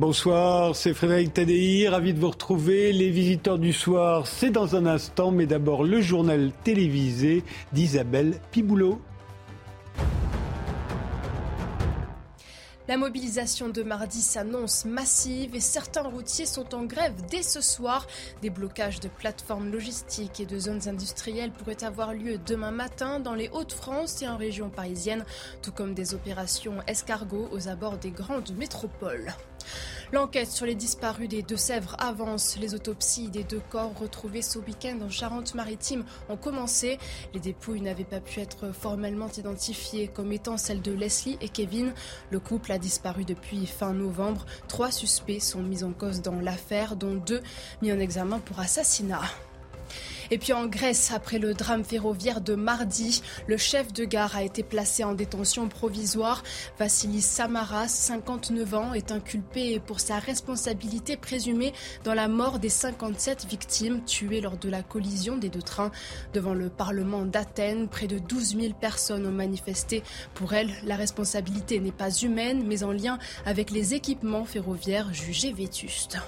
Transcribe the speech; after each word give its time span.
Bonsoir, 0.00 0.74
c'est 0.76 0.94
Frédéric 0.94 1.34
Tadei, 1.34 1.86
ravi 1.86 2.14
de 2.14 2.18
vous 2.18 2.30
retrouver. 2.30 2.90
Les 2.90 3.10
visiteurs 3.10 3.58
du 3.58 3.74
soir, 3.74 4.26
c'est 4.26 4.48
dans 4.48 4.74
un 4.74 4.86
instant, 4.86 5.30
mais 5.30 5.44
d'abord 5.44 5.84
le 5.84 6.00
journal 6.00 6.52
télévisé 6.64 7.44
d'Isabelle 7.74 8.40
Piboulot. 8.50 8.98
La 12.90 12.96
mobilisation 12.96 13.68
de 13.68 13.84
mardi 13.84 14.20
s'annonce 14.20 14.84
massive 14.84 15.54
et 15.54 15.60
certains 15.60 16.02
routiers 16.02 16.44
sont 16.44 16.74
en 16.74 16.82
grève 16.82 17.14
dès 17.30 17.44
ce 17.44 17.60
soir. 17.60 18.04
Des 18.42 18.50
blocages 18.50 18.98
de 18.98 19.06
plateformes 19.06 19.70
logistiques 19.70 20.40
et 20.40 20.44
de 20.44 20.58
zones 20.58 20.88
industrielles 20.88 21.52
pourraient 21.52 21.84
avoir 21.84 22.14
lieu 22.14 22.38
demain 22.44 22.72
matin 22.72 23.20
dans 23.20 23.36
les 23.36 23.48
Hauts-de-France 23.50 24.22
et 24.22 24.26
en 24.26 24.36
région 24.36 24.70
parisienne, 24.70 25.24
tout 25.62 25.70
comme 25.70 25.94
des 25.94 26.14
opérations 26.14 26.82
escargots 26.88 27.48
aux 27.52 27.68
abords 27.68 27.98
des 27.98 28.10
grandes 28.10 28.50
métropoles. 28.56 29.32
L'enquête 30.12 30.50
sur 30.50 30.66
les 30.66 30.74
disparus 30.74 31.28
des 31.28 31.42
Deux-Sèvres 31.42 31.94
avance. 32.00 32.58
Les 32.58 32.74
autopsies 32.74 33.28
des 33.28 33.44
deux 33.44 33.62
corps 33.70 33.96
retrouvés 33.96 34.42
ce 34.42 34.58
week-end 34.58 34.98
en 35.02 35.08
Charente-Maritime 35.08 36.04
ont 36.28 36.36
commencé. 36.36 36.98
Les 37.32 37.38
dépouilles 37.38 37.80
n'avaient 37.80 38.02
pas 38.02 38.20
pu 38.20 38.40
être 38.40 38.74
formellement 38.74 39.28
identifiées 39.28 40.08
comme 40.08 40.32
étant 40.32 40.56
celles 40.56 40.82
de 40.82 40.92
Leslie 40.92 41.38
et 41.40 41.48
Kevin. 41.48 41.94
Le 42.30 42.40
couple 42.40 42.72
a 42.72 42.78
disparu 42.78 43.24
depuis 43.24 43.66
fin 43.66 43.92
novembre. 43.92 44.46
Trois 44.66 44.90
suspects 44.90 45.40
sont 45.40 45.62
mis 45.62 45.84
en 45.84 45.92
cause 45.92 46.22
dans 46.22 46.40
l'affaire, 46.40 46.96
dont 46.96 47.14
deux 47.14 47.42
mis 47.80 47.92
en 47.92 48.00
examen 48.00 48.40
pour 48.40 48.58
assassinat. 48.58 49.22
Et 50.32 50.38
puis 50.38 50.52
en 50.52 50.66
Grèce, 50.66 51.10
après 51.12 51.38
le 51.38 51.54
drame 51.54 51.84
ferroviaire 51.84 52.40
de 52.40 52.54
mardi, 52.54 53.20
le 53.48 53.56
chef 53.56 53.92
de 53.92 54.04
gare 54.04 54.36
a 54.36 54.44
été 54.44 54.62
placé 54.62 55.02
en 55.02 55.12
détention 55.12 55.68
provisoire. 55.68 56.44
Vassilis 56.78 57.22
Samaras, 57.22 57.88
59 57.88 58.74
ans, 58.74 58.94
est 58.94 59.10
inculpé 59.10 59.80
pour 59.80 59.98
sa 59.98 60.20
responsabilité 60.20 61.16
présumée 61.16 61.72
dans 62.04 62.14
la 62.14 62.28
mort 62.28 62.60
des 62.60 62.68
57 62.68 63.46
victimes 63.46 64.04
tuées 64.04 64.40
lors 64.40 64.56
de 64.56 64.68
la 64.68 64.82
collision 64.82 65.36
des 65.36 65.48
deux 65.48 65.62
trains. 65.62 65.90
Devant 66.32 66.54
le 66.54 66.68
Parlement 66.68 67.24
d'Athènes, 67.24 67.88
près 67.88 68.06
de 68.06 68.18
12 68.18 68.56
000 68.56 68.74
personnes 68.80 69.26
ont 69.26 69.32
manifesté. 69.32 70.04
Pour 70.34 70.52
elle, 70.52 70.70
la 70.84 70.94
responsabilité 70.94 71.80
n'est 71.80 71.90
pas 71.90 72.10
humaine, 72.10 72.62
mais 72.66 72.84
en 72.84 72.92
lien 72.92 73.18
avec 73.46 73.70
les 73.70 73.94
équipements 73.94 74.44
ferroviaires 74.44 75.12
jugés 75.12 75.52
vétustes. 75.52 76.18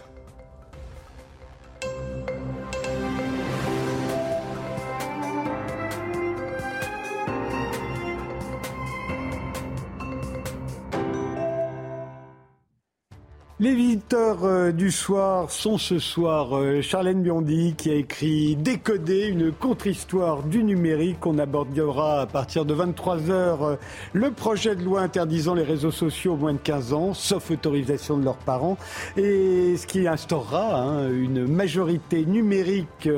Les 13.63 13.77
visiteurs 13.77 14.43
euh, 14.43 14.73
du 14.73 14.91
soir 14.91 15.53
sont 15.53 15.79
ce 15.79 16.01
soir 16.01 16.59
euh, 16.59 16.83
Charlène 16.83 17.23
Biondi 17.23 17.77
qui 17.79 17.93
a 17.93 17.95
écrit 17.95 18.57
Décoder 18.57 19.29
une 19.29 19.53
contre-histoire 19.53 20.43
du 20.43 20.65
numérique. 20.65 21.25
On 21.25 21.39
abordera 21.39 22.23
à 22.23 22.27
partir 22.27 22.65
de 22.65 22.75
23h 22.75 23.31
euh, 23.31 23.77
le 24.15 24.33
projet 24.33 24.75
de 24.75 24.83
loi 24.83 25.03
interdisant 25.03 25.55
les 25.55 25.63
réseaux 25.63 25.93
sociaux 25.93 26.33
aux 26.33 26.37
moins 26.37 26.55
de 26.55 26.59
15 26.59 26.93
ans, 26.93 27.15
sauf 27.15 27.53
autorisation 27.53 28.19
de 28.19 28.25
leurs 28.25 28.39
parents, 28.39 28.77
et 29.17 29.77
ce 29.77 29.87
qui 29.87 30.09
instaurera 30.09 30.81
hein, 30.81 31.09
une 31.13 31.47
majorité 31.47 32.27
numérique 32.27 33.09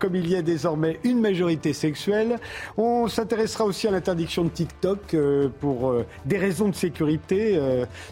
comme 0.00 0.16
il 0.16 0.28
y 0.28 0.34
a 0.34 0.42
désormais 0.42 0.98
une 1.04 1.20
majorité 1.20 1.72
sexuelle. 1.72 2.40
On 2.76 3.06
s'intéressera 3.06 3.64
aussi 3.64 3.86
à 3.86 3.92
l'interdiction 3.92 4.42
de 4.42 4.48
TikTok 4.48 5.14
pour 5.60 5.94
des 6.24 6.38
raisons 6.38 6.68
de 6.68 6.74
sécurité 6.74 7.60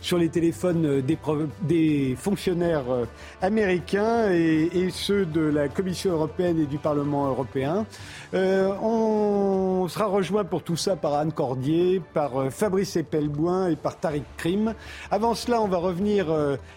sur 0.01 0.19
les 0.19 0.29
téléphones 0.29 1.01
des, 1.01 1.19
des 1.63 1.72
fonctionnaires 2.17 2.91
euh, 2.91 3.05
américains 3.41 4.31
et, 4.31 4.89
ceux 4.91 5.25
de 5.25 5.41
la 5.41 5.69
Commission 5.69 6.13
européenne 6.13 6.59
et 6.61 6.67
du 6.67 6.79
Parlement 6.79 7.29
européen. 7.29 7.87
Euh, 8.35 8.73
on 8.83 9.87
sera 9.89 10.07
rejoint 10.07 10.45
pour 10.45 10.63
tout 10.63 10.77
ça 10.77 10.97
par 10.97 11.15
Anne 11.15 11.33
Cordier, 11.33 12.03
par 12.15 12.37
euh, 12.37 12.51
Fabrice 12.51 12.97
Epelboin 12.97 13.69
et 13.69 13.77
par 13.77 13.99
Tariq 13.99 14.25
Krim. 14.37 14.75
Avant 15.11 15.35
cela, 15.35 15.61
on 15.61 15.69
va 15.69 15.79
revenir 15.79 16.27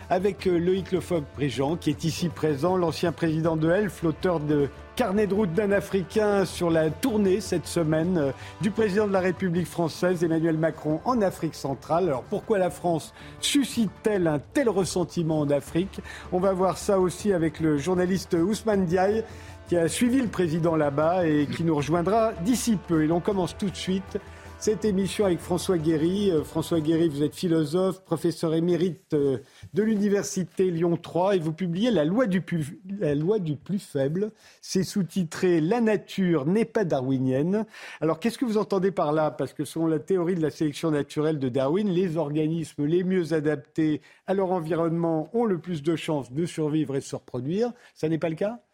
avec 0.10 0.46
Loïc 0.46 0.92
Lefoc-Préjean, 0.92 1.78
qui 1.78 1.90
est 1.90 2.04
ici 2.04 2.30
présent, 2.30 2.78
l'ancien 2.78 3.12
président 3.12 3.56
de 3.56 3.70
ELF, 3.70 4.04
l'auteur 4.04 4.40
de 4.40 4.70
Carnet 4.96 5.28
de 5.28 5.34
route 5.34 5.54
d'un 5.54 5.74
Africain 5.74 6.46
sur 6.46 6.70
la 6.70 6.90
tournée 6.90 7.42
cette 7.42 7.68
semaine 7.68 8.18
euh, 8.18 8.32
du 8.62 8.72
président 8.72 9.08
de 9.08 9.12
la 9.12 9.20
République 9.20 9.68
française 9.68 10.24
Emmanuel 10.24 10.58
Macron 10.58 11.02
en 11.04 11.22
Afrique 11.22 11.56
centrale. 11.56 12.06
Alors 12.06 12.24
pourquoi 12.24 12.60
la 12.60 12.70
France 12.70 13.14
suscite-t-elle 13.42 14.26
un 14.26 14.40
tel 14.40 14.70
ressentiment 14.70 15.42
en 15.42 15.50
Afrique? 15.50 16.00
On 16.32 16.40
va 16.40 16.54
voir 16.54 16.78
ça 16.78 16.98
aussi 16.98 17.34
avec 17.34 17.60
le 17.60 17.78
journaliste 17.78 18.36
Ousmane 18.36 18.86
Diaye 18.86 19.26
qui 19.68 19.76
a 19.76 19.90
suivi 19.90 20.22
le 20.22 20.30
président 20.30 20.78
là-bas 20.78 21.28
et 21.28 21.46
qui 21.48 21.66
nous 21.66 21.76
rejoindra 21.76 22.32
d'ici 22.46 22.78
peu. 22.78 23.04
Et 23.04 23.08
l'on 23.08 23.20
commence 23.20 23.58
tout 23.58 23.70
de 23.70 23.76
suite 23.76 24.18
cette 24.66 24.84
émission 24.84 25.26
avec 25.26 25.42
François 25.42 25.78
Guéry. 25.78 26.32
Euh, 26.32 26.44
François 26.44 26.80
Guéry, 26.80 27.08
vous 27.08 27.22
êtes 27.22 27.36
philosophe, 27.36 28.04
professeur 28.04 28.56
émérite 28.56 29.14
euh, 29.14 29.38
de 29.76 29.84
l'Université 29.84 30.72
Lyon 30.72 30.98
3 30.98 31.36
et 31.36 31.40
vous 31.40 31.54
publiez 31.54 31.92
La 31.92 32.04
loi 32.04 32.26
du 32.26 32.42
plus, 32.42 32.80
la 33.00 33.14
loi 33.14 33.38
du 33.38 33.58
plus 33.58 33.78
faible. 33.78 34.32
C'est 34.62 34.82
sous-titré 34.82 35.62
La 35.62 35.82
nature 35.82 36.48
n'est 36.48 36.66
pas 36.66 36.84
darwinienne. 36.84 37.68
Alors 38.02 38.20
qu'est-ce 38.20 38.40
que 38.40 38.46
vous 38.46 38.58
entendez 38.58 38.90
par 38.90 39.14
là? 39.14 39.30
Parce 39.30 39.54
que 39.54 39.66
selon 39.66 39.86
la 39.86 40.00
théorie 40.00 40.34
de 40.34 40.42
la 40.42 40.50
sélection 40.50 40.90
naturelle 40.90 41.38
de 41.38 41.50
Darwin, 41.50 41.88
les 41.88 42.18
organismes 42.18 42.86
les 42.86 43.04
mieux 43.04 43.34
adaptés 43.34 44.02
à 44.26 44.34
leur 44.34 44.52
environnement 44.52 45.30
ont 45.34 45.46
le 45.46 45.60
plus 45.60 45.84
de 45.84 45.96
chances 45.96 46.32
de 46.32 46.48
survivre 46.48 46.96
et 46.96 47.02
de 47.02 47.04
se 47.04 47.16
reproduire. 47.16 47.72
Ça 47.94 48.10
n'est 48.10 48.18
pas 48.18 48.30
le 48.30 48.36
cas? 48.36 48.65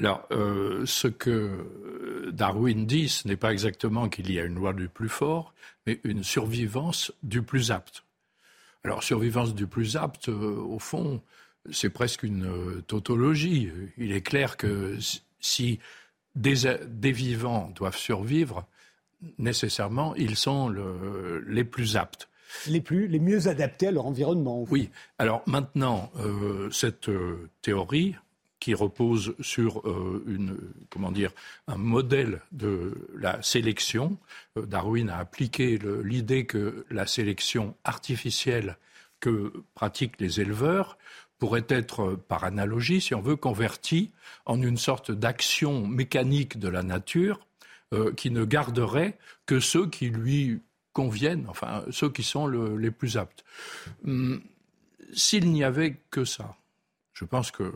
Alors, 0.00 0.26
euh, 0.32 0.86
ce 0.86 1.08
que 1.08 2.30
Darwin 2.32 2.86
dit, 2.86 3.10
ce 3.10 3.28
n'est 3.28 3.36
pas 3.36 3.52
exactement 3.52 4.08
qu'il 4.08 4.32
y 4.32 4.40
a 4.40 4.44
une 4.44 4.54
loi 4.54 4.72
du 4.72 4.88
plus 4.88 5.10
fort, 5.10 5.52
mais 5.86 6.00
une 6.04 6.24
survivance 6.24 7.12
du 7.22 7.42
plus 7.42 7.70
apte. 7.70 8.02
Alors, 8.82 9.02
survivance 9.02 9.54
du 9.54 9.66
plus 9.66 9.98
apte, 9.98 10.30
euh, 10.30 10.56
au 10.56 10.78
fond, 10.78 11.20
c'est 11.70 11.90
presque 11.90 12.22
une 12.22 12.46
euh, 12.46 12.82
tautologie. 12.86 13.70
Il 13.98 14.12
est 14.12 14.22
clair 14.22 14.56
que 14.56 14.96
si 15.38 15.80
des, 16.34 17.12
vivants 17.12 17.70
doivent 17.76 17.98
survivre, 17.98 18.66
nécessairement, 19.36 20.14
ils 20.14 20.36
sont 20.36 20.74
les 21.46 21.64
plus 21.64 21.98
aptes. 21.98 22.30
Les, 22.66 22.80
plus, 22.80 23.06
les 23.06 23.20
mieux 23.20 23.48
adaptés 23.48 23.88
à 23.88 23.90
leur 23.90 24.06
environnement. 24.06 24.64
Oui. 24.70 24.88
Alors 25.18 25.42
maintenant, 25.46 26.10
cette 26.70 27.10
théorie, 27.60 28.16
qui 28.60 28.74
repose 28.74 29.34
sur 29.40 29.80
euh, 29.88 30.22
une, 30.26 30.56
comment 30.90 31.10
dire, 31.10 31.32
un 31.66 31.76
modèle 31.76 32.42
de 32.52 33.08
la 33.16 33.42
sélection. 33.42 34.18
Euh, 34.56 34.66
Darwin 34.66 35.08
a 35.08 35.18
appliqué 35.18 35.78
l'idée 36.04 36.44
que 36.44 36.84
la 36.90 37.06
sélection 37.06 37.74
artificielle 37.84 38.76
que 39.18 39.52
pratiquent 39.74 40.20
les 40.20 40.40
éleveurs 40.40 40.98
pourrait 41.38 41.66
être, 41.68 42.18
par 42.28 42.44
analogie, 42.44 43.00
si 43.00 43.14
on 43.14 43.22
veut, 43.22 43.36
convertie 43.36 44.10
en 44.44 44.60
une 44.60 44.76
sorte 44.76 45.10
d'action 45.10 45.86
mécanique 45.86 46.58
de 46.58 46.68
la 46.68 46.82
nature 46.82 47.40
euh, 47.94 48.12
qui 48.12 48.30
ne 48.30 48.44
garderait 48.44 49.18
que 49.46 49.58
ceux 49.58 49.88
qui 49.88 50.10
lui 50.10 50.60
conviennent, 50.92 51.46
enfin 51.48 51.82
ceux 51.90 52.10
qui 52.10 52.22
sont 52.22 52.46
les 52.46 52.90
plus 52.90 53.16
aptes. 53.16 53.44
Hum, 54.06 54.42
s'il 55.14 55.50
n'y 55.50 55.64
avait 55.64 55.96
que 56.10 56.24
ça, 56.24 56.56
je 57.14 57.24
pense 57.24 57.50
que 57.50 57.72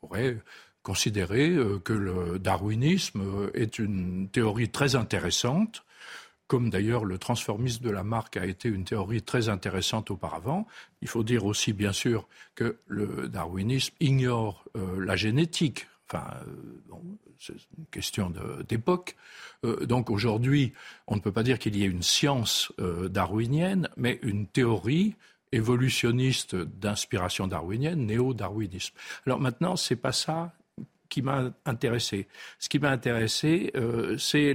pourrait 0.00 0.38
considérer 0.82 1.50
euh, 1.50 1.78
que 1.78 1.92
le 1.92 2.38
darwinisme 2.38 3.20
euh, 3.20 3.50
est 3.52 3.78
une 3.78 4.28
théorie 4.30 4.70
très 4.70 4.94
intéressante, 4.96 5.84
comme 6.46 6.70
d'ailleurs 6.70 7.04
le 7.04 7.18
transformisme 7.18 7.84
de 7.84 7.90
la 7.90 8.04
marque 8.04 8.38
a 8.38 8.46
été 8.46 8.70
une 8.70 8.84
théorie 8.84 9.22
très 9.22 9.50
intéressante 9.50 10.10
auparavant. 10.10 10.66
Il 11.02 11.08
faut 11.08 11.24
dire 11.24 11.44
aussi, 11.44 11.74
bien 11.74 11.92
sûr, 11.92 12.26
que 12.54 12.78
le 12.86 13.28
darwinisme 13.28 13.94
ignore 14.00 14.64
euh, 14.76 15.04
la 15.04 15.14
génétique. 15.14 15.86
Enfin, 16.08 16.24
c'est 17.38 17.52
une 17.76 17.84
question 17.90 18.32
d'époque. 18.66 19.14
donc 19.82 20.08
aujourd'hui, 20.08 20.72
on 21.06 21.16
ne 21.16 21.20
peut 21.20 21.32
pas 21.32 21.42
dire 21.42 21.58
qu'il 21.58 21.76
y 21.76 21.84
ait 21.84 21.86
une 21.86 22.02
science 22.02 22.72
darwinienne, 23.10 23.90
mais 23.98 24.18
une 24.22 24.46
théorie 24.46 25.16
évolutionniste 25.52 26.56
d'inspiration 26.56 27.46
darwinienne, 27.46 28.06
néo-darwinisme. 28.06 28.94
Alors 29.26 29.40
maintenant, 29.40 29.76
c'est 29.76 29.96
pas 29.96 30.12
ça 30.12 30.52
qui 31.08 31.22
m'a 31.22 31.50
intéressé. 31.64 32.28
Ce 32.58 32.68
qui 32.68 32.78
m'a 32.78 32.90
intéressé, 32.90 33.70
euh, 33.76 34.16
c'est 34.18 34.54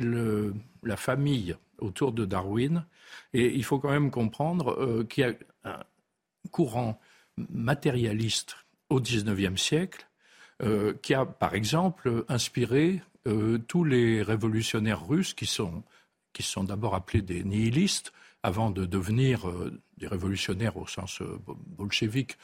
la 0.84 0.98
famille 0.98 1.56
autour 1.80 2.12
de 2.12 2.26
Darwin. 2.26 2.86
Et 3.34 3.54
il 3.54 3.64
faut 3.64 3.80
quand 3.80 3.92
même 3.92 4.12
comprendre 4.12 4.72
euh, 4.80 5.04
qu'il 5.04 5.24
y 5.24 5.28
a 5.28 5.34
un 5.64 5.80
courant 6.52 7.00
matérialiste 7.50 8.56
au 8.90 9.00
XIXe 9.00 9.60
siècle 9.60 10.08
euh, 10.62 10.94
qui 11.02 11.14
a, 11.14 11.26
par 11.26 11.56
exemple, 11.56 12.26
inspiré 12.28 13.02
tous 13.70 13.86
les 13.86 14.22
révolutionnaires 14.22 15.08
russes 15.08 15.34
qui 15.34 15.46
sont, 15.46 15.82
qui 16.34 16.44
sont 16.44 16.66
d'abord 16.66 16.94
appelés 16.94 17.22
des 17.22 17.46
nihilistes, 17.46 18.12
avant 18.44 18.70
de 18.70 18.86
devenir 18.86 19.46
des 19.98 20.08
révolutionnaires 20.08 20.78
au 20.78 20.86
sens 20.86 21.22
bolchevique 21.78 22.38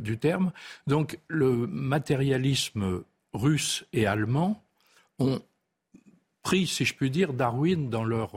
du 0.00 0.18
terme. 0.18 0.52
Donc 0.86 1.18
le 1.28 1.66
matérialisme 1.66 3.02
russe 3.32 3.84
et 3.92 4.06
allemand 4.06 4.62
ont 5.18 5.40
pris, 6.42 6.66
si 6.66 6.84
je 6.84 6.94
puis 6.94 7.10
dire, 7.10 7.32
Darwin 7.32 7.88
dans, 7.88 8.04
leur, 8.04 8.32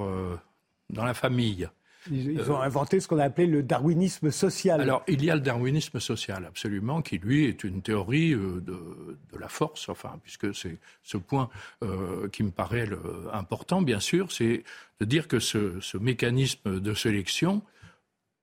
dans 0.90 1.04
la 1.04 1.14
famille. 1.14 1.68
Ils, 2.10 2.50
ont 2.51 2.62
inventé 2.62 3.00
ce 3.00 3.07
qu'on 3.07 3.19
a 3.19 3.25
appelé 3.25 3.46
le 3.46 3.62
darwinisme 3.62 4.31
social. 4.31 4.80
Alors, 4.80 5.04
il 5.07 5.24
y 5.24 5.30
a 5.30 5.36
le 5.36 5.42
darwinisme 5.42 6.00
social, 6.00 6.46
absolument, 6.46 7.01
qui, 7.01 7.18
lui, 7.18 7.46
est 7.46 7.63
une 7.63 7.81
théorie 7.81 8.34
euh, 8.34 8.62
de, 8.62 9.38
la 9.38 9.50
force, 9.50 9.90
enfin, 9.90 10.19
puisque 10.24 10.56
c'est 10.56 10.78
ce 11.04 11.18
point 11.18 11.50
euh, 11.84 12.30
qui 12.30 12.44
me 12.44 12.51
paraît 12.51 12.88
important, 13.34 13.81
bien 13.81 14.00
sûr, 14.00 14.31
c'est 14.31 14.63
de 15.00 15.06
dire 15.06 15.28
que 15.28 15.40
ce, 15.40 15.98
mécanisme 15.98 16.80
de 16.80 16.94
sélection 16.94 17.62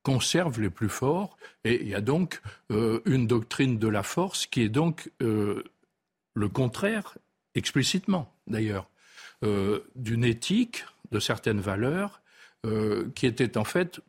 conserve 0.02 0.60
les 0.60 0.70
plus 0.70 0.88
forts, 0.88 1.36
et 1.64 1.82
il 1.82 1.88
y 1.88 1.94
a 1.94 2.00
donc 2.00 2.40
euh, 2.70 3.00
une 3.06 3.26
doctrine 3.26 3.78
de 3.78 3.88
la 3.88 4.02
force 4.02 4.46
qui 4.46 4.62
est 4.62 4.68
donc 4.68 5.10
le 5.18 6.48
contraire, 6.48 7.16
explicitement 7.54 8.32
d'ailleurs, 8.46 8.88
d'une 9.42 10.24
éthique, 10.24 10.84
de 11.10 11.20
certaines 11.20 11.60
valeurs, 11.60 12.20
euh, 12.66 13.10
qui 13.14 13.26
était 13.26 13.56
en 13.56 13.64
fait 13.64 14.00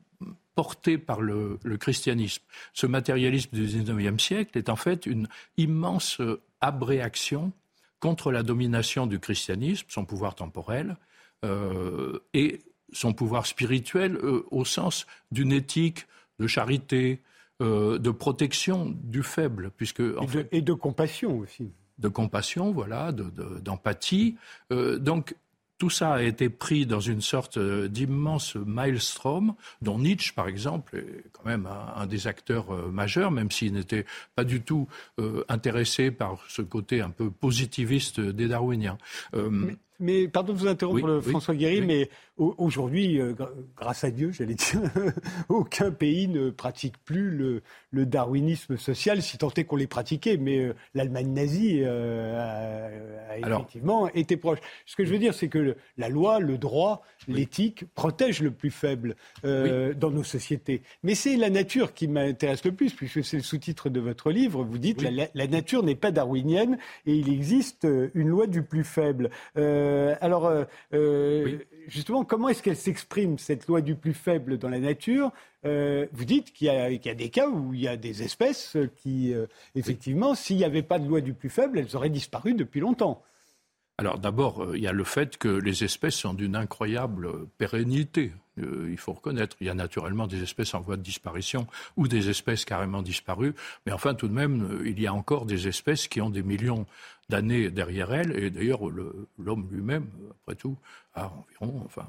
porté 0.55 0.97
par 0.97 1.21
le, 1.21 1.59
christianisme. 1.79 2.43
Ce 2.73 2.87
matérialisme 2.87 3.51
du 3.55 3.63
XIXe 3.65 4.23
siècle 4.23 4.57
est 4.57 4.69
en 4.69 4.75
fait 4.75 5.05
une 5.05 5.27
immense 5.57 6.19
euh, 6.19 6.41
abréaction 6.59 7.51
contre 7.99 8.31
la 8.31 8.43
domination 8.43 9.05
du 9.05 9.19
christianisme, 9.19 9.85
son 9.89 10.05
pouvoir 10.05 10.33
temporel, 10.35 10.97
euh, 11.45 12.19
et 12.33 12.61
son 12.93 13.13
pouvoir 13.13 13.45
spirituel 13.45 14.17
au 14.17 14.65
sens 14.65 15.05
d'une 15.31 15.51
éthique 15.51 16.07
de 16.39 16.47
charité, 16.47 17.21
de 17.59 18.11
protection 18.11 18.95
du 19.03 19.23
faible, 19.23 19.71
puisque 19.75 20.03
et, 20.51 20.61
de, 20.61 20.73
compassion 20.73 21.39
aussi. 21.39 21.71
De 21.97 22.07
compassion, 22.07 22.71
voilà, 22.71 23.11
d'empathie. 23.11 24.37
donc 24.69 25.35
tout 25.77 25.89
ça 25.89 26.13
a 26.13 26.21
été 26.23 26.49
pris 26.49 26.85
dans 26.85 26.99
une 26.99 27.21
sorte 27.21 27.57
euh, 27.57 27.87
d'immense 27.87 28.55
maelstrom, 28.55 29.55
dont 29.81 29.99
Nietzsche, 29.99 30.33
par 30.33 30.47
exemple, 30.47 30.97
est 30.97 31.23
quand 31.31 31.45
même 31.45 31.67
un, 31.95 32.05
des 32.07 32.27
acteurs 32.27 32.73
euh, 32.73 32.89
majeurs, 32.89 33.31
même 33.31 33.51
s'il 33.51 33.73
n'était 33.73 34.05
pas 34.35 34.43
du 34.43 34.61
tout 34.61 34.87
euh, 35.19 35.43
intéressé 35.49 36.11
par 36.11 36.39
ce 36.47 36.61
côté 36.61 37.01
un 37.01 37.09
peu 37.09 37.29
positiviste 37.29 38.19
des 38.19 38.47
darwiniens. 38.47 38.97
Mais 39.99 40.27
pardon 40.27 40.53
de 40.53 40.59
vous 40.59 40.67
interrompre, 40.67 41.21
François 41.21 41.55
Guéry, 41.55 41.81
mais 41.81 42.09
aujourd'hui, 42.37 43.19
euh, 43.19 43.33
grâce 43.75 44.03
à 44.03 44.11
Dieu, 44.11 44.31
j'allais 44.31 44.53
dire, 44.53 44.81
aucun 45.49 45.91
pays 45.91 46.27
ne 46.27 46.51
pratique 46.51 46.95
plus 47.03 47.31
le, 47.31 47.61
darwinisme 48.05 48.77
social, 48.77 49.23
si 49.23 49.39
tant 49.39 49.49
est 49.55 49.63
qu'on 49.63 49.75
l'ait 49.75 49.87
pratiqué. 49.87 50.37
Mais 50.37 50.59
euh, 50.59 50.75
l'Allemagne 50.93 51.33
nazie 51.33 51.81
euh, 51.83 53.27
a, 53.29 53.39
effectivement 53.39 54.07
été 54.09 54.37
proche. 54.37 54.59
Ce 54.85 54.95
que 54.95 55.03
je 55.03 55.11
veux 55.11 55.19
dire, 55.19 55.33
c'est 55.33 55.47
que 55.47 55.75
la 55.97 56.09
loi, 56.09 56.39
le 56.39 56.59
droit, 56.59 57.01
l'éthique 57.27 57.85
protègent 57.95 58.43
le 58.43 58.51
plus 58.51 58.71
faible 58.71 59.15
dans 59.43 60.11
nos 60.11 60.23
sociétés. 60.23 60.83
Mais 61.03 61.15
c'est 61.15 61.37
la 61.37 61.49
nature 61.49 61.93
qui 61.93 62.07
m'intéresse 62.07 62.63
le 62.65 62.71
plus, 62.71 62.93
puisque 62.93 63.23
c'est 63.23 63.37
le 63.37 63.43
sous-titre 63.43 63.89
de 63.89 63.99
votre 63.99 64.31
livre. 64.31 64.63
Vous 64.63 64.77
dites 64.77 65.01
la, 65.01 65.27
la 65.33 65.47
nature 65.47 65.81
n'est 65.81 65.95
pas 65.95 66.11
darwinienne 66.11 66.77
et 67.05 67.15
il 67.15 67.29
existe 67.33 67.87
une 68.13 68.27
loi 68.27 68.45
du 68.45 68.61
plus 68.61 68.83
faible. 68.83 69.31
Euh, 69.57 69.86
alors, 70.21 70.45
euh, 70.45 70.63
euh, 70.93 71.59
justement, 71.87 72.23
comment 72.23 72.49
est-ce 72.49 72.63
qu'elle 72.63 72.77
s'exprime, 72.77 73.37
cette 73.37 73.67
loi 73.67 73.81
du 73.81 73.95
plus 73.95 74.13
faible 74.13 74.57
dans 74.57 74.69
la 74.69 74.79
nature? 74.79 75.31
Vous 75.63 76.23
dites 76.23 76.53
qu'il 76.53 76.67
y, 76.67 77.09
a 77.09 77.13
des 77.13 77.29
cas 77.29 77.49
où 77.49 77.73
il 77.73 77.81
y 77.81 77.89
a 77.89 77.97
des 77.97 78.23
espèces 78.23 78.77
qui, 78.95 79.33
effectivement, 79.75 80.33
s'il 80.33 80.55
n'y 80.55 80.63
avait 80.63 80.81
pas 80.81 80.97
de 80.97 81.05
loi 81.05 81.19
du 81.19 81.33
plus 81.33 81.49
faible, 81.49 81.79
elles 81.79 81.93
auraient 81.97 82.09
disparu 82.09 82.53
depuis 82.53 82.79
longtemps. 82.79 83.21
Alors 83.97 84.17
d'abord, 84.17 84.75
il 84.75 84.81
y 84.81 84.87
a 84.87 84.93
le 84.93 85.03
fait 85.03 85.37
que 85.37 85.49
les 85.49 85.83
espèces 85.83 86.15
sont 86.15 86.33
d'une 86.33 86.55
incroyable 86.55 87.47
pérennité. 87.57 88.31
Il 88.57 88.97
faut 88.97 89.13
reconnaître, 89.13 89.55
il 89.61 89.67
y 89.67 89.69
a 89.69 89.73
naturellement 89.73 90.27
des 90.27 90.43
espèces 90.43 90.73
en 90.73 90.81
voie 90.81 90.97
de 90.97 91.01
disparition 91.01 91.67
ou 91.95 92.07
des 92.07 92.29
espèces 92.29 92.65
carrément 92.65 93.01
disparues, 93.01 93.53
mais 93.85 93.91
enfin 93.91 94.13
tout 94.13 94.27
de 94.27 94.33
même, 94.33 94.81
il 94.85 94.99
y 94.99 95.07
a 95.07 95.13
encore 95.13 95.45
des 95.45 95.67
espèces 95.67 96.07
qui 96.07 96.21
ont 96.21 96.29
des 96.29 96.43
millions 96.43 96.85
d'années 97.29 97.69
derrière 97.69 98.13
elle. 98.13 98.37
Et 98.37 98.49
d'ailleurs, 98.49 98.81
l'homme 99.37 99.67
lui-même, 99.71 100.07
après 100.41 100.55
tout, 100.55 100.77
a 101.13 101.31
environ 101.59 101.81
enfin, 101.85 102.07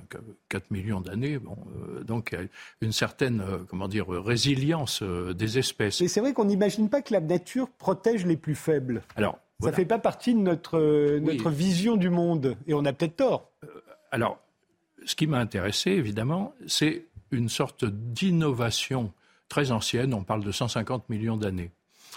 4 0.49 0.71
millions 0.71 1.01
d'années. 1.01 1.39
Bon, 1.39 1.57
euh, 1.77 2.03
donc, 2.05 2.31
il 2.33 2.39
y 2.39 2.43
a 2.43 2.47
une 2.81 2.93
certaine 2.93 3.41
euh, 3.41 3.59
comment 3.69 3.89
dire, 3.89 4.09
résilience 4.09 5.03
euh, 5.03 5.33
des 5.33 5.59
espèces. 5.59 6.01
Mais 6.01 6.09
c'est 6.09 6.21
vrai 6.21 6.33
qu'on 6.33 6.45
n'imagine 6.45 6.89
pas 6.89 7.03
que 7.03 7.13
la 7.13 7.21
nature 7.21 7.69
protège 7.69 8.27
les 8.27 8.37
plus 8.37 8.55
faibles. 8.55 9.03
Alors, 9.17 9.39
ça 9.61 9.71
ne 9.71 9.75
fait 9.75 9.85
pas 9.85 9.99
partie 9.99 10.35
de 10.35 10.41
notre, 10.41 11.19
notre 11.19 11.51
vision 11.51 11.97
du 11.97 12.11
monde. 12.11 12.57
Et 12.69 12.75
on 12.75 12.85
a 12.85 12.93
peut-être 12.93 13.17
tort. 13.17 13.51
alors, 14.13 14.39
ce 15.09 15.15
qui 15.15 15.27
m'a 15.27 15.39
intéressé, 15.39 15.93
évidemment, 15.93 16.55
c'est 16.67 17.07
une 17.31 17.49
sorte 17.49 17.87
d'innovation 17.87 19.15
très 19.49 19.71
ancienne. 19.71 20.13
On 20.13 20.23
parle 20.23 20.45
de 20.45 20.53
150 20.53 21.09
millions 21.09 21.39
d'années. 21.39 21.71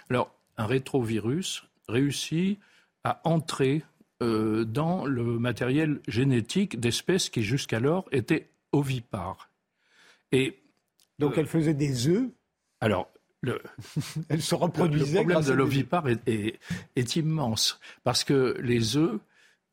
Alors, 0.10 0.30
un 0.58 0.66
rétrovirus 0.66 1.64
réussit 1.88 2.60
à 3.06 3.22
entrer 3.24 3.84
euh, 4.22 4.66
dans 4.66 5.06
le 5.06 5.40
matériel 5.40 6.02
génétique 6.06 6.82
d'espèces 6.82 7.30
qui 7.30 7.44
jusqu'alors 7.44 8.10
étaient 8.12 8.50
ovipares. 8.74 9.50
Et, 10.34 10.60
Donc 11.18 11.38
euh, 11.38 11.42
elles 11.42 11.48
faisaient 11.48 11.74
des 11.74 12.10
œufs 12.10 12.28
Alors, 12.82 13.10
le, 13.40 13.62
elles 14.30 14.42
se 14.42 14.54
reproduisaient. 14.54 15.20
Le 15.20 15.28
problème 15.28 15.44
de 15.46 15.54
l'ovipare 15.54 16.10
est, 16.10 16.60
est, 16.98 17.16
immense 17.16 17.80
parce 18.04 18.26
que 18.26 18.58
les 18.60 18.98
œufs 18.98 19.18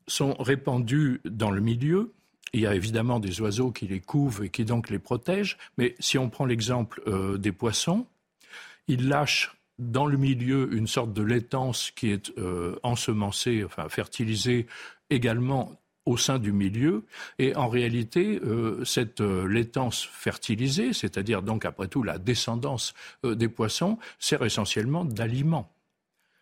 sont 0.07 0.35
répandus 0.35 1.19
dans 1.25 1.51
le 1.51 1.59
milieu. 1.59 2.13
Il 2.53 2.61
y 2.61 2.67
a 2.67 2.75
évidemment 2.75 3.19
des 3.19 3.41
oiseaux 3.41 3.71
qui 3.71 3.87
les 3.87 3.99
couvent 3.99 4.43
et 4.43 4.49
qui 4.49 4.65
donc 4.65 4.89
les 4.89 4.99
protègent. 4.99 5.57
Mais 5.77 5.95
si 5.99 6.17
on 6.17 6.29
prend 6.29 6.45
l'exemple 6.45 7.01
euh, 7.07 7.37
des 7.37 7.51
poissons, 7.51 8.05
ils 8.87 9.07
lâchent 9.07 9.55
dans 9.77 10.05
le 10.05 10.17
milieu 10.17 10.73
une 10.73 10.87
sorte 10.87 11.13
de 11.13 11.21
laitance 11.21 11.91
qui 11.91 12.09
est 12.09 12.37
euh, 12.37 12.75
ensemencée, 12.83 13.63
enfin 13.63 13.87
fertilisée 13.87 14.67
également 15.09 15.79
au 16.05 16.17
sein 16.17 16.39
du 16.39 16.51
milieu. 16.51 17.05
Et 17.37 17.55
en 17.55 17.69
réalité, 17.69 18.39
euh, 18.43 18.83
cette 18.83 19.21
laitance 19.21 20.09
fertilisée, 20.11 20.91
c'est-à-dire 20.93 21.43
donc 21.43 21.65
après 21.65 21.87
tout 21.87 22.03
la 22.03 22.17
descendance 22.17 22.93
des 23.23 23.47
poissons, 23.47 23.99
sert 24.17 24.43
essentiellement 24.43 25.05
d'aliment. 25.05 25.71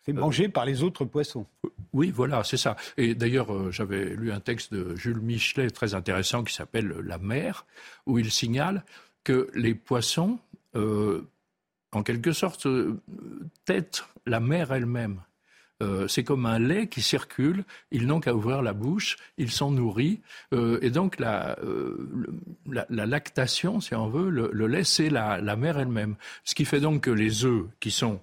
C'est 0.07 0.13
mangé 0.13 0.49
par 0.49 0.65
les 0.65 0.83
autres 0.83 1.05
poissons. 1.05 1.45
Oui, 1.93 2.11
voilà, 2.11 2.43
c'est 2.43 2.57
ça. 2.57 2.75
Et 2.97 3.13
d'ailleurs, 3.13 3.71
j'avais 3.71 4.05
lu 4.05 4.31
un 4.31 4.39
texte 4.39 4.73
de 4.73 4.95
Jules 4.95 5.19
Michelet 5.19 5.69
très 5.69 5.93
intéressant 5.93 6.43
qui 6.43 6.53
s'appelle 6.53 6.95
La 7.03 7.17
mer, 7.17 7.65
où 8.05 8.17
il 8.17 8.31
signale 8.31 8.83
que 9.23 9.49
les 9.53 9.75
poissons 9.75 10.39
en 11.91 12.03
quelque 12.03 12.31
sorte, 12.31 12.65
euh, 12.65 12.99
tête 13.65 14.05
la 14.25 14.39
mer 14.39 14.71
elle-même. 14.71 15.21
Euh, 15.83 16.07
c'est 16.07 16.23
comme 16.23 16.47
un 16.47 16.57
lait 16.57 16.87
qui 16.87 17.03
circule, 17.03 17.63
ils 17.91 18.07
n'ont 18.07 18.19
qu'à 18.19 18.33
ouvrir 18.33 18.63
la 18.63 18.73
bouche, 18.73 19.15
ils 19.37 19.51
sont 19.51 19.69
nourris, 19.69 20.21
euh, 20.51 20.79
et 20.81 20.89
donc 20.89 21.19
la, 21.19 21.55
lactation, 22.89 23.79
si 23.79 23.93
on 23.93 24.07
veut, 24.07 24.29
le, 24.29 24.67
lait, 24.67 24.83
c'est 24.83 25.09
la, 25.09 25.39
la, 25.39 25.55
mer 25.55 25.77
elle-même. 25.77 26.15
Ce 26.43 26.55
qui 26.55 26.65
fait 26.65 26.79
donc 26.79 27.01
que 27.01 27.11
les 27.11 27.45
œufs, 27.45 27.65
qui 27.79 27.91
sont 27.91 28.19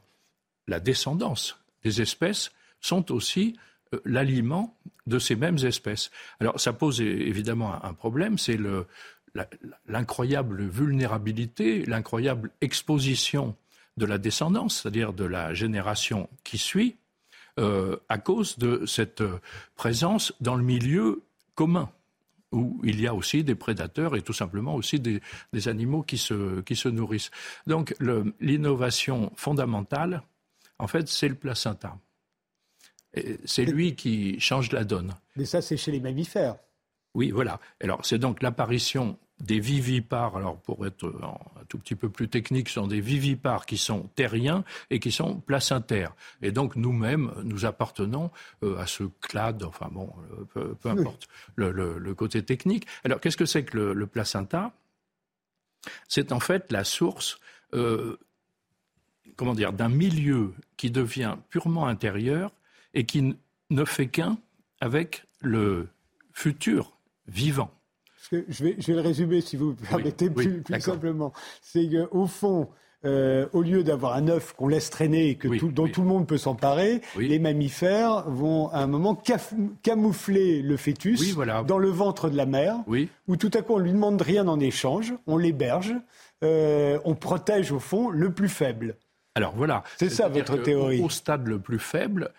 la 0.67 0.81
descendance 0.81 1.61
des 1.85 2.01
espèces, 2.01 2.53
sont 2.81 3.13
aussi 3.13 3.57
l'aliment 4.05 4.77
de 5.07 5.19
ces 5.19 5.37
mêmes 5.37 5.59
espèces. 5.59 6.11
Alors 6.41 6.59
ça 6.59 6.73
pose 6.73 7.01
évidemment 7.01 7.85
un 7.85 7.95
problème, 7.95 8.39
c'est 8.39 8.57
le, 8.57 8.87
l'incroyable 9.89 10.65
vulnérabilité, 10.65 11.85
l'incroyable 11.85 12.51
exposition 12.61 13.57
de 13.97 14.07
la 14.07 14.19
descendance, 14.19 14.81
c'est-à-dire 14.81 15.13
de 15.13 15.25
la 15.25 15.55
génération 15.55 16.29
qui 16.43 16.59
suit, 16.59 16.97
euh, 17.61 17.97
à 18.09 18.19
cause 18.19 18.59
de 18.59 18.85
cette 18.87 19.23
présence 19.77 20.33
dans 20.41 20.57
le 20.57 20.65
milieu 20.65 21.23
commun, 21.55 21.91
où 22.51 22.81
il 22.85 23.01
y 23.01 23.07
a 23.07 23.15
aussi 23.15 23.45
des 23.45 23.55
prédateurs 23.55 24.17
et 24.17 24.23
tout 24.23 24.33
simplement 24.33 24.75
aussi 24.75 24.99
des, 25.01 25.21
animaux 25.67 26.03
qui 26.03 26.19
se, 26.19 26.61
qui 26.63 26.77
se 26.77 26.89
nourrissent. 26.89 27.31
Donc 27.67 27.95
l'innovation 28.41 29.33
fondamentale, 29.37 30.23
en 30.85 30.87
fait, 30.87 31.09
c'est 31.09 31.29
le 31.29 31.35
placenta. 31.35 31.99
C'est 33.45 33.65
lui 33.65 33.95
qui 33.95 34.39
change 34.39 34.71
la 34.73 34.85
donne. 34.85 35.15
Mais 35.37 35.47
ça, 35.47 35.63
c'est 35.63 35.77
chez 35.77 35.93
les 35.93 36.01
mammifères. 36.01 36.57
Oui, 37.15 37.31
voilà. 37.31 37.59
Alors, 37.81 38.05
c'est 38.05 38.19
donc 38.19 38.43
l'apparition 38.43 39.19
des 39.41 39.61
vivipares, 39.61 40.37
alors 40.37 40.61
pour 40.61 40.87
être 40.87 41.13
un 41.23 41.65
tout 41.69 41.79
petit 41.79 41.95
peu 41.95 42.09
plus 42.09 42.29
technique, 42.29 42.69
sont 42.69 42.87
des 42.87 43.01
vivipares 43.01 43.67
qui 43.67 43.79
sont 43.79 44.11
terriens 44.15 44.63
et 44.91 45.01
qui 45.01 45.11
sont 45.11 45.41
placentaires. 45.41 46.15
Et 46.43 46.53
donc 46.53 46.77
nous-mêmes, 46.77 47.33
nous 47.43 47.65
appartenons 47.65 48.31
euh, 48.63 48.79
à 48.79 48.87
ce 48.87 49.05
clade, 49.21 49.65
enfin 49.65 49.89
bon, 49.91 50.13
euh, 50.57 50.75
peu, 50.81 50.89
importe 50.89 51.29
le, 51.57 52.13
côté 52.15 52.45
technique. 52.45 52.87
Alors 53.05 53.21
qu'est-ce 53.21 53.37
que 53.37 53.47
c'est 53.47 53.65
que 53.65 53.79
le, 53.79 54.07
placenta? 54.07 54.73
C'est 56.09 56.31
en 56.31 56.41
fait 56.41 56.71
la 56.71 56.85
source, 56.85 57.39
euh, 57.75 58.19
comment 59.37 59.55
dire, 59.55 59.73
d'un 59.73 59.89
milieu 59.89 60.53
qui 60.77 60.91
devient 60.91 61.37
purement 61.51 61.87
intérieur 61.87 62.53
et 62.95 63.05
qui 63.05 63.37
ne 63.71 63.85
fait 63.85 64.07
qu'un 64.07 64.39
avec 64.81 65.25
le 65.41 65.89
futur 66.33 66.93
vivant. 67.27 67.71
je, 68.31 68.65
vais, 68.65 68.77
le 68.89 69.01
résumer, 69.01 69.41
si 69.41 69.57
vous 69.57 69.75
permettez, 69.75 70.31
plus, 70.31 70.63
simplement. 70.81 71.33
C'est 71.63 71.89
qu'au 71.89 72.27
fond, 72.27 72.69
euh, 73.05 73.47
au 73.53 73.61
lieu 73.61 73.85
d'avoir 73.85 74.15
un 74.15 74.29
œuf 74.29 74.55
qu'on 74.55 74.67
laisse 74.67 74.89
traîner 74.89 75.29
et 75.29 75.35
que 75.35 75.49
dont 75.49 75.89
tout 75.89 76.01
le 76.01 76.09
monde 76.09 76.27
peut 76.27 76.39
s'emparer, 76.39 77.03
les 77.19 77.39
mammifères 77.39 78.29
vont 78.31 78.69
à 78.69 78.79
un 78.79 78.87
moment 78.87 79.21
camoufler 79.83 80.63
le 80.63 80.77
fœtus 80.77 81.37
dans 81.67 81.79
le 81.79 81.91
ventre 81.91 82.31
de 82.31 82.37
la 82.37 82.47
mère, 82.47 82.77
où 83.29 83.37
tout 83.37 83.51
à 83.53 83.63
coup 83.63 83.75
on 83.75 83.79
lui 83.79 83.93
demande 83.93 84.23
rien 84.23 84.49
en 84.49 84.59
échange, 84.59 85.15
on 85.27 85.37
l'héberge, 85.37 85.95
euh, 86.43 86.99
on 87.05 87.15
protège 87.15 87.73
au 87.73 87.79
fond 87.79 88.09
le 88.09 88.33
plus 88.33 88.49
faible. 88.49 88.97
Alors 89.35 89.55
voilà. 89.55 89.83
C'est 89.97 90.11
ça 90.11 90.29
votre 90.29 90.57
théorie. 90.57 91.01
Au 91.03 91.11
stade 91.11 91.47
le 91.47 91.59
plus 91.59 91.79
faible, 91.79 92.31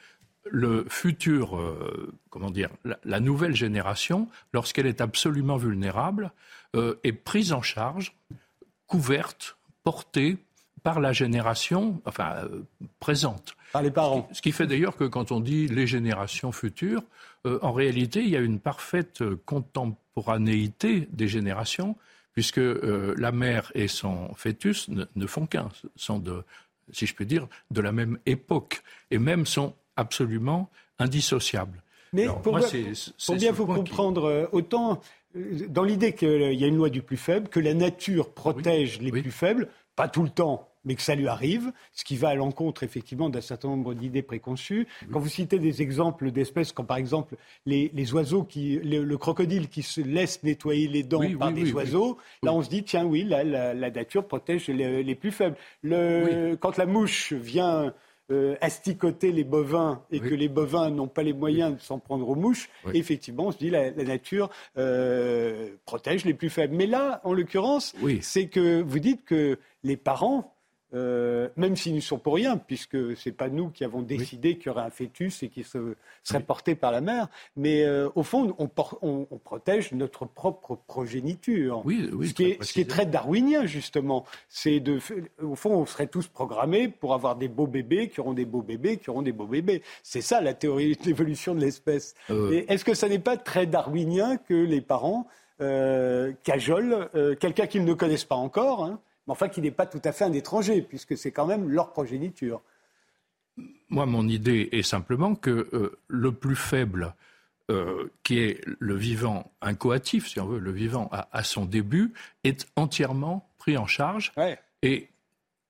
le 0.49 0.85
futur, 0.89 1.57
euh, 1.57 2.13
comment 2.29 2.51
dire, 2.51 2.69
la, 3.03 3.19
nouvelle 3.19 3.55
génération, 3.55 4.29
lorsqu'elle 4.53 4.87
est 4.87 5.01
absolument 5.01 5.57
vulnérable, 5.57 6.31
est 7.03 7.13
prise 7.13 7.53
en 7.53 7.61
charge, 7.61 8.13
couverte, 8.85 9.55
portée 9.85 10.37
par 10.85 10.99
la 10.99 11.13
génération, 11.13 11.99
enfin, 12.05 12.35
euh, 12.43 12.61
présente. 12.99 13.55
Par 13.73 13.81
les 13.81 13.89
parents. 13.89 14.29
Ce 14.31 14.41
qui, 14.41 14.51
fait 14.51 14.67
d'ailleurs 14.67 14.95
que 14.95 15.03
quand 15.03 15.31
on 15.31 15.39
dit 15.39 15.67
les 15.67 15.87
générations 15.87 16.51
futures, 16.51 17.01
euh, 17.47 17.57
en 17.63 17.73
réalité, 17.73 18.21
il 18.21 18.29
y 18.29 18.37
a 18.37 18.39
une 18.39 18.59
parfaite 18.59 19.23
contemporanéité 19.45 21.09
des 21.11 21.27
générations, 21.27 21.95
puisque 22.33 22.59
euh, 22.59 23.15
la 23.17 23.31
mère 23.31 23.71
et 23.73 23.87
son 23.87 24.31
fœtus 24.35 24.87
ne, 24.89 25.25
font 25.25 25.47
qu'un, 25.47 25.69
sont 25.95 26.19
de, 26.19 26.43
si 26.91 27.05
je 27.05 27.15
peux 27.15 27.25
dire, 27.25 27.47
de 27.71 27.81
la 27.81 27.91
même 27.91 28.17
époque, 28.25 28.81
et 29.11 29.17
même 29.17 29.45
sont 29.45 29.73
absolument 29.95 30.69
indissociables. 30.99 31.81
Mais 32.13 32.27
pour, 32.43 32.57
bien 33.35 33.51
vous 33.51 33.65
comprendre, 33.65 34.49
autant 34.53 35.01
dans 35.67 35.83
l'idée 35.83 36.13
qu'il 36.13 36.53
y 36.53 36.63
a 36.63 36.67
une 36.67 36.77
loi 36.77 36.89
du 36.89 37.01
plus 37.01 37.17
faible, 37.17 37.49
que 37.49 37.59
la 37.59 37.73
nature 37.73 38.33
protège 38.33 39.01
les 39.01 39.11
plus 39.11 39.31
faibles, 39.31 39.67
pas 39.95 40.07
tout 40.07 40.23
le 40.23 40.29
temps, 40.29 40.69
mais 40.85 40.95
que 40.95 41.01
ça 41.01 41.15
lui 41.15 41.27
arrive, 41.27 41.71
ce 41.93 42.03
qui 42.03 42.15
va 42.15 42.29
à 42.29 42.35
l'encontre 42.35 42.83
effectivement 42.83 43.29
d'un 43.29 43.41
certain 43.41 43.69
nombre 43.69 43.93
d'idées 43.93 44.21
préconçues. 44.21 44.87
Quand 45.11 45.19
vous 45.19 45.29
citez 45.29 45.59
des 45.59 45.81
exemples 45.81 46.31
d'espèces, 46.31 46.71
comme 46.71 46.87
par 46.87 46.97
exemple 46.97 47.35
les, 47.65 48.13
oiseaux, 48.13 48.43
qui, 48.43 48.79
le, 48.79 49.17
crocodile 49.17 49.67
qui 49.69 49.81
se 49.83 50.01
laisse 50.01 50.43
nettoyer 50.43 50.87
les 50.87 51.03
dents 51.03 51.21
par 51.37 51.51
des 51.51 51.71
oiseaux, 51.73 52.17
là 52.43 52.53
on 52.53 52.61
se 52.61 52.69
dit, 52.69 52.83
tiens 52.83 53.05
oui, 53.05 53.23
la, 53.23 53.73
nature 53.91 54.27
protège 54.27 54.67
les, 54.67 55.15
plus 55.15 55.31
faibles. 55.31 55.57
quand 55.83 56.77
la 56.77 56.85
mouche 56.85 57.33
vient 57.33 57.93
euh, 58.31 58.55
asticoter 58.59 59.31
les 59.31 59.43
bovins 59.43 60.01
et 60.09 60.19
que 60.19 60.33
les 60.33 60.49
bovins 60.49 60.89
n'ont 60.89 61.07
pas 61.07 61.21
les 61.21 61.31
moyens 61.33 61.75
de 61.75 61.79
s'en 61.79 61.99
prendre 61.99 62.27
aux 62.27 62.33
mouches, 62.33 62.69
effectivement, 62.91 63.47
on 63.47 63.51
se 63.51 63.59
dit 63.59 63.69
la, 63.69 63.91
la 63.91 64.03
nature 64.03 64.49
euh, 64.79 65.75
protège 65.85 66.25
les 66.25 66.33
plus 66.33 66.49
faibles. 66.49 66.75
Mais 66.75 66.87
là, 66.87 67.21
en 67.23 67.33
l'occurrence, 67.33 67.93
c'est 68.21 68.47
que 68.47 68.81
vous 68.81 68.97
dites 68.97 69.25
que 69.25 69.59
les 69.83 69.95
parents 69.95 70.54
euh, 70.95 71.49
même 71.57 71.75
s'ils 71.75 71.93
ne 71.95 71.99
sont 71.99 72.17
pour 72.17 72.35
rien, 72.35 72.57
puisque 72.57 73.17
ce 73.17 73.29
n'est 73.29 73.35
pas 73.35 73.49
nous 73.49 73.69
qui 73.69 73.83
avons 73.83 74.01
décidé 74.01 74.57
qu'il 74.57 74.67
y 74.67 74.69
aurait 74.69 74.83
un 74.83 74.89
fœtus 74.89 75.43
et 75.43 75.49
qu'il 75.49 75.65
serait 75.65 76.39
porté 76.39 76.75
par 76.75 76.91
la 76.91 77.01
mère, 77.01 77.27
mais 77.57 77.83
euh, 77.83 78.09
au 78.15 78.23
fond, 78.23 78.55
on, 78.57 78.67
protège 79.37 79.91
notre 79.91 80.25
propre 80.25 80.77
progéniture. 80.87 81.81
Oui, 81.85 82.09
ce, 82.25 82.33
qui 82.33 82.43
est, 82.45 82.63
ce, 82.63 82.71
qui 82.71 82.81
est, 82.81 82.89
très 82.89 83.05
darwinien, 83.05 83.65
justement. 83.65 84.25
C'est 84.47 84.79
de, 84.79 84.99
au 85.43 85.55
fond, 85.55 85.71
on 85.71 85.85
serait 85.85 86.07
tous 86.07 86.27
programmés 86.27 86.87
pour 86.87 87.13
avoir 87.13 87.35
des 87.35 87.49
beaux 87.49 87.67
bébés 87.67 88.07
qui 88.07 88.21
auront 88.21 88.33
des 88.33 88.45
beaux 88.45 88.61
bébés 88.61 88.97
qui 88.97 89.09
auront 89.09 89.21
des 89.21 89.33
beaux 89.33 89.47
bébés. 89.47 89.81
C'est 90.01 90.21
ça 90.21 90.39
la 90.39 90.53
théorie 90.53 90.95
de 90.95 91.05
l'évolution 91.05 91.55
de 91.55 91.59
l'espèce. 91.59 92.15
Euh. 92.29 92.63
Est-ce 92.69 92.85
que 92.85 92.93
ça 92.93 93.09
n'est 93.09 93.19
pas 93.19 93.35
très 93.37 93.65
darwinien 93.65 94.37
que 94.37 94.53
les 94.53 94.81
parents 94.81 95.27
cajolent 96.43 97.09
quelqu'un 97.39 97.65
qu'ils 97.65 97.85
ne 97.85 97.93
connaissent 97.93 98.25
pas 98.25 98.35
encore 98.35 98.83
hein, 98.83 98.99
mais 99.27 99.31
enfin 99.31 99.49
qui 99.49 99.61
n'est 99.61 99.71
pas 99.71 99.85
tout 99.85 100.01
à 100.03 100.11
fait 100.11 100.25
un 100.25 100.33
étranger, 100.33 100.81
puisque 100.81 101.17
c'est 101.17 101.31
quand 101.31 101.45
même 101.45 101.69
leur 101.69 101.91
progéniture. 101.91 102.61
Moi, 103.89 104.05
mon 104.05 104.27
idée 104.27 104.69
est 104.71 104.83
simplement 104.83 105.35
que 105.35 105.69
euh, 105.73 105.97
le 106.07 106.31
plus 106.31 106.55
faible, 106.55 107.15
euh, 107.71 108.11
qui 108.23 108.39
est 108.39 108.61
le 108.65 108.95
vivant 108.95 109.51
incoatif, 109.61 110.27
si 110.27 110.39
on 110.39 110.45
veut, 110.45 110.59
le 110.59 110.71
vivant 110.71 111.09
à, 111.11 111.43
son 111.43 111.65
début, 111.65 112.13
est 112.43 112.67
entièrement 112.75 113.49
pris 113.57 113.77
en 113.77 113.87
charge. 113.87 114.33
Et 114.83 115.09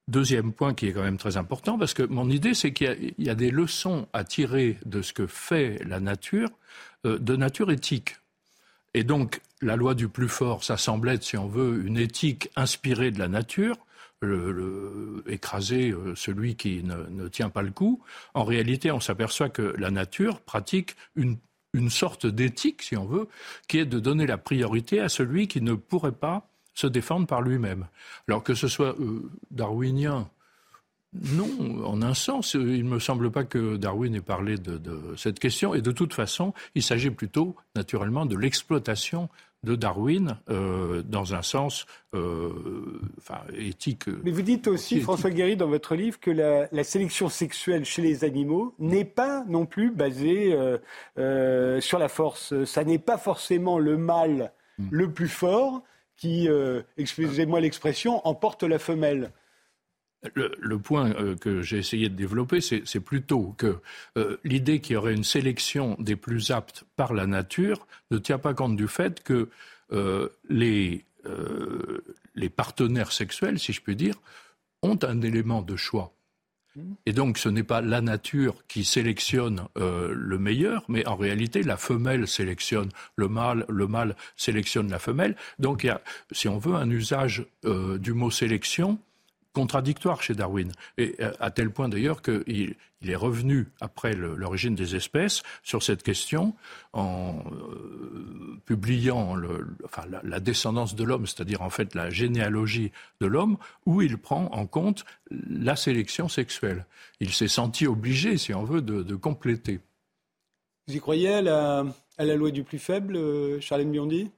deuxième 0.08 0.52
point 0.52 0.74
qui 0.74 0.88
est 0.88 0.94
quand 0.94 1.04
même 1.04 1.18
très 1.18 1.38
important, 1.38 1.78
parce 1.78 1.94
que 1.94 2.04
mon 2.04 2.30
idée, 2.30 2.54
c'est 2.54 2.74
qu'il 2.74 3.14
y, 3.18 3.30
a 3.30 3.36
des 3.36 3.52
leçons 3.52 4.08
à 4.12 4.24
tirer 4.24 4.78
de 4.86 5.02
ce 5.02 5.14
que 5.14 5.26
fait 5.26 5.82
la 5.86 6.00
nature, 6.00 6.50
euh, 7.06 7.18
de 7.18 7.36
nature 7.36 7.72
éthique. 7.72 8.18
Et 8.96 9.04
donc, 9.04 9.42
la 9.62 9.76
loi 9.76 9.94
du 9.94 10.08
plus 10.08 10.30
fort, 10.30 10.64
ça 10.64 10.78
semble 10.78 11.10
être, 11.10 11.24
si 11.24 11.36
on 11.36 11.50
veut, 11.50 11.84
une 11.86 11.98
éthique 11.98 12.50
inspirée 12.56 13.12
de 13.12 13.20
la 13.20 13.28
nature, 13.28 13.76
écraser 15.28 15.92
euh, 15.92 16.16
celui 16.16 16.56
qui 16.56 16.82
ne, 16.82 17.28
tient 17.28 17.50
pas 17.50 17.62
le 17.62 17.72
coup. 17.72 18.02
En 18.34 18.46
réalité, 18.46 18.92
on 18.92 19.02
s'aperçoit 19.02 19.50
que 19.50 19.76
la 19.78 19.92
nature 19.92 20.40
pratique 20.40 20.96
une, 21.16 21.38
sorte 21.90 22.26
d'éthique, 22.26 22.84
si 22.84 22.96
on 22.96 23.06
veut, 23.06 23.28
qui 23.68 23.80
est 23.80 23.86
de 23.86 24.00
donner 24.00 24.26
la 24.26 24.38
priorité 24.38 25.02
à 25.02 25.10
celui 25.10 25.50
qui 25.50 25.60
ne 25.60 25.74
pourrait 25.74 26.14
pas 26.14 26.48
se 26.74 26.88
défendre 26.88 27.28
par 27.28 27.42
lui-même. 27.42 27.88
Alors 28.30 28.44
que 28.44 28.56
ce 28.56 28.70
soit 28.70 28.98
euh, 29.02 29.30
darwinien 29.52 30.30
non, 31.24 31.86
en 31.86 32.02
un 32.02 32.14
sens, 32.14 32.54
il 32.54 32.84
ne 32.84 32.90
me 32.90 33.00
semble 33.00 33.32
pas 33.32 33.44
que 33.44 33.78
Darwin 33.78 34.16
ait 34.16 34.22
parlé 34.22 34.58
de, 34.58 34.80
cette 35.18 35.40
question. 35.40 35.74
Et 35.74 35.82
de 35.82 35.92
toute 35.92 36.14
façon, 36.14 36.54
il 36.76 36.84
s'agit 36.84 37.12
plutôt, 37.12 37.56
naturellement, 37.76 38.26
de 38.26 38.36
l'exploitation 38.36 39.30
de 39.64 39.76
Darwin 39.76 40.38
euh, 40.50 41.02
dans 41.04 41.34
un 41.34 41.42
sens 41.42 41.88
euh, 42.14 42.52
éthique. 43.58 44.08
Mais 44.24 44.32
vous 44.32 44.44
dites 44.44 44.68
aussi, 44.68 45.02
François 45.02 45.32
Guéry, 45.32 45.58
dans 45.58 45.68
votre 45.68 45.96
livre, 45.96 46.20
que 46.20 46.32
la, 46.32 46.84
sélection 46.84 47.30
sexuelle 47.30 47.84
chez 47.84 48.04
les 48.04 48.24
animaux 48.24 48.76
n'est 48.78 49.06
pas 49.06 49.44
non 49.48 49.66
plus 49.66 49.90
basée 49.90 50.56
euh, 51.18 51.82
sur 51.82 51.98
la 51.98 52.10
force. 52.10 52.64
Ça 52.66 52.84
n'est 52.84 53.00
pas 53.00 53.18
forcément 53.18 53.80
le 53.80 53.98
mâle 53.98 54.52
hmm. 54.78 54.88
le 54.92 55.12
plus 55.12 55.30
fort 55.30 55.82
qui, 56.16 56.48
excusez-moi 56.98 57.60
l'expression, 57.60 58.26
emporte 58.26 58.64
la 58.64 58.80
femelle. 58.80 59.32
Le, 60.34 60.80
point 60.80 61.12
euh, 61.12 61.36
que 61.36 61.62
j'ai 61.62 61.78
essayé 61.78 62.10
de 62.10 62.16
développer, 62.16 62.62
c'est 62.62 63.00
plutôt 63.00 63.54
que 63.58 63.78
euh, 64.18 64.38
l'idée 64.44 64.80
qu'il 64.80 64.94
y 64.94 64.98
aurait 64.98 65.14
une 65.14 65.24
sélection 65.24 65.96
des 66.00 66.16
plus 66.16 66.52
aptes 66.52 66.84
par 66.96 67.14
la 67.14 67.28
nature 67.28 67.88
ne 68.12 68.18
tient 68.18 68.40
pas 68.40 68.54
compte 68.54 68.76
du 68.76 68.88
fait 68.88 69.24
que 69.24 69.50
euh, 69.92 70.30
les, 70.50 71.06
les 72.36 72.50
partenaires 72.50 73.12
sexuels, 73.12 73.60
si 73.60 73.74
je 73.74 73.82
puis 73.82 73.96
dire, 73.96 74.16
ont 74.82 75.00
un 75.04 75.22
élément 75.22 75.62
de 75.62 75.76
choix. 75.76 76.12
Et 77.06 77.14
donc, 77.14 77.38
ce 77.38 77.48
n'est 77.48 77.64
pas 77.64 77.80
la 77.80 78.02
nature 78.02 78.56
qui 78.68 78.84
sélectionne 78.84 79.70
le 79.78 80.38
meilleur, 80.38 80.84
mais 80.90 81.08
en 81.08 81.16
réalité, 81.16 81.64
la 81.64 81.78
femelle 81.78 82.28
sélectionne 82.28 82.90
le 83.16 83.30
mâle, 83.30 83.66
le 83.70 83.88
mâle 83.88 84.14
sélectionne 84.36 84.90
la 84.92 85.00
femelle. 85.00 85.38
Donc, 85.58 85.86
il 85.86 85.88
y 85.88 85.90
a, 85.90 86.02
si 86.32 86.50
on 86.50 86.58
veut, 86.58 86.76
un 86.76 86.90
usage 86.90 87.46
du 87.64 88.12
mot 88.12 88.30
sélection 88.30 89.00
contradictoire 89.56 90.22
chez 90.22 90.36
Darwin, 90.36 90.72
et 90.98 91.16
euh, 91.22 91.32
à 91.40 91.50
tel 91.50 91.72
point 91.72 91.88
d'ailleurs 91.88 92.22
qu'il 92.22 92.76
il 93.02 93.10
est 93.10 93.16
revenu 93.16 93.68
après 93.80 94.14
l'origine 94.14 94.76
des 94.76 94.96
espèces 94.96 95.44
sur 95.64 95.82
cette 95.82 96.04
question 96.04 96.54
en 96.92 97.36
euh, 97.52 98.60
publiant 98.66 99.36
le, 99.36 99.68
enfin, 99.86 100.04
la, 100.24 100.40
descendance 100.40 100.96
de 100.96 101.04
l'homme, 101.04 101.26
c'est-à-dire 101.26 101.62
en 101.62 101.70
fait 101.70 101.96
la 101.96 102.10
généalogie 102.10 102.92
de 103.22 103.28
l'homme, 103.28 103.58
où 103.86 104.02
il 104.02 104.18
prend 104.18 104.46
en 104.52 104.66
compte 104.66 105.06
la 105.32 105.76
sélection 105.76 106.28
sexuelle. 106.28 106.86
Il 107.20 107.32
s'est 107.32 107.48
senti 107.48 107.88
obligé, 107.88 108.38
si 108.38 108.54
on 108.54 108.64
veut, 108.64 108.82
de, 108.82 109.16
compléter. 109.16 109.80
Vous 110.88 110.96
y 110.96 111.00
croyez 111.00 111.34
à 111.34 111.42
la, 111.42 111.86
à 112.18 112.26
la 112.26 112.36
loi 112.36 112.52
du 112.52 112.64
plus 112.64 112.80
faible, 112.80 113.16
euh, 113.16 113.62
Charlène 113.62 113.92
Biondi? 113.92 114.32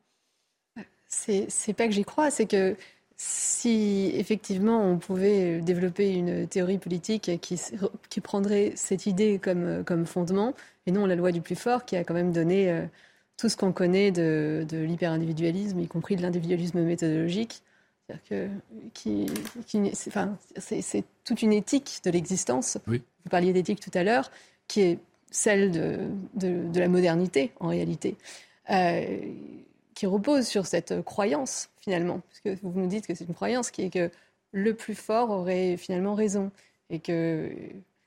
C'est 1.07 1.73
pas 1.73 1.87
que 1.87 1.93
j'y 1.93 2.03
crois, 2.03 2.29
c'est 2.29 2.45
que 2.45 2.75
si 3.17 4.11
effectivement 4.13 4.79
on 4.83 4.97
pouvait 4.99 5.59
développer 5.59 6.13
une 6.13 6.47
théorie 6.47 6.77
politique 6.77 7.31
qui, 7.41 7.59
qui 8.09 8.21
prendrait 8.21 8.73
cette 8.75 9.07
idée 9.07 9.39
comme, 9.39 9.83
comme, 9.83 10.05
fondement, 10.05 10.53
et 10.85 10.91
non 10.91 11.07
la 11.07 11.15
loi 11.15 11.31
du 11.31 11.41
plus 11.41 11.55
fort 11.55 11.83
qui 11.83 11.95
a 11.95 12.03
quand 12.03 12.13
même 12.13 12.31
donné 12.31 12.69
euh, 12.69 12.85
tout 13.35 13.49
ce 13.49 13.57
qu'on 13.57 13.71
connaît 13.71 14.11
de, 14.11 14.65
de 14.69 14.77
l'hyper-individualisme, 14.77 15.79
y 15.79 15.87
compris 15.87 16.15
de 16.15 16.21
l'individualisme 16.21 16.81
méthodologique. 16.81 17.61
Que, 18.29 18.47
qui, 18.93 19.25
enfin, 20.07 20.37
c'est 20.55 21.03
toute 21.25 21.41
une 21.41 21.51
éthique 21.51 21.99
de 22.05 22.09
l'existence. 22.09 22.77
Vous 22.85 23.01
parliez 23.29 23.51
d'éthique 23.51 23.81
tout 23.81 23.91
à 23.93 24.03
l'heure, 24.05 24.31
qui 24.69 24.79
est 24.79 24.99
celle 25.29 25.71
de, 25.71 25.99
de, 26.35 26.71
de, 26.71 26.79
la 26.79 26.87
modernité 26.87 27.51
en 27.59 27.67
réalité. 27.67 28.15
Euh, 28.69 29.19
qui 29.93 30.05
repose 30.05 30.47
sur 30.47 30.67
cette 30.67 31.01
croyance, 31.01 31.69
finalement. 31.87 32.19
Parce 32.27 32.41
que 32.41 32.61
vous 32.61 32.77
nous 32.77 32.87
dites 32.87 33.07
que 33.07 33.15
c'est 33.15 33.23
une 33.23 33.33
croyance 33.33 33.71
qui 33.71 33.83
est 33.83 33.89
que 33.89 34.11
le 34.51 34.73
plus 34.73 34.93
fort 34.95 35.29
aurait 35.29 35.77
finalement 35.77 36.15
raison. 36.15 36.51
Et 36.89 36.99
que. 36.99 37.49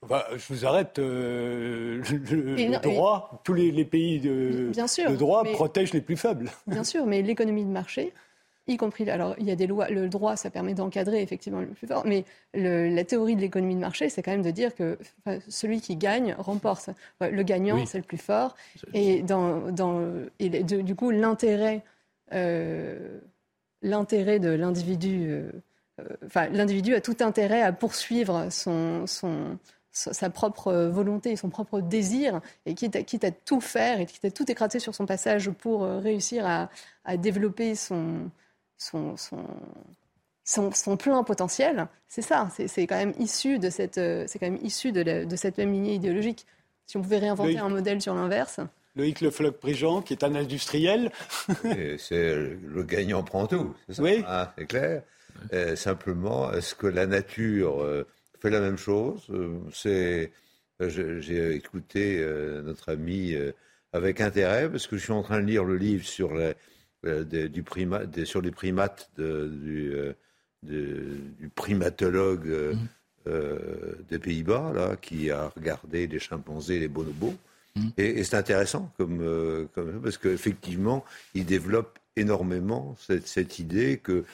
je 0.03 0.53
vous 0.53 0.67
arrête. 0.67 0.99
Euh, 0.99 2.03
le, 2.11 2.79
droit, 2.79 3.41
tous 3.43 3.55
les, 3.55 3.85
pays 3.87 4.21
de, 4.21 4.69
bien 4.71 4.87
sûr, 4.87 5.11
de 5.11 5.17
droit 5.17 5.45
protègent 5.45 5.95
les 5.95 6.03
plus 6.03 6.19
faibles. 6.19 6.51
Bien 6.67 6.85
sûr, 6.85 7.07
mais 7.07 7.23
l'économie 7.23 7.65
de 7.65 7.71
marché, 7.71 8.13
y 8.67 8.77
compris. 8.77 9.09
Alors, 9.09 9.35
il 9.39 9.47
y 9.47 9.51
a 9.51 9.57
des 9.57 9.67
lois. 9.67 9.89
Le 9.89 10.11
droit, 10.11 10.37
ça 10.37 10.51
permet 10.51 10.75
d'encadrer 10.75 11.23
effectivement 11.23 11.61
le 11.61 11.69
plus 11.69 11.87
fort. 11.87 12.05
Mais 12.05 12.25
la 12.53 13.05
théorie 13.05 13.35
de 13.35 13.41
l'économie 13.41 13.77
de 13.77 13.81
marché, 13.81 14.11
c'est 14.11 14.23
quand 14.23 14.33
même 14.33 14.43
de 14.43 14.51
dire 14.51 14.75
que 14.75 14.99
celui 15.49 15.81
qui 15.81 15.97
gagne 15.97 16.35
remporte. 16.39 16.91
Le 17.21 17.43
gagnant, 17.45 17.87
c'est 17.87 17.99
le 17.99 18.05
plus 18.05 18.19
fort. 18.19 18.57
Et, 18.93 19.23
dans, 19.23 19.73
dans, 19.73 20.07
et 20.39 20.51
du 20.65 20.95
coup, 20.95 21.11
l'intérêt, 21.11 21.83
euh, 22.33 23.19
l'intérêt 23.83 24.39
de 24.39 24.51
l'individu. 24.51 25.31
Euh, 25.31 25.51
enfin, 26.27 26.49
l'individu 26.49 26.95
a 26.95 27.01
tout 27.01 27.17
intérêt 27.21 27.63
à 27.63 27.73
poursuivre 27.73 28.49
son, 28.51 29.07
son, 29.07 29.59
sa 29.93 30.31
propre 30.31 30.73
volonté, 30.73 31.37
son 31.37 31.51
propre 31.51 31.81
désir, 31.81 32.41
et 32.67 32.75
quitte 32.75 32.97
à, 32.97 33.03
quitte 33.03 33.25
à 33.25 33.31
tout 33.31 33.61
faire 33.61 34.01
et 34.01 34.07
quitte 34.07 34.25
à 34.25 34.31
tout 34.31 34.51
écraser 34.51 34.79
sur 34.79 34.95
son 34.95 35.07
passage 35.07 35.51
pour 35.51 35.85
euh, 35.85 35.99
réussir 35.99 36.47
à, 36.47 36.71
à 37.05 37.17
développer 37.17 37.75
son, 37.75 38.31
son, 38.79 39.17
son, 39.17 39.45
son, 40.73 40.97
plein 40.97 41.23
potentiel, 41.23 41.89
c'est 42.09 42.23
ça. 42.23 42.49
C'est 42.67 42.87
quand 42.87 42.97
même 42.97 43.15
issu 43.19 43.59
de 43.59 43.71
cette, 43.71 44.01
c'est 44.27 44.39
quand 44.39 44.51
même 44.51 44.61
issu 44.63 44.93
de, 44.93 45.25
de, 45.25 45.37
cette 45.37 45.59
même 45.59 45.73
lignée 45.73 45.95
idéologique. 45.95 46.47
Si 46.87 46.97
on 46.97 47.03
pouvait 47.03 47.19
réinventer 47.19 47.59
un 47.59 47.69
modèle 47.69 48.01
sur 48.03 48.15
l'inverse. 48.15 48.61
Loïc 48.97 49.21
Le 49.21 49.31
Floch-Prigent, 49.31 50.03
qui 50.03 50.13
est 50.13 50.25
un 50.25 50.35
industriel. 50.35 51.13
c'est 51.99 52.35
le 52.35 52.83
gagnant 52.83 53.23
prend 53.23 53.47
tout, 53.47 53.75
c'est 53.87 53.95
ça 53.95 54.03
Oui. 54.03 54.23
Ah, 54.27 54.53
c'est 54.59 54.67
clair. 54.67 55.03
Euh, 55.53 55.77
simplement, 55.77 56.53
est-ce 56.53 56.75
que 56.75 56.87
la 56.87 57.07
nature 57.07 57.83
euh, 57.83 58.07
fait 58.41 58.51
la 58.51 58.61
même 58.61 58.77
chose 58.77 59.27
euh, 59.31 59.59
C'est, 59.73 60.33
j'ai 60.81 61.55
écouté 61.55 62.25
notre 62.65 62.91
ami 62.91 63.35
avec 63.93 64.23
intérêt 64.23 64.71
parce 64.71 64.87
que 64.87 64.97
je 64.97 65.03
suis 65.03 65.13
en 65.13 65.23
train 65.23 65.41
de 65.41 65.47
lire 65.47 65.65
le 65.65 65.77
livre 65.77 66.07
sur 66.07 66.33
les, 66.35 66.55
du 67.51 67.65
sur 68.25 68.41
les 68.41 68.51
primates 68.51 69.11
du, 69.15 69.93
du, 70.63 71.51
primatologue 71.55 72.77
mmh. 73.27 73.31
des 74.09 74.19
Pays-Bas 74.19 74.73
là, 74.75 74.97
qui 74.97 75.31
a 75.31 75.49
regardé 75.49 76.07
les 76.07 76.19
chimpanzés, 76.19 76.77
et 76.77 76.81
les 76.81 76.89
bonobos. 76.89 77.35
Mmh. 77.77 77.89
Et, 77.99 78.25
c'est 78.25 78.37
intéressant 78.37 78.93
comme, 78.97 79.69
comme 79.75 80.01
parce 80.03 80.19
qu'effectivement, 80.19 81.05
il 81.35 81.47
développe 81.47 81.99
énormément 82.17 82.97
cette, 82.99 83.27
cette 83.27 83.59
idée 83.59 83.99
que 83.99 84.25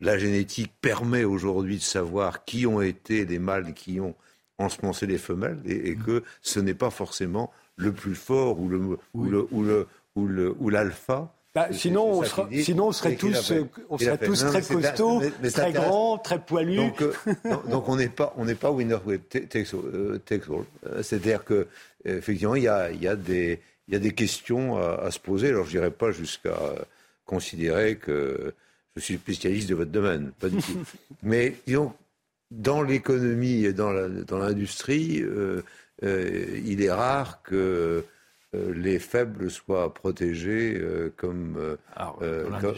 la 0.00 0.18
génétique 0.18 0.72
permet 0.80 1.24
aujourd'hui 1.24 1.76
de 1.76 1.82
savoir 1.82 2.44
qui 2.44 2.66
ont 2.66 2.80
été 2.80 3.24
les 3.24 3.38
mâles 3.38 3.74
qui 3.74 4.00
ont 4.00 4.14
ensemencé 4.58 5.06
les 5.06 5.18
femelles 5.18 5.60
et, 5.64 5.96
que 5.96 6.22
ce 6.42 6.60
n'est 6.60 6.74
pas 6.74 6.90
forcément 6.90 7.52
le 7.76 7.92
plus 7.92 8.14
fort 8.14 8.60
ou 8.60 8.68
le 8.68 8.98
ou 9.14 9.24
le 9.24 10.56
ou 10.58 10.70
l'alpha. 10.70 11.34
Bah, 11.54 11.68
sinon, 11.72 12.20
on 12.20 12.24
sinon, 12.62 12.88
on 12.88 12.92
serait 12.92 13.16
tous, 13.16 13.52
on 13.88 13.98
serait 13.98 14.18
tous 14.18 14.44
très 14.44 14.62
costauds, 14.62 15.20
très 15.52 15.72
grands, 15.72 16.16
très 16.18 16.38
poilus. 16.38 16.76
Donc, 16.76 17.02
euh, 17.02 17.12
donc 17.68 17.88
on 17.88 17.96
n'est 17.96 18.08
pas, 18.08 18.32
on 18.36 18.44
n'est 18.44 18.54
pas 18.54 18.70
winner 18.70 18.98
takes 19.28 19.74
all. 19.74 20.64
Euh, 20.86 21.02
c'est-à-dire 21.02 21.44
que 21.44 21.66
effectivement, 22.04 22.54
il 22.54 22.62
y 22.62 22.68
a, 22.68 22.92
il 22.92 23.02
y 23.02 23.08
a 23.08 23.16
des, 23.16 23.60
il 23.88 23.94
y 23.94 23.96
a 23.96 24.00
des 24.00 24.12
questions 24.12 24.78
à, 24.78 25.06
à 25.06 25.10
se 25.10 25.18
poser. 25.18 25.48
Alors, 25.48 25.64
je 25.64 25.70
dirais 25.70 25.90
pas 25.90 26.12
jusqu'à 26.12 26.56
considérer 27.26 27.96
que 27.96 28.54
je 28.96 29.00
suis 29.00 29.16
spécialiste 29.16 29.68
de 29.68 29.74
votre 29.74 29.90
domaine, 29.90 30.32
pas 30.38 30.48
du 30.48 30.58
tout. 30.58 30.78
Mais 31.22 31.56
disons, 31.66 31.92
dans 32.50 32.82
l'économie 32.82 33.64
et 33.64 33.72
dans 33.72 33.92
l'industrie, 33.92 35.22
euh, 35.22 35.62
euh, 36.02 36.60
il 36.64 36.82
est 36.82 36.90
rare 36.90 37.42
que 37.42 37.54
euh, 37.54 38.02
les 38.52 38.98
faibles 38.98 39.50
soient 39.50 39.94
protégés 39.94 40.82
comme, 41.16 41.76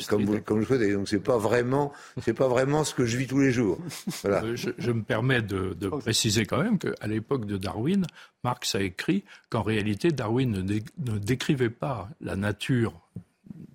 comme, 0.09 0.25
vous, 0.25 0.41
comme, 0.41 0.61
le 0.61 0.67
souhaitez. 0.67 0.93
Donc 0.93 1.09
c'est 1.09 1.23
pas 1.23 1.39
vraiment, 1.39 1.93
c'est 2.21 2.35
pas 2.35 2.49
vraiment 2.49 2.85
ce 2.85 2.95
que 2.95 3.07
je 3.07 3.17
vis 3.17 3.27
tous 3.27 3.41
les 3.41 3.53
jours. 3.53 3.79
Voilà. 4.23 4.43
Je, 4.55 4.91
me 4.91 5.03
permets 5.03 5.43
de, 5.43 5.75
de 5.75 5.89
préciser 5.89 6.45
quand 6.45 6.63
même 6.63 6.79
qu'à 6.79 7.07
l'époque 7.07 7.47
de 7.47 7.57
Darwin, 7.57 8.05
Marx 8.45 8.75
a 8.75 8.83
écrit 8.83 9.25
qu'en 9.51 9.63
réalité 9.63 10.11
Darwin 10.11 10.51
ne 10.51 11.19
décrivait 11.19 11.71
pas 11.71 12.09
la 12.21 12.37
nature 12.37 13.01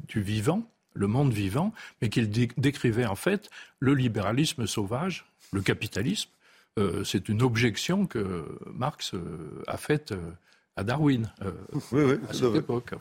du 0.07 0.21
vivant, 0.21 0.63
le 0.93 1.07
monde 1.07 1.31
vivant, 1.31 1.73
mais 2.01 2.09
qu'il 2.09 2.29
décrivait 2.29 3.05
en 3.05 3.15
fait 3.15 3.49
le 3.79 3.93
libéralisme 3.93 4.67
sauvage, 4.67 5.25
le 5.53 5.61
capitalisme. 5.61 6.29
Euh, 6.77 7.03
c'est 7.03 7.29
une 7.29 7.41
objection 7.41 8.05
que 8.05 8.45
Marx 8.73 9.13
euh, 9.13 9.63
a 9.67 9.77
faite 9.77 10.11
euh, 10.11 10.31
à 10.77 10.83
Darwin 10.83 11.29
oui, 11.91 12.03
oui, 12.03 12.13
à 12.29 12.33
cette 12.33 12.55
époque. 12.55 12.91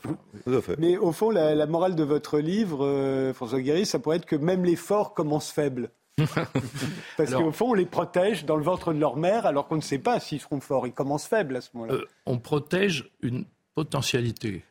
Mais 0.79 0.97
au 0.97 1.11
fond, 1.11 1.29
la, 1.29 1.65
morale 1.67 1.95
de 1.95 2.03
votre 2.03 2.39
livre, 2.39 3.31
François 3.33 3.61
Guéry, 3.61 3.85
ça 3.85 3.99
pourrait 3.99 4.17
être 4.17 4.25
que 4.25 4.35
même 4.35 4.65
les 4.65 4.75
forts 4.75 5.13
commencent 5.13 5.51
faibles. 5.51 5.91
Parce 7.17 7.33
qu'au 7.33 7.51
fond, 7.51 7.71
on 7.71 7.73
les 7.73 7.85
protège 7.85 8.45
dans 8.45 8.55
le 8.55 8.63
ventre 8.63 8.93
de 8.93 8.99
leur 8.99 9.17
mère 9.17 9.45
alors 9.45 9.67
qu'on 9.67 9.75
ne 9.75 9.81
sait 9.81 9.99
pas 9.99 10.19
s'ils 10.19 10.39
seront 10.39 10.59
forts. 10.59 10.87
Ils 10.87 10.93
commencent 10.93 11.27
faibles 11.27 11.55
à 11.55 11.61
ce 11.61 11.69
moment-là. 11.75 11.99
on 12.25 12.39
protège 12.39 13.11
une 13.21 13.45
potentialité. 13.75 14.65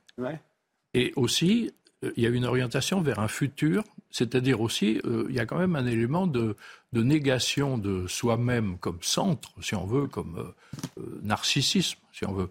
Et 0.94 1.12
aussi, 1.14 1.70
euh, 2.04 2.12
il 2.16 2.24
y 2.24 2.26
a 2.26 2.30
une 2.30 2.44
orientation 2.44 3.00
vers 3.00 3.20
un 3.20 3.28
futur, 3.28 3.84
c'est-à-dire 4.10 4.60
aussi, 4.60 5.00
euh, 5.04 5.26
il 5.28 5.34
y 5.34 5.40
a 5.40 5.46
quand 5.46 5.58
même 5.58 5.76
un 5.76 5.86
élément 5.86 6.26
de, 6.26 6.56
négation 7.02 7.78
de 7.78 8.06
soi-même 8.06 8.78
comme 8.78 8.98
centre, 9.02 9.52
si 9.60 9.74
on 9.74 9.86
veut, 9.86 10.06
comme 10.06 10.52
euh, 10.98 11.20
narcissisme, 11.22 11.98
si 12.12 12.24
on 12.24 12.32
veut. 12.32 12.48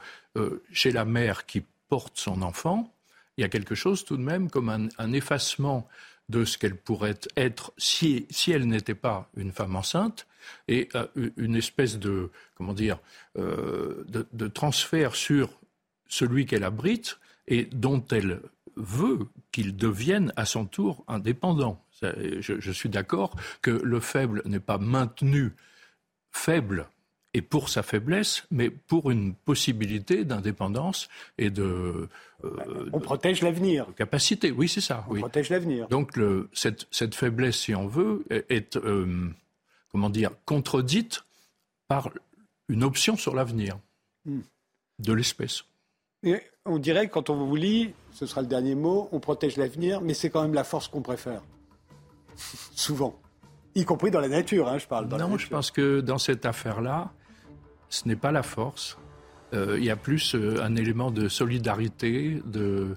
chez 0.71 0.91
la 0.91 1.05
mère 1.05 1.45
qui 1.45 1.63
porte 1.89 2.17
son 2.17 2.41
enfant, 2.41 2.93
il 3.38 3.41
y 3.41 3.43
a 3.43 3.49
quelque 3.49 3.75
chose 3.75 4.05
tout 4.05 4.17
de 4.17 4.21
même 4.21 4.49
comme 4.49 4.69
un, 4.69 5.13
effacement 5.13 5.88
de 6.29 6.45
ce 6.45 6.58
qu'elle 6.58 6.75
pourrait 6.75 7.19
être 7.36 7.73
si, 7.77 8.27
elle 8.47 8.67
n'était 8.67 8.95
pas 8.95 9.29
une 9.38 9.51
femme 9.51 9.75
enceinte, 9.75 10.27
et 10.67 10.89
une 11.38 11.55
espèce 11.55 11.97
de, 11.97 12.29
comment 12.55 12.73
dire, 12.73 12.99
de 13.36 14.47
transfert 14.47 15.15
sur 15.15 15.49
celui 16.08 16.45
qu'elle 16.45 16.63
abrite 16.63 17.17
et 17.47 17.65
dont 17.65 18.03
elle 18.12 18.41
veut 18.75 19.27
qu'il 19.51 19.75
devienne 19.75 20.34
à 20.36 20.45
son 20.45 20.65
tour 20.65 21.03
indépendant. 21.08 21.81
Je, 22.01 22.71
suis 22.71 22.89
d'accord 22.89 23.36
que 23.62 23.71
le 23.71 23.99
faible 23.99 24.41
n'est 24.45 24.60
pas 24.60 24.77
maintenu 24.77 25.53
faible 26.31 26.88
et 27.34 27.41
pour 27.41 27.69
sa 27.69 27.84
faiblesse, 27.84 28.45
mais 28.51 28.69
pour 28.69 29.12
une 29.12 29.34
possibilité 29.34 30.23
d'indépendance 30.23 31.10
et 31.38 31.49
de. 31.49 32.08
Euh, 32.43 32.89
on 32.93 32.99
protège 32.99 33.41
l'avenir. 33.41 33.88
Capacité, 33.97 34.51
oui, 34.51 34.69
c'est 34.69 34.81
ça. 34.81 35.05
On 35.10 35.15
protège 35.15 35.49
l'avenir. 35.49 35.88
Donc 35.89 36.15
le, 36.15 36.49
cette, 36.53 36.88
cette, 36.91 37.15
faiblesse, 37.15 37.58
si 37.58 37.75
on 37.75 37.88
veut, 37.88 38.25
est, 38.29 38.77
euh, 38.77 39.29
comment 39.91 40.10
dire, 40.10 40.31
contredite 40.45 41.25
par 41.88 42.10
une 42.69 42.84
option 42.84 43.17
sur 43.17 43.36
l'avenir 43.36 43.77
hmm. 44.25 44.41
de 44.99 45.13
l'espèce 45.13 45.65
on 46.65 46.79
dirait, 46.79 47.08
quand 47.08 47.29
on 47.29 47.36
vous 47.36 47.55
lit, 47.55 47.93
ce 48.12 48.25
sera 48.25 48.41
le 48.41 48.47
dernier 48.47 48.75
mot, 48.75 49.08
on 49.12 49.19
protège 49.19 49.58
l'avenir, 49.58 50.01
mais 50.01 50.13
c'est 50.13 50.29
quand 50.29 50.41
même 50.41 50.53
la 50.53 50.63
force 50.63 50.88
qu'on 50.88 51.01
préfère. 51.01 51.41
Souvent. 52.75 53.19
Y 53.75 53.83
compris 53.85 54.11
dans 54.11 54.21
la 54.21 54.29
nature, 54.29 54.69
hein, 54.69 54.77
je 54.77 54.87
parle. 54.87 55.07
non, 55.07 55.37
je 55.37 55.47
pense 55.47 55.71
que 55.71 55.99
dans 55.99 56.17
cette 56.17 56.45
affaire-là, 56.45 57.11
ce 57.89 58.07
n'est 58.07 58.15
pas 58.15 58.31
la 58.31 58.43
force. 58.43 58.97
Euh, 59.53 59.75
il 59.77 59.85
y 59.85 59.89
a 59.89 59.95
plus 59.95 60.35
euh, 60.35 60.63
un 60.63 60.75
élément 60.75 61.11
de 61.11 61.27
solidarité, 61.27 62.41
de, 62.45 62.95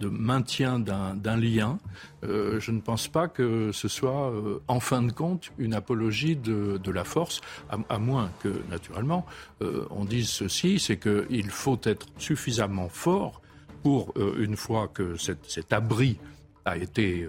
de 0.00 0.08
maintien 0.08 0.78
d'un 0.80 1.36
lien. 1.36 1.78
Euh, 2.24 2.58
je 2.58 2.72
ne 2.72 2.80
pense 2.80 3.08
pas 3.08 3.28
que 3.28 3.70
ce 3.72 3.88
soit, 3.88 4.30
euh, 4.30 4.60
en 4.66 4.80
fin 4.80 5.02
de 5.02 5.12
compte, 5.12 5.52
une 5.58 5.74
apologie 5.74 6.36
de, 6.36 6.90
la 6.90 7.04
force, 7.04 7.40
à, 7.68 7.98
moins 7.98 8.30
que, 8.42 8.62
naturellement, 8.70 9.24
euh, 9.62 9.86
on 9.90 10.04
dise 10.04 10.28
ceci, 10.28 10.78
c'est 10.78 10.98
qu'il 10.98 11.50
faut 11.50 11.80
être 11.84 12.06
suffisamment 12.18 12.88
fort 12.88 13.40
pour, 13.82 14.14
une 14.38 14.56
fois 14.56 14.88
que 14.88 15.16
cet 15.16 15.72
abri 15.72 16.18
a 16.64 16.76
été, 16.76 17.28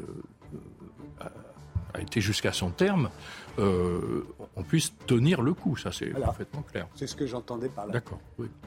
a 1.93 2.01
été 2.01 2.21
jusqu'à 2.21 2.51
son 2.51 2.69
terme, 2.69 3.10
on 3.58 4.63
puisse 4.67 4.93
tenir 5.06 5.41
le 5.41 5.53
coup. 5.53 5.77
Ça, 5.77 5.91
c'est 5.91 6.08
parfaitement 6.08 6.62
clair. 6.62 6.88
C'est 6.95 7.08
ce 7.08 7.15
que 7.15 7.27
j'entendais 7.27 7.69
par 7.69 7.86
là. 7.86 7.93
D'accord. 7.93 8.19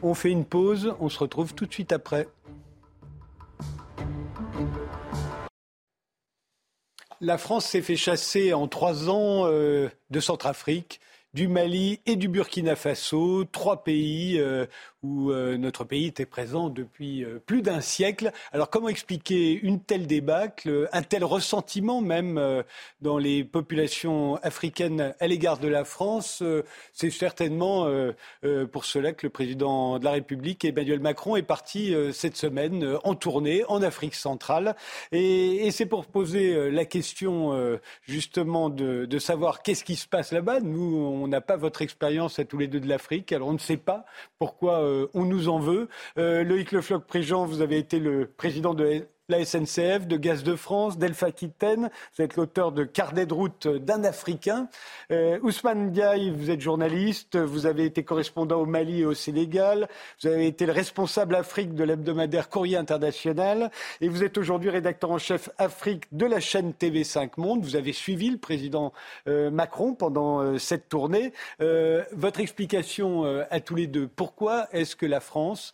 On 0.03 0.15
fait 0.15 0.31
une 0.31 0.45
pause, 0.45 0.95
on 1.01 1.09
se 1.09 1.19
retrouve 1.19 1.55
tout 1.55 1.67
de 1.67 1.73
suite 1.73 1.93
après. 1.93 2.29
La 7.21 7.39
France 7.39 7.67
s'est 7.67 7.83
fait 7.83 7.97
chasser 7.97 8.53
en 8.53 8.69
trois 8.69 9.09
ans 9.09 9.47
euh, 9.47 9.89
de 10.11 10.21
Centrafrique, 10.21 11.01
du 11.33 11.49
Mali 11.49 12.01
et 12.05 12.17
du 12.17 12.29
Burkina 12.29 12.77
Faso, 12.77 13.45
trois 13.45 13.85
pays 13.85 14.39
euh, 14.39 14.67
où 15.07 15.31
euh, 15.31 15.57
notre 15.57 15.85
pays 15.85 16.07
était 16.07 16.27
présent 16.27 16.69
depuis 16.69 17.25
euh, 17.25 17.39
plus 17.45 17.63
d'un 17.63 17.81
siècle. 17.81 18.33
Alors 18.53 18.71
comment 18.71 18.89
expliquer 18.89 19.53
une 19.53 19.81
telle 19.81 20.07
débâcle, 20.07 20.89
un 20.93 21.03
tel 21.03 21.25
ressentiment 21.25 22.01
même 22.01 22.39
euh, 22.39 22.63
dans 23.01 23.19
les 23.19 23.45
populations 23.45 24.37
africaines 24.37 25.15
à 25.21 25.27
l'égard 25.27 25.59
de 25.59 25.69
la 25.69 25.85
France? 25.85 26.43
C'est 26.93 27.11
certainement 27.11 27.87
pour 28.73 28.85
cela 28.85 29.13
que 29.13 29.27
le 29.27 29.31
président 29.31 29.99
de 29.99 30.05
la 30.05 30.13
République, 30.13 30.65
Emmanuel 30.65 31.01
Macron, 31.01 31.37
est 31.37 31.43
parti 31.43 31.95
cette 32.13 32.37
semaine 32.37 32.99
en 33.05 33.15
tournée 33.15 33.65
en 33.69 33.83
Afrique 33.83 34.15
centrale. 34.15 34.77
Et, 35.13 35.71
c'est 35.71 35.87
pour 35.87 36.07
poser 36.07 36.71
la 36.71 36.85
question 36.85 37.79
justement 38.03 38.69
de, 38.71 39.05
de 39.05 39.19
savoir 39.19 39.63
qu'est-ce 39.63 39.85
qui 39.85 39.97
se 39.97 40.09
passe 40.09 40.33
là-bas. 40.33 40.61
Nous, 40.61 40.97
on 40.97 41.29
n'a 41.29 41.41
pas 41.41 41.57
votre 41.57 41.83
expérience 41.83 42.39
à 42.39 42.45
tous 42.45 42.59
les 42.59 42.69
deux 42.69 42.81
de 42.81 42.89
l'Afrique, 42.89 43.33
alors 43.33 43.49
on 43.49 43.55
ne 43.55 43.59
sait 43.59 43.77
pas 43.77 44.07
pourquoi 44.39 44.81
euh, 44.81 44.96
on 45.15 45.25
nous 45.25 45.49
en 45.49 45.59
veut. 45.59 45.89
Euh, 46.19 46.43
Loïc 46.43 46.73
Le 46.73 46.81
Floch-Préjean, 46.81 47.47
vous 47.47 47.61
avez 47.61 47.79
été 47.79 47.99
le 47.99 48.27
président 48.27 48.75
de 48.75 49.07
la 49.29 49.45
SNCF, 49.45 50.07
de 50.07 50.17
Gaz 50.17 50.45
de 50.45 50.55
France, 50.55 50.99
d'Elfa. 50.99 51.27
Vous 51.27 52.23
êtes 52.23 52.37
l'auteur 52.37 52.71
de 52.71 52.85
Carnet 52.85 53.27
de 53.27 53.35
route 53.35 53.67
d'un 53.67 54.05
Africain. 54.05 54.69
Euh, 55.11 55.41
Ousmane 55.43 55.91
Diaye, 55.91 56.31
vous 56.31 56.51
êtes 56.51 56.61
journaliste, 56.61 57.37
vous 57.37 57.67
avez 57.67 57.85
été 57.87 58.05
correspondant 58.05 58.61
au 58.61 58.67
Mali 58.67 59.01
et 59.01 59.05
au 59.05 59.15
Sénégal, 59.15 59.89
vous 60.23 60.29
avez 60.29 60.47
été 60.47 60.65
le 60.65 60.73
responsable 60.73 61.35
Afrique 61.35 61.75
de 61.75 61.83
l'hebdomadaire 61.83 62.49
Courrier 62.49 62.77
International 62.77 63.73
et 64.01 64.09
vous 64.09 64.23
êtes 64.23 64.39
aujourd'hui 64.39 64.71
rédacteur 64.71 65.11
en 65.11 65.19
chef 65.19 65.51
Afrique 65.59 66.05
de 66.13 66.27
la 66.27 66.39
chaîne 66.39 66.71
TV5 66.71 67.31
Monde. 67.37 67.65
Vous 67.65 67.75
avez 67.75 67.93
suivi 67.93 68.31
le 68.31 68.39
président 68.39 68.93
euh, 69.27 69.51
Macron 69.51 69.95
pendant 69.95 70.41
euh, 70.41 70.59
cette 70.59 70.89
tournée. 70.89 71.33
Votre 71.59 72.39
explication 72.41 73.25
à 73.51 73.61
tous 73.61 73.75
les 73.75 73.87
deux, 73.87 74.07
pourquoi 74.07 74.69
est-ce 74.73 74.95
que 74.95 75.07
la 75.07 75.21
France 75.21 75.73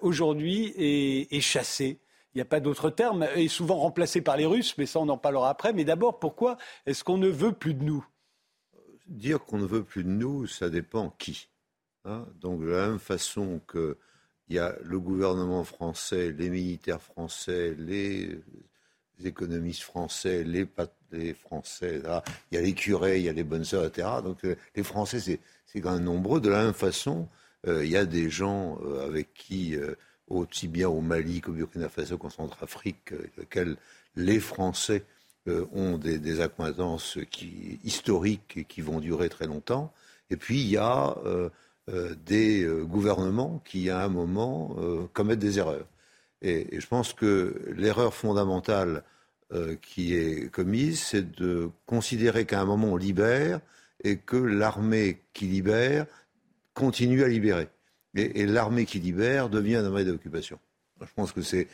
aujourd'hui 0.00 0.74
est 0.76 1.40
chassée? 1.40 1.98
Il 2.34 2.38
n'y 2.38 2.42
a 2.42 2.46
pas 2.46 2.60
d'autre 2.60 2.90
terme, 2.90 3.26
est 3.34 3.48
souvent 3.48 3.76
remplacé 3.76 4.20
par 4.20 4.36
les 4.36 4.46
Russes, 4.46 4.76
mais 4.78 4.86
ça 4.86 5.00
on 5.00 5.08
en 5.08 5.18
parlera 5.18 5.50
après. 5.50 5.72
Mais 5.72 5.84
d'abord, 5.84 6.18
pourquoi 6.18 6.56
est-ce 6.86 7.04
qu'on 7.04 7.18
ne 7.18 7.28
veut 7.28 7.52
plus 7.52 7.74
de 7.74 7.84
nous? 7.84 8.06
Dire 9.06 9.44
qu'on 9.44 9.58
ne 9.58 9.66
veut 9.66 9.84
plus 9.84 10.04
de 10.04 10.10
nous, 10.10 10.46
ça 10.46 10.68
dépend 10.68 11.10
qui. 11.18 11.48
Hein. 12.04 12.26
Donc 12.40 12.60
de 12.60 12.68
la 12.68 12.88
même 12.88 12.98
façon 12.98 13.60
qu'il 13.70 13.96
y 14.50 14.58
a 14.58 14.76
le 14.82 15.00
gouvernement 15.00 15.64
français, 15.64 16.32
les 16.32 16.50
militaires 16.50 17.02
français, 17.02 17.74
les 17.78 18.38
économistes 19.24 19.82
français, 19.82 20.44
les, 20.44 20.66
les 21.12 21.34
Français, 21.34 22.02
il 22.50 22.54
y 22.54 22.58
a 22.58 22.60
les 22.60 22.74
curés, 22.74 23.18
il 23.18 23.24
y 23.24 23.28
a 23.28 23.32
les 23.32 23.44
bonnes 23.44 23.64
sœurs, 23.64 23.86
etc. 23.86 24.08
Donc 24.22 24.44
euh, 24.44 24.56
les 24.74 24.82
Français, 24.82 25.20
c'est 25.20 25.80
quand 25.80 25.94
même 25.94 26.04
nombreux. 26.04 26.40
De 26.40 26.50
la 26.50 26.64
même 26.64 26.74
façon, 26.74 27.28
euh, 27.66 27.84
il 27.84 27.90
y 27.90 27.96
a 27.96 28.04
des 28.04 28.30
gens 28.30 28.78
euh, 28.82 29.06
avec 29.06 29.32
qui 29.34 29.76
aussi 30.28 30.68
bien 30.68 30.88
au 30.88 31.00
Mali 31.00 31.40
qu'au 31.40 31.52
Burkina 31.52 31.88
Faso 31.88 32.18
qu'en 32.18 32.30
Centrafrique, 32.30 33.12
lesquels 33.36 33.76
les 34.16 34.40
Français 34.40 35.04
euh, 35.48 35.66
ont 35.72 35.96
des, 35.98 36.40
acquaintances 36.40 37.18
qui, 37.30 37.78
historiques 37.84 38.66
qui 38.68 38.80
vont 38.80 39.00
durer 39.00 39.28
très 39.28 39.46
longtemps. 39.46 39.92
Et 40.30 40.36
puis 40.36 40.60
il 40.60 40.68
y 40.68 40.76
a 40.76 41.16
euh, 41.24 41.48
euh, 41.88 42.14
des 42.26 42.68
gouvernements 42.82 43.62
qui, 43.64 43.88
à 43.88 44.04
un 44.04 44.08
moment, 44.08 44.76
commettent 45.12 45.38
des 45.38 45.58
erreurs. 45.58 45.86
Et, 46.42 46.78
je 46.78 46.86
pense 46.86 47.12
que 47.12 47.72
l'erreur 47.76 48.14
fondamentale 48.14 49.04
qui 49.80 50.14
est 50.14 50.50
commise, 50.52 51.00
c'est 51.00 51.30
de 51.30 51.70
considérer 51.86 52.44
qu'à 52.44 52.60
un 52.60 52.66
moment 52.66 52.88
on 52.88 52.96
libère 52.96 53.60
et 54.04 54.18
que 54.18 54.36
l'armée 54.36 55.22
qui 55.32 55.46
libère 55.46 56.04
continue 56.74 57.24
à 57.24 57.28
libérer 57.28 57.68
et, 58.18 58.46
l'armée 58.46 58.84
qui 58.84 58.98
libère 58.98 59.48
devient 59.48 59.76
un 59.76 59.86
armée 59.86 60.04
d'occupation. 60.04 60.58
Je 61.00 61.12
pense 61.14 61.32
que 61.32 61.42
c'est 61.42 61.68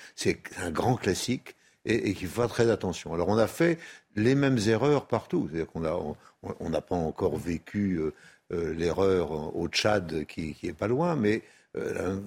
un 0.59 0.71
grand 0.71 0.97
classique 0.97 1.57
et, 1.85 2.15
qu'il 2.15 2.29
faut 2.29 2.43
faire 2.43 2.51
très 2.51 2.71
attention. 2.71 3.15
Alors 3.15 3.29
on 3.29 3.39
a 3.39 3.47
fait 3.47 3.79
les 4.17 4.35
mêmes 4.35 4.59
erreurs 4.67 5.07
partout. 5.07 5.49
C'est-à-dire 5.49 5.71
qu'on 5.71 6.17
on 6.43 6.71
n'a 6.71 6.81
pas 6.81 6.97
encore 6.97 7.37
vécu 7.37 7.99
euh, 7.99 8.13
euh, 8.53 8.75
l'erreur 8.75 9.57
au 9.57 9.69
Tchad 9.69 10.27
qui, 10.27 10.55
qui 10.55 10.69
est 10.69 10.75
pas 10.75 10.89
loin, 10.89 11.17
mais 11.17 11.43
euh, 11.77 12.21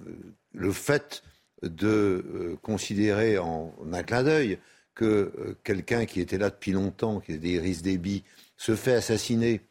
le 0.54 0.72
fait 0.72 1.24
de 1.64 2.56
considérer 2.62 3.38
en, 3.38 3.74
un 3.92 4.04
clin 4.04 4.24
d'œil 4.24 4.60
que 4.94 5.56
quelqu'un 5.64 6.06
qui 6.06 6.22
était 6.22 6.38
là 6.38 6.50
depuis 6.50 6.72
longtemps, 6.72 7.20
qui 7.20 7.34
est 7.34 7.38
des 7.38 7.54
Iris 7.54 7.82
Déby, 7.84 8.24
se 8.58 8.76
fait 8.76 8.94
assassiner 8.94 9.62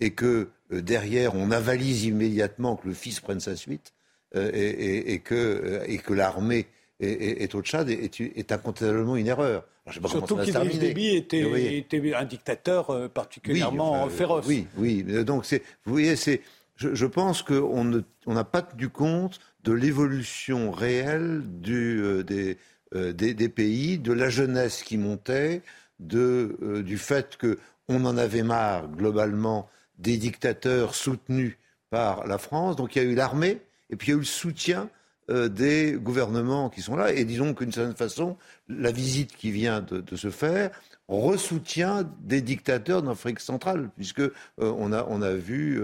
et 0.00 0.10
que 0.10 0.48
derrière 0.80 1.34
on 1.34 1.50
avalise 1.50 2.04
immédiatement 2.04 2.76
que 2.76 2.88
le 2.88 2.94
fils 2.94 3.20
prenne 3.20 3.40
sa 3.40 3.56
suite 3.56 3.92
euh, 4.34 4.50
et, 4.54 5.18
que, 5.18 5.34
euh, 5.34 5.84
et 5.86 5.98
que 5.98 6.14
l'armée 6.14 6.66
est, 7.00 7.54
au 7.54 7.60
Tchad 7.60 7.90
est, 7.90 8.18
est 8.20 8.52
incontestablement 8.52 9.16
une 9.16 9.26
erreur. 9.26 9.66
Surtout 10.06 10.36
qu'Idriss 10.36 10.78
Déby 10.78 11.16
était, 11.16 11.76
était, 11.76 12.14
un 12.14 12.24
dictateur 12.24 13.10
particulièrement 13.10 14.08
féroce. 14.08 14.46
Oui, 14.46 14.66
oui. 14.78 15.02
Donc, 15.24 15.44
vous 15.84 15.92
voyez, 15.92 16.14
je, 16.16 16.94
je, 16.94 17.06
pense 17.06 17.42
qu'on 17.42 17.84
n'a 17.84 17.98
on 18.26 18.44
pas 18.44 18.62
tenu 18.62 18.88
compte 18.88 19.40
de 19.64 19.72
l'évolution 19.72 20.70
réelle 20.70 21.42
du, 21.44 22.22
des, 22.24 22.56
des, 22.94 23.34
des, 23.34 23.48
pays, 23.48 23.98
de 23.98 24.12
la 24.12 24.30
jeunesse 24.30 24.82
qui 24.82 24.96
montait, 24.96 25.60
de, 25.98 26.82
du 26.86 26.96
fait 26.96 27.36
qu'on 27.36 28.04
en 28.04 28.16
avait 28.16 28.44
marre 28.44 28.88
globalement 28.88 29.68
des 30.02 30.16
dictateurs 30.16 30.94
soutenus 30.94 31.56
par 31.90 32.26
la 32.26 32.38
France. 32.38 32.76
Donc 32.76 32.96
il 32.96 33.02
y 33.02 33.06
a 33.06 33.08
eu 33.08 33.14
l'armée 33.14 33.60
et 33.90 33.96
puis 33.96 34.08
il 34.08 34.10
y 34.10 34.14
a 34.14 34.16
eu 34.16 34.20
le 34.20 34.24
soutien 34.24 34.90
euh, 35.30 35.48
des 35.48 35.92
gouvernements 35.92 36.68
qui 36.68 36.82
sont 36.82 36.96
là. 36.96 37.12
Et 37.12 37.24
disons 37.24 37.54
qu'une 37.54 37.72
certaine 37.72 37.94
façon, 37.94 38.36
la 38.68 38.90
visite 38.90 39.36
qui 39.36 39.52
vient 39.52 39.80
de, 39.80 40.16
se 40.16 40.30
faire 40.30 40.70
ressoutient 41.08 42.10
des 42.20 42.40
dictateurs 42.40 43.02
d'Afrique 43.02 43.40
centrale, 43.40 43.90
puisque 43.96 44.20
euh, 44.20 44.30
on, 44.58 44.92
a, 44.92 45.32
vu 45.34 45.80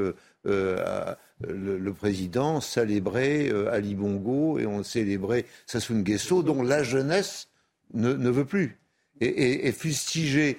euh, 0.46 1.14
le, 1.40 1.92
président 1.92 2.60
célébrer 2.60 3.52
Ali 3.70 3.94
Bongo 3.94 4.58
et 4.58 4.66
on 4.66 4.82
célébrait 4.82 5.44
Sassou 5.66 5.94
Nguesso, 5.94 6.42
dont 6.42 6.62
la 6.62 6.82
jeunesse 6.82 7.48
ne, 7.94 8.30
veut 8.30 8.46
plus. 8.46 8.78
Et, 9.20 9.26
et, 9.26 9.68
et 9.68 9.72
fustiger 9.72 10.58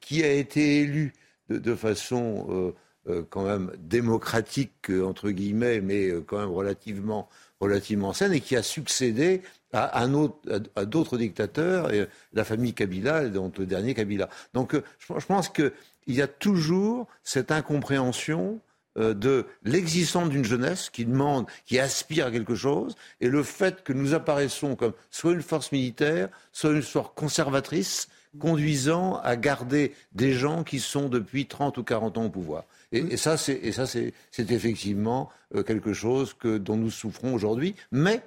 qui 0.00 0.22
a 0.22 0.32
été 0.32 0.80
élu 0.80 1.12
de, 1.50 1.74
façon 1.74 2.46
euh, 2.50 2.72
euh, 3.08 3.22
quand 3.28 3.44
même 3.44 3.72
démocratique, 3.78 4.90
entre 4.90 5.30
guillemets, 5.30 5.80
mais 5.80 6.08
euh, 6.08 6.22
quand 6.26 6.38
même 6.38 6.50
relativement, 6.50 7.28
relativement 7.60 8.12
saine, 8.12 8.32
et 8.32 8.40
qui 8.40 8.56
a 8.56 8.62
succédé 8.62 9.42
à, 9.72 10.06
d'autres 10.84 11.16
dictateurs, 11.16 11.92
et 11.92 12.08
la 12.32 12.44
famille 12.44 12.74
Kabila, 12.74 13.28
dont 13.28 13.52
le 13.56 13.66
dernier 13.66 13.94
Kabila. 13.94 14.28
Donc 14.52 14.74
je, 14.98 15.26
pense 15.26 15.48
qu'il 15.48 15.72
y 16.08 16.20
a 16.22 16.26
toujours 16.26 17.06
cette 17.22 17.52
incompréhension 17.52 18.58
de 18.96 19.46
l'existence 19.62 20.28
d'une 20.28 20.44
jeunesse 20.44 20.90
qui 20.90 21.04
demande, 21.04 21.46
qui 21.66 21.78
aspire 21.78 22.26
à 22.26 22.30
quelque 22.32 22.56
chose, 22.56 22.96
et 23.20 23.28
le 23.28 23.44
fait 23.44 23.84
que 23.84 23.92
nous 23.92 24.12
apparaissons 24.12 24.74
comme 24.74 24.92
soit 25.12 25.34
une 25.34 25.42
force 25.42 25.70
militaire, 25.70 26.30
soit 26.50 26.72
une 26.72 26.82
force 26.82 27.12
conservatrice, 27.14 28.08
conduisant 28.38 29.16
à 29.22 29.36
garder 29.36 29.94
des 30.12 30.32
gens 30.32 30.62
qui 30.62 30.78
sont 30.78 31.08
depuis 31.08 31.46
30 31.46 31.78
ou 31.78 31.84
40 31.84 32.18
ans 32.18 32.24
au 32.26 32.30
pouvoir. 32.30 32.64
Et, 32.92 33.16
ça, 33.16 33.36
c'est 33.36 33.60
effectivement 34.38 35.30
euh, 35.54 35.62
quelque 35.62 35.92
chose 35.92 36.34
que, 36.34 36.58
dont 36.58 36.76
nous 36.76 36.90
souffrons 36.90 37.34
aujourd'hui. 37.34 37.74
Mais 37.90 38.22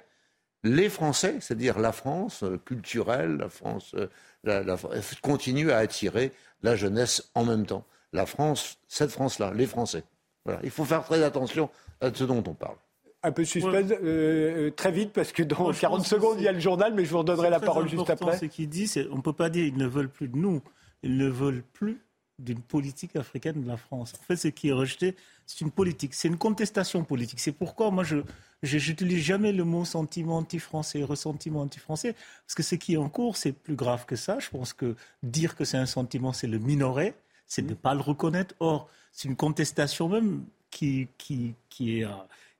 les 0.62 0.88
Français, 0.88 1.36
c'est-à-dire 1.40 1.78
la 1.78 1.92
France 1.92 2.42
euh, 2.42 2.58
culturelle, 2.58 3.36
la 3.36 3.48
France, 3.48 3.94
euh, 3.94 4.08
la, 4.44 4.76
continue 5.22 5.70
à 5.70 5.78
attirer 5.78 6.32
la 6.62 6.76
jeunesse 6.76 7.30
en 7.34 7.44
même 7.44 7.66
temps. 7.66 7.84
La 8.12 8.26
France, 8.26 8.78
cette 8.88 9.10
France-là, 9.10 9.52
les 9.54 9.66
Français. 9.66 10.04
Voilà. 10.44 10.60
Il 10.62 10.70
faut 10.70 10.84
faire 10.84 11.04
très 11.04 11.22
attention 11.22 11.70
à 12.00 12.12
ce 12.12 12.24
dont 12.24 12.42
on 12.46 12.54
parle 12.54 12.76
un 13.24 13.32
peu 13.32 13.44
suspense 13.44 13.90
euh, 14.02 14.70
très 14.70 14.92
vite 14.92 15.12
parce 15.12 15.32
que 15.32 15.42
dans 15.42 15.72
40 15.72 16.06
secondes 16.06 16.36
il 16.38 16.44
y 16.44 16.48
a 16.48 16.52
le 16.52 16.60
journal, 16.60 16.92
mais 16.94 17.04
je 17.04 17.10
vous 17.10 17.18
redonnerai 17.18 17.50
la 17.50 17.58
parole 17.58 17.88
juste 17.88 18.10
après. 18.10 18.38
Ce 18.38 18.44
qu'il 18.44 18.68
dit, 18.68 18.86
c'est 18.86 19.08
on 19.10 19.16
ne 19.16 19.22
peut 19.22 19.32
pas 19.32 19.50
dire 19.50 19.64
qu'ils 19.64 19.78
ne 19.78 19.86
veulent 19.86 20.10
plus 20.10 20.28
de 20.28 20.36
nous, 20.36 20.62
ils 21.02 21.16
ne 21.16 21.28
veulent 21.28 21.62
plus 21.72 22.00
d'une 22.38 22.60
politique 22.60 23.16
africaine 23.16 23.62
de 23.62 23.68
la 23.68 23.76
France. 23.76 24.12
En 24.20 24.22
fait, 24.24 24.36
ce 24.36 24.48
qui 24.48 24.68
est 24.68 24.72
rejeté, 24.72 25.14
c'est 25.46 25.60
une 25.60 25.70
politique, 25.70 26.14
c'est 26.14 26.28
une 26.28 26.36
contestation 26.36 27.04
politique. 27.04 27.40
C'est 27.40 27.52
pourquoi 27.52 27.90
moi 27.90 28.04
je 28.04 28.18
n'utilise 28.62 29.22
jamais 29.22 29.52
le 29.52 29.64
mot 29.64 29.84
sentiment 29.84 30.38
anti-français, 30.38 31.02
ressentiment 31.02 31.62
anti-français, 31.62 32.14
parce 32.46 32.54
que 32.54 32.62
ce 32.62 32.74
qui 32.74 32.94
est 32.94 32.98
en 32.98 33.08
cours, 33.08 33.36
c'est 33.36 33.52
plus 33.52 33.76
grave 33.76 34.04
que 34.04 34.16
ça. 34.16 34.38
Je 34.38 34.50
pense 34.50 34.72
que 34.72 34.96
dire 35.22 35.56
que 35.56 35.64
c'est 35.64 35.78
un 35.78 35.86
sentiment, 35.86 36.32
c'est 36.32 36.48
le 36.48 36.58
minorer, 36.58 37.14
c'est 37.46 37.62
de 37.62 37.70
ne 37.70 37.74
pas 37.74 37.94
le 37.94 38.00
reconnaître. 38.00 38.54
Or, 38.60 38.88
c'est 39.12 39.28
une 39.28 39.36
contestation 39.36 40.08
même 40.08 40.44
qui, 40.70 41.08
qui, 41.16 41.54
qui 41.70 42.00
est 42.00 42.06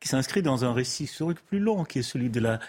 qui 0.04 0.08
s'inscrit 0.08 0.42
dans 0.42 0.66
un 0.66 0.74
récit 0.74 1.04
historique 1.04 1.38
plus 1.46 1.58
long, 1.58 1.82
qui 1.82 2.00
est 2.00 2.02
celui 2.02 2.28
de 2.28 2.38
la, 2.38 2.60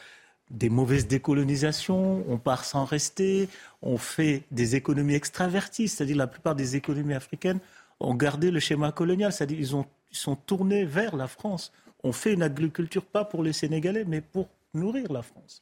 des 0.52 0.70
mauvaises 0.70 1.06
décolonisations, 1.06 2.24
on 2.30 2.38
part 2.38 2.64
sans 2.64 2.86
rester, 2.86 3.50
on 3.82 3.98
fait 3.98 4.44
des 4.52 4.78
économies 4.78 5.16
extraverties, 5.16 5.90
c'est-à-dire 5.90 6.16
la 6.16 6.28
plupart 6.28 6.56
des 6.56 6.78
économies 6.78 7.14
africaines 7.14 7.60
ont 8.00 8.16
gardé 8.16 8.52
le 8.52 8.62
schéma 8.62 8.94
colonial, 8.94 9.34
c'est-à-dire 9.34 9.60
ils, 9.60 9.84
ils 10.14 10.18
sont 10.18 10.38
tournés 10.38 10.86
vers 10.86 11.18
la 11.18 11.28
France. 11.28 11.74
On 12.06 12.14
fait 12.14 12.32
une 12.32 12.42
agriculture 12.42 13.04
pas 13.04 13.26
pour 13.26 13.44
les 13.44 13.52
Sénégalais, 13.52 14.06
mais 14.08 14.22
pour 14.22 14.48
nourrir 14.74 15.12
la 15.12 15.22
France. 15.22 15.62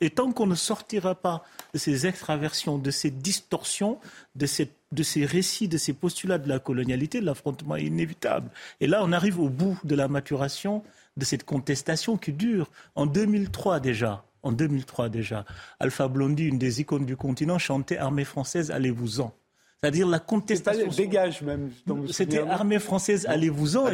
Et 0.00 0.10
tant 0.10 0.32
qu'on 0.32 0.46
ne 0.46 0.54
sortira 0.54 1.16
pas 1.16 1.44
de 1.72 1.78
ces 1.78 2.06
extraversions, 2.06 2.78
de 2.78 2.90
ces 2.92 3.10
distorsions, 3.10 3.98
de, 4.36 4.46
de 4.92 5.02
ces 5.02 5.24
récits, 5.24 5.68
de 5.68 5.78
ces 5.78 5.92
postulats 5.92 6.38
de 6.38 6.48
la 6.48 6.58
colonialité, 6.58 7.20
l'affrontement 7.20 7.76
est 7.76 7.84
inévitable. 7.84 8.50
Et 8.80 8.86
là, 8.86 9.00
on 9.02 9.12
arrive 9.12 9.40
au 9.40 9.48
bout 9.48 9.78
de 9.84 9.94
la 9.94 10.08
maturation 10.08 10.82
de 11.18 11.24
cette 11.24 11.44
contestation 11.44 12.16
qui 12.16 12.32
dure. 12.32 12.70
En 12.94 13.06
2003 13.06 13.80
déjà, 13.80 14.24
en 14.42 14.52
2003 14.52 15.08
déjà, 15.08 15.44
Alpha 15.80 16.08
Blondy, 16.08 16.44
une 16.44 16.58
des 16.58 16.80
icônes 16.80 17.04
du 17.04 17.16
continent, 17.16 17.58
chantait 17.58 17.98
Armée 17.98 18.24
française, 18.24 18.70
allez-vous-en. 18.70 19.34
C'est-à-dire 19.80 20.08
la 20.08 20.18
contestation. 20.18 20.88
dégage 20.88 21.42
même. 21.42 21.70
C'était 22.10 22.40
armée 22.40 22.80
française, 22.80 23.26
allez-vous-en. 23.28 23.88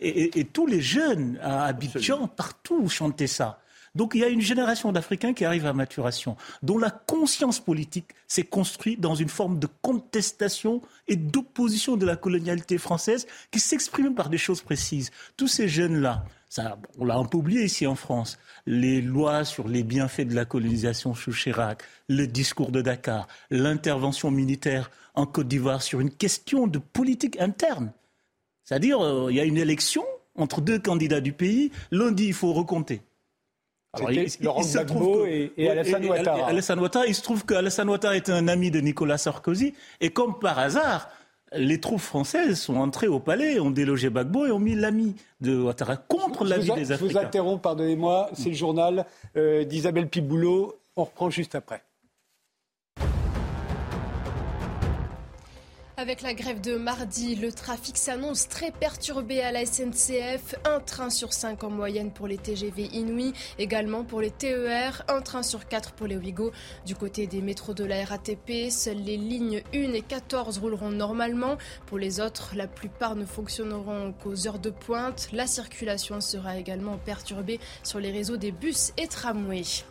et, 0.00 0.40
et, 0.40 0.44
tous 0.44 0.66
les 0.66 0.80
jeunes 0.80 1.38
à 1.40 1.66
Abidjan, 1.66 2.26
partout, 2.26 2.88
chantaient 2.88 3.28
ça. 3.28 3.60
Donc 3.94 4.12
il 4.14 4.22
y 4.22 4.24
a 4.24 4.28
une 4.28 4.40
génération 4.40 4.90
d'Africains 4.90 5.34
qui 5.34 5.44
arrive 5.44 5.66
à 5.66 5.72
maturation, 5.72 6.36
dont 6.62 6.78
la 6.78 6.90
conscience 6.90 7.60
politique 7.60 8.10
s'est 8.26 8.42
construite 8.42 9.00
dans 9.00 9.14
une 9.14 9.28
forme 9.28 9.60
de 9.60 9.68
contestation 9.82 10.82
et 11.06 11.14
d'opposition 11.14 11.96
de 11.96 12.04
la 12.04 12.16
colonialité 12.16 12.76
française 12.78 13.28
qui 13.52 13.60
s'exprime 13.60 14.16
par 14.16 14.30
des 14.30 14.38
choses 14.38 14.62
précises. 14.62 15.12
Tous 15.36 15.46
ces 15.46 15.68
jeunes-là, 15.68 16.24
ça, 16.54 16.78
on 16.98 17.04
l'a 17.04 17.16
un 17.16 17.24
peu 17.24 17.38
oublié 17.38 17.64
ici 17.64 17.84
en 17.84 17.96
France, 17.96 18.38
les 18.64 19.00
lois 19.00 19.44
sur 19.44 19.66
les 19.66 19.82
bienfaits 19.82 20.20
de 20.20 20.36
la 20.36 20.44
colonisation 20.44 21.12
sous 21.12 21.32
Chirac, 21.32 21.82
le 22.08 22.28
discours 22.28 22.70
de 22.70 22.80
Dakar, 22.80 23.26
l'intervention 23.50 24.30
militaire 24.30 24.92
en 25.16 25.26
Côte 25.26 25.48
d'Ivoire 25.48 25.82
sur 25.82 25.98
une 25.98 26.12
question 26.12 26.68
de 26.68 26.78
politique 26.78 27.40
interne. 27.40 27.92
C'est-à-dire, 28.62 29.00
euh, 29.00 29.32
il 29.32 29.36
y 29.36 29.40
a 29.40 29.44
une 29.44 29.56
élection 29.56 30.04
entre 30.36 30.60
deux 30.60 30.78
candidats 30.78 31.20
du 31.20 31.32
pays, 31.32 31.72
l'un 31.90 32.12
dit 32.12 32.26
il 32.26 32.32
faut 32.34 32.52
recompter. 32.52 33.02
Alors, 33.92 34.12
il, 34.12 34.28
Laurent 34.40 34.62
Gbagbo 34.62 35.26
et, 35.26 35.52
et, 35.56 35.70
Alassane 35.70 36.04
Ouattara. 36.04 36.46
Alassane 36.46 36.78
Ouattara, 36.78 37.06
il 37.08 37.16
se 37.16 37.22
trouve 37.22 37.44
qu'Alassane 37.44 37.88
Ouattara 37.88 38.16
était 38.16 38.30
un 38.30 38.46
ami 38.46 38.70
de 38.70 38.78
Nicolas 38.78 39.18
Sarkozy, 39.18 39.74
et 40.00 40.10
comme 40.10 40.38
par 40.38 40.60
hasard, 40.60 41.10
les 41.52 41.80
troupes 41.80 42.00
françaises 42.00 42.60
sont 42.60 42.76
entrées 42.76 43.08
au 43.08 43.20
palais, 43.20 43.60
ont 43.60 43.70
délogé 43.70 44.08
Gbagbo 44.08 44.46
et 44.46 44.50
ont 44.50 44.58
mis 44.58 44.74
l'ami 44.74 45.14
de 45.40 45.56
Ouattara 45.56 45.96
contre 45.96 46.44
l'avis 46.44 46.72
des 46.72 46.92
Africains. 46.92 46.96
Je 46.96 47.04
vous 47.04 47.18
interromps, 47.18 47.62
pardonnez-moi, 47.62 48.30
c'est 48.34 48.50
le 48.50 48.54
journal 48.54 49.06
euh, 49.36 49.64
d'Isabelle 49.64 50.08
Piboulot. 50.08 50.78
On 50.96 51.04
reprend 51.04 51.30
juste 51.30 51.54
après. 51.54 51.82
Avec 55.96 56.22
la 56.22 56.34
grève 56.34 56.60
de 56.60 56.74
mardi, 56.74 57.36
le 57.36 57.52
trafic 57.52 57.96
s'annonce 57.96 58.48
très 58.48 58.72
perturbé 58.72 59.42
à 59.42 59.52
la 59.52 59.64
SNCF. 59.64 60.56
Un 60.64 60.80
train 60.80 61.08
sur 61.08 61.32
cinq 61.32 61.62
en 61.62 61.70
moyenne 61.70 62.10
pour 62.10 62.26
les 62.26 62.36
TGV 62.36 62.88
Inouï, 62.94 63.32
également 63.60 64.02
pour 64.02 64.20
les 64.20 64.32
TER, 64.32 65.04
un 65.06 65.20
train 65.20 65.44
sur 65.44 65.68
quatre 65.68 65.92
pour 65.92 66.08
les 66.08 66.16
Ouigo. 66.16 66.50
Du 66.84 66.96
côté 66.96 67.28
des 67.28 67.40
métros 67.40 67.74
de 67.74 67.84
la 67.84 68.04
RATP, 68.04 68.72
seules 68.72 69.04
les 69.04 69.16
lignes 69.16 69.62
1 69.72 69.92
et 69.92 70.02
14 70.02 70.58
rouleront 70.58 70.90
normalement. 70.90 71.58
Pour 71.86 71.98
les 71.98 72.18
autres, 72.18 72.54
la 72.56 72.66
plupart 72.66 73.14
ne 73.14 73.24
fonctionneront 73.24 74.12
qu'aux 74.14 74.48
heures 74.48 74.58
de 74.58 74.70
pointe. 74.70 75.28
La 75.32 75.46
circulation 75.46 76.20
sera 76.20 76.58
également 76.58 76.98
perturbée 76.98 77.60
sur 77.84 78.00
les 78.00 78.10
réseaux 78.10 78.36
des 78.36 78.50
bus 78.50 78.92
et 78.96 79.06
tramways. 79.06 79.84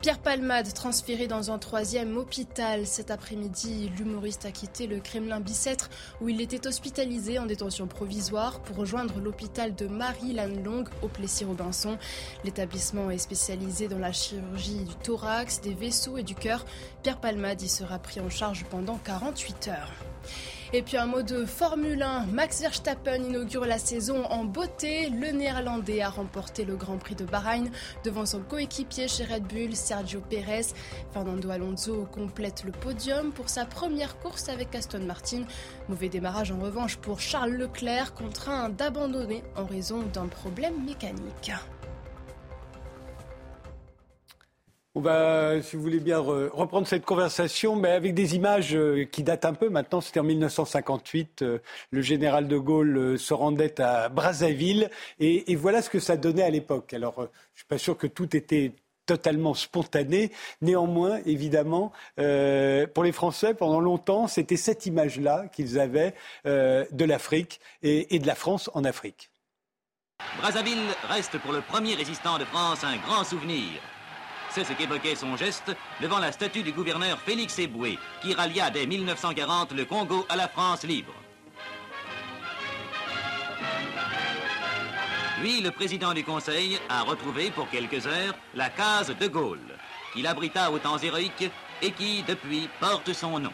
Pierre 0.00 0.20
Palmade, 0.20 0.72
transféré 0.74 1.26
dans 1.26 1.50
un 1.50 1.58
troisième 1.58 2.16
hôpital 2.18 2.86
cet 2.86 3.10
après-midi, 3.10 3.90
l'humoriste 3.98 4.46
a 4.46 4.52
quitté 4.52 4.86
le 4.86 5.00
Kremlin 5.00 5.40
Bicêtre 5.40 5.90
où 6.20 6.28
il 6.28 6.40
était 6.40 6.68
hospitalisé 6.68 7.40
en 7.40 7.46
détention 7.46 7.88
provisoire 7.88 8.60
pour 8.60 8.76
rejoindre 8.76 9.18
l'hôpital 9.18 9.74
de 9.74 9.88
Marie-Lannelongue 9.88 10.88
au 11.02 11.08
Plessis-Robinson. 11.08 11.98
L'établissement 12.44 13.10
est 13.10 13.18
spécialisé 13.18 13.88
dans 13.88 13.98
la 13.98 14.12
chirurgie 14.12 14.84
du 14.84 14.94
thorax, 14.94 15.60
des 15.62 15.74
vaisseaux 15.74 16.16
et 16.16 16.22
du 16.22 16.36
cœur. 16.36 16.64
Pierre 17.02 17.18
Palmade 17.18 17.60
y 17.60 17.68
sera 17.68 17.98
pris 17.98 18.20
en 18.20 18.30
charge 18.30 18.66
pendant 18.70 18.98
48 18.98 19.68
heures. 19.68 19.92
Et 20.74 20.82
puis 20.82 20.98
un 20.98 21.06
mot 21.06 21.22
de 21.22 21.46
Formule 21.46 22.02
1. 22.02 22.26
Max 22.26 22.60
Verstappen 22.60 23.24
inaugure 23.24 23.64
la 23.64 23.78
saison 23.78 24.26
en 24.26 24.44
beauté. 24.44 25.08
Le 25.08 25.30
Néerlandais 25.30 26.02
a 26.02 26.10
remporté 26.10 26.66
le 26.66 26.76
Grand 26.76 26.98
Prix 26.98 27.14
de 27.14 27.24
Bahreïn 27.24 27.70
devant 28.04 28.26
son 28.26 28.40
coéquipier 28.40 29.08
chez 29.08 29.24
Red 29.24 29.44
Bull, 29.44 29.74
Sergio 29.74 30.20
Pérez. 30.20 30.66
Fernando 31.12 31.48
Alonso 31.48 32.06
complète 32.12 32.64
le 32.64 32.72
podium 32.72 33.32
pour 33.32 33.48
sa 33.48 33.64
première 33.64 34.18
course 34.18 34.50
avec 34.50 34.74
Aston 34.74 35.06
Martin. 35.06 35.44
Mauvais 35.88 36.10
démarrage 36.10 36.52
en 36.52 36.58
revanche 36.58 36.98
pour 36.98 37.18
Charles 37.18 37.52
Leclerc, 37.52 38.12
contraint 38.12 38.68
d'abandonner 38.68 39.42
en 39.56 39.64
raison 39.64 40.02
d'un 40.12 40.26
problème 40.26 40.84
mécanique. 40.84 41.50
On 44.94 45.00
va, 45.00 45.60
si 45.60 45.76
vous 45.76 45.82
voulez 45.82 46.00
bien, 46.00 46.18
reprendre 46.18 46.86
cette 46.86 47.04
conversation, 47.04 47.76
mais 47.76 47.90
avec 47.90 48.14
des 48.14 48.34
images 48.34 48.74
euh, 48.74 49.04
qui 49.04 49.22
datent 49.22 49.44
un 49.44 49.52
peu 49.52 49.68
maintenant. 49.68 50.00
C'était 50.00 50.20
en 50.20 50.24
1958. 50.24 51.42
Euh, 51.42 51.58
le 51.90 52.00
général 52.00 52.48
de 52.48 52.56
Gaulle 52.56 52.96
euh, 52.96 53.16
se 53.18 53.34
rendait 53.34 53.80
à 53.82 54.08
Brazzaville. 54.08 54.90
Et, 55.20 55.54
voilà 55.56 55.82
ce 55.82 55.90
que 55.90 56.00
ça 56.00 56.16
donnait 56.16 56.42
à 56.42 56.50
l'époque. 56.50 56.94
Alors, 56.94 57.14
je 57.16 57.22
ne 57.22 57.56
suis 57.56 57.66
pas 57.66 57.78
sûr 57.78 57.98
que 57.98 58.06
tout 58.06 58.34
était 58.34 58.72
totalement 59.04 59.52
spontané. 59.52 60.32
Néanmoins, 60.62 61.20
évidemment, 61.26 61.92
pour 62.16 63.04
les 63.04 63.12
Français, 63.12 63.54
pendant 63.54 63.80
longtemps, 63.80 64.26
c'était 64.26 64.56
cette 64.56 64.84
image-là 64.84 65.46
qu'ils 65.48 65.78
avaient 65.78 66.14
de 66.44 67.04
l'Afrique 67.04 67.60
et, 67.82 68.14
et 68.14 68.18
de 68.18 68.26
la 68.26 68.34
France 68.34 68.70
en 68.74 68.84
Afrique. 68.84 69.30
Brazzaville 70.42 70.78
reste 71.08 71.38
pour 71.38 71.52
le 71.52 71.62
premier 71.62 71.94
résistant 71.94 72.38
de 72.38 72.44
France 72.44 72.84
un 72.84 72.96
grand 72.98 73.24
souvenir. 73.24 73.80
C'est 74.58 74.64
ce 74.64 74.72
qu'évoquait 74.72 75.14
son 75.14 75.36
geste 75.36 75.70
devant 76.00 76.18
la 76.18 76.32
statue 76.32 76.64
du 76.64 76.72
gouverneur 76.72 77.20
Félix 77.20 77.60
Eboué, 77.60 77.96
qui 78.20 78.34
rallia 78.34 78.70
dès 78.70 78.86
1940 78.86 79.70
le 79.70 79.84
Congo 79.84 80.26
à 80.28 80.34
la 80.34 80.48
France 80.48 80.82
libre. 80.82 81.14
Lui, 85.40 85.60
le 85.60 85.70
président 85.70 86.12
du 86.12 86.24
Conseil, 86.24 86.76
a 86.88 87.02
retrouvé 87.02 87.52
pour 87.52 87.70
quelques 87.70 88.04
heures 88.08 88.34
la 88.56 88.68
case 88.68 89.14
de 89.16 89.28
Gaulle, 89.28 89.78
qu'il 90.12 90.26
abrita 90.26 90.72
aux 90.72 90.80
temps 90.80 90.98
héroïques 90.98 91.52
et 91.80 91.92
qui, 91.92 92.24
depuis, 92.24 92.68
porte 92.80 93.12
son 93.12 93.38
nom. 93.38 93.52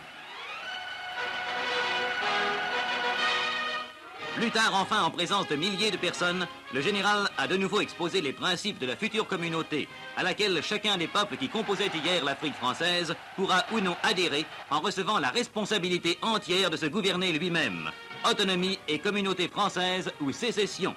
Plus 4.37 4.51
tard, 4.51 4.73
enfin, 4.75 5.05
en 5.05 5.11
présence 5.11 5.47
de 5.47 5.55
milliers 5.55 5.93
de 5.93 5.97
personnes, 5.97 6.47
le 6.73 6.81
général 6.81 7.29
a 7.39 7.47
de 7.47 7.57
nouveau 7.57 7.81
exposé 7.81 8.21
les 8.21 8.33
principes 8.33 8.81
de 8.81 8.87
la 8.87 8.97
future 8.97 9.29
communauté, 9.29 9.89
à 10.17 10.25
laquelle 10.25 10.61
chacun 10.61 10.97
des 10.97 11.07
peuples 11.07 11.37
qui 11.37 11.49
composaient 11.49 11.91
hier 11.95 12.25
l'Afrique 12.25 12.55
française 12.55 13.15
pourra 13.37 13.65
ou 13.73 13.79
non 13.79 13.95
adhérer 14.03 14.45
en 14.71 14.81
recevant 14.81 15.21
la 15.21 15.31
responsabilité 15.31 16.19
entière 16.21 16.71
de 16.71 16.77
se 16.77 16.87
gouverner 16.87 17.33
lui-même. 17.33 17.91
Autonomie 18.29 18.81
et 18.89 18.99
communauté 18.99 19.47
française 19.47 20.11
ou 20.21 20.33
sécession. 20.33 20.97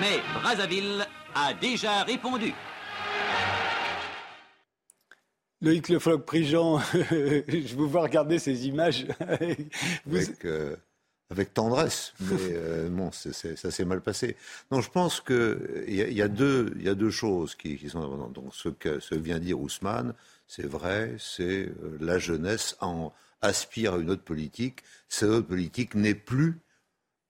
Mais 0.00 0.22
Brazzaville 0.40 1.06
a 1.34 1.52
déjà 1.52 2.02
répondu. 2.04 2.54
Loïc 5.60 5.90
Le 5.90 5.98
Floch-Prigent, 5.98 6.78
je 6.92 7.74
vous 7.74 7.88
vois 7.88 8.02
regarder 8.02 8.38
ces 8.38 8.66
images. 8.66 9.06
Euh, 10.44 10.76
avec 11.30 11.54
tendresse, 11.54 12.12
mais 12.20 12.36
euh, 12.40 12.88
bon, 12.88 13.10
ça 13.12 13.70
s'est 13.70 13.84
mal 13.84 14.00
passé. 14.00 14.36
Non, 14.70 14.80
je 14.80 14.90
pense 14.90 15.20
qu'il 15.20 15.84
y, 15.88 15.96
y, 15.96 16.22
a 16.22 16.28
deux, 16.28 16.74
y 16.78 16.88
a 16.88 16.94
deux 16.94 17.10
choses 17.10 17.54
qui, 17.54 17.76
qui 17.76 17.88
sont 17.88 18.28
Donc, 18.28 18.54
ce 18.54 18.68
que, 18.68 19.00
ce 19.00 19.14
vient 19.14 19.38
dire 19.38 19.60
Ousmane, 19.60 20.14
c'est 20.46 20.66
vrai, 20.66 21.16
c'est 21.18 21.66
euh, 21.66 21.98
la 22.00 22.18
jeunesse 22.18 22.76
en 22.80 23.12
aspire 23.40 23.94
à 23.94 23.98
une 23.98 24.10
autre 24.10 24.22
politique. 24.22 24.82
Cette 25.08 25.30
autre 25.30 25.48
politique 25.48 25.94
n'est 25.94 26.14
plus 26.14 26.58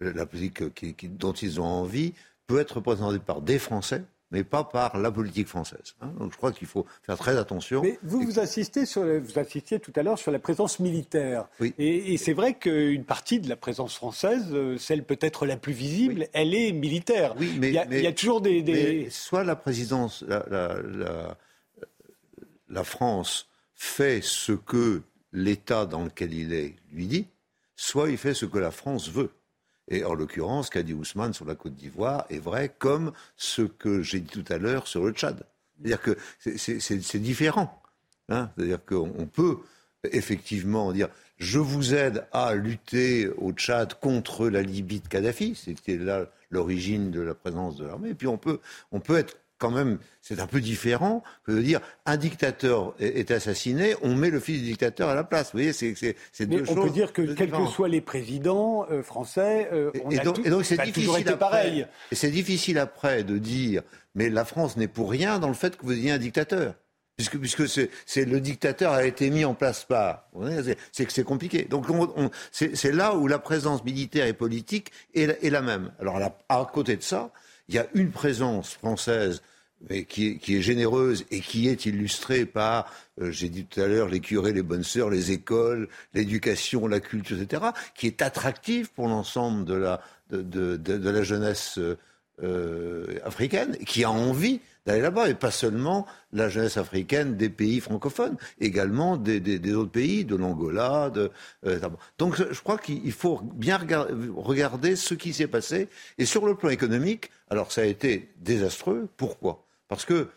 la 0.01 0.27
politique 0.27 0.75
qui, 0.75 1.09
dont 1.09 1.33
ils 1.33 1.61
ont 1.61 1.65
envie, 1.65 2.15
peut 2.47 2.59
être 2.59 2.77
représentée 2.77 3.19
par 3.19 3.41
des 3.41 3.59
Français, 3.59 4.05
mais 4.35 4.43
pas 4.43 4.65
par 4.65 4.99
la 4.99 5.13
politique 5.13 5.47
française. 5.47 5.95
Hein. 6.01 6.09
Donc 6.19 6.33
je 6.33 6.37
crois 6.37 6.51
qu'il 6.51 6.67
faut 6.67 6.85
faire 7.05 7.17
très 7.17 7.39
attention. 7.39 7.83
Mais 7.83 8.01
vous, 8.03 8.21
vous, 8.21 8.41
insistez 8.41 8.85
sur, 8.85 9.03
vous 9.05 9.39
insistiez 9.39 9.79
tout 9.79 9.93
à 9.95 10.03
l'heure 10.03 10.19
sur 10.19 10.33
la 10.33 10.41
présence 10.41 10.81
militaire. 10.81 11.47
Oui. 11.61 11.73
Et, 11.79 12.17
c'est 12.17 12.33
vrai 12.33 12.55
qu'une 12.55 13.05
partie 13.05 13.39
de 13.39 13.49
la 13.49 13.55
présence 13.55 13.95
française, 13.95 14.47
euh, 14.51 14.77
celle 14.77 15.05
peut-être 15.05 15.47
la 15.47 15.57
plus 15.57 15.73
visible, 15.73 16.27
elle 16.33 16.53
est 16.53 16.73
militaire. 16.73 17.37
Oui, 17.39 17.57
mais 17.61 17.69
il 17.69 17.75
y 17.75 18.07
a, 18.09 18.13
toujours 18.13 18.41
des... 18.41 18.63
des... 18.63 19.09
soit 19.09 19.45
la 19.45 19.55
présidence, 19.55 20.25
la, 20.27 20.45
la, 20.51 20.83
la, 20.83 21.37
la 22.69 22.85
France 22.85 23.49
fait 23.77 24.21
ce 24.21 24.51
que 24.51 25.03
l'État 25.33 25.87
dans 25.87 26.03
lequel 26.03 26.35
il 26.35 26.53
est 26.53 26.75
lui 26.93 27.07
dit, 27.07 27.27
soit 27.77 28.11
il 28.11 28.19
fait 28.19 28.35
ce 28.35 28.47
que 28.47 28.59
la 28.59 28.73
France 28.73 29.09
veut. 29.11 29.31
Et 29.89 30.05
en 30.05 30.15
l'occurrence, 30.15 30.67
ce 30.67 30.71
qu'a 30.71 30.83
dit 30.83 30.95
Ousmane 30.95 31.35
sur 31.35 31.45
la 31.45 31.55
Côte 31.55 31.75
d'Ivoire 31.75 32.25
est 32.31 32.39
vrai, 32.39 32.75
comme 32.79 33.13
ce 33.37 33.63
que 33.63 34.03
j'ai 34.03 34.21
dit 34.21 34.43
tout 34.43 34.53
à 34.53 34.59
l'heure 34.59 34.87
sur 34.87 35.05
le 35.05 35.13
Tchad. 35.13 35.45
C'est-à-dire 35.77 36.01
que 36.01 36.17
c'est 36.39 37.19
différent. 37.19 37.83
Hein 38.29 38.51
C'est-à-dire 38.57 38.85
qu'on 38.85 39.27
peut 39.27 39.59
effectivement 40.05 40.93
dire 40.93 41.09
je 41.39 41.59
vous 41.59 41.95
aide 41.95 42.27
à 42.33 42.55
lutter 42.55 43.29
au 43.39 43.53
Tchad 43.53 43.95
contre 43.95 44.49
la 44.49 44.63
Libye 44.63 45.01
de 45.01 45.09
Kadhafi, 45.09 45.55
c'était 45.57 45.99
là 45.99 46.27
l'origine 46.51 47.11
de 47.11 47.21
la 47.21 47.35
présence 47.35 47.77
de 47.77 47.85
l'armée. 47.85 48.11
Et 48.11 48.15
puis 48.15 48.29
on 48.29 48.39
peut, 48.39 48.61
on 48.93 49.01
peut 49.01 49.17
être 49.17 49.37
quand 49.59 49.71
même, 49.71 49.99
c'est 50.21 50.41
un 50.41 50.47
peu 50.47 50.61
différent 50.61 51.23
que 51.45 51.53
de 51.53 51.61
dire 51.61 51.81
un 52.07 52.17
dictateur 52.17 52.95
est, 52.99 53.31
assassiné, 53.31 53.95
on 54.03 54.15
met 54.15 54.31
le 54.31 54.41
fils 54.41 54.61
du 54.61 54.67
dictateur 54.67 55.09
à 55.09 55.15
la 55.15 55.25
place. 55.25 55.53
Vous 55.53 55.59
voyez, 55.59 55.73
c'est 55.73 56.47
deux 56.47 56.63
on 56.63 56.65
choses. 56.65 56.79
On 56.79 56.83
peut 56.83 56.91
dire 56.91 57.13
que 57.13 57.23
quels 57.23 57.51
que 57.51 57.67
soient 57.67 57.89
les 57.89 58.01
présidents 58.01 58.87
euh, 58.91 59.03
français, 59.03 59.69
euh, 59.73 59.91
on 60.05 60.11
et, 60.11 60.19
a 60.19 60.25
donc, 60.25 60.65
c'est 60.65 60.83
difficile 60.83 61.29
après, 61.29 61.39
pareil. 61.39 61.87
Et 62.11 62.15
c'est 62.15 62.31
difficile 62.31 62.79
après 62.79 63.25
de 63.25 63.39
dire, 63.39 63.83
mais 64.15 64.29
la 64.29 64.45
France 64.45 64.77
n'est 64.77 64.89
pour 64.89 65.11
rien 65.11 65.39
dans 65.39 65.49
le 65.49 65.55
fait 65.55 65.77
que 65.77 65.85
vous 65.85 65.93
ayez 65.93 66.11
un 66.11 66.19
dictateur. 66.19 66.75
Puisque, 67.17 67.39
puisque 67.39 67.69
c'est, 67.69 68.25
le 68.25 68.41
dictateur 68.41 68.93
a 68.93 69.05
été 69.05 69.31
mis 69.31 69.45
en 69.45 69.55
place 69.55 69.85
par. 69.85 70.29
C'est 70.91 71.07
que 71.07 71.13
c'est 71.13 71.23
compliqué. 71.23 71.63
Donc 71.63 71.87
c'est, 72.51 72.93
là 72.93 73.15
où 73.15 73.29
la 73.29 73.39
présence 73.39 73.85
militaire 73.85 74.27
et 74.27 74.33
politique 74.33 74.91
est, 75.15 75.49
la 75.49 75.63
même. 75.63 75.93
Alors 76.01 76.19
à 76.49 76.71
côté 76.73 76.97
de 76.97 77.03
ça, 77.03 77.31
il 77.69 77.75
y 77.75 77.79
a 77.79 77.87
une 77.95 78.11
présence 78.11 78.75
française 78.75 79.43
qui, 80.09 80.41
est, 80.49 80.63
généreuse 80.63 81.25
et 81.31 81.41
qui 81.41 81.69
est 81.69 81.87
illustrée 81.87 82.47
par, 82.47 82.91
euh, 83.21 83.31
j'ai 83.31 83.49
dit 83.49 83.65
tout 83.65 83.81
à 83.81 83.87
l'heure, 83.87 84.09
les 84.09 84.21
curés, 84.21 84.53
les 84.53 84.63
bonnes 84.63 84.85
sœurs, 84.85 85.11
les 85.11 85.33
écoles, 85.33 85.89
l'éducation, 86.15 86.87
la 86.87 87.01
culture, 87.01 87.41
etc., 87.41 87.63
qui 87.95 88.07
est 88.07 88.23
attractive 88.23 88.91
pour 88.93 89.09
l'ensemble 89.09 89.65
de 89.65 89.75
la, 89.75 90.01
de, 90.31 91.11
la 91.11 91.23
jeunesse 91.23 91.79
euh, 91.79 91.99
euh, 92.43 93.19
africaine, 93.25 93.77
qui 93.85 94.05
a 94.05 94.11
envie 94.11 94.61
d'aller 94.87 95.01
là-bas, 95.01 95.29
et 95.29 95.35
pas 95.35 95.51
seulement 95.51 96.07
la 96.33 96.49
jeunesse 96.49 96.77
africaine 96.77 97.37
des 97.37 97.49
pays 97.49 97.81
francophones, 97.81 98.37
également 98.61 99.17
des, 99.17 99.75
autres 99.75 99.91
pays, 99.91 100.25
de 100.25 100.37
l'Angola. 100.37 101.11
De, 101.11 101.31
euh, 101.67 101.79
donc 102.19 102.37
je 102.37 102.61
crois 102.61 102.79
qu'il 102.79 103.13
faut 103.13 103.41
bien 103.55 103.79
regarder 104.37 104.97
ce 104.97 105.15
qui 105.15 105.33
s'est 105.33 105.47
passé. 105.47 105.89
Et 106.19 106.27
sur 106.27 106.47
le 106.47 106.55
plan 106.55 106.69
économique, 106.69 107.31
alors 107.51 107.73
ça 107.73 107.83
a 107.83 107.85
été 107.85 108.31
désastreux. 108.39 109.09
Pourquoi? 109.17 109.65
Parce 109.89 110.05
que 110.05 110.29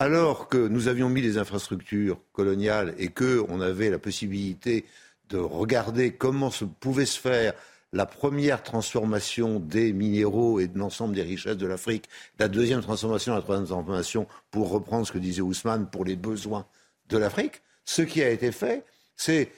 alors 0.00 0.48
que 0.48 0.58
nous 0.58 0.88
avions 0.88 1.08
mis 1.08 1.22
les 1.22 1.38
infrastructures 1.38 2.18
coloniales 2.32 2.94
et 2.98 3.08
qu'on 3.08 3.60
avait 3.60 3.90
la 3.90 3.98
possibilité 3.98 4.84
de 5.28 5.38
regarder 5.38 6.12
comment 6.12 6.50
se 6.50 6.64
pouvait 6.64 7.06
se 7.06 7.18
faire 7.18 7.54
la 7.94 8.06
première 8.06 8.62
transformation 8.62 9.60
des 9.60 9.92
minéraux 9.92 10.58
et 10.58 10.66
de 10.66 10.78
l'ensemble 10.78 11.14
des 11.14 11.22
richesses 11.22 11.56
de 11.56 11.66
l'Afrique, 11.66 12.08
la 12.40 12.48
deuxième 12.48 12.82
transformation, 12.82 13.34
la 13.34 13.40
troisième 13.40 13.68
transformation, 13.68 14.26
pour 14.50 14.70
reprendre 14.70 15.06
ce 15.06 15.12
que 15.12 15.18
disait 15.18 15.42
Ousmane, 15.42 15.88
pour 15.88 16.04
les 16.04 16.16
besoins 16.16 16.66
de 17.08 17.18
l'Afrique, 17.18 17.62
ce 17.84 18.02
qui 18.02 18.20
a 18.22 18.30
été 18.30 18.50
fait, 18.50 18.84
c'est 19.14 19.50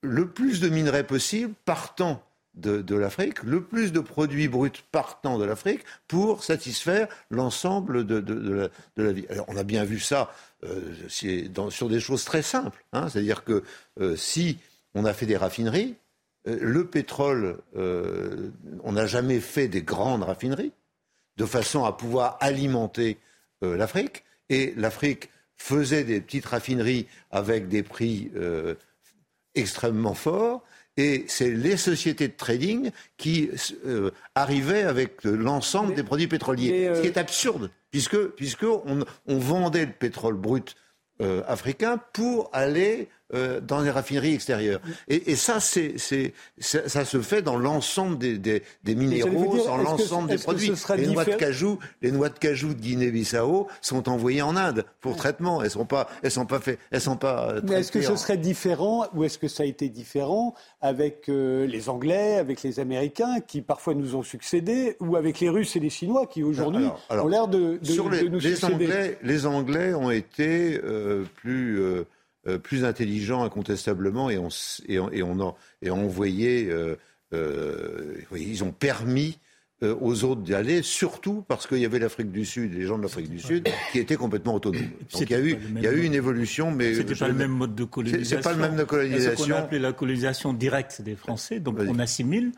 le 0.00 0.30
plus 0.30 0.60
de 0.60 0.70
minerais 0.70 1.06
possible 1.06 1.52
partant 1.66 2.24
de, 2.54 2.94
l'Afrique, 2.94 3.42
le 3.42 3.62
plus 3.62 3.92
de 3.92 4.00
produits 4.00 4.48
bruts 4.48 4.72
partant 4.90 5.38
de 5.38 5.44
l'Afrique 5.44 5.80
pour 6.08 6.44
satisfaire 6.44 7.08
l'ensemble 7.30 8.06
de, 8.06 8.70
la, 8.96 9.12
vie. 9.12 9.26
Alors, 9.28 9.46
on 9.48 9.56
a 9.56 9.64
bien 9.64 9.84
vu 9.84 9.98
ça 10.00 10.32
euh, 10.64 10.80
sur 11.08 11.88
des 11.88 12.00
choses 12.00 12.24
très 12.24 12.42
simples. 12.42 12.84
Hein. 12.92 13.08
C'est-à-dire 13.08 13.44
que 13.44 13.62
euh, 14.00 14.16
si 14.16 14.58
on 14.94 15.04
a 15.06 15.14
fait 15.14 15.26
des 15.26 15.36
raffineries, 15.36 15.96
le 16.44 16.86
pétrole, 16.86 17.58
euh, 17.76 18.50
on 18.82 18.92
n'a 18.92 19.06
jamais 19.06 19.40
fait 19.40 19.68
des 19.68 19.82
grandes 19.82 20.24
raffineries 20.24 20.72
de 21.36 21.44
façon 21.46 21.84
à 21.84 21.92
pouvoir 21.92 22.36
alimenter 22.40 23.18
euh, 23.62 23.76
l'Afrique. 23.76 24.24
Et 24.48 24.74
l'Afrique 24.76 25.30
faisait 25.56 26.04
des 26.04 26.20
petites 26.20 26.46
raffineries 26.46 27.06
avec 27.30 27.68
des 27.68 27.82
prix 27.82 28.30
extrêmement 29.54 30.14
forts. 30.14 30.64
Et 30.96 31.24
c'est 31.28 31.50
les 31.50 31.76
sociétés 31.76 32.28
de 32.28 32.36
trading 32.36 32.90
qui 33.16 33.48
arrivaient 34.34 34.82
avec 34.82 35.22
l'ensemble 35.22 35.94
des 35.94 36.02
produits 36.02 36.26
pétroliers. 36.26 36.90
Ce 36.96 37.00
qui 37.00 37.06
est 37.06 37.16
absurde, 37.16 37.70
puisque, 37.92 38.18
puisque 38.30 38.64
on 38.64 39.38
vendait 39.38 39.86
le 39.86 39.92
pétrole 39.92 40.34
brut 40.34 40.74
africain 41.46 41.98
pour 42.12 42.50
aller 42.52 43.08
euh, 43.34 43.60
dans 43.60 43.80
les 43.80 43.90
raffineries 43.90 44.34
extérieures. 44.34 44.80
Et, 45.08 45.36
ça, 45.36 45.58
c'est, 45.60 45.94
ça, 46.58 47.04
se 47.04 47.20
fait 47.22 47.40
dans 47.40 47.56
l'ensemble 47.56 48.18
des, 48.18 48.38
des, 48.38 48.94
minéraux, 48.94 49.56
dans 49.64 49.78
l'ensemble 49.78 50.28
des 50.28 50.38
produits. 50.38 50.72
Les 50.96 51.06
noix, 51.06 51.24
de 51.24 51.34
cajou, 51.34 51.78
les 52.02 52.12
noix 52.12 52.28
de 52.28 52.38
cajou 52.38 52.74
de 52.74 52.80
Guinée-Bissau 52.80 53.68
sont 53.80 54.08
envoyées 54.08 54.42
en 54.42 54.56
Inde 54.56 54.84
pour 55.00 55.16
traitement. 55.16 55.62
Elles 55.62 55.70
sont 55.70 55.86
pas, 55.86 56.08
elles 56.22 56.30
sont 56.30 56.46
pas 56.46 56.60
fait, 56.60 56.78
elles 56.90 57.00
sont 57.00 57.16
pas. 57.16 57.54
Mais 57.62 57.80
est-ce 57.80 57.92
que 57.92 58.02
ce 58.02 58.16
serait 58.16 58.36
différent 58.36 59.06
ou 59.14 59.24
est-ce 59.24 59.38
que 59.38 59.48
ça 59.48 59.62
a 59.62 59.66
été 59.66 59.88
différent 59.88 60.54
avec 60.80 61.28
euh, 61.28 61.66
les 61.66 61.88
Anglais, 61.88 62.36
avec 62.36 62.62
les 62.62 62.80
Américains 62.80 63.40
qui 63.40 63.62
parfois 63.62 63.94
nous 63.94 64.14
ont 64.14 64.22
succédé, 64.22 64.96
ou 65.00 65.16
avec 65.16 65.40
les 65.40 65.48
Russes 65.48 65.74
et 65.76 65.80
les 65.80 65.90
Chinois 65.90 66.26
qui 66.26 66.42
aujourd'hui 66.42 66.86
ont 67.10 67.28
l'air 67.28 67.48
de, 67.48 67.78
de, 67.82 68.28
nous 68.28 68.38
les 68.38 68.56
succéder? 68.56 68.84
Anglais, 68.84 69.18
Les 69.22 69.46
Anglais 69.46 69.94
ont 69.94 70.10
été 70.10 70.80
euh, 70.84 71.24
plus 71.36 71.80
euh, 72.46 72.58
plus 72.58 72.84
intelligents 72.84 73.44
incontestablement 73.44 74.30
et 74.30 74.38
on, 74.38 74.48
et 74.88 74.94
et 75.12 75.22
on, 75.22 75.40
a, 75.40 75.54
et 75.80 75.90
envoyé, 75.90 76.68
euh, 76.70 76.96
euh, 77.32 78.16
ils 78.36 78.64
ont 78.64 78.72
permis 78.72 79.38
aux 80.00 80.22
autres 80.22 80.42
d'y 80.42 80.54
aller, 80.54 80.80
surtout 80.82 81.44
parce 81.48 81.66
qu'il 81.66 81.78
y 81.78 81.84
avait 81.84 81.98
l'Afrique 81.98 82.30
du 82.30 82.44
Sud, 82.44 82.72
les 82.72 82.86
gens 82.86 82.98
de 82.98 83.02
l'Afrique 83.02 83.28
du 83.28 83.40
Sud, 83.40 83.66
qui 83.90 83.98
étaient 83.98 84.14
complètement 84.14 84.54
autonomes. 84.54 84.90
Donc 85.12 85.22
il 85.22 85.30
y 85.30 85.34
a 85.34 85.40
eu, 85.40 85.58
il 85.74 85.82
y 85.82 85.88
a 85.88 85.92
eu 85.92 86.04
une 86.04 86.14
évolution, 86.14 86.70
mais 86.70 86.94
c'était 86.94 87.16
pas 87.16 87.26
le 87.26 87.34
même 87.34 87.50
mode 87.50 87.74
de 87.74 87.82
colonisation. 87.82 88.36
C'est 88.36 88.44
pas 88.44 88.52
le 88.52 88.60
même 88.60 88.76
de 88.76 88.84
colonisation. 88.84 89.30
C'est 89.36 89.42
ce 89.42 89.48
qu'on 89.48 89.54
a 89.54 89.58
appelé 89.58 89.80
la 89.80 89.92
colonisation 89.92 90.52
directe 90.52 91.02
des 91.02 91.16
Français? 91.16 91.58
Donc 91.58 91.80
on 91.80 91.98
assimile 91.98 92.52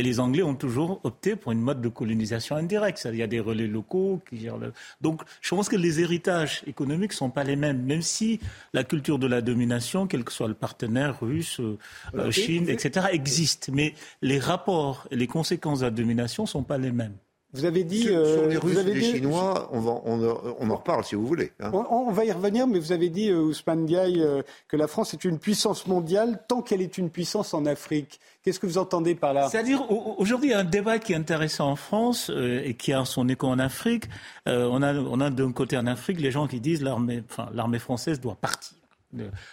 et 0.00 0.02
les 0.02 0.18
Anglais 0.18 0.42
ont 0.42 0.54
toujours 0.54 0.98
opté 1.04 1.36
pour 1.36 1.52
une 1.52 1.60
mode 1.60 1.82
de 1.82 1.90
colonisation 1.90 2.56
indirecte. 2.56 3.06
Il 3.12 3.18
y 3.18 3.22
a 3.22 3.26
des 3.26 3.38
relais 3.38 3.66
locaux 3.66 4.22
qui 4.26 4.38
gèrent 4.38 4.56
le... 4.56 4.72
Donc 5.02 5.20
je 5.42 5.54
pense 5.54 5.68
que 5.68 5.76
les 5.76 6.00
héritages 6.00 6.62
économiques 6.66 7.10
ne 7.10 7.16
sont 7.16 7.28
pas 7.28 7.44
les 7.44 7.54
mêmes, 7.54 7.82
même 7.82 8.00
si 8.00 8.40
la 8.72 8.82
culture 8.82 9.18
de 9.18 9.26
la 9.26 9.42
domination, 9.42 10.06
quel 10.06 10.24
que 10.24 10.32
soit 10.32 10.48
le 10.48 10.54
partenaire 10.54 11.20
russe, 11.20 11.60
euh, 11.60 12.30
Chine, 12.30 12.70
etc., 12.70 13.08
existe. 13.12 13.68
Mais 13.70 13.92
les 14.22 14.38
rapports 14.38 15.06
et 15.10 15.16
les 15.16 15.26
conséquences 15.26 15.80
de 15.80 15.84
la 15.84 15.90
domination 15.90 16.44
ne 16.44 16.48
sont 16.48 16.62
pas 16.62 16.78
les 16.78 16.92
mêmes. 16.92 17.16
Vous 17.52 17.64
avez 17.64 17.82
dit. 17.84 18.02
Sur, 18.02 18.16
euh, 18.16 18.48
les 18.48 18.56
Russes 18.56 18.78
et 18.78 18.82
les 18.84 19.00
Chinois, 19.00 19.68
on, 19.72 19.80
va, 19.80 20.00
on, 20.04 20.70
en 20.70 20.76
reparle 20.76 21.04
si 21.04 21.16
vous 21.16 21.26
voulez. 21.26 21.52
Hein. 21.60 21.72
On, 21.72 22.10
va 22.12 22.24
y 22.24 22.30
revenir, 22.30 22.66
mais 22.66 22.78
vous 22.78 22.92
avez 22.92 23.08
dit, 23.08 23.28
euh, 23.28 23.40
Ousmane 23.40 23.86
Diaye, 23.86 24.22
euh, 24.22 24.42
que 24.68 24.76
la 24.76 24.86
France 24.86 25.14
est 25.14 25.24
une 25.24 25.38
puissance 25.38 25.86
mondiale 25.86 26.42
tant 26.46 26.62
qu'elle 26.62 26.80
est 26.80 26.96
une 26.96 27.10
puissance 27.10 27.52
en 27.52 27.66
Afrique. 27.66 28.20
Qu'est-ce 28.42 28.60
que 28.60 28.66
vous 28.66 28.78
entendez 28.78 29.14
par 29.14 29.34
là? 29.34 29.48
C'est-à-dire, 29.48 29.84
aujourd'hui, 29.90 30.50
il 30.50 30.52
y 30.52 30.54
a 30.54 30.60
un 30.60 30.64
débat 30.64 30.98
qui 30.98 31.12
est 31.12 31.16
intéressant 31.16 31.70
en 31.70 31.76
France 31.76 32.30
et 32.30 32.74
qui 32.74 32.92
a 32.92 33.04
son 33.04 33.28
écho 33.28 33.48
en 33.48 33.58
Afrique. 33.58 34.04
on 34.46 34.82
a, 34.82 34.94
on 34.94 35.20
a 35.20 35.30
d'un 35.30 35.52
côté 35.52 35.76
en 35.76 35.86
Afrique 35.86 36.20
les 36.20 36.30
gens 36.30 36.46
qui 36.46 36.60
disent 36.60 36.82
l'armée, 36.82 37.22
enfin, 37.28 37.50
l'armée 37.52 37.78
française 37.78 38.20
doit 38.20 38.36
partir. 38.36 38.76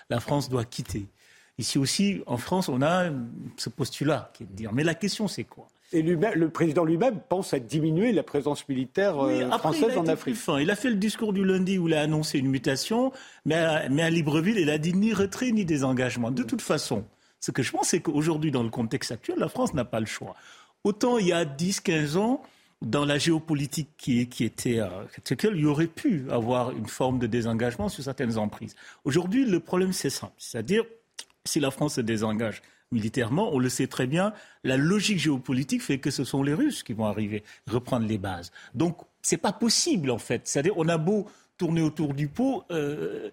La 0.10 0.20
France 0.20 0.50
doit 0.50 0.64
quitter. 0.64 1.08
Ici 1.58 1.80
aussi, 1.80 2.22
en 2.28 2.38
France, 2.38 2.70
on 2.70 2.82
a 2.84 3.10
ce 3.58 3.70
postulat 3.70 4.32
qui 4.34 4.44
est 4.44 4.46
de 4.46 4.54
dire, 4.54 4.72
mais 4.72 4.84
la 4.84 4.94
question 4.94 5.28
c'est 5.28 5.44
quoi? 5.44 5.68
Et 5.94 6.02
le 6.02 6.50
président 6.50 6.84
lui-même 6.84 7.20
pense 7.30 7.54
à 7.54 7.60
diminuer 7.60 8.12
la 8.12 8.24
présence 8.24 8.68
militaire 8.68 9.20
euh, 9.20 9.50
française 9.58 9.98
en 9.98 10.08
Afrique. 10.08 10.38
Il 10.60 10.70
a 10.70 10.76
fait 10.76 10.90
le 10.90 10.96
discours 10.96 11.34
du 11.34 11.46
lundi 11.46 11.78
où 11.78 11.88
il 11.88 11.94
a 11.94 12.02
annoncé 12.02 12.40
une 12.40 12.50
mutation, 12.50 13.12
mais 13.46 13.56
à, 13.56 13.90
mais 13.90 14.04
à 14.04 14.10
Libreville, 14.10 14.58
il 14.58 14.70
a 14.70 14.78
dit 14.78 14.94
ni 14.94 15.14
retrait 15.14 15.52
ni 15.52 15.66
désengagement. 15.66 16.32
De 16.32 16.44
toute 16.44 16.62
façon, 16.62 17.06
ce 17.40 17.52
que 17.52 17.64
je 17.64 17.72
pense, 17.72 17.90
c'est 17.90 18.02
qu'aujourd'hui, 18.02 18.52
dans 18.52 18.64
le 18.64 18.70
contexte 18.70 19.12
actuel, 19.12 19.38
la 19.40 19.50
France 19.50 19.74
n'a 19.74 19.86
pas 19.86 20.00
le 20.00 20.06
choix. 20.06 20.36
Autant 20.84 21.18
il 21.18 21.28
y 21.28 21.34
a 21.34 21.46
10-15 21.46 22.18
ans, 22.18 22.42
dans 22.82 23.06
la 23.06 23.18
géopolitique 23.18 23.90
qui, 23.98 24.28
qui 24.28 24.44
était 24.44 24.80
euh, 24.80 24.90
il 25.52 25.62
y 25.62 25.66
aurait 25.66 25.88
pu 25.88 26.26
avoir 26.30 26.72
une 26.72 26.86
forme 26.88 27.20
de 27.20 27.28
désengagement 27.28 27.90
sur 27.90 28.04
certaines 28.04 28.38
emprises. 28.38 28.76
Aujourd'hui, 29.04 29.46
le 29.46 29.60
problème, 29.60 29.94
c'est 29.94 30.10
simple. 30.10 30.34
C'est-à-dire, 30.38 30.84
si 31.44 31.60
la 31.60 31.72
France 31.72 31.96
se 31.96 32.02
désengage, 32.02 32.62
militairement, 32.92 33.54
on 33.54 33.60
le 33.60 33.70
sait 33.70 33.88
très 33.88 34.08
bien, 34.08 34.34
la 34.64 34.78
logique 34.78 35.20
géopolitique 35.20 35.82
fait 35.82 36.00
que 36.00 36.12
ce 36.12 36.24
sont 36.24 36.44
les 36.44 36.54
Russes 36.54 36.84
qui 36.84 36.94
vont 36.94 37.06
arriver, 37.06 37.44
reprendre 37.68 38.08
les 38.08 38.18
bases. 38.18 38.52
Donc, 38.74 38.98
c'est 39.22 39.38
pas 39.38 39.52
possible, 39.52 40.12
en 40.12 40.18
fait. 40.18 40.48
C'est-à-dire, 40.48 40.74
on 40.78 40.88
a 40.88 40.98
beau 40.98 41.28
tourner 41.58 41.82
autour 41.82 42.14
du 42.14 42.28
pot, 42.28 42.64
euh, 42.72 43.30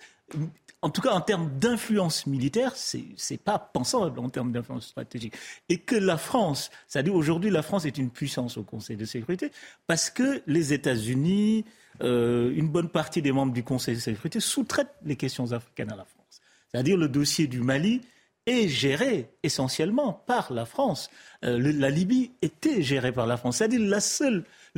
en 0.84 0.90
tout 0.90 1.00
cas, 1.00 1.12
en 1.12 1.22
termes 1.22 1.50
d'influence 1.58 2.26
militaire, 2.26 2.76
c'est 2.76 3.04
n'est 3.30 3.38
pas 3.38 3.58
pensable 3.58 4.20
en 4.20 4.28
termes 4.28 4.52
d'influence 4.52 4.88
stratégique. 4.88 5.34
Et 5.70 5.78
que 5.78 5.96
la 5.96 6.18
France, 6.18 6.70
c'est-à-dire 6.88 7.14
aujourd'hui, 7.14 7.48
la 7.50 7.62
France 7.62 7.86
est 7.86 7.96
une 7.96 8.10
puissance 8.10 8.58
au 8.58 8.64
Conseil 8.64 8.96
de 8.96 9.06
sécurité 9.06 9.50
parce 9.86 10.10
que 10.10 10.42
les 10.46 10.74
États-Unis, 10.74 11.64
euh, 12.02 12.52
une 12.54 12.68
bonne 12.68 12.90
partie 12.90 13.22
des 13.22 13.32
membres 13.32 13.54
du 13.54 13.62
Conseil 13.62 13.94
de 13.94 14.00
sécurité 14.00 14.40
sous-traitent 14.40 14.94
les 15.06 15.16
questions 15.16 15.52
africaines 15.52 15.90
à 15.90 15.96
la 15.96 16.04
France. 16.04 16.42
C'est-à-dire 16.70 16.98
le 16.98 17.08
dossier 17.08 17.46
du 17.46 17.60
Mali, 17.60 18.02
est 18.46 18.68
géré 18.68 19.30
essentiellement 19.42 20.12
par 20.12 20.52
la 20.52 20.66
France. 20.66 21.10
Euh, 21.44 21.58
la 21.58 21.90
Libye 21.90 22.32
était 22.42 22.82
gérée 22.82 23.12
par 23.12 23.26
la 23.26 23.36
France. 23.36 23.58
C'est-à-dire 23.58 23.80
le 23.80 24.00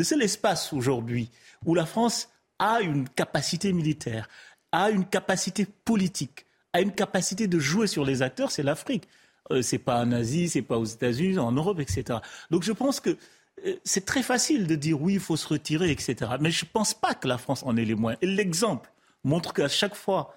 seul 0.04 0.22
espace 0.22 0.72
aujourd'hui 0.72 1.30
où 1.64 1.74
la 1.74 1.86
France 1.86 2.28
a 2.58 2.80
une 2.80 3.08
capacité 3.08 3.72
militaire, 3.72 4.28
a 4.72 4.90
une 4.90 5.04
capacité 5.04 5.66
politique, 5.84 6.46
a 6.72 6.80
une 6.80 6.92
capacité 6.92 7.48
de 7.48 7.58
jouer 7.58 7.86
sur 7.86 8.04
les 8.04 8.22
acteurs, 8.22 8.50
c'est 8.50 8.62
l'Afrique. 8.62 9.08
Euh, 9.52 9.62
c'est 9.62 9.78
pas 9.78 10.00
en 10.00 10.12
Asie, 10.12 10.48
c'est 10.48 10.62
pas 10.62 10.78
aux 10.78 10.84
États-Unis, 10.84 11.38
en 11.38 11.52
Europe, 11.52 11.80
etc. 11.80 12.18
Donc 12.50 12.62
je 12.62 12.72
pense 12.72 13.00
que 13.00 13.16
euh, 13.64 13.76
c'est 13.84 14.04
très 14.04 14.22
facile 14.22 14.66
de 14.66 14.74
dire 14.74 15.00
oui, 15.00 15.14
il 15.14 15.20
faut 15.20 15.36
se 15.36 15.46
retirer, 15.46 15.90
etc. 15.90 16.32
Mais 16.40 16.50
je 16.50 16.64
ne 16.64 16.70
pense 16.70 16.94
pas 16.94 17.14
que 17.14 17.28
la 17.28 17.38
France 17.38 17.62
en 17.64 17.76
ait 17.76 17.84
les 17.84 17.94
moyens. 17.94 18.18
L'exemple 18.22 18.90
montre 19.24 19.52
qu'à 19.52 19.68
chaque 19.68 19.94
fois, 19.94 20.34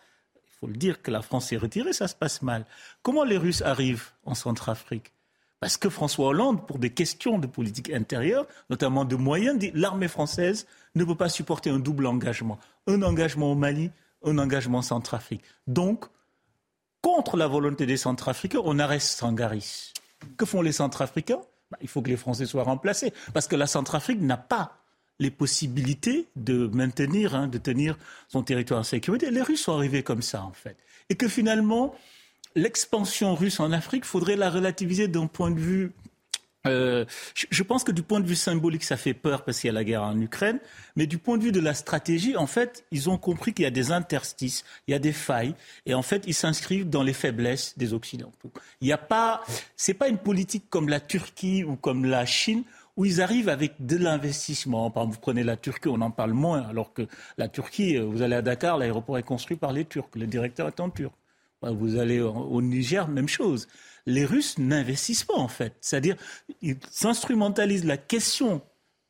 faut 0.60 0.68
le 0.68 0.74
dire, 0.74 1.02
que 1.02 1.12
la 1.12 1.22
France 1.22 1.48
s'est 1.48 1.58
retirée, 1.58 1.94
ça 1.94 2.08
se 2.08 2.16
passe 2.16 2.42
mal. 2.42 2.66
Comment 3.02 3.24
les 3.24 3.38
Russes 3.38 3.62
arrivent 3.62 4.10
en 4.26 4.36
Centrafrique? 4.36 5.14
Parce 5.60 5.78
que 5.78 5.90
François 5.90 6.28
Hollande, 6.28 6.66
pour 6.68 6.80
des 6.80 6.92
questions 6.92 7.38
de 7.38 7.48
politique 7.48 7.92
intérieure, 7.92 8.46
notamment 8.70 9.04
de 9.04 9.16
moyens, 9.16 9.58
dit 9.60 9.72
l'armée 9.74 10.08
française 10.08 10.68
ne 10.96 11.04
peut 11.04 11.16
pas 11.16 11.30
supporter 11.30 11.70
un 11.70 11.80
double 11.80 12.06
engagement. 12.06 12.60
Un 12.88 13.02
engagement 13.02 13.52
au 13.52 13.56
Mali, 13.56 13.92
un 14.24 14.38
engagement 14.38 14.80
en 14.80 14.84
Centrafrique. 14.84 15.44
Donc, 15.68 16.06
contre 17.02 17.38
la 17.38 17.48
volonté 17.48 17.86
des 17.86 17.98
Centrafricains, 17.98 18.62
on 18.64 18.80
arrête 18.80 19.02
Sangaris. 19.02 19.94
Que 20.38 20.46
font 20.46 20.62
les 20.62 20.72
Centrafricains? 20.72 21.42
Bah, 21.72 21.78
Il 21.82 21.88
faut 21.88 22.02
que 22.02 22.10
les 22.10 22.18
Français 22.18 22.46
soient 22.46 22.64
remplacés. 22.64 23.14
Parce 23.34 23.48
que 23.48 23.56
la 23.56 23.68
Centrafrique 23.68 24.22
n'a 24.22 24.38
pas 24.38 24.79
les 25.20 25.32
possibilités 25.32 26.28
de 26.36 26.68
maintenir, 26.68 27.36
hein, 27.36 27.48
de 27.48 27.58
tenir 27.58 27.98
son 28.28 28.44
territoire 28.44 28.80
en 28.80 28.84
sécurité. 28.84 29.30
Les 29.32 29.42
Russes 29.42 29.64
sont 29.64 29.74
arrivés 29.74 30.04
comme 30.04 30.22
ça, 30.22 30.44
en 30.44 30.54
fait. 30.54 30.78
Et 31.10 31.16
que 31.16 31.28
finalement, 31.28 31.96
l'expansion 32.56 33.36
russe 33.36 33.60
en 33.60 33.72
Afrique, 33.72 34.06
faudrait 34.06 34.36
la 34.36 34.50
relativiser 34.50 35.08
d'un 35.08 35.28
point 35.28 35.52
de 35.52 35.60
vue 35.60 35.92
euh, 36.68 37.06
je 37.36 37.64
pense 37.64 37.86
que 37.86 37.92
du 37.92 38.04
point 38.04 38.20
de 38.20 38.28
vue 38.28 38.36
symbolique, 38.36 38.84
ça 38.84 38.98
fait 38.98 39.14
peur 39.14 39.46
parce 39.46 39.60
qu'il 39.60 39.70
y 39.70 39.72
a 39.72 39.74
la 39.74 39.84
guerre 39.84 40.04
en 40.04 40.20
Ukraine. 40.20 40.60
Mais 40.96 41.08
du 41.08 41.18
point 41.18 41.38
de 41.38 41.44
vue 41.44 41.52
de 41.52 41.60
la 41.60 41.74
stratégie, 41.74 42.36
en 42.36 42.48
fait, 42.48 42.84
ils 42.92 43.10
ont 43.10 43.18
compris 43.18 43.54
qu'il 43.54 43.64
y 43.64 43.68
a 43.68 43.72
des 43.72 43.92
interstices, 43.92 44.66
il 44.88 44.92
y 44.92 44.94
a 44.94 45.00
des 45.00 45.14
failles, 45.14 45.56
et 45.86 45.94
en 45.94 46.02
fait, 46.02 46.24
ils 46.28 46.34
s'inscrivent 46.34 46.90
dans 46.90 47.04
les 47.04 47.14
faiblesses 47.14 47.78
des 47.78 47.94
Occidentaux. 47.94 48.52
Il 48.82 48.86
n'y 48.86 48.94
a 48.94 48.98
pas, 48.98 49.44
c'est 49.78 49.94
pas 49.94 50.10
une 50.10 50.18
politique 50.18 50.66
comme 50.70 50.90
la 50.90 51.00
Turquie 51.00 51.64
ou 51.64 51.76
comme 51.76 52.06
la 52.06 52.26
Chine 52.26 52.64
où 53.00 53.06
ils 53.06 53.22
arrivent 53.22 53.50
avec 53.50 53.74
de 53.80 53.98
l'investissement. 53.98 54.92
Par 54.92 55.04
exemple, 55.04 55.16
vous 55.16 55.22
prenez 55.22 55.44
la 55.44 55.58
Turquie, 55.58 55.88
on 55.88 56.02
en 56.02 56.12
parle 56.12 56.34
moins, 56.34 56.62
alors 56.70 56.94
que 56.94 57.08
la 57.38 57.48
Turquie, 57.48 57.98
euh, 57.98 58.04
vous 58.04 58.22
allez 58.22 58.36
à 58.36 58.42
Dakar, 58.44 58.78
l'aéroport 58.78 59.18
est 59.18 59.24
construit 59.24 59.58
par 59.58 59.74
les 59.74 59.86
Turcs, 59.86 60.10
le 60.16 60.28
directeur 60.28 60.68
est 60.68 60.80
en 60.80 60.92
turc. 60.92 61.14
Vous 61.62 61.98
allez 61.98 62.22
au 62.22 62.62
Niger, 62.62 63.10
même 63.10 63.28
chose 63.28 63.68
les 64.10 64.26
Russes 64.26 64.58
n'investissent 64.58 65.24
pas 65.24 65.38
en 65.38 65.48
fait. 65.48 65.76
C'est-à-dire, 65.82 66.16
ils 66.62 66.78
s'instrumentalisent 66.90 67.86
la 67.86 67.98
question 67.98 68.62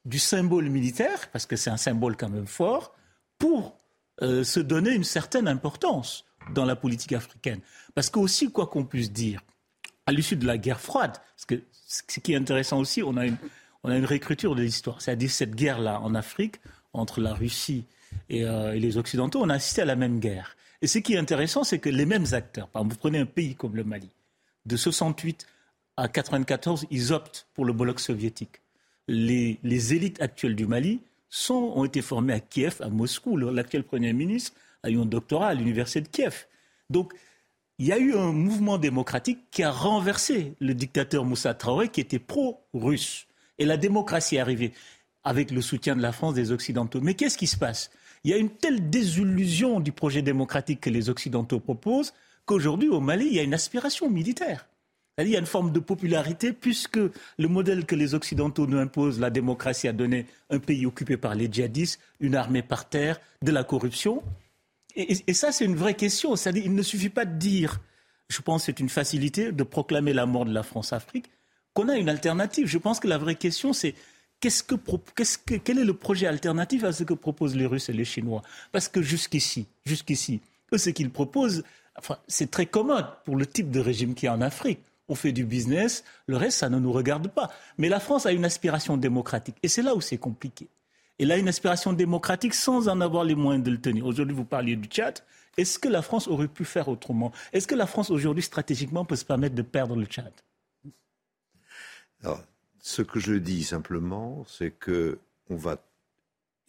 du 0.05 0.19
symbole 0.19 0.69
militaire, 0.69 1.29
parce 1.31 1.45
que 1.45 1.55
c'est 1.55 1.69
un 1.69 1.77
symbole 1.77 2.15
quand 2.17 2.29
même 2.29 2.47
fort, 2.47 2.95
pour 3.37 3.77
euh, 4.21 4.43
se 4.43 4.59
donner 4.59 4.91
une 4.91 5.03
certaine 5.03 5.47
importance 5.47 6.25
dans 6.53 6.65
la 6.65 6.75
politique 6.75 7.13
africaine. 7.13 7.61
Parce 7.95 8.09
que 8.09 8.19
aussi, 8.19 8.51
quoi 8.51 8.67
qu'on 8.67 8.85
puisse 8.85 9.11
dire, 9.11 9.41
à 10.05 10.11
l'issue 10.11 10.35
de 10.35 10.45
la 10.45 10.57
guerre 10.57 10.81
froide, 10.81 11.17
ce 11.35 12.19
qui 12.19 12.33
est 12.33 12.35
intéressant 12.35 12.79
aussi, 12.79 13.03
on 13.03 13.15
a 13.17 13.25
une, 13.25 13.37
on 13.83 13.89
a 13.89 13.97
une 13.97 14.05
réécriture 14.05 14.55
de 14.55 14.61
l'histoire. 14.61 15.01
C'est-à-dire 15.01 15.31
cette 15.31 15.55
guerre-là 15.55 15.99
en 16.01 16.15
Afrique, 16.15 16.55
entre 16.93 17.21
la 17.21 17.33
Russie 17.33 17.85
et, 18.29 18.45
euh, 18.45 18.73
et, 18.73 18.79
les 18.79 18.97
Occidentaux, 18.97 19.41
on 19.41 19.49
a 19.49 19.55
assisté 19.55 19.81
à 19.81 19.85
la 19.85 19.95
même 19.95 20.19
guerre. 20.19 20.55
Et 20.81 20.87
ce 20.87 20.99
qui 20.99 21.13
est 21.13 21.17
intéressant, 21.17 21.63
c'est 21.63 21.79
que 21.79 21.89
les 21.89 22.05
mêmes 22.05 22.25
acteurs, 22.31 22.67
par 22.67 22.81
exemple, 22.81 22.95
vous 22.95 22.99
prenez 22.99 23.19
un 23.19 23.25
pays 23.25 23.55
comme 23.55 23.75
le 23.75 23.83
Mali, 23.83 24.09
de 24.65 24.77
68 24.77 25.45
à 25.97 26.07
94, 26.07 26.85
ils 26.91 27.11
optent 27.11 27.47
pour 27.53 27.65
le 27.65 27.73
bloc 27.73 27.99
soviétique. 27.99 28.61
Les, 29.09 29.57
élites 29.93 30.21
actuelles 30.21 30.55
du 30.55 30.65
Mali 30.65 31.01
ont 31.49 31.83
été 31.83 32.01
formées 32.01 32.33
à 32.33 32.39
Kiev, 32.39 32.77
à 32.81 32.89
Moscou. 32.89 33.35
L'actuel 33.35 33.83
Premier 33.83 34.13
ministre 34.13 34.53
a 34.83 34.89
eu 34.89 34.97
un 34.97 35.05
doctorat 35.05 35.47
à 35.47 35.53
l'université 35.53 36.01
de 36.01 36.07
Kiev. 36.07 36.45
Donc, 36.89 37.13
il 37.79 37.87
y 37.87 37.91
a 37.91 37.97
eu 37.97 38.15
un 38.15 38.31
mouvement 38.31 38.77
démocratique 38.77 39.39
qui 39.51 39.63
a 39.63 39.71
renversé 39.71 40.53
le 40.59 40.73
dictateur 40.73 41.25
Moussa 41.25 41.53
Traoré, 41.53 41.89
qui 41.89 42.01
était 42.01 42.19
pro-russe. 42.19 43.25
Et 43.59 43.65
la 43.65 43.77
démocratie 43.77 44.37
est 44.37 44.39
arrivée 44.39 44.73
avec 45.23 45.51
le 45.51 45.61
soutien 45.61 45.95
de 45.95 46.01
la 46.01 46.11
France, 46.11 46.33
des 46.33 46.51
Occidentaux. 46.51 47.01
Mais 47.01 47.13
qu'est-ce 47.13 47.37
qui 47.37 47.47
se 47.47 47.57
passe? 47.57 47.91
Il 48.23 48.31
y 48.31 48.33
a 48.33 48.37
une 48.37 48.49
telle 48.49 48.89
désillusion 48.89 49.79
du 49.79 49.91
projet 49.91 50.21
démocratique 50.21 50.81
que 50.81 50.89
les 50.89 51.09
Occidentaux 51.09 51.59
proposent 51.59 52.13
qu'aujourd'hui, 52.45 52.89
au 52.89 52.99
Mali, 52.99 53.27
il 53.27 53.33
y 53.33 53.39
a 53.39 53.43
une 53.43 53.53
aspiration 53.53 54.09
militaire. 54.09 54.67
Il 55.19 55.27
y 55.27 55.35
a 55.35 55.39
une 55.39 55.45
forme 55.45 55.71
de 55.71 55.79
popularité 55.79 56.53
puisque 56.53 56.97
le 56.97 57.47
modèle 57.47 57.85
que 57.85 57.95
les 57.95 58.15
Occidentaux 58.15 58.67
nous 58.67 58.77
imposent, 58.77 59.19
la 59.19 59.29
démocratie 59.29 59.87
a 59.89 59.93
donné 59.93 60.25
un 60.49 60.59
pays 60.59 60.85
occupé 60.85 61.17
par 61.17 61.35
les 61.35 61.51
djihadistes, 61.51 61.99
une 62.21 62.35
armée 62.35 62.61
par 62.61 62.87
terre, 62.87 63.19
de 63.43 63.51
la 63.51 63.65
corruption. 63.65 64.23
Et, 64.95 65.33
ça, 65.33 65.51
c'est 65.51 65.65
une 65.65 65.75
vraie 65.75 65.93
question. 65.93 66.35
Il 66.35 66.73
ne 66.73 66.81
suffit 66.81 67.09
pas 67.09 67.25
de 67.25 67.37
dire, 67.37 67.79
je 68.29 68.41
pense 68.41 68.61
que 68.61 68.65
c'est 68.67 68.79
une 68.79 68.89
facilité 68.89 69.51
de 69.51 69.63
proclamer 69.63 70.13
la 70.13 70.25
mort 70.25 70.45
de 70.45 70.53
la 70.53 70.63
France-Afrique, 70.63 71.29
qu'on 71.79 71.87
a 71.87 71.97
une 71.97 72.09
alternative. 72.09 72.67
Je 72.67 72.77
pense 72.77 72.99
que 72.99 73.07
la 73.07 73.17
vraie 73.17 73.35
question, 73.35 73.71
c'est 73.71 73.95
quel 74.41 75.79
est 75.79 75.85
le 75.85 75.93
projet 75.93 76.27
alternatif 76.27 76.83
à 76.83 76.91
ce 76.91 77.03
que 77.05 77.13
proposent 77.13 77.55
les 77.55 77.65
Russes 77.65 77.87
et 77.87 77.93
les 77.93 78.05
Chinois? 78.05 78.41
Parce 78.73 78.89
que 78.89 79.01
jusqu'ici, 79.01 79.65
jusqu'ici, 79.85 80.41
ce 80.75 80.89
qu'ils 80.89 81.09
proposent, 81.09 81.63
c'est 82.27 82.51
très 82.51 82.65
commode 82.65 83.05
pour 83.23 83.37
le 83.37 83.45
type 83.45 83.71
de 83.71 83.79
régime 83.79 84.13
qui 84.13 84.25
est 84.25 84.29
en 84.29 84.41
Afrique. 84.41 84.79
On 85.07 85.15
fait 85.15 85.31
du 85.31 85.45
business, 85.45 86.03
le 86.27 86.37
reste, 86.37 86.59
ça 86.59 86.69
ne 86.69 86.79
nous 86.79 86.91
regarde 86.91 87.29
pas. 87.29 87.49
Mais 87.77 87.89
la 87.89 87.99
France 87.99 88.25
a 88.25 88.31
une 88.31 88.45
aspiration 88.45 88.97
démocratique. 88.97 89.55
Et 89.63 89.69
c'est 89.69 89.81
là 89.81 89.95
où 89.95 90.01
c'est 90.01 90.17
compliqué. 90.17 90.67
Elle 91.17 91.31
a 91.31 91.37
une 91.37 91.47
aspiration 91.47 91.93
démocratique 91.93 92.53
sans 92.53 92.89
en 92.89 93.01
avoir 93.01 93.23
les 93.23 93.35
moyens 93.35 93.63
de 93.63 93.71
le 93.71 93.79
tenir. 93.79 94.05
Aujourd'hui, 94.05 94.35
vous 94.35 94.45
parliez 94.45 94.75
du 94.75 94.87
Tchad. 94.87 95.19
Est-ce 95.57 95.79
que 95.79 95.87
la 95.87 96.01
France 96.01 96.27
aurait 96.27 96.47
pu 96.47 96.65
faire 96.65 96.89
autrement? 96.89 97.31
Est-ce 97.51 97.67
que 97.67 97.75
la 97.75 97.87
France, 97.87 98.11
aujourd'hui, 98.11 98.43
stratégiquement, 98.43 99.03
peut 99.05 99.15
se 99.15 99.25
permettre 99.25 99.55
de 99.55 99.61
perdre 99.61 99.95
le 99.95 100.05
Tchad? 100.05 100.31
Alors, 102.23 102.43
ce 102.81 103.01
que 103.01 103.19
je 103.19 103.33
dis 103.33 103.63
simplement, 103.63 104.45
c'est 104.47 104.71
que 104.71 105.19
on 105.49 105.55
va, 105.55 105.77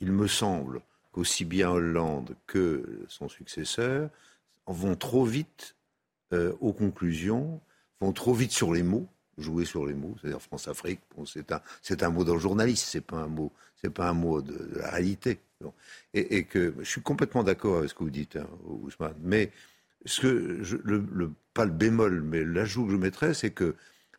il 0.01 0.13
me 0.13 0.27
semble 0.27 0.81
qu'aussi 1.13 1.45
bien 1.45 1.71
Hollande 1.71 2.37
que 2.47 3.05
son 3.09 3.29
successeur 3.29 4.11
vont 4.67 4.97
trop 4.97 5.25
vite 5.25 5.75
euh, 6.33 6.53
aux 6.61 6.73
conclusions, 6.73 7.61
vont 8.01 8.13
trop 8.13 8.33
vite 8.33 8.53
sur 8.53 8.73
les 8.73 8.83
mots, 8.83 9.09
jouer 9.39 9.65
sur 9.65 9.87
les 9.87 9.95
mots, 9.95 10.15
c'est-à-dire 10.21 10.41
France-Afrique, 10.41 11.01
c'est 11.83 12.03
un, 12.03 12.11
mot 12.11 12.25
le 12.25 12.39
journaliste, 12.39 12.87
c'est 12.87 13.01
pas 13.01 13.17
un 13.17 13.27
mot, 13.27 13.53
c'est 13.81 13.91
pas 13.91 14.09
un 14.09 14.13
mot 14.13 14.41
de, 14.43 14.79
la 14.79 14.91
réalité. 14.91 15.41
Et, 16.15 16.45
que 16.45 16.75
je 16.79 16.85
suis 16.85 17.03
complètement 17.03 17.43
d'accord 17.43 17.79
avec 17.79 17.91
ce 17.91 17.95
que 17.95 18.05
vous 18.05 18.11
dites, 18.11 18.37
hein, 18.37 18.47
Ousmane, 18.65 19.17
mais 19.21 19.51
ce 20.07 20.21
que 20.23 21.33
pas 21.53 21.67
le 21.67 21.71
bémol, 21.71 22.23
mais 22.23 22.45
l'ajout 22.45 22.87
que 22.87 22.93
je 22.93 22.97
mettrais, 22.97 23.35
c'est 23.35 23.51
que 23.51 23.75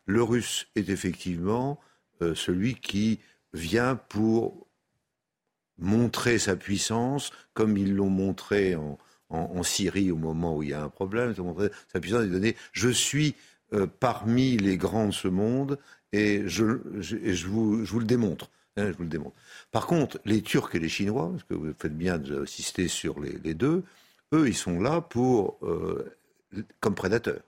le 0.06 0.22
russe 0.22 0.66
est 0.74 0.88
effectivement 0.88 1.78
euh, 2.20 2.34
celui 2.34 2.74
qui 2.74 3.20
vient 3.52 3.96
pour 3.96 4.66
montrer 5.78 6.38
sa 6.38 6.56
puissance, 6.56 7.32
comme 7.54 7.76
ils 7.76 7.94
l'ont 7.94 8.10
montré 8.10 8.76
en, 8.76 8.98
Syrie 9.62 10.10
au 10.10 10.16
moment 10.16 10.56
où 10.58 10.62
il 10.62 10.70
y 10.70 10.74
a 10.74 10.82
un 10.82 10.90
problème. 10.90 11.34
Sa 11.90 12.00
puissance 12.00 12.24
est 12.24 12.28
donnée. 12.28 12.54
Je 12.72 12.90
suis 12.90 13.34
euh, 13.72 13.86
parmi 13.86 14.58
les 14.58 14.76
grands 14.76 15.06
de 15.06 15.12
ce 15.12 15.28
monde 15.28 15.78
et 16.12 16.42
je, 16.46 16.64
vous, 17.46 17.98
le 17.98 18.04
démontre. 18.04 18.50
Hein, 18.76 18.88
je 18.88 18.96
vous 18.96 19.04
le 19.04 19.08
démontre. 19.08 19.34
Par 19.70 19.86
contre, 19.86 20.20
les 20.26 20.42
Turcs 20.42 20.74
et 20.74 20.78
les 20.78 20.90
Chinois, 20.90 21.30
parce 21.30 21.44
que 21.44 21.54
vous 21.54 21.72
faites 21.78 21.96
bien 21.96 22.18
d'insister 22.18 22.88
sur 22.88 23.20
les, 23.20 23.38
les, 23.42 23.54
deux, 23.54 23.84
eux, 24.34 24.48
ils 24.48 24.56
sont 24.56 24.78
là 24.78 25.00
pour 25.00 25.56
euh, 25.62 26.14
comme 26.80 26.94
prédateurs. 26.94 27.40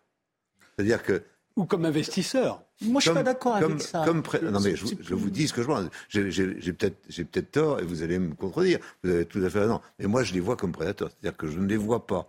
C'est-à-dire 0.77 1.03
que 1.03 1.23
ou 1.57 1.65
comme 1.67 1.85
investisseur. 1.85 2.63
Moi, 2.83 3.01
je 3.01 3.07
suis 3.07 3.15
pas 3.15 3.23
d'accord 3.23 3.57
avec 3.57 3.81
ça. 3.81 4.05
Non, 4.07 4.61
mais 4.61 4.75
je, 4.75 5.15
vous 5.15 5.31
dis 5.31 5.49
ce 5.49 5.53
que 5.53 5.63
je 5.63 5.67
vois. 5.67 5.85
J'ai 6.09 6.73
peut-être 6.73 7.31
peut 7.31 7.43
tort 7.43 7.81
et 7.81 7.85
vous 7.85 8.03
allez 8.03 8.19
me 8.19 8.35
contredire. 8.35 8.79
Vous 9.03 9.11
avez 9.11 9.25
tout 9.25 9.43
à 9.45 9.51
fait 9.51 9.61
raison. 9.61 9.81
Mais 9.99 10.07
moi, 10.07 10.25
je 10.25 10.35
les 10.35 10.41
vois 10.41 10.57
comme 10.57 10.73
prédateurs. 10.73 11.11
C'est-à-dire 11.11 11.37
que 11.37 11.47
je 11.47 11.59
ne 11.59 11.67
les 11.67 11.77
vois 11.77 12.07
pas 12.07 12.29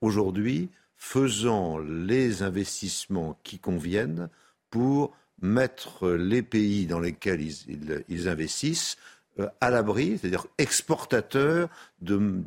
aujourd'hui 0.00 0.68
faisant 0.96 1.78
les 1.78 2.42
investissements 2.42 3.38
qui 3.42 3.58
conviennent 3.58 4.28
pour 4.70 5.14
mettre 5.40 6.10
les 6.10 6.42
pays 6.42 6.86
dans 6.86 7.00
lesquels 7.00 7.40
ils 8.08 8.28
investissent 8.28 8.96
à 9.60 9.70
l'abri, 9.70 10.18
c'est-à-dire 10.18 10.46
exportateur 10.58 11.68
de, 12.00 12.42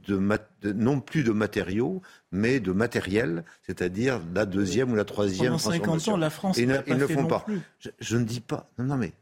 non 0.64 1.00
plus 1.00 1.24
de 1.24 1.32
matériaux, 1.32 2.02
mais 2.32 2.60
de 2.60 2.72
matériel, 2.72 3.44
c'est-à-dire 3.66 4.22
la 4.34 4.46
deuxième 4.46 4.92
ou 4.92 4.96
la 4.96 5.06
troisième 5.06 5.58
Pendant 5.58 5.58
50 5.60 6.08
ans, 6.08 6.18
la 6.18 6.30
France 6.30 6.58
ne, 6.58 6.78
ils 6.88 6.98
ne 6.98 7.08
font 7.08 7.26
pas. 7.26 7.46
Je, 8.00 8.18
ne 8.18 8.24
dis 8.24 8.42
pas. 8.42 8.70
Non, 8.78 8.86
non, 8.86 8.98
mais. 8.98 9.14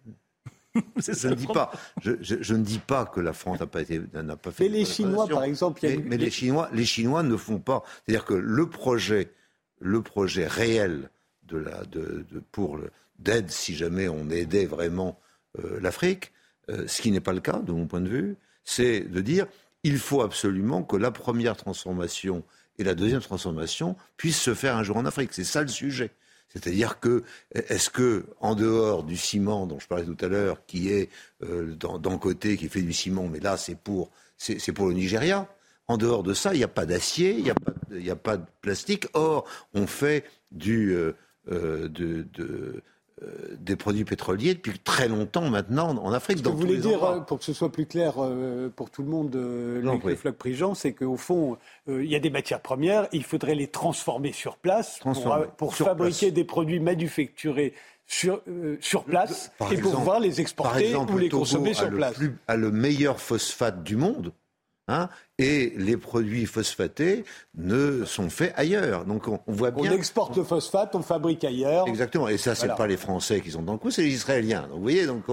je 0.97 1.27
ne 1.27 1.35
dis 1.35 1.47
pas. 1.47 1.71
Je, 2.01 2.53
ne 2.53 2.63
dis 2.63 2.79
pas 2.79 3.05
que 3.05 3.19
la 3.19 3.33
France 3.33 3.59
n'a 3.59 3.67
pas 3.67 3.81
été, 3.81 4.01
n'a 4.13 4.37
pas 4.37 4.51
fait. 4.51 4.65
Mais 4.65 4.77
les 4.77 4.85
Chinois, 4.85 5.27
par 5.27 5.43
exemple, 5.43 5.81
mais, 5.83 5.97
mais 5.97 6.17
les 6.17 6.31
Chinois, 6.31 6.69
les 6.71 6.85
Chinois 6.85 7.23
ne 7.23 7.35
font 7.35 7.59
pas. 7.59 7.83
C'est-à-dire 8.05 8.25
que 8.25 8.33
le 8.33 8.69
projet, 8.69 9.33
le 9.79 10.01
projet 10.01 10.47
réel 10.47 11.09
de 11.43 11.57
la, 11.57 11.83
de, 11.85 12.25
pour 12.51 12.79
d'aide, 13.19 13.49
si 13.49 13.75
jamais 13.75 14.07
on 14.07 14.29
aidait 14.29 14.65
vraiment 14.65 15.19
euh, 15.59 15.79
l'Afrique, 15.81 16.31
euh, 16.69 16.87
ce 16.87 17.01
qui 17.01 17.11
n'est 17.11 17.21
pas 17.21 17.33
le 17.33 17.39
cas 17.39 17.59
de 17.59 17.71
mon 17.71 17.87
point 17.87 18.01
de 18.01 18.09
vue, 18.09 18.35
c'est 18.63 19.01
de 19.01 19.21
dire 19.21 19.47
il 19.83 19.97
faut 19.97 20.21
absolument 20.21 20.83
que 20.83 20.97
la 20.97 21.11
première 21.11 21.55
transformation 21.55 22.43
et 22.77 22.83
la 22.83 22.95
deuxième 22.95 23.21
transformation 23.21 23.95
puisse 24.17 24.39
se 24.39 24.53
faire 24.53 24.75
un 24.75 24.83
jour 24.83 24.97
en 24.97 25.05
Afrique. 25.05 25.29
C'est 25.33 25.43
ça 25.43 25.61
le 25.61 25.67
sujet. 25.67 26.11
C'est-à-dire 26.49 26.99
que, 26.99 27.23
est-ce 27.51 27.89
que, 27.89 28.25
en 28.39 28.55
dehors 28.55 29.03
du 29.03 29.17
ciment 29.17 29.67
dont 29.67 29.79
je 29.79 29.87
parlais 29.87 30.05
tout 30.05 30.17
à 30.21 30.27
l'heure, 30.27 30.65
qui 30.65 30.89
est 30.89 31.09
euh, 31.43 31.75
d'un 31.75 32.17
côté, 32.17 32.57
qui 32.57 32.69
fait 32.69 32.81
du 32.81 32.93
ciment, 32.93 33.27
mais 33.27 33.39
là, 33.39 33.57
c'est 33.57 33.77
pour, 33.77 34.11
pour 34.75 34.87
le 34.87 34.93
Nigeria, 34.93 35.47
en 35.87 35.97
dehors 35.97 36.23
de 36.23 36.33
ça, 36.33 36.53
il 36.53 36.57
n'y 36.57 36.63
a 36.63 36.69
pas 36.69 36.85
d'acier, 36.85 37.37
il 37.37 37.43
n'y 38.01 38.09
a, 38.09 38.13
a, 38.13 38.15
pas 38.15 38.37
de 38.37 38.45
plastique. 38.61 39.07
Or, 39.13 39.45
on 39.73 39.87
fait 39.87 40.25
du, 40.51 40.95
euh, 41.49 41.87
de, 41.87 42.83
des 43.59 43.75
produits 43.75 44.05
pétroliers 44.05 44.53
depuis 44.53 44.77
très 44.77 45.07
longtemps 45.07 45.49
maintenant 45.49 45.89
en 45.89 46.13
Afrique. 46.13 46.39
Ce 46.39 46.43
que 46.43 46.49
vous 46.49 46.57
voulez 46.57 46.77
dire, 46.77 47.03
euh, 47.03 47.19
pour 47.19 47.39
que 47.39 47.45
ce 47.45 47.53
soit 47.53 47.71
plus 47.71 47.87
clair 47.87 48.15
euh, 48.17 48.69
pour 48.69 48.91
tout 48.91 49.01
le 49.01 49.09
monde, 49.09 49.33
le 49.35 50.15
Floc 50.15 50.35
Prigent, 50.35 50.75
c'est 50.75 50.93
qu'au 50.93 51.17
fond, 51.17 51.57
il 51.87 52.05
y 52.05 52.15
a 52.15 52.19
des 52.19 52.29
matières 52.29 52.61
premières, 52.61 53.07
il 53.11 53.23
faudrait 53.23 53.55
les 53.55 53.67
transformer 53.67 54.33
sur 54.33 54.57
place 54.57 54.99
pour, 55.57 55.75
fabriquer 55.75 56.31
des 56.31 56.43
produits 56.43 56.79
manufacturés 56.79 57.73
sur, 58.05 58.41
sur 58.81 59.03
place 59.03 59.51
et 59.71 59.77
pour 59.77 59.93
pouvoir 59.93 60.19
les 60.19 60.39
exporter 60.39 60.95
ou 60.95 61.17
les 61.17 61.29
consommer 61.29 61.73
sur 61.73 61.89
place. 61.89 62.17
Le 62.19 62.33
a 62.47 62.55
le 62.55 62.71
meilleur 62.71 63.19
phosphate 63.19 63.83
du 63.83 63.95
monde. 63.95 64.31
Hein, 64.89 65.09
et 65.37 65.73
les 65.75 65.97
produits 65.97 66.45
phosphatés 66.45 67.25
ne 67.55 68.05
sont 68.05 68.29
faits 68.29 68.53
ailleurs. 68.55 69.03
Donc 69.03 69.27
on, 69.27 69.41
voit 69.47 69.71
bien. 69.71 69.91
On 69.91 69.93
exporte 69.93 70.37
le 70.37 70.45
phosphate, 70.45 70.95
on 70.95 71.01
fabrique 71.01 71.43
ailleurs. 71.43 71.89
Exactement. 71.89 72.29
Et 72.29 72.37
ça, 72.37 72.55
c'est 72.55 72.73
pas 72.73 72.87
les 72.87 72.95
Français 72.95 73.41
qui 73.41 73.51
sont 73.51 73.61
dans 73.61 73.73
le 73.73 73.79
coup, 73.79 73.91
c'est 73.91 74.03
les 74.03 74.13
Israéliens. 74.13 74.61
Donc 74.61 74.77
vous 74.77 74.81
voyez, 74.81 75.05
donc, 75.05 75.25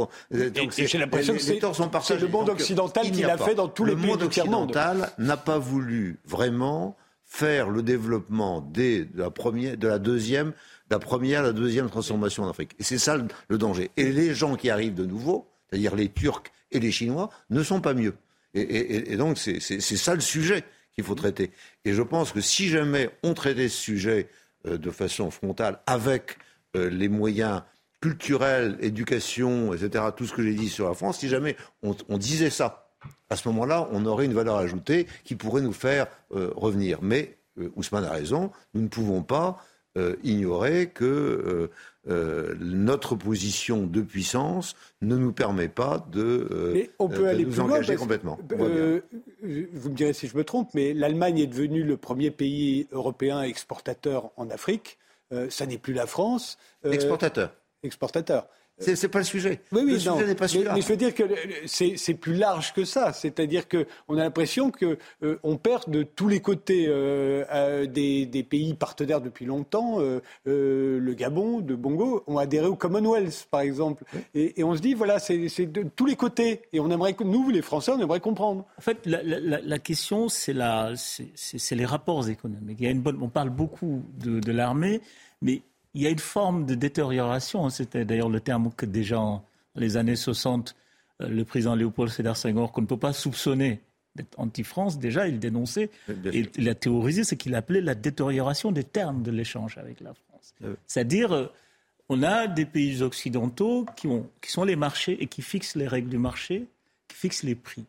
j'ai 0.76 0.98
l'impression 0.98 1.34
que 1.34 1.40
c'est 1.40 1.60
le 1.60 2.26
monde 2.26 2.48
occidental 2.48 3.10
qui 3.12 3.22
l'a 3.22 3.38
fait 3.38 3.54
dans 3.54 3.68
tous 3.68 3.84
les 3.84 3.92
pays 3.94 4.02
du. 4.02 4.06
Le 4.06 4.12
monde 4.12 4.22
occidental 4.24 5.10
n'a 5.18 5.36
pas 5.36 5.58
voulu 5.58 6.18
vraiment 6.24 6.96
faire 7.24 7.70
le 7.70 7.82
développement 7.82 8.60
de 8.60 9.06
la 9.14 9.30
première, 9.30 9.76
de 9.76 9.86
la 9.86 10.00
deuxième, 10.00 10.48
de 10.48 10.94
la 10.94 10.98
première, 10.98 11.44
la 11.44 11.52
deuxième 11.52 11.88
transformation 11.90 12.42
en 12.42 12.48
Afrique. 12.48 12.72
Et 12.80 12.82
c'est 12.82 12.98
ça 12.98 13.16
le 13.48 13.58
danger. 13.58 13.92
Et 13.96 14.10
les 14.10 14.34
gens 14.34 14.56
qui 14.56 14.68
arrivent 14.68 14.94
de 14.94 15.06
nouveau, 15.06 15.46
c'est-à-dire 15.70 15.94
les 15.94 16.08
Turcs 16.08 16.42
et 16.72 16.80
les 16.80 16.90
Chinois, 16.90 17.30
ne 17.50 17.62
sont 17.62 17.80
pas 17.80 17.94
mieux. 17.94 18.14
Et, 18.54 19.16
donc, 19.16 19.38
c'est 19.38 19.80
ça 19.80 20.14
le 20.14 20.20
sujet 20.20 20.64
qu'il 20.94 21.04
faut 21.04 21.14
traiter. 21.14 21.50
Et 21.84 21.92
je 21.92 22.02
pense 22.02 22.32
que 22.32 22.40
si 22.40 22.68
jamais 22.68 23.10
on 23.22 23.34
traitait 23.34 23.68
ce 23.68 23.76
sujet 23.76 24.28
euh, 24.66 24.78
de 24.78 24.90
façon 24.90 25.30
frontale 25.30 25.80
avec 25.86 26.38
euh, 26.76 26.88
les 26.88 27.08
moyens 27.08 27.62
culturels, 28.00 28.78
éducation, 28.80 29.74
etc., 29.74 30.04
tout 30.16 30.26
ce 30.26 30.32
que 30.32 30.42
j'ai 30.42 30.54
dit 30.54 30.68
sur 30.68 30.88
la 30.88 30.94
France, 30.94 31.18
si 31.18 31.28
jamais 31.28 31.56
on, 31.82 32.18
disait 32.18 32.50
ça, 32.50 32.90
à 33.30 33.36
ce 33.36 33.48
moment-là, 33.48 33.88
on 33.92 34.04
aurait 34.06 34.26
une 34.26 34.34
valeur 34.34 34.56
ajoutée 34.56 35.06
qui 35.24 35.34
pourrait 35.34 35.62
nous 35.62 35.72
faire 35.72 36.06
euh, 36.32 36.52
revenir. 36.54 37.00
Mais 37.02 37.38
Ousmane 37.76 38.04
a 38.04 38.10
raison, 38.10 38.50
nous 38.74 38.82
ne 38.82 38.88
pouvons 38.88 39.22
pas 39.22 39.58
ignorer 40.22 40.88
que 40.88 41.70
euh, 42.06 42.54
notre 42.60 43.14
position 43.14 43.86
de 43.86 44.02
puissance 44.02 44.76
ne 45.00 45.16
nous 45.16 45.32
permet 45.32 45.68
pas 45.68 46.06
de, 46.12 46.48
euh, 46.50 46.86
on 46.98 47.08
peut 47.08 47.26
aller 47.26 47.46
nous 47.46 47.60
engager 47.60 47.96
complètement. 47.96 48.38
Euh, 48.52 49.00
vous 49.40 49.88
me 49.88 49.94
direz 49.94 50.12
si 50.12 50.28
je 50.28 50.36
me 50.36 50.44
trompe, 50.44 50.68
mais 50.74 50.92
l'Allemagne 50.92 51.38
est 51.38 51.46
devenue 51.46 51.82
le 51.82 51.96
premier 51.96 52.30
pays 52.30 52.88
européen 52.92 53.40
exportateur 53.42 54.32
en 54.36 54.50
Afrique. 54.50 54.98
ça 55.48 55.64
n'est 55.64 55.78
plus 55.78 55.94
la 55.94 56.06
France. 56.06 56.58
exportateur. 56.84 57.54
Exportateur. 57.82 58.48
C'est 58.78 59.00
n'est 59.00 59.08
pas 59.08 59.18
le 59.18 59.24
sujet. 59.24 59.60
Oui, 59.70 59.82
oui, 59.84 59.92
le 59.92 60.26
n'est 60.26 60.34
pas 60.34 60.48
celui-là. 60.48 60.72
Mais, 60.74 60.80
je 60.80 60.88
veux 60.88 60.96
dire 60.96 61.14
que 61.14 61.22
c'est 61.66 62.14
plus 62.14 62.34
large 62.34 62.72
que 62.72 62.84
ça. 62.84 63.12
C'est-à-dire 63.12 63.68
qu'on 63.68 64.18
a 64.18 64.22
l'impression 64.22 64.72
qu'on 64.72 64.96
euh, 65.22 65.38
on 65.44 65.56
perd 65.56 65.88
de 65.90 66.02
tous 66.02 66.28
les 66.28 66.40
côtés 66.40 66.86
euh, 66.88 67.86
des, 67.86 68.26
des, 68.26 68.42
pays 68.42 68.74
partenaires 68.74 69.20
depuis 69.20 69.44
longtemps. 69.44 70.00
Euh, 70.00 70.20
le 70.44 71.14
Gabon, 71.14 71.60
de 71.60 71.74
Bongo, 71.74 72.24
ont 72.26 72.38
adhéré 72.38 72.66
au 72.66 72.74
Commonwealth, 72.74 73.46
par 73.50 73.60
exemple. 73.60 74.04
Et, 74.34 74.60
et 74.60 74.64
on 74.64 74.74
se 74.74 74.80
dit, 74.80 74.94
voilà, 74.94 75.20
c'est 75.20 75.66
de 75.66 75.84
tous 75.94 76.06
les 76.06 76.16
côtés. 76.16 76.62
Et 76.72 76.80
on 76.80 76.90
aimerait, 76.90 77.14
nous, 77.24 77.50
les 77.50 77.62
Français, 77.62 77.92
on 77.92 78.00
aimerait 78.00 78.20
comprendre. 78.20 78.64
En 78.76 78.82
fait, 78.82 79.06
la, 79.06 79.22
la, 79.22 79.60
la 79.60 79.78
question, 79.78 80.28
c'est 80.28 80.52
les 80.52 81.84
rapports 81.84 82.28
économiques. 82.28 82.78
Il 82.80 82.84
y 82.84 82.88
a 82.88 82.90
une 82.90 83.02
bonne, 83.02 83.18
on 83.22 83.28
parle 83.28 83.50
beaucoup 83.50 84.02
de, 84.18 84.40
de 84.40 84.52
l'armée, 84.52 85.00
mais 85.42 85.62
il 85.94 86.02
y 86.02 86.06
a 86.06 86.10
une 86.10 86.18
forme 86.18 86.66
de 86.66 86.74
détérioration. 86.74 87.68
C'était 87.70 88.04
d'ailleurs 88.04 88.28
le 88.28 88.40
terme 88.40 88.70
que 88.76 88.86
déjà 88.86 89.16
dans 89.16 89.44
les 89.76 89.96
années 89.96 90.16
60, 90.16 90.74
euh, 91.22 91.28
le 91.28 91.44
président 91.44 91.74
Léopold 91.74 92.10
Sédar 92.10 92.36
Senghor, 92.36 92.72
qu'on 92.72 92.82
ne 92.82 92.86
peut 92.86 92.98
pas 92.98 93.12
soupçonner 93.12 93.80
d'être 94.16 94.38
anti-France, 94.38 94.98
déjà, 94.98 95.26
il 95.26 95.40
dénonçait, 95.40 95.90
et 96.32 96.48
il 96.56 96.68
a 96.68 96.74
théorisé 96.76 97.24
ce 97.24 97.34
qu'il 97.34 97.54
appelait 97.56 97.80
la 97.80 97.96
détérioration 97.96 98.70
des 98.70 98.84
termes 98.84 99.24
de 99.24 99.32
l'échange 99.32 99.76
avec 99.76 100.00
la 100.00 100.14
France. 100.14 100.54
C'est-à-dire, 100.86 101.32
euh, 101.32 101.46
on 102.08 102.22
a 102.22 102.46
des 102.46 102.64
pays 102.64 103.02
occidentaux 103.02 103.86
qui, 103.96 104.06
ont, 104.06 104.28
qui 104.40 104.52
sont 104.52 104.64
les 104.64 104.76
marchés 104.76 105.20
et 105.20 105.26
qui 105.26 105.42
fixent 105.42 105.74
les 105.74 105.88
règles 105.88 106.10
du 106.10 106.18
marché, 106.18 106.66
qui 107.08 107.16
fixent 107.16 107.42
les 107.42 107.56
prix. 107.56 107.84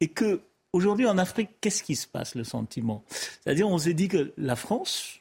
Et 0.00 0.08
que 0.08 0.40
aujourd'hui 0.72 1.06
en 1.06 1.18
Afrique, 1.18 1.50
qu'est-ce 1.60 1.84
qui 1.84 1.94
se 1.94 2.08
passe, 2.08 2.34
le 2.34 2.44
sentiment? 2.44 3.04
C'est-à-dire, 3.08 3.68
on 3.68 3.78
s'est 3.78 3.94
dit 3.94 4.08
que 4.08 4.32
la 4.38 4.56
France, 4.56 5.19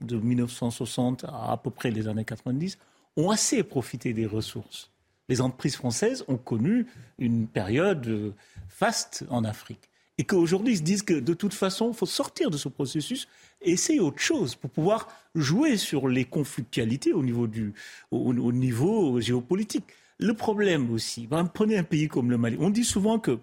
de 0.00 0.16
1960 0.16 1.24
à 1.24 1.52
à 1.52 1.56
peu 1.56 1.70
près 1.70 1.90
les 1.90 2.08
années 2.08 2.24
90 2.24 2.78
ont 3.16 3.30
assez 3.30 3.62
profité 3.62 4.12
des 4.12 4.26
ressources. 4.26 4.90
Les 5.28 5.40
entreprises 5.40 5.76
françaises 5.76 6.24
ont 6.28 6.38
connu 6.38 6.86
une 7.18 7.46
période 7.46 8.06
euh, 8.08 8.34
faste 8.68 9.24
en 9.30 9.44
Afrique. 9.44 9.90
Et 10.18 10.24
qu'aujourd'hui, 10.24 10.74
ils 10.74 10.78
se 10.78 10.82
disent 10.82 11.02
que 11.02 11.14
de 11.14 11.32
toute 11.34 11.54
façon, 11.54 11.92
il 11.92 11.96
faut 11.96 12.04
sortir 12.04 12.50
de 12.50 12.58
ce 12.58 12.68
processus 12.68 13.26
et 13.62 13.70
essayer 13.70 14.00
autre 14.00 14.18
chose 14.18 14.54
pour 14.54 14.68
pouvoir 14.68 15.08
jouer 15.34 15.76
sur 15.76 16.08
les 16.08 16.24
conflictualités 16.24 17.12
au 17.12 17.22
niveau, 17.22 17.46
du, 17.46 17.72
au, 18.10 18.52
niveau 18.52 19.20
géopolitique. 19.20 19.84
Le 20.18 20.34
problème 20.34 20.90
aussi, 20.90 21.26
prenez 21.54 21.78
un 21.78 21.84
pays 21.84 22.08
comme 22.08 22.30
le 22.30 22.36
Mali. 22.36 22.58
On 22.60 22.68
dit 22.68 22.84
souvent 22.84 23.18
que 23.18 23.38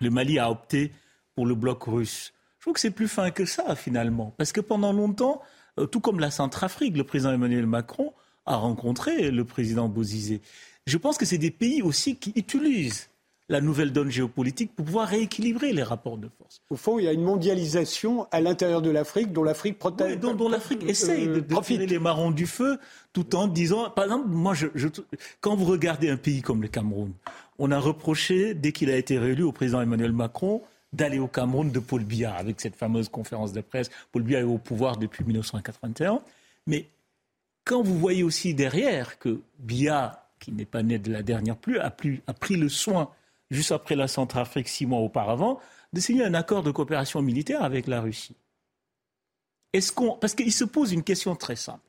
le 0.00 0.10
Mali 0.10 0.38
a 0.38 0.50
opté 0.50 0.92
pour 1.34 1.46
le 1.46 1.56
bloc 1.56 1.82
russe. 1.84 2.32
Je 2.58 2.64
trouve 2.64 2.74
que 2.74 2.80
c'est 2.80 2.90
plus 2.90 3.08
fin 3.08 3.30
que 3.30 3.44
ça, 3.44 3.74
finalement. 3.74 4.32
Parce 4.36 4.52
que 4.52 4.60
pendant 4.60 4.92
longtemps, 4.92 5.42
tout 5.90 6.00
comme 6.00 6.20
la 6.20 6.30
Centrafrique, 6.30 6.96
le 6.96 7.04
président 7.04 7.32
Emmanuel 7.32 7.66
Macron 7.66 8.12
a 8.46 8.56
rencontré 8.56 9.30
le 9.30 9.44
président 9.44 9.88
Bozizé. 9.88 10.40
Je 10.86 10.98
pense 10.98 11.18
que 11.18 11.24
c'est 11.24 11.38
des 11.38 11.50
pays 11.50 11.82
aussi 11.82 12.16
qui 12.16 12.32
utilisent 12.36 13.08
la 13.48 13.60
nouvelle 13.60 13.92
donne 13.92 14.10
géopolitique 14.10 14.74
pour 14.74 14.84
pouvoir 14.84 15.08
rééquilibrer 15.08 15.72
les 15.72 15.82
rapports 15.82 16.18
de 16.18 16.28
force. 16.36 16.62
Au 16.68 16.76
fond, 16.76 16.98
il 16.98 17.04
y 17.04 17.08
a 17.08 17.12
une 17.12 17.22
mondialisation 17.22 18.26
à 18.32 18.40
l'intérieur 18.40 18.82
de 18.82 18.90
l'Afrique 18.90 19.32
dont 19.32 19.44
l'Afrique 19.44 19.78
protège. 19.78 20.18
dont, 20.18 20.48
l'Afrique 20.48 20.82
euh, 20.82 20.88
essaye 20.88 21.26
de, 21.26 21.40
de 21.40 21.84
les 21.84 21.98
marrons 21.98 22.32
du 22.32 22.46
feu 22.46 22.78
tout 23.12 23.36
en 23.36 23.46
disant. 23.46 23.90
Par 23.90 24.04
exemple, 24.04 24.28
moi, 24.28 24.54
je, 24.54 24.66
quand 25.40 25.54
vous 25.54 25.64
regardez 25.64 26.10
un 26.10 26.16
pays 26.16 26.42
comme 26.42 26.60
le 26.60 26.68
Cameroun, 26.68 27.12
on 27.58 27.70
a 27.70 27.78
reproché, 27.78 28.54
dès 28.54 28.72
qu'il 28.72 28.90
a 28.90 28.96
été 28.96 29.18
réélu 29.18 29.44
au 29.44 29.52
président 29.52 29.80
Emmanuel 29.80 30.12
Macron, 30.12 30.62
d'aller 30.92 31.18
au 31.18 31.26
Cameroun 31.28 31.70
de 31.70 31.78
Paul 31.78 32.04
Biya, 32.04 32.34
avec 32.34 32.60
cette 32.60 32.76
fameuse 32.76 33.08
conférence 33.08 33.52
de 33.52 33.60
presse. 33.60 33.90
Paul 34.12 34.22
Biya 34.22 34.40
est 34.40 34.44
au 34.44 34.58
pouvoir 34.58 34.96
depuis 34.96 35.24
1981. 35.24 36.20
Mais 36.66 36.86
quand 37.64 37.82
vous 37.82 37.98
voyez 37.98 38.22
aussi 38.22 38.54
derrière 38.54 39.18
que 39.18 39.40
Biya, 39.58 40.28
qui 40.38 40.52
n'est 40.52 40.64
pas 40.64 40.82
né 40.82 40.98
de 40.98 41.12
la 41.12 41.22
dernière 41.22 41.56
pluie, 41.56 41.78
a, 41.78 41.94
a 42.26 42.34
pris 42.34 42.56
le 42.56 42.68
soin, 42.68 43.10
juste 43.50 43.72
après 43.72 43.96
la 43.96 44.08
Centrafrique, 44.08 44.68
six 44.68 44.86
mois 44.86 45.00
auparavant, 45.00 45.60
de 45.92 46.00
signer 46.00 46.24
un 46.24 46.34
accord 46.34 46.62
de 46.62 46.70
coopération 46.70 47.22
militaire 47.22 47.62
avec 47.62 47.86
la 47.86 48.00
Russie. 48.00 48.36
Est-ce 49.72 49.92
qu'on, 49.92 50.16
parce 50.16 50.34
qu'il 50.34 50.52
se 50.52 50.64
pose 50.64 50.92
une 50.92 51.02
question 51.02 51.36
très 51.36 51.56
simple. 51.56 51.80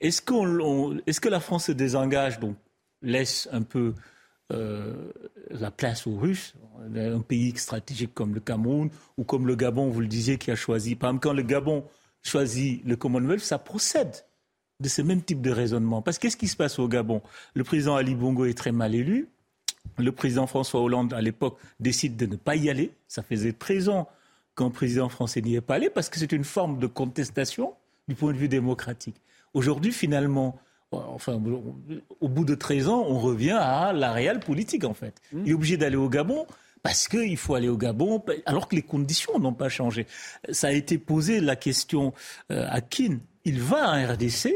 Est-ce, 0.00 0.22
qu'on, 0.22 0.98
est-ce 1.06 1.20
que 1.20 1.28
la 1.28 1.40
France 1.40 1.66
se 1.66 1.72
désengage, 1.72 2.40
donc 2.40 2.56
laisse 3.02 3.48
un 3.52 3.62
peu 3.62 3.94
euh, 4.52 5.10
la 5.50 5.70
place 5.70 6.06
aux 6.06 6.16
Russes, 6.16 6.54
un 6.94 7.20
pays 7.20 7.56
stratégique 7.56 8.12
comme 8.14 8.34
le 8.34 8.40
Cameroun 8.40 8.90
ou 9.16 9.24
comme 9.24 9.46
le 9.46 9.56
Gabon, 9.56 9.88
vous 9.88 10.00
le 10.00 10.06
disiez, 10.06 10.36
qui 10.36 10.50
a 10.50 10.56
choisi. 10.56 10.96
Par 10.96 11.10
exemple, 11.10 11.22
quand 11.22 11.32
le 11.32 11.42
Gabon 11.42 11.84
choisit 12.22 12.84
le 12.84 12.96
Commonwealth, 12.96 13.40
ça 13.40 13.58
procède 13.58 14.24
de 14.80 14.88
ce 14.88 15.02
même 15.02 15.22
type 15.22 15.40
de 15.40 15.50
raisonnement. 15.50 16.02
Parce 16.02 16.18
qu'est-ce 16.18 16.36
qui 16.36 16.48
se 16.48 16.56
passe 16.56 16.78
au 16.78 16.88
Gabon? 16.88 17.22
Le 17.54 17.64
président 17.64 17.96
Ali 17.96 18.14
Bongo 18.14 18.44
est 18.44 18.58
très 18.58 18.72
mal 18.72 18.94
élu. 18.94 19.28
Le 19.98 20.12
président 20.12 20.46
François 20.46 20.80
Hollande, 20.80 21.12
à 21.12 21.20
l'époque, 21.20 21.58
décide 21.80 22.16
de 22.16 22.26
ne 22.26 22.36
pas 22.36 22.56
y 22.56 22.68
aller. 22.68 22.92
Ça 23.08 23.22
faisait 23.22 23.52
13 23.52 23.88
ans 23.88 24.08
qu'un 24.56 24.70
président 24.70 25.08
français 25.08 25.40
n'y 25.40 25.54
est 25.54 25.60
pas 25.60 25.76
allé 25.76 25.90
parce 25.90 26.08
que 26.08 26.18
c'est 26.18 26.32
une 26.32 26.44
forme 26.44 26.78
de 26.78 26.86
contestation 26.86 27.74
du 28.08 28.14
point 28.14 28.32
de 28.32 28.38
vue 28.38 28.48
démocratique. 28.48 29.16
Aujourd'hui, 29.52 29.92
finalement, 29.92 30.58
enfin, 31.08 31.40
au 32.20 32.28
bout 32.28 32.44
de 32.44 32.54
13 32.54 32.88
ans, 32.88 33.04
on 33.06 33.18
revient 33.18 33.58
à 33.58 33.92
la 33.92 34.12
réelle 34.12 34.40
politique, 34.40 34.84
en 34.84 34.94
fait. 34.94 35.20
Mmh. 35.32 35.42
Il 35.44 35.50
est 35.50 35.54
obligé 35.54 35.76
d'aller 35.76 35.96
au 35.96 36.08
Gabon 36.08 36.46
parce 36.84 37.08
qu'il 37.08 37.36
faut 37.38 37.54
aller 37.54 37.68
au 37.68 37.78
Gabon, 37.78 38.22
alors 38.44 38.68
que 38.68 38.76
les 38.76 38.82
conditions 38.82 39.38
n'ont 39.38 39.54
pas 39.54 39.70
changé. 39.70 40.06
Ça 40.50 40.68
a 40.68 40.72
été 40.72 40.98
posé 40.98 41.40
la 41.40 41.56
question 41.56 42.12
euh, 42.52 42.66
à 42.68 42.82
Kin. 42.82 43.20
Il 43.46 43.60
va 43.60 43.88
à 43.88 44.12
RDC, 44.12 44.54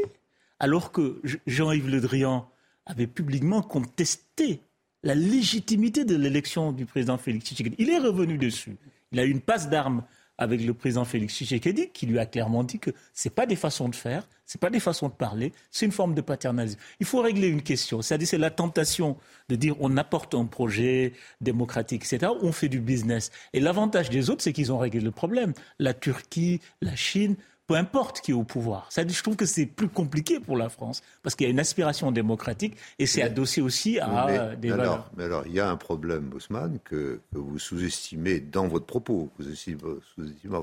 alors 0.59 0.91
que 0.91 1.21
Jean-Yves 1.47 1.89
Le 1.89 2.01
Drian 2.01 2.47
avait 2.85 3.07
publiquement 3.07 3.63
contesté 3.63 4.61
la 5.01 5.15
légitimité 5.15 6.05
de 6.05 6.15
l'élection 6.15 6.71
du 6.71 6.85
président 6.85 7.17
Félix 7.17 7.45
Tshisekedi. 7.47 7.75
Il 7.79 7.89
est 7.89 7.97
revenu 7.97 8.37
dessus. 8.37 8.77
Il 9.11 9.19
a 9.19 9.25
eu 9.25 9.31
une 9.31 9.41
passe 9.41 9.69
d'armes 9.69 10.03
avec 10.39 10.65
le 10.65 10.73
président 10.73 11.05
Félix 11.05 11.35
Tshisekedi, 11.35 11.89
qui 11.89 12.05
lui 12.05 12.17
a 12.17 12.25
clairement 12.25 12.63
dit 12.63 12.79
que 12.79 12.91
ce 13.13 13.27
n'est 13.27 13.33
pas 13.33 13.45
des 13.45 13.57
façons 13.57 13.89
de 13.89 13.95
faire, 13.95 14.27
ce 14.45 14.57
n'est 14.57 14.59
pas 14.59 14.69
des 14.69 14.79
façons 14.79 15.09
de 15.09 15.13
parler, 15.13 15.51
c'est 15.69 15.85
une 15.85 15.91
forme 15.91 16.15
de 16.15 16.21
paternalisme. 16.21 16.79
Il 16.99 17.05
faut 17.05 17.21
régler 17.21 17.49
une 17.49 17.61
question, 17.61 18.01
c'est-à-dire 18.01 18.27
c'est 18.27 18.37
la 18.37 18.49
tentation 18.49 19.17
de 19.49 19.55
dire 19.55 19.75
on 19.79 19.97
apporte 19.97 20.33
un 20.33 20.45
projet 20.45 21.13
démocratique, 21.41 22.03
etc., 22.05 22.31
on 22.41 22.51
fait 22.53 22.69
du 22.69 22.79
business. 22.79 23.31
Et 23.53 23.59
l'avantage 23.59 24.09
des 24.09 24.29
autres, 24.29 24.41
c'est 24.41 24.53
qu'ils 24.53 24.71
ont 24.71 24.79
réglé 24.79 25.01
le 25.01 25.11
problème. 25.11 25.53
La 25.77 25.93
Turquie, 25.93 26.61
la 26.81 26.95
Chine, 26.95 27.35
peu 27.69 27.75
importe 27.75 28.21
qui 28.21 28.31
est 28.31 28.33
au 28.33 28.43
pouvoir. 28.43 28.87
Ça, 28.89 29.07
je 29.07 29.21
trouve 29.21 29.35
que 29.35 29.45
c'est 29.45 29.67
plus 29.67 29.89
compliqué 29.89 30.39
pour 30.39 30.57
la 30.57 30.69
France, 30.69 31.03
parce 31.21 31.35
qu'il 31.35 31.45
y 31.45 31.49
a 31.49 31.51
une 31.51 31.59
aspiration 31.59 32.11
démocratique 32.11 32.75
et 32.97 33.05
c'est 33.05 33.21
adossé 33.21 33.61
aussi 33.61 33.99
à 33.99 34.55
des 34.55 34.71
alors, 34.71 34.77
valeurs. 34.77 35.11
Mais 35.15 35.23
alors, 35.25 35.43
il 35.45 35.53
y 35.53 35.59
a 35.59 35.69
un 35.69 35.77
problème, 35.77 36.23
Bosman, 36.23 36.79
que, 36.83 37.21
que 37.31 37.37
vous 37.37 37.59
sous-estimez 37.59 38.39
dans 38.39 38.67
votre 38.67 38.87
propos, 38.87 39.29
vous 39.37 39.43
sous-estimez 39.43 39.81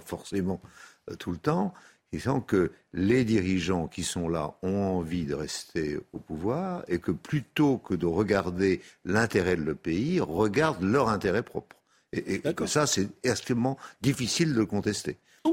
forcément 0.05 0.61
euh, 1.09 1.15
tout 1.15 1.31
le 1.31 1.37
temps, 1.37 1.73
disant 2.13 2.41
que 2.41 2.73
les 2.93 3.25
dirigeants 3.25 3.87
qui 3.87 4.03
sont 4.03 4.29
là 4.29 4.57
ont 4.63 4.99
envie 4.99 5.27
de 5.27 5.35
rester 5.35 6.01
au 6.13 6.19
pouvoir 6.19 6.83
et 6.89 6.99
que 6.99 7.13
plutôt 7.13 7.79
que 7.79 7.95
de 7.95 8.07
regarder 8.07 8.81
l'intérêt 9.05 9.55
de 9.55 9.63
le 9.63 9.77
pays, 9.77 10.19
regardent 10.19 10.83
leur 10.83 11.09
intérêt 11.09 11.45
propre. 11.45 11.77
Et, 12.13 12.49
et 12.49 12.55
que 12.55 12.67
ça, 12.67 12.89
c'est 12.89 13.07
extrêmement 13.23 13.79
difficile 14.01 14.55
de 14.55 14.59
le 14.59 14.67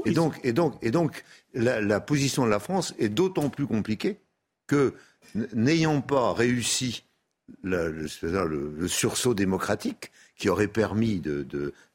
Et 0.04 0.12
donc, 0.12 0.40
et 0.42 0.52
donc, 0.52 0.74
et 0.82 0.90
donc 0.90 1.24
la, 1.54 2.00
position 2.00 2.44
de 2.44 2.50
la 2.50 2.58
France 2.58 2.94
est 2.98 3.08
d'autant 3.08 3.48
plus 3.48 3.66
compliquée 3.66 4.18
que, 4.66 4.94
n'ayant 5.52 6.00
pas 6.00 6.32
réussi 6.32 7.04
le, 7.62 8.06
sursaut 8.86 9.34
démocratique 9.34 10.10
qui 10.36 10.48
aurait 10.48 10.68
permis 10.68 11.22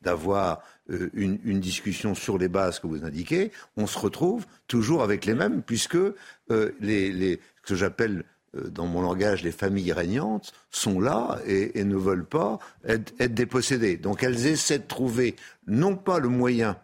d'avoir 0.01 0.61
euh, 0.91 1.09
une, 1.13 1.59
discussion 1.59 2.15
sur 2.15 2.37
les 2.37 2.47
bases 2.47 2.79
que 2.79 2.87
vous 2.87 3.03
indiquez, 3.03 3.51
on 3.75 3.85
se 3.85 3.99
retrouve 3.99 4.45
toujours 4.67 5.03
avec 5.03 5.25
les 5.25 5.33
mêmes, 5.33 5.61
puisque 5.61 5.95
euh, 5.95 6.71
les, 6.79 7.39
ce 7.63 7.67
que 7.67 7.75
j'appelle 7.75 8.23
euh, 8.55 8.69
dans 8.69 8.87
mon 8.87 9.01
langage, 9.01 9.43
les 9.43 9.51
familles 9.51 9.91
régnantes 9.91 10.53
sont 10.71 10.99
là 10.99 11.39
et, 11.45 11.83
ne 11.83 11.95
veulent 11.95 12.25
pas 12.25 12.59
être, 12.85 13.13
dépossédées. 13.33 13.97
Donc 13.97 14.23
elles 14.23 14.47
essaient 14.47 14.79
de 14.79 14.87
trouver 14.87 15.35
non 15.67 15.95
pas 15.95 16.19
le 16.19 16.29
moyen 16.29 16.77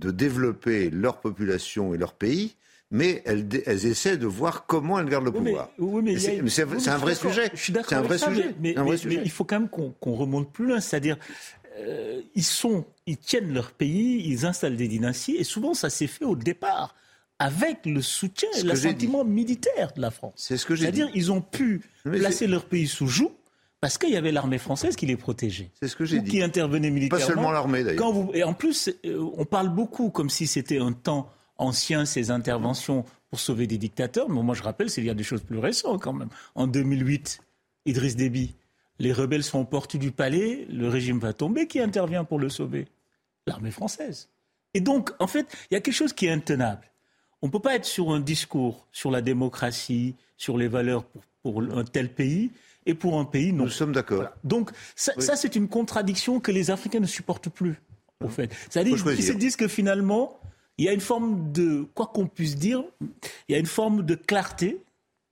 de 0.00 0.10
développer 0.10 0.90
leur 0.90 1.20
population 1.20 1.94
et 1.94 1.98
leur 1.98 2.14
pays, 2.14 2.56
mais 2.90 3.22
elles, 3.24 3.46
elles, 3.66 3.86
essaient 3.86 4.16
de 4.16 4.26
voir 4.26 4.66
comment 4.66 4.98
elles 4.98 5.08
gardent 5.08 5.26
le 5.26 5.32
pouvoir. 5.32 5.70
c'est 6.08 6.88
un 6.88 6.96
vrai 6.96 7.14
sujet. 7.14 7.50
Je 7.54 7.60
suis 7.60 7.72
d'accord 7.72 7.98
un 7.98 8.02
vrai 8.02 8.18
ça, 8.18 8.28
sujet. 8.28 8.54
Mais, 8.60 8.76
un 8.76 8.82
vrai 8.82 8.92
mais, 8.92 8.96
sujet. 8.96 9.16
mais, 9.18 9.22
il 9.24 9.30
faut 9.30 9.44
quand 9.44 9.60
même 9.60 9.68
qu'on 9.68 9.90
qu 9.90 10.08
remonte 10.08 10.52
plus 10.52 10.66
loin, 10.66 10.80
c'est-à-dire 10.80 11.16
euh, 11.78 12.20
ils 12.34 12.44
sont, 12.44 12.84
ils 13.06 13.16
tiennent 13.16 13.52
leur 13.52 13.70
pays, 13.72 14.22
ils 14.26 14.44
installent 14.44 14.76
des 14.76 14.88
dynasties, 14.88 15.36
et 15.36 15.44
souvent 15.44 15.74
ça 15.74 15.88
s'est 15.88 16.08
fait 16.08 16.24
au 16.24 16.34
départ 16.34 16.96
avec 17.38 17.86
le 17.86 18.02
soutien 18.02 18.48
et 18.58 18.62
l'assentiment 18.62 19.24
militaire 19.24 19.92
de 19.94 20.00
la 20.00 20.10
France. 20.10 20.34
C'est 20.36 20.56
ce 20.56 20.66
que 20.66 20.74
j'ai 20.74 20.82
C'est-à-dire 20.82 21.08
ils 21.14 21.30
ont 21.32 21.40
pu 21.40 21.82
placer 22.02 22.46
leur 22.46 22.64
pays 22.64 22.86
sous 22.86 23.06
joug 23.06 23.32
parce 23.80 23.96
qu'il 23.96 24.10
y 24.10 24.16
avait 24.16 24.32
l'armée 24.32 24.58
française 24.58 24.94
qui 24.94 25.06
les 25.06 25.16
protégeait. 25.16 25.70
C'est 25.80 25.88
ce 25.88 25.96
que 25.96 26.04
j'ai 26.04 26.20
dit. 26.20 26.30
Qui 26.30 26.42
intervenait 26.42 26.90
militairement. 26.90 27.26
Pas 27.26 27.32
seulement 27.32 27.50
l'armée 27.50 27.82
d'ailleurs. 27.82 28.12
Vous... 28.12 28.30
Et 28.34 28.44
en 28.44 28.52
plus, 28.52 28.90
on 29.04 29.44
parle 29.44 29.70
beaucoup 29.70 30.10
comme 30.10 30.28
si 30.30 30.46
c'était 30.46 30.78
un 30.78 30.92
temps 30.92 31.30
ancien 31.56 32.04
ces 32.04 32.30
interventions 32.30 33.04
pour 33.30 33.40
sauver 33.40 33.66
des 33.66 33.78
dictateurs. 33.78 34.28
Mais 34.28 34.42
moi 34.42 34.54
je 34.54 34.62
rappelle, 34.62 34.90
c'est 34.90 35.00
il 35.00 35.06
y 35.06 35.10
a 35.10 35.14
des 35.14 35.24
choses 35.24 35.42
plus 35.42 35.58
récentes 35.58 36.02
quand 36.02 36.12
même. 36.12 36.28
En 36.54 36.66
2008, 36.66 37.40
Idriss 37.86 38.16
Déby, 38.16 38.54
les 38.98 39.12
rebelles 39.12 39.44
sont 39.44 39.60
aux 39.60 39.64
portes 39.64 39.96
du 39.96 40.10
palais, 40.10 40.66
le 40.70 40.88
régime 40.88 41.18
va 41.18 41.32
tomber. 41.32 41.66
Qui 41.66 41.80
intervient 41.80 42.24
pour 42.24 42.38
le 42.38 42.50
sauver? 42.50 42.86
L'armée 43.46 43.70
française. 43.70 44.28
Et 44.74 44.80
donc, 44.80 45.10
en 45.18 45.26
fait, 45.26 45.46
il 45.70 45.74
y 45.74 45.76
a 45.76 45.80
quelque 45.80 45.94
chose 45.94 46.12
qui 46.12 46.26
est 46.26 46.30
intenable. 46.30 46.86
On 47.40 47.46
ne 47.46 47.52
peut 47.52 47.60
pas 47.60 47.74
être 47.74 47.86
sur 47.86 48.10
un 48.10 48.20
discours 48.20 48.86
sur 48.92 49.10
la 49.10 49.22
démocratie, 49.22 50.14
sur 50.36 50.58
les 50.58 50.68
valeurs 50.68 51.04
pour, 51.04 51.22
pour 51.42 51.62
un 51.62 51.84
tel 51.84 52.12
pays, 52.12 52.50
et 52.86 52.94
pour 52.94 53.18
un 53.18 53.24
pays 53.24 53.52
non. 53.52 53.64
Nous 53.64 53.70
sommes 53.70 53.92
d'accord. 53.92 54.18
Voilà. 54.18 54.34
Donc 54.44 54.70
ça, 54.96 55.12
oui. 55.16 55.22
ça 55.22 55.36
c'est 55.36 55.56
une 55.56 55.68
contradiction 55.68 56.40
que 56.40 56.50
les 56.50 56.70
Africains 56.70 57.00
ne 57.00 57.06
supportent 57.06 57.48
plus, 57.48 57.80
au 58.24 58.28
fait. 58.28 58.52
C'est-à-dire 58.68 59.02
qu'ils 59.02 59.22
se 59.22 59.32
disent 59.32 59.56
que 59.56 59.68
finalement, 59.68 60.40
il 60.78 60.84
y 60.84 60.88
a 60.88 60.92
une 60.92 61.00
forme 61.00 61.52
de, 61.52 61.86
quoi 61.94 62.06
qu'on 62.06 62.26
puisse 62.26 62.56
dire, 62.56 62.82
il 63.48 63.52
y 63.52 63.54
a 63.54 63.58
une 63.58 63.66
forme 63.66 64.02
de 64.02 64.14
clarté, 64.14 64.80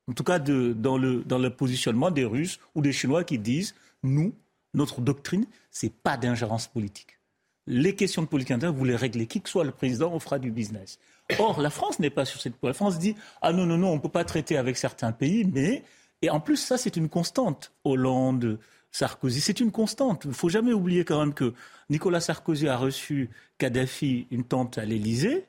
en 0.09 0.12
tout 0.12 0.24
cas 0.24 0.38
de, 0.38 0.74
dans, 0.74 0.99
le, 0.99 1.22
dans 1.24 1.38
le 1.38 1.51
positionnement 1.51 2.11
des 2.11 2.24
Russes 2.24 2.61
ou 2.74 2.82
des 2.82 2.92
Chinois 2.92 3.24
qui 3.24 3.38
disent, 3.38 3.74
nous, 4.03 4.34
notre 4.74 5.01
doctrine, 5.01 5.46
c'est 5.70 5.92
pas 5.92 6.16
d'ingérence 6.16 6.66
politique. 6.66 7.18
Les 7.66 7.94
questions 7.94 8.22
de 8.22 8.26
politique 8.26 8.53
intérieure, 8.53 8.76
vous 8.76 8.84
les 8.84 8.96
réglez. 8.96 9.26
Qui 9.26 9.40
que 9.40 9.49
soit 9.49 9.64
le 9.64 9.72
président, 9.72 10.11
on 10.12 10.20
fera 10.20 10.38
du 10.38 10.51
business. 10.51 10.99
Or, 11.38 11.61
la 11.61 11.70
France 11.70 11.99
n'est 11.99 12.11
pas 12.11 12.24
sur 12.24 12.40
cette 12.40 12.55
La 12.62 12.72
France 12.72 12.99
dit, 12.99 13.14
ah 13.42 13.53
non, 13.53 13.66
non, 13.66 13.76
non, 13.76 13.88
on 13.90 13.96
ne 13.96 14.01
peut 14.01 14.09
pas 14.09 14.24
traiter 14.24 14.57
avec 14.57 14.78
certains 14.78 15.12
pays, 15.12 15.44
mais 15.44 15.82
et 16.23 16.31
en 16.31 16.41
plus, 16.41 16.57
ça, 16.57 16.77
c'est 16.79 16.97
une 16.97 17.09
constante. 17.09 17.73
Hollande, 17.85 18.59
Sarkozy, 18.91 19.41
c'est 19.41 19.61
une 19.61 19.71
constante. 19.71 20.25
Il 20.25 20.31
ne 20.31 20.35
faut 20.35 20.49
jamais 20.49 20.73
oublier 20.73 21.05
quand 21.05 21.19
même 21.21 21.35
que 21.35 21.55
Nicolas 21.91 22.21
Sarkozy 22.21 22.69
a 22.69 22.77
reçu 22.77 23.31
Kadhafi 23.59 24.27
une 24.31 24.45
tente 24.45 24.79
à 24.79 24.85
l'Élysée. 24.85 25.47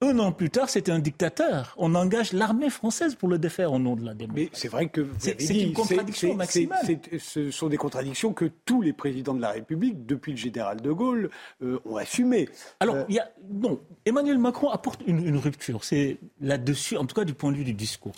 Un 0.00 0.18
an 0.18 0.32
plus 0.32 0.50
tard, 0.50 0.68
c'était 0.68 0.92
un 0.92 0.98
dictateur. 0.98 1.74
On 1.78 1.94
engage 1.94 2.32
l'armée 2.32 2.68
française 2.68 3.14
pour 3.14 3.28
le 3.28 3.38
défaire 3.38 3.72
au 3.72 3.78
nom 3.78 3.96
de 3.96 4.04
la 4.04 4.12
démocratie. 4.12 4.50
Mais 4.50 4.58
c'est 4.58 4.68
vrai 4.68 4.88
que 4.88 5.08
c'est 5.18 5.40
une 5.40 5.72
contradiction 5.72 6.34
maximale. 6.34 6.84
C 6.84 6.92
est, 6.92 7.08
c 7.08 7.16
est, 7.16 7.18
ce 7.18 7.50
sont 7.50 7.68
des 7.68 7.76
contradictions 7.76 8.34
que 8.34 8.46
tous 8.66 8.82
les 8.82 8.92
présidents 8.92 9.34
de 9.34 9.40
la 9.40 9.50
République, 9.50 10.04
depuis 10.04 10.32
le 10.32 10.38
général 10.38 10.80
de 10.82 10.92
Gaulle, 10.92 11.30
euh, 11.62 11.78
ont 11.86 11.96
assumées. 11.96 12.48
Alors, 12.80 12.96
euh... 12.96 13.04
y 13.08 13.18
a, 13.18 13.30
non, 13.50 13.80
Emmanuel 14.04 14.38
Macron 14.38 14.68
apporte 14.68 15.00
une, 15.06 15.24
une 15.24 15.38
rupture. 15.38 15.84
C'est 15.84 16.18
là-dessus, 16.40 16.96
en 16.96 17.06
tout 17.06 17.14
cas 17.14 17.24
du 17.24 17.32
point 17.32 17.52
de 17.52 17.56
vue 17.56 17.64
du 17.64 17.74
discours. 17.74 18.16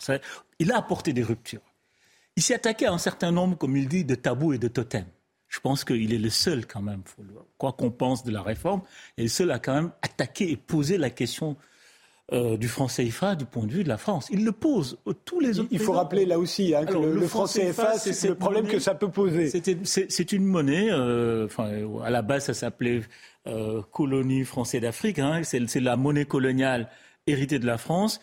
Il 0.59 0.73
a 0.73 0.79
apporté 0.79 1.13
des 1.13 1.23
ruptures. 1.23 1.61
Il 2.37 2.43
s'est 2.43 2.55
attaqué 2.55 2.87
à 2.87 2.93
un 2.93 2.99
certain 2.99 3.31
nombre, 3.31 3.57
comme 3.57 3.77
il 3.77 3.87
dit, 3.87 4.05
de 4.05 4.15
tabous 4.15 4.55
et 4.55 4.59
de 4.59 4.69
totems. 4.69 5.07
Je 5.57 5.61
pense 5.63 5.85
qu'il 5.85 6.13
est 6.13 6.19
le 6.19 6.29
seul, 6.29 6.67
quand 6.67 6.83
même, 6.83 7.01
quoi 7.57 7.73
qu'on 7.73 7.91
pense 7.91 8.25
de 8.25 8.31
la 8.31 8.43
réforme, 8.43 8.83
est 9.17 9.23
le 9.23 9.29
seul 9.29 9.51
à 9.51 9.59
quand 9.59 9.73
même 9.73 9.91
attaquer 10.03 10.51
et 10.51 10.57
poser 10.59 10.99
la 10.99 11.09
question 11.09 11.57
euh, 12.35 12.59
du 12.59 12.69
franc 12.69 12.89
CFA 12.89 13.37
du 13.37 13.47
point 13.47 13.65
de 13.65 13.73
vue 13.73 13.83
de 13.83 13.89
la 13.89 13.97
France. 13.97 14.29
Il 14.31 14.45
le 14.45 14.53
pose. 14.53 14.99
Tous 15.25 15.41
les 15.41 15.59
autres 15.59 15.71
il 15.73 15.79
faut 15.79 15.93
rappeler 15.93 16.27
là 16.27 16.39
aussi 16.39 16.75
hein, 16.75 16.85
que 16.85 16.91
Alors, 16.91 17.05
le, 17.05 17.15
le, 17.15 17.27
franc 17.27 17.47
CFA, 17.47 17.97
c'est 17.97 18.29
le 18.29 18.35
problème 18.35 18.65
monnaie, 18.65 18.75
que 18.75 18.81
ça 18.81 18.95
peut 18.95 19.09
poser. 19.09 19.51
C'est 19.85 20.33
une 20.33 20.45
monnaie, 20.45 20.89
euh, 20.91 21.49
à 22.05 22.11
la 22.11 22.21
base 22.21 22.45
ça 22.45 22.55
s'appelait 22.55 23.01
euh, 23.47 23.81
colonie 23.93 24.45
française 24.45 24.83
d'Afrique, 24.83 25.19
hein, 25.19 25.41
c'est 25.43 25.81
la 25.81 25.97
monnaie 25.97 26.27
coloniale 26.27 26.91
héritée 27.27 27.59
de 27.59 27.67
la 27.67 27.79
France. 27.79 28.21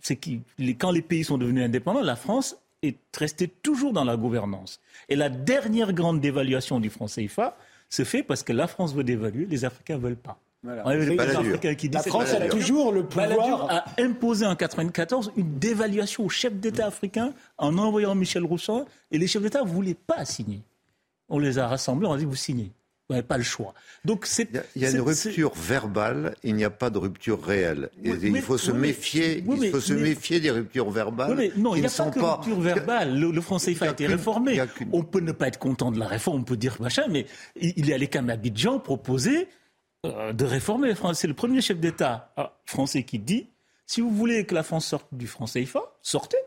C'est 0.00 0.18
quand 0.78 0.92
les 0.92 1.02
pays 1.02 1.24
sont 1.24 1.36
devenus 1.36 1.62
indépendants, 1.62 2.00
la 2.00 2.16
France 2.16 2.56
est 2.82 2.98
restée 3.16 3.48
toujours 3.48 3.92
dans 3.92 4.04
la 4.04 4.16
gouvernance. 4.16 4.80
Et 5.08 5.16
la 5.16 5.28
dernière 5.28 5.92
grande 5.92 6.20
dévaluation 6.20 6.80
du 6.80 6.90
franc 6.90 7.06
CFA 7.06 7.56
se 7.88 8.04
fait 8.04 8.22
parce 8.22 8.42
que 8.42 8.52
la 8.52 8.66
France 8.66 8.94
veut 8.94 9.04
dévaluer, 9.04 9.46
les 9.46 9.64
Africains 9.64 9.96
ne 9.96 10.02
veulent 10.02 10.16
pas. 10.16 10.38
Voilà. 10.62 10.86
Ouais, 10.86 10.98
les 10.98 11.18
Africains 11.18 11.74
qui 11.74 11.88
disent 11.88 12.04
la 12.04 12.10
France 12.10 12.34
a 12.34 12.48
toujours 12.48 12.92
le 12.92 13.04
pouvoir. 13.04 13.70
a 13.70 13.84
imposé 13.98 14.44
en 14.44 14.54
94 14.54 15.32
une 15.36 15.58
dévaluation 15.58 16.24
aux 16.24 16.28
chefs 16.28 16.54
d'État 16.54 16.86
africains 16.86 17.32
en 17.56 17.78
envoyant 17.78 18.14
Michel 18.14 18.44
Rousseau 18.44 18.84
et 19.10 19.18
les 19.18 19.26
chefs 19.26 19.42
d'État 19.42 19.62
ne 19.62 19.68
voulaient 19.68 19.94
pas 19.94 20.24
signer. 20.24 20.60
On 21.30 21.38
les 21.38 21.58
a 21.58 21.66
rassemblés, 21.66 22.06
on 22.06 22.12
a 22.12 22.18
dit 22.18 22.26
vous 22.26 22.34
signez. 22.34 22.72
Vous 23.10 23.14
n'avez 23.14 23.26
pas 23.26 23.38
le 23.38 23.42
choix. 23.42 23.74
Donc 24.04 24.24
c'est. 24.24 24.48
Il 24.50 24.54
y 24.54 24.58
a, 24.58 24.62
il 24.76 24.82
y 24.82 24.86
a 24.86 24.90
une 24.92 25.00
rupture 25.00 25.52
verbale, 25.56 26.36
il 26.44 26.54
n'y 26.54 26.62
a 26.62 26.70
pas 26.70 26.90
de 26.90 26.98
rupture 26.98 27.42
réelle. 27.42 27.90
Oui, 28.04 28.16
il 28.22 28.30
mais, 28.30 28.40
faut 28.40 28.56
se 28.56 28.70
oui, 28.70 28.78
méfier, 28.78 29.42
oui, 29.48 29.58
il 29.62 29.70
faut 29.72 29.80
se 29.80 29.94
méfier 29.94 30.38
des 30.38 30.52
ruptures 30.52 30.90
verbales. 30.90 31.34
mais 31.34 31.50
non, 31.56 31.74
il 31.74 31.80
n'y 31.80 31.86
a 31.88 31.90
pas 31.90 32.08
de 32.08 32.20
rupture 32.20 32.60
verbale. 32.60 33.18
Le, 33.18 33.32
le 33.32 33.40
français 33.40 33.74
a, 33.80 33.86
a 33.86 33.90
été 33.90 34.06
réformé. 34.06 34.62
On 34.92 35.02
peut 35.02 35.18
ne 35.18 35.32
pas 35.32 35.48
être 35.48 35.58
content 35.58 35.90
de 35.90 35.98
la 35.98 36.06
réforme, 36.06 36.42
on 36.42 36.44
peut 36.44 36.56
dire 36.56 36.76
machin, 36.78 37.02
mais 37.10 37.26
il, 37.60 37.72
il 37.76 37.90
est 37.90 37.94
allé 37.94 38.06
quand 38.06 38.20
même 38.20 38.30
à 38.30 38.34
Abidjan 38.34 38.78
proposer 38.78 39.48
euh, 40.06 40.32
de 40.32 40.44
réformer. 40.44 40.94
C'est 41.14 41.26
le 41.26 41.34
premier 41.34 41.60
chef 41.60 41.80
d'État 41.80 42.32
français 42.66 43.02
qui 43.02 43.18
dit 43.18 43.48
si 43.86 44.00
vous 44.00 44.10
voulez 44.12 44.46
que 44.46 44.54
la 44.54 44.62
France 44.62 44.86
sorte 44.86 45.08
du 45.10 45.26
franc 45.26 45.46
CFA, 45.46 45.80
sortez. 46.00 46.38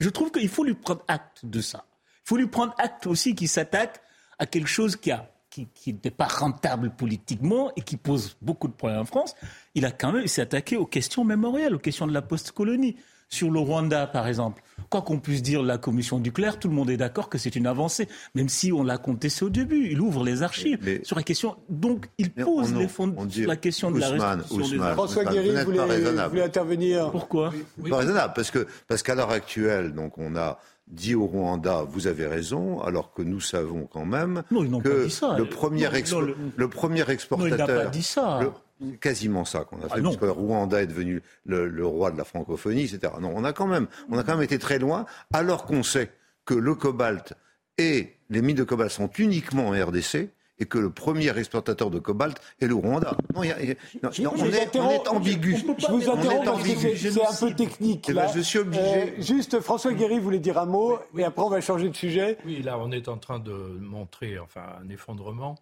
Je 0.00 0.08
trouve 0.08 0.30
qu'il 0.30 0.48
faut 0.48 0.64
lui 0.64 0.72
prendre 0.72 1.04
acte 1.08 1.44
de 1.44 1.60
ça. 1.60 1.84
Il 2.24 2.28
faut 2.30 2.36
lui 2.38 2.46
prendre 2.46 2.74
acte 2.78 3.06
aussi 3.06 3.34
qu'il 3.34 3.50
s'attaque 3.50 4.00
à 4.38 4.46
quelque 4.46 4.68
chose 4.68 4.96
qui 4.96 5.10
a 5.10 5.30
qui, 5.54 5.68
qui 5.72 5.96
n'est 6.04 6.10
pas 6.10 6.26
rentable 6.26 6.90
politiquement 6.90 7.70
et 7.76 7.80
qui 7.80 7.96
pose 7.96 8.36
beaucoup 8.42 8.66
de 8.66 8.72
problèmes 8.72 9.00
en 9.00 9.04
France, 9.04 9.36
il 9.76 9.84
a 9.86 9.92
quand 9.92 10.10
même 10.10 10.26
s'est 10.26 10.42
attaqué 10.42 10.76
aux 10.76 10.86
questions 10.86 11.24
mémorielles, 11.24 11.76
aux 11.76 11.78
questions 11.78 12.08
de 12.08 12.12
la 12.12 12.22
post-colonie. 12.22 12.96
Sur 13.30 13.50
le 13.50 13.58
Rwanda, 13.58 14.06
par 14.06 14.28
exemple, 14.28 14.62
quoi 14.90 15.02
qu'on 15.02 15.18
puisse 15.18 15.42
dire 15.42 15.62
la 15.62 15.78
commission 15.78 16.20
du 16.20 16.30
clerc, 16.30 16.58
tout 16.58 16.68
le 16.68 16.74
monde 16.74 16.90
est 16.90 16.96
d'accord 16.96 17.28
que 17.28 17.38
c'est 17.38 17.56
une 17.56 17.66
avancée, 17.66 18.06
même 18.34 18.48
si 18.48 18.70
on 18.70 18.84
l'a 18.84 18.98
contesté 18.98 19.44
au 19.44 19.50
début. 19.50 19.88
Il 19.90 20.00
ouvre 20.00 20.22
les 20.22 20.42
archives 20.42 20.78
mais, 20.82 21.02
sur 21.02 21.16
la 21.16 21.22
question. 21.22 21.56
Donc, 21.68 22.06
il 22.18 22.30
pose 22.30 22.72
on, 22.72 22.78
les 22.78 22.86
fonds 22.86 23.12
sur 23.28 23.48
la 23.48 23.56
question 23.56 23.88
Ousmane, 23.88 24.12
de 24.12 24.18
la 24.18 24.34
restitution 24.34 24.76
Ousmane, 24.76 24.88
des 24.88 24.94
François 24.94 25.24
Guéry 25.24 25.64
voulait, 25.64 26.28
voulait, 26.28 26.42
intervenir? 26.42 27.10
Pourquoi? 27.10 27.52
Oui. 27.78 27.90
Pas 27.90 27.98
raisonnable, 27.98 28.34
parce 28.36 28.50
que 28.50 28.66
parce 28.86 29.02
qu'à 29.02 29.14
l'heure 29.14 29.30
actuelle, 29.30 29.94
donc 29.94 30.18
on 30.18 30.36
a 30.36 30.58
dit 30.86 31.14
au 31.14 31.26
Rwanda, 31.26 31.82
vous 31.88 32.06
avez 32.06 32.26
raison, 32.26 32.80
alors 32.82 33.12
que 33.12 33.22
nous 33.22 33.40
savons 33.40 33.86
quand 33.86 34.04
même 34.04 34.42
non, 34.50 34.80
que 34.80 35.08
ça. 35.08 35.36
Le, 35.38 35.46
premier 35.46 35.84
non, 35.84 35.92
expo 35.92 36.20
non, 36.20 36.26
le... 36.26 36.36
le... 36.56 36.68
premier 36.68 37.08
exportateur. 37.10 37.58
Non, 37.58 37.64
il 37.64 37.76
n'a 37.76 37.84
pas 37.84 37.90
dit 37.90 38.02
ça. 38.02 38.40
Le... 38.42 38.50
C'est 38.80 38.98
quasiment 38.98 39.44
ça 39.44 39.64
qu'on 39.64 39.78
a 39.78 39.88
fait, 39.88 40.00
ah 40.00 40.02
parce 40.02 40.16
que 40.16 40.26
Rwanda 40.26 40.82
est 40.82 40.86
devenu 40.86 41.22
le, 41.46 41.86
roi 41.86 42.10
de 42.10 42.18
la 42.18 42.24
francophonie, 42.24 42.82
etc. 42.82 43.12
Non, 43.20 43.32
on 43.34 43.44
a 43.44 43.52
quand 43.52 43.68
même, 43.68 43.86
on 44.10 44.18
a 44.18 44.24
quand 44.24 44.34
même 44.34 44.42
été 44.42 44.58
très 44.58 44.78
loin, 44.78 45.06
alors 45.32 45.64
qu'on 45.64 45.82
sait 45.82 46.10
que 46.44 46.54
le 46.54 46.74
cobalt 46.74 47.34
et 47.78 48.14
les 48.30 48.42
mines 48.42 48.56
de 48.56 48.64
cobalt 48.64 48.90
sont 48.90 49.08
uniquement 49.18 49.68
en 49.68 49.72
RDC 49.72 50.30
et 50.64 50.66
que 50.66 50.78
le 50.78 50.88
premier 50.88 51.36
exportateur 51.36 51.90
de 51.90 51.98
cobalt 51.98 52.40
est 52.60 52.66
le 52.66 52.74
Rwanda. 52.74 53.16
Non, 53.34 53.40
on, 53.40 53.44
est, 53.44 55.08
ambigu. 55.08 55.56
Je 55.56 55.86
vous 55.86 56.08
interromps 56.08 56.64
c'est 56.96 57.20
un 57.20 57.48
peu 57.48 57.54
technique. 57.54 58.06
Eh 58.08 58.14
ben, 58.14 58.28
je 58.34 58.40
suis 58.40 58.58
obligé. 58.58 58.82
Euh, 58.82 59.20
juste, 59.20 59.60
François 59.60 59.92
Guéry 59.92 60.18
voulait 60.18 60.38
dire 60.38 60.58
un 60.58 60.64
mot, 60.64 60.98
et 61.16 61.24
après 61.24 61.42
on 61.42 61.50
va 61.50 61.60
changer 61.60 61.90
de 61.90 61.96
sujet. 61.96 62.38
Oui, 62.46 62.62
là, 62.62 62.78
on 62.78 62.90
est 62.92 63.08
en 63.08 63.18
train 63.18 63.38
de 63.38 63.52
montrer 63.52 64.38
enfin, 64.38 64.62
un 64.82 64.88
effondrement 64.88 65.56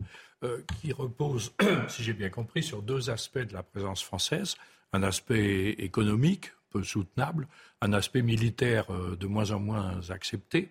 euh, 0.44 0.58
qui 0.80 0.92
repose, 0.92 1.52
si 1.88 2.04
j'ai 2.04 2.12
bien 2.12 2.30
compris, 2.30 2.62
sur 2.62 2.80
deux 2.80 3.10
aspects 3.10 3.38
de 3.38 3.52
la 3.52 3.64
présence 3.64 4.04
française. 4.04 4.54
Un 4.92 5.02
aspect 5.02 5.70
économique, 5.70 6.52
peu 6.70 6.84
soutenable, 6.84 7.48
un 7.80 7.92
aspect 7.92 8.22
militaire 8.22 8.86
euh, 8.90 9.16
de 9.16 9.26
moins 9.26 9.50
en 9.50 9.58
moins 9.58 10.00
accepté. 10.10 10.70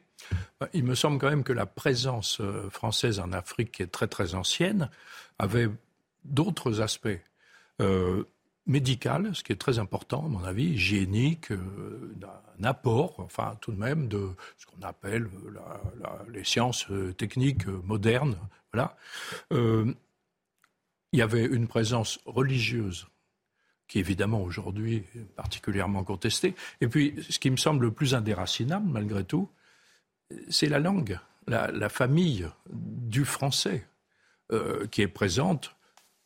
Bah, 0.60 0.70
il 0.74 0.84
me 0.84 0.96
semble 0.96 1.18
quand 1.20 1.30
même 1.30 1.44
que 1.44 1.54
la 1.54 1.66
présence 1.66 2.40
euh, 2.42 2.70
française 2.70 3.20
en 3.20 3.32
Afrique, 3.32 3.72
qui 3.72 3.84
est 3.84 3.92
très 3.92 4.08
très 4.08 4.36
ancienne, 4.36 4.90
avait 5.40 5.70
d'autres 6.24 6.82
aspects. 6.82 7.10
Euh, 7.82 8.24
médical, 8.68 9.32
ce 9.34 9.44
qui 9.44 9.52
est 9.52 9.60
très 9.60 9.80
important 9.80 10.24
à 10.26 10.30
mon 10.30 10.44
avis, 10.44 10.66
hygiénique, 10.66 11.52
euh, 11.52 12.16
un 12.60 12.64
apport, 12.64 13.16
enfin 13.20 13.58
tout 13.60 13.72
de 13.72 13.80
même 13.80 14.08
de 14.08 14.30
ce 14.58 14.68
qu'on 14.68 14.82
appelle 14.84 15.28
les 16.32 16.44
sciences 16.44 16.86
techniques 17.18 17.66
modernes. 17.66 18.38
Voilà. 18.72 18.96
il 19.52 19.96
y 21.12 21.24
avait 21.24 21.44
une 21.44 21.68
présence 21.68 22.20
religieuse 22.26 23.08
qui 23.92 24.00
évidemment 24.00 24.42
aujourd'hui 24.42 25.04
est 25.16 25.36
particulièrement 25.36 26.06
contestée. 26.06 26.56
Et 26.80 26.88
puis, 26.88 27.14
ce 27.30 27.40
qui 27.40 27.50
me 27.50 27.58
semble 27.58 27.86
le 27.88 27.92
plus 27.92 28.16
indéracinable, 28.16 28.88
malgré 28.88 29.26
tout, 29.26 29.50
c'est 30.50 30.68
la 30.68 30.80
langue, 30.80 31.20
la, 31.48 31.90
famille 31.90 32.48
du 32.72 33.26
français 33.26 33.86
euh, 34.52 34.88
qui 34.88 35.02
est 35.02 35.08
présente, 35.08 35.76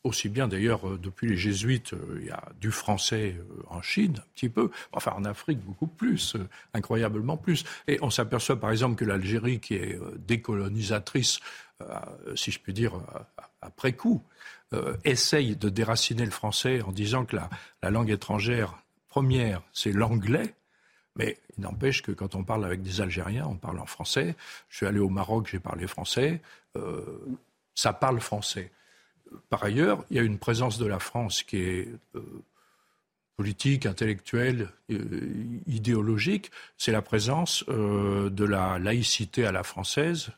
aussi 0.04 0.28
bien 0.28 0.46
d'ailleurs 0.46 0.88
euh, 0.88 0.98
depuis 0.98 1.28
les 1.28 1.36
jésuites, 1.36 1.92
euh, 1.92 2.18
il 2.20 2.26
y 2.26 2.30
a 2.30 2.42
du 2.60 2.70
français 2.70 3.36
en 3.68 3.82
Chine 3.82 4.16
un 4.18 4.28
petit 4.34 4.48
peu, 4.48 4.70
enfin 4.92 5.12
en 5.16 5.24
Afrique 5.24 5.60
beaucoup 5.60 5.86
plus, 5.86 6.36
incroyablement 6.74 7.36
plus. 7.36 7.64
Et 7.88 7.98
on 8.02 8.10
s'aperçoit 8.10 8.60
par 8.60 8.70
exemple 8.70 8.96
que 8.96 9.04
l'Algérie, 9.04 9.60
qui 9.60 9.74
est 9.74 9.98
décolonisatrice, 10.18 11.40
si 12.34 12.50
je 12.50 12.58
puis 12.58 12.72
dire, 12.72 12.94
après 13.60 13.92
coup, 13.92 14.22
essaye 15.04 15.56
de 15.56 15.68
déraciner 15.68 16.24
le 16.24 16.30
français 16.30 16.80
en 16.80 16.90
disant 16.90 17.26
que 17.26 17.36
la 17.36 17.90
langue 17.90 18.10
étrangère 18.10 18.82
première, 19.08 19.62
c'est 19.72 19.92
l'anglais 19.92 20.54
mais 21.16 21.38
il 21.56 21.62
n'empêche 21.62 22.02
que 22.02 22.12
quand 22.12 22.34
on 22.34 22.44
parle 22.44 22.64
avec 22.64 22.82
des 22.82 23.00
Algériens, 23.00 23.46
on 23.46 23.56
parle 23.56 23.80
en 23.80 23.86
français. 23.86 24.36
Je 24.68 24.76
suis 24.76 24.86
allé 24.86 24.98
au 24.98 25.08
Maroc, 25.08 25.48
j'ai 25.50 25.58
parlé 25.58 25.86
français. 25.86 26.40
Euh, 26.76 27.02
ça 27.74 27.92
parle 27.92 28.20
français. 28.20 28.70
Par 29.48 29.64
ailleurs, 29.64 30.04
il 30.10 30.16
y 30.16 30.20
a 30.20 30.22
une 30.22 30.38
présence 30.38 30.78
de 30.78 30.86
la 30.86 30.98
France 30.98 31.42
qui 31.42 31.56
est 31.56 31.88
euh, 32.14 32.20
politique, 33.36 33.86
intellectuelle, 33.86 34.68
euh, 34.90 35.60
idéologique. 35.66 36.50
C'est 36.76 36.92
la 36.92 37.02
présence 37.02 37.64
de 37.66 38.44
la 38.44 38.78
laïcité 38.78 39.46
à 39.46 39.52
la 39.52 39.62
française, 39.62 40.30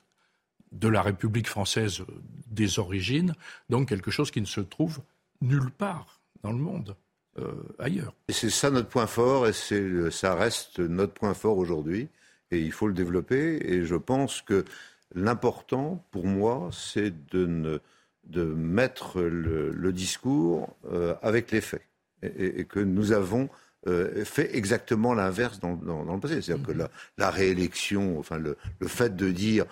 de 0.72 0.88
la 0.88 1.02
République 1.02 1.48
française 1.48 2.04
des 2.46 2.78
origines, 2.78 3.34
donc 3.68 3.88
quelque 3.88 4.10
chose 4.10 4.30
qui 4.30 4.40
ne 4.40 4.46
se 4.46 4.60
trouve 4.60 5.00
nulle 5.40 5.70
part 5.70 6.20
dans 6.42 6.52
le 6.52 6.58
monde. 6.58 6.96
Euh, 7.38 7.52
ailleurs. 7.78 8.14
Et 8.28 8.32
c'est 8.32 8.50
ça 8.50 8.70
notre 8.70 8.88
point 8.88 9.06
fort, 9.06 9.46
et 9.46 9.52
c'est, 9.52 10.10
ça 10.10 10.34
reste 10.34 10.80
notre 10.80 11.12
point 11.12 11.34
fort 11.34 11.58
aujourd'hui, 11.58 12.08
et 12.50 12.60
il 12.60 12.72
faut 12.72 12.86
le 12.86 12.94
développer. 12.94 13.58
Et 13.64 13.84
je 13.84 13.94
pense 13.94 14.42
que 14.42 14.64
l'important 15.14 16.04
pour 16.10 16.26
moi, 16.26 16.70
c'est 16.72 17.12
de, 17.30 17.80
de 18.24 18.44
mettre 18.44 19.20
le, 19.20 19.92
discours 19.92 20.76
euh, 20.90 21.14
avec 21.22 21.50
les 21.50 21.60
faits, 21.60 21.86
et, 22.22 22.64
que 22.64 22.80
nous 22.80 23.12
avons 23.12 23.48
euh, 23.88 24.24
fait 24.24 24.56
exactement 24.56 25.14
l'inverse 25.14 25.60
dans, 25.60 25.72
le 25.72 26.20
passé. 26.20 26.40
C'est-à-dire 26.42 26.66
que 26.66 26.72
mm-hmm. 26.72 26.88
la, 27.18 27.30
réélection, 27.30 28.18
enfin 28.18 28.38
le, 28.38 28.56
le, 28.80 28.88
fait 28.88 29.16
de 29.16 29.30
dire 29.30 29.64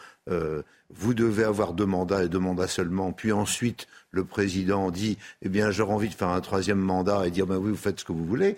vous 0.91 1.14
devez 1.14 1.45
avoir 1.45 1.73
deux 1.73 1.87
mandats 1.87 2.25
et 2.25 2.29
deux 2.29 2.39
mandats 2.39 2.69
seulement, 2.69 3.12
puis 3.12 3.33
ensuite 3.33 3.87
le 4.11 4.25
président 4.25 4.91
dit 4.91 5.19
eh 5.43 5.49
bien 5.49 5.71
j'aurais 5.71 5.95
envie 5.95 6.09
de 6.09 6.14
faire 6.14 6.29
un 6.29 6.41
troisième 6.41 6.79
mandat 6.79 7.27
et 7.27 7.31
dire 7.31 7.47
ben 7.47 7.57
oui 7.57 7.71
vous 7.71 7.77
faites 7.77 8.01
ce 8.01 8.05
que 8.05 8.12
vous 8.12 8.27
voulez. 8.27 8.57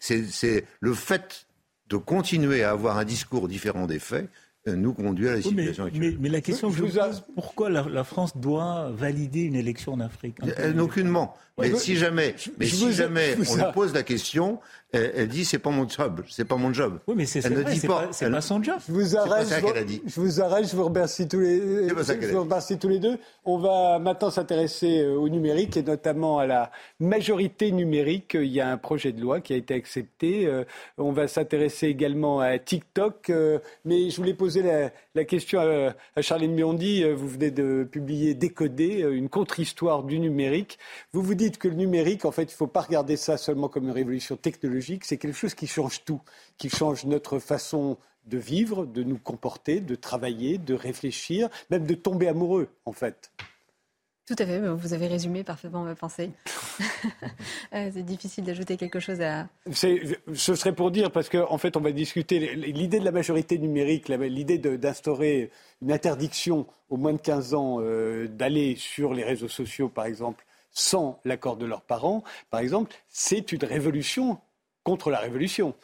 C'est 0.00 0.66
le 0.80 0.94
fait 0.94 1.46
de 1.88 1.96
continuer 1.96 2.64
à 2.64 2.70
avoir 2.70 2.98
un 2.98 3.04
discours 3.04 3.48
différent 3.48 3.86
des 3.86 3.98
faits 3.98 4.24
euh, 4.24 4.43
nous 4.66 4.94
conduit 4.94 5.28
à 5.28 5.32
la 5.32 5.42
situation 5.42 5.84
actuelle. 5.84 6.16
Mais, 6.20 6.28
la 6.28 6.40
question 6.40 6.70
que 6.70 6.76
je 6.76 6.82
vous 6.82 6.98
pose, 6.98 7.22
pourquoi 7.34 7.70
la, 7.70 8.04
France 8.04 8.36
doit 8.36 8.90
valider 8.92 9.42
une 9.42 9.56
élection 9.56 9.92
en 9.92 10.00
Afrique? 10.00 10.36
Elle, 10.56 10.80
Aucunement. 10.80 11.36
Mais 11.58 11.74
si 11.74 11.96
jamais, 11.96 12.34
mais 12.58 12.66
si 12.66 12.92
jamais 12.92 13.36
on 13.48 13.56
lui 13.56 13.64
pose 13.72 13.92
la 13.94 14.02
question, 14.02 14.60
elle, 14.94 15.28
dit 15.28 15.44
c'est 15.44 15.58
pas 15.58 15.70
mon 15.70 15.88
job, 15.88 16.22
c'est 16.28 16.44
pas 16.44 16.56
mon 16.56 16.72
job. 16.72 16.98
Oui, 17.06 17.14
mais 17.16 17.26
c'est 17.26 17.40
pas, 17.40 18.12
c'est 18.12 18.30
pas, 18.30 18.40
son 18.40 18.62
job. 18.62 18.76
Je 18.86 18.92
vous 18.92 19.16
arrête, 19.16 19.48
je, 19.48 20.20
vous 20.20 20.40
arrête, 20.40 20.68
je 20.68 20.76
vous 20.76 20.84
remercie 20.84 21.28
tous 21.28 21.40
les, 21.40 21.88
je 21.88 22.32
vous 22.32 22.40
remercie 22.40 22.78
tous 22.78 22.88
les 22.88 22.98
deux. 22.98 23.18
On 23.44 23.58
va 23.58 23.98
maintenant 23.98 24.30
s'intéresser 24.30 25.00
euh, 25.00 25.16
au 25.16 25.28
numérique 25.28 25.76
et 25.76 25.82
notamment 25.82 26.38
à 26.38 26.46
la 26.46 26.70
majorité 27.00 27.72
numérique. 27.72 28.34
Il 28.34 28.46
y 28.46 28.60
a 28.60 28.70
un 28.70 28.78
projet 28.78 29.12
de 29.12 29.20
loi 29.20 29.40
qui 29.40 29.52
a 29.52 29.56
été 29.56 29.74
accepté. 29.74 30.46
Euh, 30.46 30.64
on 30.98 31.12
va 31.12 31.28
s'intéresser 31.28 31.88
également 31.88 32.40
à 32.40 32.58
TikTok, 32.58 33.30
euh, 33.30 33.58
mais 33.84 34.10
je 34.10 34.16
voulais 34.16 34.34
poser 34.34 34.62
la, 35.14 35.24
question 35.24 35.60
à, 35.60 36.22
Charlène 36.22 36.54
Biondi. 36.54 37.04
Vous 37.12 37.28
venez 37.28 37.50
de 37.50 37.86
publier 37.90 38.34
Décoder, 38.34 39.06
une 39.10 39.28
contre-histoire 39.28 40.02
du 40.04 40.18
numérique. 40.18 40.78
Vous 41.12 41.22
vous 41.22 41.34
dites 41.34 41.58
que 41.58 41.68
le 41.68 41.74
numérique, 41.74 42.24
en 42.24 42.32
fait, 42.32 42.44
il 42.44 42.46
ne 42.46 42.56
faut 42.56 42.66
pas 42.66 42.80
regarder 42.80 43.16
ça 43.16 43.36
seulement 43.36 43.68
comme 43.68 43.84
une 43.84 43.90
révolution 43.90 44.36
technologique, 44.36 44.83
c'est 45.02 45.18
quelque 45.18 45.36
chose 45.36 45.54
qui 45.54 45.66
change 45.66 46.04
tout, 46.04 46.20
qui 46.58 46.68
change 46.68 47.04
notre 47.04 47.38
façon 47.38 47.98
de 48.26 48.38
vivre, 48.38 48.86
de 48.86 49.02
nous 49.02 49.18
comporter, 49.18 49.80
de 49.80 49.94
travailler, 49.94 50.58
de 50.58 50.74
réfléchir, 50.74 51.48
même 51.70 51.86
de 51.86 51.94
tomber 51.94 52.28
amoureux, 52.28 52.68
en 52.84 52.92
fait. 52.92 53.30
Tout 54.26 54.36
à 54.38 54.46
fait, 54.46 54.58
vous 54.58 54.94
avez 54.94 55.06
résumé 55.06 55.44
parfaitement 55.44 55.84
ma 55.84 55.94
pensée. 55.94 56.30
Euh, 57.72 57.90
c'est 57.92 58.04
difficile 58.04 58.44
d'ajouter 58.44 58.76
quelque 58.76 59.00
chose 59.00 59.20
à. 59.20 59.48
Ce 59.72 60.54
serait 60.54 60.74
pour 60.74 60.92
dire, 60.92 61.10
parce 61.10 61.28
qu'en 61.28 61.58
fait, 61.58 61.76
on 61.76 61.80
va 61.80 61.90
discuter 61.90 62.54
l'idée 62.54 63.00
de 63.00 63.04
la 63.04 63.10
majorité 63.10 63.58
numérique, 63.58 64.08
l'idée 64.08 64.58
d'instaurer 64.58 65.50
une 65.82 65.90
interdiction 65.90 66.66
aux 66.88 66.96
moins 66.96 67.14
de 67.14 67.18
15 67.18 67.54
ans 67.54 67.78
euh, 67.80 68.28
d'aller 68.28 68.76
sur 68.76 69.12
les 69.12 69.24
réseaux 69.24 69.48
sociaux, 69.48 69.88
par 69.88 70.06
exemple, 70.06 70.46
sans 70.70 71.20
l'accord 71.24 71.56
de 71.56 71.66
leurs 71.66 71.82
parents, 71.82 72.22
par 72.50 72.60
exemple, 72.60 72.94
c'est 73.08 73.50
une 73.50 73.64
révolution 73.64 74.38
contre 74.84 75.10
la 75.10 75.18
révolution. 75.18 75.74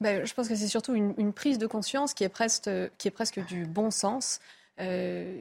Ben, 0.00 0.26
je 0.26 0.34
pense 0.34 0.48
que 0.48 0.56
c'est 0.56 0.68
surtout 0.68 0.94
une, 0.94 1.32
prise 1.32 1.58
de 1.58 1.66
conscience 1.66 2.12
qui 2.12 2.24
est 2.24 2.28
presque, 2.28 2.68
qui 2.98 3.10
du 3.48 3.66
bon 3.66 3.90
sens. 3.90 4.40
Euh, 4.80 5.40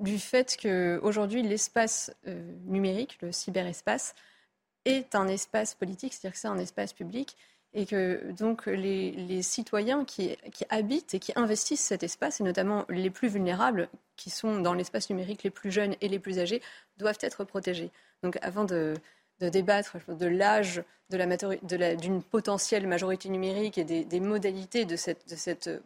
du 0.00 0.18
fait 0.18 0.56
qu'aujourd'hui, 0.60 1.42
l'espace 1.42 2.12
euh, 2.28 2.52
numérique, 2.66 3.18
le 3.20 3.32
cyberespace, 3.32 4.14
est 4.84 5.14
un 5.14 5.26
espace 5.26 5.74
politique, 5.74 6.14
c'est-à-dire 6.14 6.34
que 6.34 6.38
c'est 6.38 6.48
un 6.48 6.58
espace 6.58 6.92
public, 6.92 7.36
et 7.74 7.84
que 7.84 8.32
donc 8.32 8.66
les, 8.66 9.42
citoyens 9.42 10.04
qui, 10.04 10.36
habitent 10.70 11.14
et 11.14 11.18
qui 11.18 11.32
investissent 11.36 11.82
cet 11.82 12.02
espace, 12.02 12.40
et 12.40 12.44
notamment 12.44 12.84
les 12.88 13.10
plus 13.10 13.28
vulnérables, 13.28 13.88
qui 14.16 14.30
sont 14.30 14.60
dans 14.60 14.74
l'espace 14.74 15.10
numérique 15.10 15.42
les 15.42 15.50
plus 15.50 15.70
jeunes 15.70 15.94
et 16.00 16.08
les 16.08 16.18
plus 16.18 16.38
âgés, 16.38 16.62
doivent 16.96 17.18
être 17.20 17.44
protégés. 17.44 17.90
Donc 18.22 18.38
avant 18.40 18.64
de, 18.64 18.94
débattre 19.40 19.96
de 20.08 20.26
l'âge 20.26 20.82
d'une 21.10 22.22
potentielle 22.22 22.86
majorité 22.86 23.28
numérique 23.28 23.78
et 23.78 23.84
des, 23.84 24.20
modalités 24.20 24.84
de 24.84 24.96
cette, 24.96 25.68
de 25.68 25.82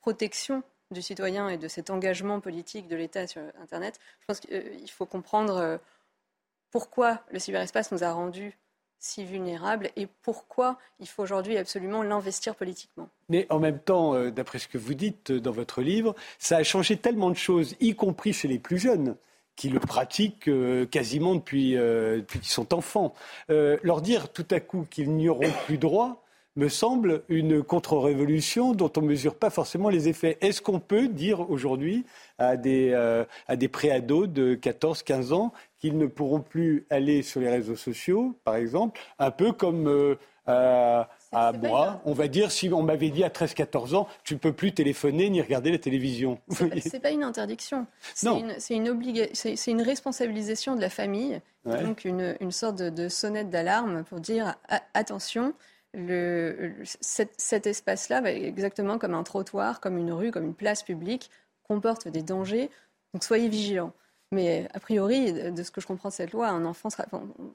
protection 0.00 0.62
du 0.90 1.02
citoyen 1.02 1.48
et 1.48 1.56
de 1.56 1.68
cet 1.68 1.90
engagement 1.90 2.40
politique 2.40 2.88
de 2.88 2.96
l'État 2.96 3.26
sur 3.26 3.42
Internet, 3.62 3.98
je 4.20 4.26
pense 4.26 4.40
qu'il 4.40 4.54
euh, 4.54 4.86
faut 4.88 5.06
comprendre 5.06 5.56
euh, 5.56 5.78
pourquoi 6.70 7.20
le 7.30 7.38
cyberespace 7.38 7.92
nous 7.92 8.02
a 8.02 8.12
rendus 8.12 8.56
si 8.98 9.24
vulnérables 9.24 9.90
et 9.96 10.06
pourquoi 10.22 10.78
il 10.98 11.08
faut 11.08 11.22
aujourd'hui 11.22 11.56
absolument 11.56 12.02
l'investir 12.02 12.54
politiquement. 12.54 13.08
Mais 13.28 13.46
en 13.50 13.58
même 13.58 13.78
temps, 13.78 14.14
euh, 14.14 14.30
d'après 14.30 14.58
ce 14.58 14.68
que 14.68 14.78
vous 14.78 14.94
dites 14.94 15.32
dans 15.32 15.52
votre 15.52 15.80
livre, 15.80 16.14
ça 16.38 16.56
a 16.56 16.62
changé 16.62 16.96
tellement 16.96 17.30
de 17.30 17.36
choses, 17.36 17.76
y 17.80 17.94
compris 17.94 18.32
chez 18.32 18.48
les 18.48 18.58
plus 18.58 18.78
jeunes 18.78 19.16
qui 19.56 19.68
le 19.68 19.80
pratiquent 19.80 20.50
quasiment 20.90 21.34
depuis, 21.34 21.74
depuis 21.74 22.38
qu'ils 22.40 22.50
sont 22.50 22.72
enfants. 22.74 23.14
leur 23.48 24.00
dire 24.00 24.32
tout 24.32 24.46
à 24.50 24.60
coup 24.60 24.86
qu'ils 24.90 25.10
n'y 25.14 25.28
auront 25.28 25.50
plus 25.66 25.78
droit, 25.78 26.24
me 26.56 26.68
semble 26.68 27.22
une 27.28 27.62
contre-révolution 27.62 28.72
dont 28.72 28.90
on 28.96 29.02
ne 29.02 29.06
mesure 29.06 29.34
pas 29.34 29.50
forcément 29.50 29.88
les 29.88 30.08
effets. 30.08 30.36
Est-ce 30.40 30.60
qu'on 30.60 30.80
peut 30.80 31.08
dire 31.08 31.48
aujourd'hui 31.50 32.04
à 32.38 32.56
des, 32.56 32.90
euh, 32.92 33.24
à 33.46 33.56
des 33.56 33.68
préados 33.68 34.26
de 34.26 34.54
14, 34.54 35.02
15 35.02 35.32
ans 35.32 35.52
qu'ils 35.78 35.96
ne 35.96 36.06
pourront 36.06 36.40
plus 36.40 36.86
aller 36.90 37.22
sur 37.22 37.40
les 37.40 37.48
réseaux 37.48 37.76
sociaux, 37.76 38.36
par 38.44 38.56
exemple, 38.56 39.00
un 39.18 39.30
peu 39.30 39.52
comme 39.52 39.86
euh, 39.86 41.04
à 41.32 41.52
moi, 41.52 42.00
on 42.04 42.12
va 42.12 42.28
dire, 42.28 42.50
si 42.50 42.68
on 42.72 42.82
m'avait 42.82 43.10
dit 43.10 43.22
à 43.22 43.28
13-14 43.28 43.94
ans, 43.94 44.08
tu 44.24 44.34
ne 44.34 44.38
peux 44.38 44.52
plus 44.52 44.72
téléphoner 44.72 45.30
ni 45.30 45.40
regarder 45.40 45.70
la 45.70 45.78
télévision. 45.78 46.38
Ce 46.50 46.64
n'est 46.64 47.00
pas 47.00 47.10
une 47.10 47.22
interdiction. 47.22 47.86
C'est 48.14 48.28
une, 48.28 48.56
une, 48.70 49.28
une, 49.66 49.82
responsabilisation 49.82 50.74
de 50.74 50.80
la 50.80 50.90
famille, 50.90 51.40
donc 51.64 52.04
une, 52.04 52.50
sorte 52.50 52.76
de, 52.76 53.08
sonnette 53.08 53.50
d'alarme 53.50 54.04
pour 54.04 54.20
dire 54.20 54.56
attention, 54.94 55.54
le, 55.94 56.74
cet, 57.00 57.66
espace-là, 57.66 58.22
exactement 58.32 58.98
comme 58.98 59.14
un 59.14 59.22
trottoir, 59.22 59.80
comme 59.80 59.98
une 59.98 60.12
rue, 60.12 60.30
comme 60.30 60.44
une 60.44 60.54
place 60.54 60.82
publique, 60.82 61.30
comporte 61.62 62.08
des 62.08 62.22
dangers. 62.22 62.70
Donc 63.14 63.24
soyez 63.24 63.48
vigilants. 63.48 63.92
Mais 64.32 64.68
a 64.74 64.78
priori, 64.78 65.32
de 65.32 65.62
ce 65.64 65.72
que 65.72 65.80
je 65.80 65.88
comprends 65.88 66.10
de 66.10 66.14
cette 66.14 66.30
loi, 66.30 66.46
un 66.48 66.64
enfant 66.64 66.88
ne 66.88 66.92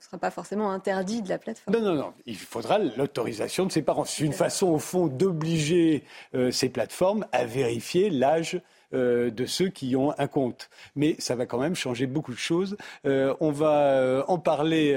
sera, 0.02 0.18
pas 0.18 0.30
forcément 0.30 0.72
interdit 0.72 1.22
de 1.22 1.30
la 1.30 1.38
plateforme. 1.38 1.78
Non, 1.78 1.82
non, 1.82 1.96
non. 1.96 2.14
Il 2.26 2.36
faudra 2.36 2.80
l'autorisation 2.80 3.66
de 3.66 3.72
ses 3.72 3.82
parents. 3.82 4.04
C'est 4.04 4.26
une 4.26 4.34
façon, 4.34 4.68
au 4.68 4.80
fond, 4.80 5.08
d'obliger 5.08 6.04
euh, 6.34 6.52
ces 6.52 6.68
plateformes 6.68 7.26
à 7.32 7.46
vérifier 7.46 8.10
l'âge 8.10 8.60
euh, 8.94 9.32
de 9.32 9.46
ceux 9.46 9.70
qui 9.70 9.96
ont 9.96 10.14
un 10.18 10.28
compte. 10.28 10.70
Mais 10.98 11.16
ça 11.18 11.36
va 11.36 11.46
quand 11.46 11.60
même 11.60 11.76
changer 11.76 12.08
beaucoup 12.08 12.34
de 12.34 12.38
choses. 12.38 12.76
Euh, 13.06 13.34
on 13.40 13.52
va 13.52 14.26
en 14.28 14.38
parler 14.38 14.96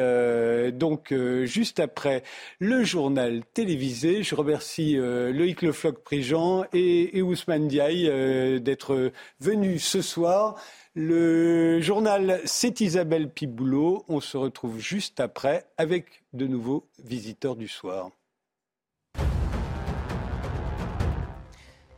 donc 0.73 1.15
juste 1.45 1.79
après 1.79 2.25
le 2.59 2.83
journal 2.83 3.45
télévisé. 3.55 4.25
Je 4.25 4.35
remercie 4.35 4.97
Loïc 4.97 5.63
Lefloc-Prigent 5.63 6.65
et, 6.73 7.19
et 7.19 7.23
Ousmane 7.23 7.69
Diaye 7.69 8.61
d'être 8.61 9.13
venus 9.39 9.85
ce 9.85 10.03
soir. 10.03 10.57
Le 11.01 11.81
journal, 11.81 12.41
c'est 12.45 12.81
Isabelle 12.81 13.31
Piboulot. 13.31 14.05
On 14.09 14.21
se 14.21 14.37
retrouve 14.37 14.81
juste 14.81 15.21
après 15.21 15.65
avec 15.77 16.25
de 16.33 16.49
nouveaux 16.49 16.89
visiteurs 17.05 17.55
du 17.55 17.69
soir. 17.69 18.11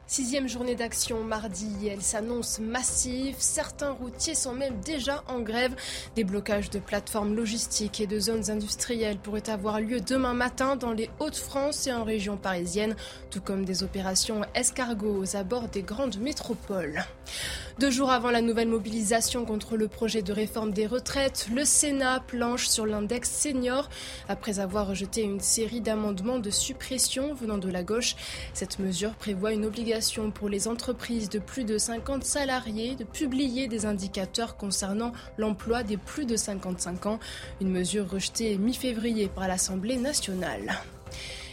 Sixième 0.07 0.49
journée 0.49 0.75
d'action 0.75 1.23
mardi, 1.23 1.87
elle 1.89 2.03
s'annonce 2.03 2.59
massive. 2.59 3.37
Certains 3.39 3.93
routiers 3.93 4.35
sont 4.35 4.53
même 4.53 4.81
déjà 4.81 5.23
en 5.29 5.41
grève. 5.41 5.77
Des 6.17 6.25
blocages 6.25 6.69
de 6.69 6.81
plateformes 6.81 7.37
logistiques 7.37 8.01
et 8.01 8.09
de 8.09 8.19
zones 8.19 8.51
industrielles 8.51 9.19
pourraient 9.19 9.49
avoir 9.49 9.81
lieu 9.81 10.01
demain 10.01 10.35
matin 10.35 10.75
dans 10.75 10.93
les 10.93 11.09
Hauts-de-France 11.21 11.87
et 11.87 11.93
en 11.93 12.03
région 12.03 12.37
parisienne, 12.37 12.97
tout 13.31 13.41
comme 13.41 13.65
des 13.65 13.85
opérations 13.85 14.43
escargots 14.57 15.23
aux 15.23 15.37
abords 15.37 15.69
des 15.69 15.83
grandes 15.83 16.19
métropoles. 16.19 17.05
Deux 17.81 17.91
jours 17.91 18.11
avant 18.11 18.31
la 18.31 18.43
nouvelle 18.43 18.69
mobilisation 18.69 19.47
contre 19.47 19.79
le 19.79 19.89
projet 19.89 20.21
de 20.21 20.35
réforme 20.35 20.71
des 20.71 20.87
retraites, 20.87 21.49
le 21.51 21.65
Sénat 21.65 22.21
planche 22.21 22.69
sur 22.69 22.85
l'index 22.85 23.31
senior. 23.31 23.89
Après 24.29 24.61
avoir 24.61 24.87
rejeté 24.87 25.23
une 25.23 25.41
série 25.41 25.81
d'amendements 25.81 26.41
de 26.41 26.51
suppression 26.51 27.33
venant 27.33 27.57
de 27.57 27.71
la 27.71 27.83
gauche, 27.83 28.17
cette 28.53 28.81
mesure 28.81 29.15
prévoit 29.15 29.55
une 29.55 29.65
obligation 29.65 30.31
pour 30.31 30.51
les 30.51 30.69
entreprises 30.69 31.31
de 31.31 31.39
plus 31.39 31.65
de 31.65 31.79
50 31.79 32.23
salariés 32.23 32.97
de 32.97 33.05
publier 33.05 33.67
des 33.67 33.87
indicateurs 33.87 34.59
concernant 34.59 35.13
l'emploi 35.39 35.83
des 35.83 35.97
plus 35.97 36.27
de 36.27 36.37
55 36.37 37.07
ans, 37.07 37.19
une 37.63 37.71
mesure 37.71 38.11
rejetée 38.11 38.59
mi-février 38.59 39.31
par 39.35 39.49
l'Assemblée 39.49 39.97
nationale. 39.97 40.83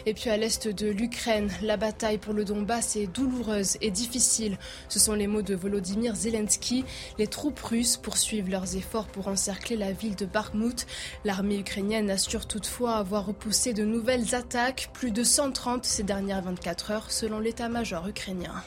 Et 0.07 0.13
puis 0.13 0.29
à 0.29 0.37
l'est 0.37 0.69
de 0.69 0.87
l'Ukraine, 0.87 1.51
la 1.61 1.75
bataille 1.75 2.17
pour 2.17 2.33
le 2.33 2.45
Donbass 2.45 2.95
est 2.95 3.07
douloureuse 3.07 3.75
et 3.81 3.91
difficile. 3.91 4.57
Ce 4.87 4.99
sont 4.99 5.11
les 5.11 5.27
mots 5.27 5.41
de 5.41 5.53
Volodymyr 5.53 6.15
Zelensky. 6.15 6.85
Les 7.19 7.27
troupes 7.27 7.59
russes 7.59 7.97
poursuivent 7.97 8.49
leurs 8.49 8.77
efforts 8.77 9.07
pour 9.07 9.27
encercler 9.27 9.75
la 9.75 9.91
ville 9.91 10.15
de 10.15 10.25
Bakhmut. 10.25 10.87
L'armée 11.25 11.59
ukrainienne 11.59 12.09
assure 12.09 12.47
toutefois 12.47 12.95
avoir 12.95 13.25
repoussé 13.25 13.73
de 13.73 13.83
nouvelles 13.83 14.33
attaques, 14.33 14.91
plus 14.93 15.11
de 15.11 15.25
130 15.25 15.83
ces 15.83 16.03
dernières 16.03 16.41
24 16.41 16.91
heures 16.91 17.11
selon 17.11 17.39
l'état-major 17.39 18.07
ukrainien. 18.07 18.63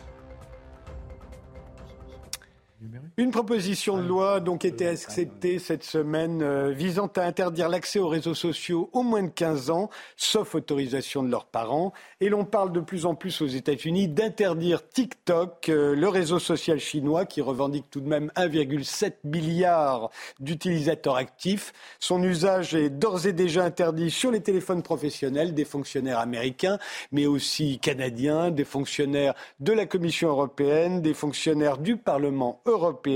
Une 3.21 3.33
proposition 3.33 3.99
de 3.99 4.03
loi 4.03 4.41
donc 4.41 4.65
été 4.65 4.89
acceptée 4.89 5.59
cette 5.59 5.85
semaine 5.85 6.41
euh, 6.41 6.71
visant 6.71 7.11
à 7.17 7.25
interdire 7.25 7.69
l'accès 7.69 7.99
aux 7.99 8.09
réseaux 8.09 8.35
sociaux 8.35 8.89
aux 8.95 9.03
moins 9.03 9.25
de 9.25 9.29
15 9.29 9.69
ans, 9.69 9.91
sauf 10.17 10.55
autorisation 10.55 11.23
de 11.23 11.31
leurs 11.31 11.45
parents. 11.45 11.93
Et 12.23 12.31
l'on 12.31 12.47
parle 12.47 12.73
de 12.73 12.81
plus 12.81 13.05
en 13.05 13.15
plus 13.15 13.43
aux 13.43 13.47
États-Unis 13.47 14.09
d'interdire 14.09 14.89
TikTok, 14.89 15.69
euh, 15.69 15.95
le 15.95 16.09
réseau 16.09 16.39
social 16.39 16.81
chinois 16.81 17.27
qui 17.27 17.43
revendique 17.43 17.91
tout 17.91 18.01
de 18.01 18.09
même 18.09 18.33
1,7 18.37 19.13
milliard 19.25 20.09
d'utilisateurs 20.39 21.17
actifs. 21.17 21.75
Son 21.99 22.23
usage 22.23 22.75
est 22.75 22.89
d'ores 22.89 23.27
et 23.27 23.35
déjà 23.35 23.65
interdit 23.65 24.11
sur 24.11 24.31
les 24.31 24.41
téléphones 24.41 24.83
professionnels 24.83 25.53
des 25.53 25.67
fonctionnaires 25.67 26.21
américains, 26.21 26.79
mais 27.13 27.27
aussi 27.27 27.81
canadiens, 27.81 28.51
des 28.51 28.65
fonctionnaires 28.65 29.35
de 29.59 29.75
la 29.75 29.85
Commission 29.85 30.31
européenne, 30.31 31.03
des 31.03 31.13
fonctionnaires 31.13 31.77
du 31.77 31.99
Parlement 31.99 32.63
européen 32.65 33.10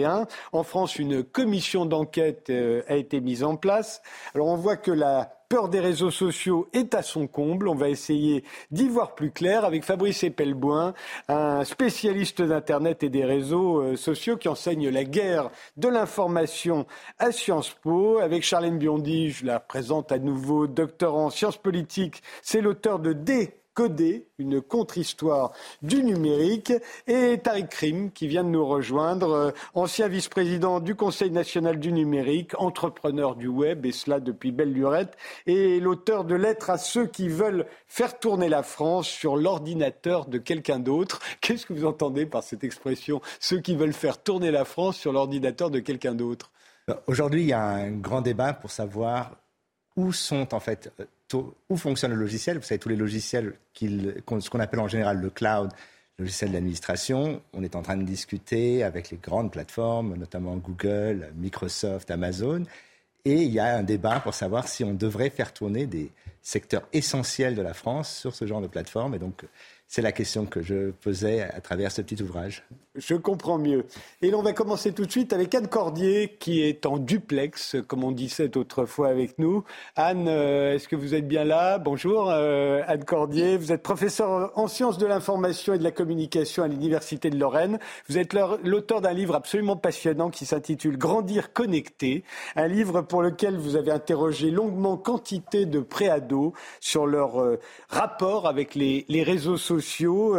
en 0.53 0.63
France, 0.63 0.99
une 0.99 1.23
commission 1.23 1.87
d'enquête 1.87 2.51
euh, 2.51 2.83
a 2.89 2.97
été 2.97 3.21
mise 3.21 3.45
en 3.45 3.57
place. 3.57 4.03
Alors 4.35 4.49
on 4.49 4.57
voit 4.57 4.77
que 4.77 4.91
la 4.91 5.31
peur 5.49 5.69
des 5.69 5.81
réseaux 5.81 6.11
sociaux 6.11 6.69
est 6.73 6.95
à 6.95 7.03
son 7.03 7.27
comble. 7.27 7.69
On 7.69 7.75
va 7.75 7.89
essayer 7.89 8.43
d'y 8.71 8.89
voir 8.89 9.15
plus 9.15 9.31
clair 9.31 9.65
avec 9.65 9.85
Fabrice 9.85 10.25
Epelboin, 10.25 10.95
un 11.29 11.65
spécialiste 11.65 12.43
d'Internet 12.43 13.03
et 13.03 13.11
des 13.11 13.25
réseaux 13.25 13.81
euh, 13.81 13.97
sociaux 13.97 14.37
qui 14.37 14.49
enseigne 14.49 14.89
la 14.89 15.05
guerre 15.05 15.51
de 15.77 15.89
l'information 15.89 16.87
à 17.19 17.31
Sciences 17.31 17.71
Po. 17.71 18.19
Avec 18.19 18.43
Charlène 18.43 18.79
Biondi, 18.79 19.31
je 19.31 19.47
la 19.47 19.61
présente 19.61 20.11
à 20.11 20.19
nouveau, 20.19 20.67
docteur 20.67 21.15
en 21.15 21.31
sciences 21.31 21.59
politiques. 21.59 22.23
C'est 22.43 22.61
l'auteur 22.61 22.99
de 22.99 23.13
D 23.13 23.55
Codé, 23.75 24.29
une 24.39 24.63
contre-histoire 24.63 25.53
du 25.83 26.03
numérique, 26.03 26.73
et 27.07 27.39
Tariq 27.39 27.69
Krim 27.69 28.11
qui 28.13 28.29
vient 28.29 28.45
de 28.45 28.49
nous 28.49 28.65
rejoindre, 28.65 29.33
euh, 29.33 29.51
ancien 29.75 30.09
vice-président 30.09 30.81
du 30.81 30.95
Conseil 30.95 31.31
national 31.31 31.81
du 31.81 31.93
numérique, 31.93 32.53
entrepreneur 32.61 33.35
du 33.35 33.49
web, 33.49 33.85
et 33.85 33.93
cela 33.93 34.21
depuis 34.21 34.53
belle 34.53 34.73
lurette, 34.73 35.17
et 35.47 35.81
l'auteur 35.81 36.25
de 36.25 36.37
Lettres 36.37 36.71
à 36.71 36.79
ceux 36.79 37.07
qui 37.07 37.29
veulent 37.29 37.67
faire 37.89 38.19
tourner 38.19 38.49
la 38.49 38.63
France 38.63 39.09
sur 39.09 39.37
l'ordinateur 39.37 40.27
de 40.27 40.39
quelqu'un 40.39 40.79
d'autre. 40.79 41.19
Qu'est-ce 41.41 41.67
que 41.67 41.73
vous 41.73 41.85
entendez 41.85 42.27
par 42.27 42.43
cette 42.43 42.65
expression, 42.65 43.21
ceux 43.41 43.61
qui 43.61 43.75
veulent 43.75 43.93
faire 43.93 44.23
tourner 44.23 44.51
la 44.51 44.65
France 44.65 44.97
sur 44.97 45.13
l'ordinateur 45.13 45.71
de 45.71 45.81
quelqu'un 45.81 46.15
d'autre? 46.15 46.53
Aujourd'hui, 47.07 47.43
il 47.43 47.49
y 47.49 47.53
a 47.53 47.63
un 47.63 47.91
grand 47.93 48.21
débat 48.21 48.53
pour 48.53 48.71
savoir 48.71 49.37
où 49.97 50.13
sont 50.13 50.55
en 50.55 50.61
fait 50.61 50.93
où 51.33 51.77
fonctionne 51.77 52.13
le 52.13 52.19
logiciel? 52.19 52.59
Vous 52.59 52.65
savez, 52.65 52.79
tous 52.79 52.89
les 52.89 52.97
logiciels, 52.97 53.55
ce 53.75 54.51
qu'on 54.51 54.61
appelle 54.61 54.81
en 54.81 54.89
général 54.89 55.21
le 55.21 55.31
cloud, 55.31 55.71
le 56.19 56.25
logiciel 56.25 56.51
de 56.51 56.55
l'administration, 56.55 57.43
on 57.53 57.63
est 57.63 57.75
en 57.75 57.83
train 57.83 57.97
de 57.97 58.05
discuter 58.05 58.85
avec 58.85 59.11
les 59.11 59.17
grandes 59.17 59.51
plateformes, 59.51 60.15
notamment 60.17 60.57
Google, 60.57 61.33
Microsoft, 61.37 62.11
Amazon. 62.11 62.65
Et 63.25 63.43
il 63.43 63.51
y 63.51 63.59
a 63.59 63.77
un 63.77 63.83
débat 63.83 64.21
pour 64.21 64.35
savoir 64.35 64.69
si 64.69 64.85
on 64.85 64.93
devrait 64.93 65.31
faire 65.31 65.53
tourner 65.53 65.87
des 65.87 66.13
secteurs 66.43 66.87
essentiels 66.93 67.55
de 67.55 67.63
la 67.63 67.73
France 67.73 68.15
sur 68.17 68.35
ce 68.35 68.47
genre 68.47 68.61
de 68.61 68.67
plateforme. 68.67 69.15
Et 69.15 69.19
donc, 69.19 69.45
c'est 69.89 70.03
la 70.03 70.13
question 70.13 70.45
que 70.45 70.63
je 70.63 70.91
posais 70.91 71.43
à 71.43 71.61
travers 71.61 71.91
ce 71.91 72.03
petit 72.03 72.23
ouvrage. 72.23 72.65
Je 72.97 73.17
comprends 73.17 73.59
mieux. 73.59 73.87
Et 74.23 74.31
l'on 74.31 74.41
va 74.43 74.53
commencer 74.53 74.93
tout 74.93 75.05
de 75.05 75.11
suite 75.11 75.33
avec 75.33 75.53
Anne 75.57 75.67
Cordier, 75.67 76.37
qui 76.39 76.63
est 76.63 76.87
en 76.87 76.99
duplex, 76.99 77.75
comme 77.89 78.05
on 78.05 78.13
disait 78.13 78.57
autrefois 78.57 79.09
avec 79.09 79.37
nous. 79.41 79.65
Anne, 79.97 80.29
euh, 80.29 80.75
est-ce 80.75 80.87
que 80.87 80.95
vous 80.95 81.13
êtes 81.13 81.27
bien 81.27 81.43
là? 81.43 81.79
Bonjour, 81.79 82.31
euh, 82.31 82.83
Anne 82.87 83.05
Cordier. 83.05 83.57
Vous 83.57 83.73
êtes 83.73 83.83
professeure 83.83 84.53
en 84.55 84.69
sciences 84.69 84.97
de 84.97 85.07
l'information 85.07 85.75
et 85.75 85.79
de 85.79 85.83
la 85.83 85.91
communication 85.91 86.63
à 86.63 86.69
l'Université 86.69 87.31
de 87.31 87.37
Lorraine. 87.37 87.81
Vous 88.09 88.17
êtes 88.17 88.33
l'auteur 88.63 89.01
d'un 89.01 89.13
livre 89.13 89.35
absolument 89.35 89.77
passionnant 89.77 90.31
qui 90.31 90.47
s'intitule 90.47 90.97
Grandir 90.97 91.53
connecté, 91.53 92.23
un 92.55 92.69
livre 92.69 93.03
pour 93.03 93.23
lequel 93.23 93.57
vous 93.57 93.75
avez 93.75 93.91
interrogé 93.91 94.53
longuement 94.53 94.97
quantité 94.97 95.67
de 95.67 95.81
préados 95.81 96.53
sur 96.79 97.09
leur 97.09 97.41
euh, 97.41 97.59
rapport 97.89 98.47
avec 98.47 98.77
les, 98.77 99.05
réseaux 99.25 99.57
sociaux 99.57 100.37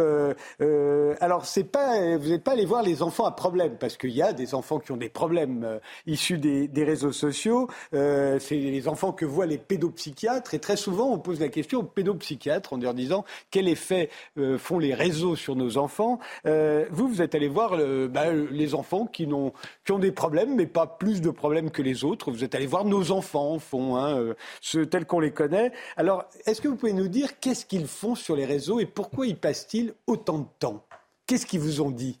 alors, 1.20 1.44
c'est 1.44 1.64
pas, 1.64 2.16
vous 2.16 2.28
n'êtes 2.28 2.45
pas 2.46 2.52
allé 2.52 2.64
voir 2.64 2.84
les 2.84 3.02
enfants 3.02 3.24
à 3.24 3.32
problème, 3.32 3.76
parce 3.76 3.96
qu'il 3.96 4.12
y 4.12 4.22
a 4.22 4.32
des 4.32 4.54
enfants 4.54 4.78
qui 4.78 4.92
ont 4.92 4.96
des 4.96 5.08
problèmes 5.08 5.64
euh, 5.64 5.78
issus 6.06 6.38
des, 6.38 6.84
réseaux 6.84 7.10
sociaux. 7.10 7.68
c'est 7.90 8.38
les 8.50 8.86
enfants 8.86 9.10
que 9.12 9.24
voient 9.24 9.46
les 9.46 9.58
pédopsychiatres, 9.58 10.54
et 10.54 10.60
très 10.60 10.76
souvent, 10.76 11.10
on 11.10 11.18
pose 11.18 11.40
la 11.40 11.48
question 11.48 11.80
aux 11.80 11.82
pédopsychiatres 11.82 12.72
en 12.72 12.76
leur 12.76 12.94
disant 12.94 13.24
quel 13.50 13.66
effet 13.66 14.10
font 14.58 14.78
les 14.78 14.94
réseaux 14.94 15.34
sur 15.34 15.56
nos 15.56 15.76
enfants? 15.76 16.20
vous, 16.44 17.08
vous 17.08 17.20
êtes 17.20 17.34
allé 17.34 17.48
voir 17.48 17.76
bah, 18.08 18.32
les 18.32 18.76
enfants 18.76 19.06
qui, 19.06 19.26
ont, 19.26 19.52
qui 19.84 19.90
ont 19.90 19.98
des 19.98 20.12
problèmes, 20.12 20.54
mais 20.54 20.66
pas 20.66 20.86
plus 20.86 21.20
de 21.20 21.30
problèmes 21.30 21.72
que 21.72 21.82
les 21.82 22.04
autres. 22.04 22.30
Vous 22.30 22.44
êtes 22.44 22.54
allé 22.54 22.66
voir 22.66 22.84
nos 22.84 23.10
enfants, 23.10 23.54
au 23.54 23.58
fond, 23.58 23.96
hein, 23.96 24.34
ceux 24.60 24.86
tels 24.86 25.06
qu'on 25.06 25.20
les 25.20 25.32
connaît. 25.32 25.72
Alors, 25.96 26.24
est-ce 26.44 26.60
que 26.60 26.68
vous 26.68 26.76
pouvez 26.76 26.92
nous 26.92 27.08
dire 27.08 27.40
qu'est-ce 27.40 27.66
qu'ils 27.66 27.88
font 27.88 28.14
sur 28.14 28.36
les 28.36 28.46
réseaux 28.46 28.78
et 28.78 28.86
pourquoi 28.86 29.26
y 29.26 29.34
passent-ils 29.34 29.94
autant 30.06 30.38
de 30.38 30.46
temps? 30.60 30.84
Qu'est-ce 31.26 31.46
qu'ils 31.46 31.60
vous 31.60 31.80
ont 31.80 31.90
dit? 31.90 32.20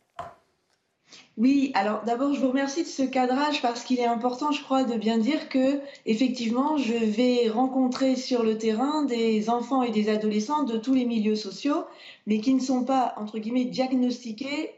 Oui, 1.36 1.70
alors 1.74 2.02
d'abord, 2.04 2.32
je 2.32 2.40
vous 2.40 2.48
remercie 2.48 2.82
de 2.82 2.88
ce 2.88 3.02
cadrage 3.02 3.60
parce 3.60 3.84
qu'il 3.84 4.00
est 4.00 4.06
important, 4.06 4.52
je 4.52 4.62
crois, 4.62 4.84
de 4.84 4.94
bien 4.96 5.18
dire 5.18 5.50
que, 5.50 5.80
effectivement, 6.06 6.78
je 6.78 6.94
vais 6.94 7.50
rencontrer 7.50 8.16
sur 8.16 8.42
le 8.42 8.56
terrain 8.56 9.04
des 9.04 9.50
enfants 9.50 9.82
et 9.82 9.90
des 9.90 10.08
adolescents 10.08 10.62
de 10.62 10.78
tous 10.78 10.94
les 10.94 11.04
milieux 11.04 11.36
sociaux, 11.36 11.84
mais 12.26 12.40
qui 12.40 12.54
ne 12.54 12.60
sont 12.60 12.84
pas, 12.84 13.12
entre 13.18 13.38
guillemets, 13.38 13.66
diagnostiqués 13.66 14.72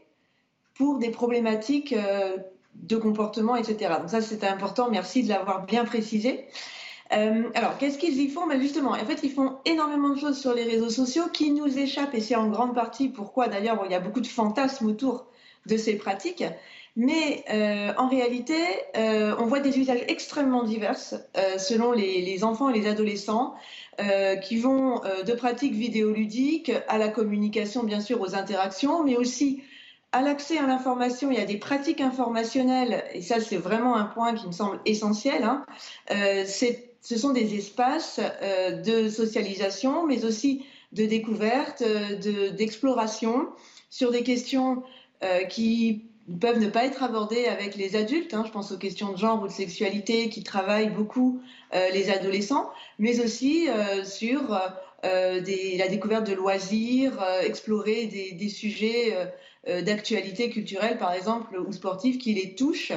pour 0.75 0.99
des 0.99 1.11
problématiques 1.11 1.93
euh, 1.93 2.37
de 2.75 2.97
comportement, 2.97 3.55
etc. 3.55 3.95
Donc 4.01 4.11
ça, 4.11 4.21
c'est 4.21 4.43
important, 4.43 4.91
merci 4.91 5.23
de 5.23 5.29
l'avoir 5.29 5.65
bien 5.65 5.85
précisé. 5.85 6.47
Euh, 7.13 7.45
alors, 7.55 7.79
qu'est-ce 7.79 7.99
qu'ils 7.99 8.21
y 8.21 8.29
font? 8.29 8.49
Ben 8.49 8.61
Justement, 8.61 8.91
en 8.91 8.97
fait, 8.97 9.21
ils 9.23 9.31
font 9.31 9.59
énormément 9.65 10.11
de 10.11 10.19
choses 10.19 10.41
sur 10.41 10.55
les 10.55 10.65
réseaux 10.65 10.91
sociaux 10.91 11.29
qui 11.33 11.53
nous 11.53 11.79
échappent, 11.79 12.15
et 12.15 12.21
c'est 12.21 12.35
en 12.35 12.49
grande 12.49 12.75
partie 12.75 13.09
pourquoi, 13.09 13.47
d'ailleurs, 13.47 13.81
il 13.87 13.93
y 13.93 13.95
a 13.95 14.01
beaucoup 14.01 14.21
de 14.21 14.27
fantasmes 14.27 14.87
autour 14.89 15.27
de 15.69 15.77
ces 15.77 15.97
pratiques. 15.97 16.45
Mais 16.99 17.45
euh, 17.49 17.93
en 17.97 18.09
réalité, 18.09 18.59
euh, 18.97 19.33
on 19.39 19.47
voit 19.47 19.61
des 19.61 19.79
usages 19.79 20.03
extrêmement 20.09 20.65
divers 20.65 20.99
euh, 21.37 21.57
selon 21.57 21.93
les, 21.93 22.43
enfants 22.43 22.71
et 22.71 22.79
les 22.79 22.89
adolescents 22.89 23.55
qui 24.45 24.59
vont 24.61 25.01
de 25.27 25.33
pratiques 25.33 25.73
vidéoludiques 25.73 26.71
à 26.87 26.99
la 26.99 27.09
communication, 27.09 27.83
bien 27.83 27.99
sûr, 27.99 28.21
aux 28.21 28.37
interactions, 28.37 29.03
mais 29.03 29.17
aussi 29.17 29.61
à 30.13 30.23
l'accès 30.23 30.57
à 30.57 30.69
l'information. 30.69 31.33
Il 31.33 31.37
y 31.37 31.43
a 31.43 31.45
des 31.45 31.57
pratiques 31.57 32.01
informationnelles, 32.01 33.03
et 33.13 33.23
ça, 33.23 33.41
c'est 33.41 33.57
vraiment 33.57 33.97
un 33.97 34.05
point 34.05 34.35
qui 34.35 34.47
me 34.47 34.53
semble 34.53 34.79
essentiel. 34.87 35.43
Hein. 35.43 35.65
ce 36.09 37.19
sont 37.19 37.33
des 37.33 37.57
espaces 37.57 38.21
de 38.85 39.09
socialisation, 39.09 40.07
mais 40.07 40.25
aussi 40.25 40.65
de 40.93 41.05
découverte, 41.05 41.83
d'exploration 42.57 43.49
sur 43.91 44.13
des 44.13 44.23
questions 44.23 44.85
euh, 45.23 45.45
qui 45.45 46.05
peuvent 46.41 46.59
ne 46.59 46.69
pas 46.69 46.85
être 46.85 47.03
abordées 47.03 47.47
avec 47.47 47.75
les 47.75 47.97
adultes. 47.97 48.35
Hein, 48.35 48.45
je 48.47 48.53
pense 48.53 48.71
aux 48.73 48.79
questions 48.79 49.13
de 49.13 49.17
genre 49.17 49.43
ou 49.43 49.47
de 49.47 49.53
sexualité 49.53 50.29
qui 50.29 50.43
travaillent 50.43 50.91
beaucoup 50.91 51.41
euh, 51.75 51.89
les 51.91 52.11
adolescents, 52.11 52.71
mais 52.99 53.21
aussi 53.21 53.69
euh, 53.69 54.05
sur 54.05 54.59
la 55.03 55.89
découverte 55.89 56.27
de 56.27 56.35
loisirs, 56.35 57.25
explorer 57.43 58.07
des, 58.07 58.33
des 58.33 58.49
sujets 58.49 59.17
d'actualité 59.65 60.51
culturelle, 60.51 60.99
par 60.99 61.13
exemple, 61.13 61.57
ou 61.57 61.71
sportive, 61.73 62.19
qui 62.19 62.35
les 62.35 62.57
touchent, 62.57 62.93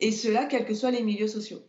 et 0.00 0.10
cela, 0.10 0.46
quels 0.46 0.64
que 0.64 0.74
soient 0.74 0.90
les 0.90 1.02
milieux 1.02 1.28
sociaux. 1.28 1.62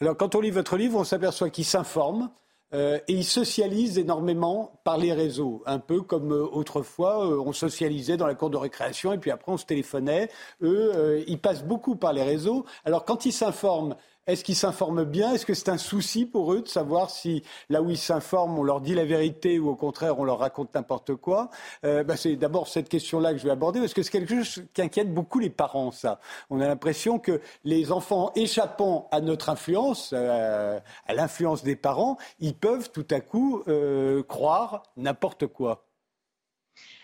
Alors, 0.00 0.16
quand 0.16 0.36
on 0.36 0.40
lit 0.40 0.50
votre 0.50 0.76
livre, 0.76 0.96
on 0.96 1.04
s'aperçoit 1.04 1.50
qu'il 1.50 1.64
s'informe, 1.64 2.30
euh, 2.76 2.98
et 3.08 3.14
ils 3.14 3.24
socialisent 3.24 3.96
énormément 3.96 4.78
par 4.84 4.98
les 4.98 5.14
réseaux, 5.14 5.62
un 5.64 5.78
peu 5.78 6.02
comme 6.02 6.32
euh, 6.32 6.46
autrefois 6.52 7.26
euh, 7.26 7.42
on 7.44 7.52
socialisait 7.52 8.18
dans 8.18 8.26
la 8.26 8.34
cour 8.34 8.50
de 8.50 8.58
récréation 8.58 9.14
et 9.14 9.18
puis 9.18 9.30
après 9.30 9.50
on 9.50 9.56
se 9.56 9.64
téléphonait. 9.64 10.28
Eux, 10.62 11.24
ils 11.26 11.40
passent 11.40 11.64
beaucoup 11.64 11.96
par 11.96 12.12
les 12.12 12.22
réseaux. 12.22 12.66
Alors 12.84 13.06
quand 13.06 13.24
ils 13.24 13.32
s'informent, 13.32 13.96
est-ce 14.26 14.42
qu'ils 14.42 14.56
s'informent 14.56 15.04
bien? 15.04 15.32
Est-ce 15.32 15.46
que 15.46 15.54
c'est 15.54 15.68
un 15.68 15.78
souci 15.78 16.26
pour 16.26 16.52
eux 16.52 16.62
de 16.62 16.68
savoir 16.68 17.10
si 17.10 17.42
là 17.68 17.80
où 17.82 17.90
ils 17.90 17.98
s'informent, 17.98 18.58
on 18.58 18.62
leur 18.64 18.80
dit 18.80 18.94
la 18.94 19.04
vérité 19.04 19.58
ou 19.58 19.68
au 19.68 19.76
contraire 19.76 20.18
on 20.18 20.24
leur 20.24 20.38
raconte 20.38 20.74
n'importe 20.74 21.14
quoi? 21.14 21.50
Euh, 21.84 22.02
bah, 22.02 22.16
C'est 22.16 22.36
d'abord 22.36 22.66
cette 22.66 22.88
question-là 22.88 23.32
que 23.32 23.38
je 23.38 23.44
vais 23.44 23.50
aborder 23.50 23.80
parce 23.80 23.94
que 23.94 24.02
c'est 24.02 24.10
quelque 24.10 24.42
chose 24.42 24.64
qui 24.74 24.82
inquiète 24.82 25.14
beaucoup 25.14 25.38
les 25.38 25.50
parents. 25.50 25.92
Ça, 25.92 26.20
on 26.50 26.60
a 26.60 26.66
l'impression 26.66 27.18
que 27.18 27.40
les 27.64 27.92
enfants 27.92 28.32
échappant 28.34 29.08
à 29.12 29.20
notre 29.20 29.48
influence, 29.48 30.10
euh, 30.12 30.80
à 31.06 31.14
l'influence 31.14 31.62
des 31.62 31.76
parents, 31.76 32.16
ils 32.40 32.54
peuvent 32.54 32.90
tout 32.90 33.06
à 33.10 33.20
coup 33.20 33.62
euh, 33.68 34.22
croire 34.24 34.82
n'importe 34.96 35.46
quoi. 35.46 35.84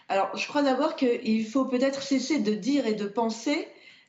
Alors, 0.09 0.37
je 0.37 0.47
crois 0.47 0.63
d'abord 0.63 0.97
qu'il 0.97 1.47
faut 1.47 1.65
peut-être 1.65 2.03
cesser 2.03 2.41
de 2.41 2.53
dire 2.53 2.87
et 2.87 2.95
de 2.95 3.07
penser 3.07 3.69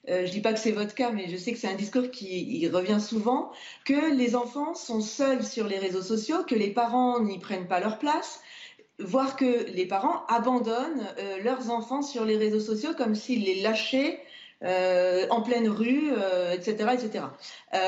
euh, 0.09 0.21
je 0.21 0.27
ne 0.27 0.31
dis 0.31 0.41
pas 0.41 0.51
que 0.51 0.59
c'est 0.59 0.71
votre 0.71 0.95
cas, 0.95 1.11
mais 1.11 1.29
je 1.29 1.37
sais 1.37 1.53
que 1.53 1.57
c'est 1.57 1.69
un 1.69 1.75
discours 1.75 2.11
qui 2.11 2.67
revient 2.67 2.99
souvent, 2.99 3.51
que 3.85 4.13
les 4.15 4.35
enfants 4.35 4.75
sont 4.75 4.99
seuls 4.99 5.43
sur 5.43 5.67
les 5.67 5.79
réseaux 5.79 6.01
sociaux, 6.01 6.43
que 6.43 6.55
les 6.55 6.71
parents 6.71 7.21
n'y 7.21 7.39
prennent 7.39 7.67
pas 7.67 7.79
leur 7.79 7.99
place, 7.99 8.41
voire 8.99 9.37
que 9.37 9.65
les 9.71 9.85
parents 9.85 10.25
abandonnent 10.27 11.07
euh, 11.19 11.41
leurs 11.41 11.69
enfants 11.69 12.01
sur 12.01 12.25
les 12.25 12.37
réseaux 12.37 12.59
sociaux 12.59 12.91
comme 12.97 13.15
s'ils 13.15 13.43
les 13.43 13.61
lâchaient 13.61 14.19
euh, 14.63 15.25
en 15.29 15.41
pleine 15.41 15.67
rue, 15.67 16.11
etc. 16.53 16.91
etc. 16.93 17.25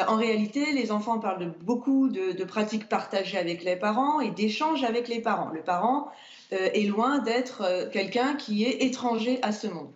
en 0.07 0.15
réalité, 0.17 0.73
les 0.73 0.91
enfants 0.91 1.19
parlent 1.19 1.39
de 1.39 1.51
beaucoup 1.63 2.09
de, 2.09 2.33
de, 2.33 2.43
pratiques 2.43 2.89
partagées 2.89 3.37
avec 3.37 3.63
les 3.63 3.77
parents 3.77 4.19
et 4.19 4.31
d'échanges 4.31 4.83
avec 4.83 5.07
les 5.07 5.21
parents. 5.21 5.51
Le 5.51 5.61
parent 5.61 6.11
est 6.51 6.87
loin 6.87 7.19
d'être 7.19 7.89
quelqu'un 7.93 8.35
qui 8.35 8.65
est 8.65 8.83
étranger 8.83 9.39
à 9.41 9.53
ce 9.53 9.67
monde. 9.67 9.89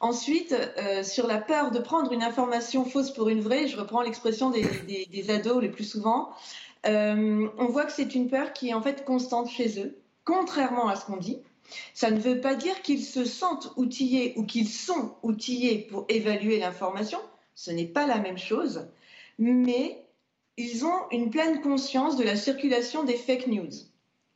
Ensuite, 0.00 0.52
euh, 0.52 1.02
sur 1.02 1.26
la 1.26 1.38
peur 1.38 1.72
de 1.72 1.80
prendre 1.80 2.12
une 2.12 2.22
information 2.22 2.84
fausse 2.84 3.10
pour 3.10 3.28
une 3.28 3.40
vraie, 3.40 3.66
je 3.66 3.76
reprends 3.76 4.02
l'expression 4.02 4.50
des, 4.50 5.30
ados 5.30 5.60
le 5.60 5.70
plus 5.72 5.84
souvent, 5.84 6.30
euh, 6.86 7.48
on 7.58 7.66
voit 7.66 7.84
que 7.84 7.92
c'est 7.92 8.14
une 8.14 8.28
peur 8.28 8.52
qui 8.52 8.68
est 8.68 8.74
en 8.74 8.82
fait 8.82 9.04
constante 9.04 9.50
chez 9.50 9.80
eux, 9.80 9.98
contrairement 10.24 10.88
à 10.88 10.94
ce 10.94 11.04
qu'on 11.04 11.16
dit. 11.16 11.40
Ça 11.94 12.10
ne 12.12 12.20
veut 12.20 12.40
pas 12.40 12.54
dire 12.54 12.80
qu'ils 12.82 13.04
se 13.04 13.24
sentent 13.24 13.72
outillés 13.76 14.34
ou 14.36 14.44
qu'ils 14.44 14.68
sont 14.68 15.16
outillés 15.22 15.88
pour 15.90 16.06
évaluer 16.08 16.60
l'information, 16.60 17.18
ce 17.54 17.72
n'est 17.72 17.86
pas 17.86 18.06
la 18.06 18.18
même 18.18 18.38
chose, 18.38 18.86
mais 19.38 20.04
ils 20.56 20.84
ont 20.84 21.08
une 21.10 21.30
pleine 21.30 21.60
conscience 21.60 22.16
de 22.16 22.22
la 22.22 22.36
circulation 22.36 23.02
des 23.02 23.16
fake 23.16 23.48
news. 23.48 23.70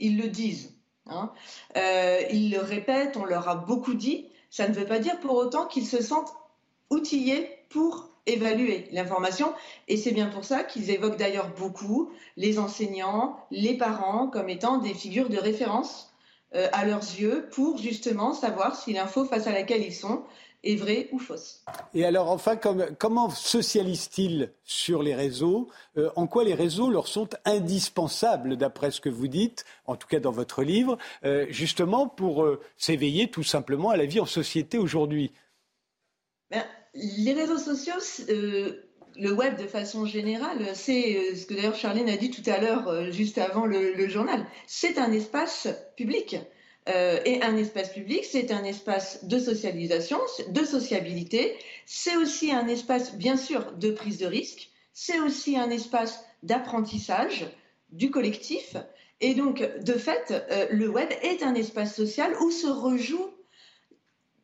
Ils 0.01 0.19
le 0.19 0.29
disent. 0.29 0.75
Hein. 1.07 1.33
Euh, 1.77 2.21
ils 2.33 2.51
le 2.51 2.61
répètent, 2.61 3.17
on 3.17 3.25
leur 3.25 3.49
a 3.49 3.55
beaucoup 3.55 3.95
dit, 3.95 4.29
ça 4.53 4.69
ne 4.69 4.75
veut 4.75 4.85
pas 4.85 4.99
dire 4.99 5.19
pour 5.19 5.35
autant 5.35 5.67
qu'ils 5.67 5.87
se 5.87 6.03
sentent 6.03 6.33
outillés 6.91 7.49
pour 7.71 8.11
évaluer 8.27 8.87
l'information. 8.93 9.53
Et 9.89 9.97
c'est 9.97 10.13
bien 10.13 10.27
pour 10.27 10.45
ça 10.45 10.63
qu'ils 10.63 10.91
évoquent 10.91 11.17
d'ailleurs 11.17 11.49
beaucoup 11.57 12.11
les 12.37 12.59
enseignants, 12.59 13.39
les 13.51 13.79
parents 13.79 14.29
comme 14.29 14.51
étant 14.51 14.77
des 14.77 14.93
figures 14.93 15.31
de 15.31 15.39
référence 15.39 16.13
euh, 16.55 16.69
à 16.73 16.85
leurs 16.85 17.01
yeux 17.01 17.49
pour 17.51 17.79
justement 17.79 18.35
savoir 18.35 18.77
si 18.77 18.93
l'info 18.93 19.25
face 19.25 19.47
à 19.47 19.53
laquelle 19.53 19.83
ils 19.83 19.95
sont 19.95 20.23
est 20.65 20.77
vraie 20.77 21.09
ou 21.13 21.19
fausse. 21.19 21.65
Et 21.95 22.05
alors 22.05 22.31
enfin, 22.31 22.57
comment 22.57 23.31
socialisent-ils 23.31 24.53
sur 24.63 25.03
les 25.03 25.15
réseaux? 25.15 25.69
Euh, 25.97 26.11
En 26.17 26.27
quoi 26.27 26.45
les 26.45 26.55
réseaux 26.55 26.91
leur 26.91 27.09
sont 27.09 27.29
indispensables, 27.45 28.57
d'après 28.57 28.91
ce 28.91 29.01
que 29.01 29.09
vous 29.09 29.29
dites, 29.29 29.65
en 29.87 29.97
tout 29.97 30.07
cas 30.07 30.21
dans 30.21 30.31
votre 30.31 30.63
livre, 30.63 30.99
euh, 31.25 31.47
justement 31.51 32.09
pour 32.09 32.45
euh, 32.45 32.61
s'éveiller 32.77 33.29
tout 33.29 33.43
simplement 33.43 33.91
à 33.91 33.97
la 33.97 34.07
vie 34.07 34.21
en 34.21 34.27
société 34.27 34.79
aujourd'hui? 34.79 35.33
Ben, 36.51 36.65
Les 36.95 37.33
réseaux 37.33 37.59
sociaux, 37.59 37.95
le 38.29 39.33
web 39.33 39.59
de 39.61 39.67
façon 39.67 40.07
générale, 40.07 40.75
c'est 40.75 41.35
ce 41.35 41.45
que 41.47 41.55
d'ailleurs 41.55 41.75
Charlène 41.75 42.09
a 42.09 42.17
dit 42.17 42.31
tout 42.31 42.49
à 42.49 42.59
l'heure, 42.59 43.11
juste 43.11 43.39
avant 43.39 43.67
le 43.67 44.09
journal, 44.09 44.47
c'est 44.67 44.99
un 44.99 45.13
espace 45.13 45.69
public. 45.97 46.37
Euh, 46.89 47.21
et 47.25 47.43
un 47.43 47.57
espace 47.57 47.91
public, 47.91 48.25
c'est 48.25 48.51
un 48.51 48.65
espace 48.65 49.25
de 49.25 49.39
socialisation, 49.39 50.19
de 50.49 50.65
sociabilité. 50.65 51.57
C'est 51.87 52.17
aussi 52.17 52.53
un 52.53 52.67
espace, 52.67 53.15
bien 53.15 53.37
sûr, 53.37 53.73
de 53.73 53.93
prise 53.93 54.19
de 54.19 54.27
risque. 54.27 54.71
C'est 54.93 55.21
aussi 55.21 55.57
un 55.57 55.71
espace 55.71 56.25
d'apprentissage 56.43 57.47
du 57.91 58.11
collectif. 58.11 58.77
Et 59.21 59.35
donc, 59.35 59.63
de 59.63 59.93
fait, 59.93 60.33
euh, 60.51 60.67
le 60.71 60.89
web 60.89 61.09
est 61.23 61.45
un 61.45 61.55
espace 61.55 61.95
social 61.95 62.35
où 62.41 62.51
se 62.51 62.67
rejouent 62.67 63.33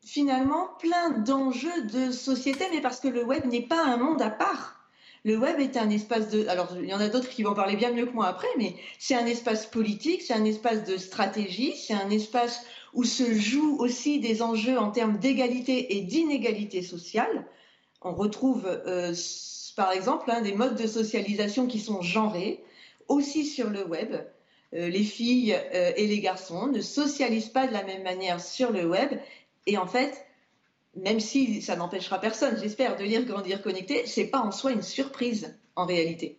finalement 0.05 0.69
plein 0.79 1.09
d'enjeux 1.09 1.83
de 1.83 2.11
société, 2.11 2.65
mais 2.71 2.81
parce 2.81 3.01
que 3.01 3.09
le 3.09 3.23
web 3.23 3.45
n'est 3.45 3.67
pas 3.67 3.83
un 3.83 3.97
monde 3.97 4.21
à 4.21 4.29
part. 4.29 4.78
Le 5.25 5.37
web 5.37 5.59
est 5.59 5.75
un 5.75 5.89
espace 5.89 6.29
de. 6.29 6.47
Alors, 6.47 6.69
il 6.81 6.87
y 6.87 6.93
en 6.93 6.99
a 6.99 7.09
d'autres 7.09 7.29
qui 7.29 7.43
vont 7.43 7.53
parler 7.53 7.75
bien 7.75 7.91
mieux 7.91 8.05
que 8.05 8.13
moi 8.13 8.27
après, 8.27 8.47
mais 8.57 8.75
c'est 8.99 9.15
un 9.15 9.25
espace 9.25 9.65
politique, 9.65 10.21
c'est 10.21 10.33
un 10.33 10.45
espace 10.45 10.85
de 10.85 10.97
stratégie, 10.97 11.75
c'est 11.75 11.93
un 11.93 12.09
espace 12.09 12.63
où 12.93 13.03
se 13.03 13.33
jouent 13.33 13.77
aussi 13.79 14.19
des 14.19 14.41
enjeux 14.41 14.77
en 14.77 14.91
termes 14.91 15.17
d'égalité 15.17 15.97
et 15.97 16.01
d'inégalité 16.01 16.81
sociale. 16.81 17.45
On 18.01 18.13
retrouve, 18.13 18.65
euh, 18.65 19.13
par 19.75 19.91
exemple, 19.91 20.31
hein, 20.31 20.41
des 20.41 20.53
modes 20.53 20.75
de 20.75 20.87
socialisation 20.87 21.67
qui 21.67 21.79
sont 21.79 22.01
genrés, 22.01 22.63
aussi 23.07 23.45
sur 23.45 23.69
le 23.69 23.85
web. 23.85 24.15
Euh, 24.73 24.87
les 24.87 25.03
filles 25.03 25.55
euh, 25.73 25.91
et 25.97 26.07
les 26.07 26.19
garçons 26.19 26.67
ne 26.67 26.81
socialisent 26.81 27.49
pas 27.49 27.67
de 27.67 27.73
la 27.73 27.83
même 27.83 28.03
manière 28.03 28.39
sur 28.39 28.71
le 28.71 28.85
web. 28.85 29.19
Et 29.65 29.77
en 29.77 29.87
fait, 29.87 30.25
même 30.95 31.19
si 31.19 31.61
ça 31.61 31.75
n'empêchera 31.75 32.19
personne, 32.19 32.57
j'espère, 32.59 32.97
de 32.97 33.03
lire 33.03 33.23
Grandir 33.25 33.61
Connecté, 33.61 34.05
c'est 34.05 34.25
pas 34.25 34.39
en 34.39 34.51
soi 34.51 34.71
une 34.71 34.81
surprise 34.81 35.55
en 35.75 35.85
réalité. 35.85 36.37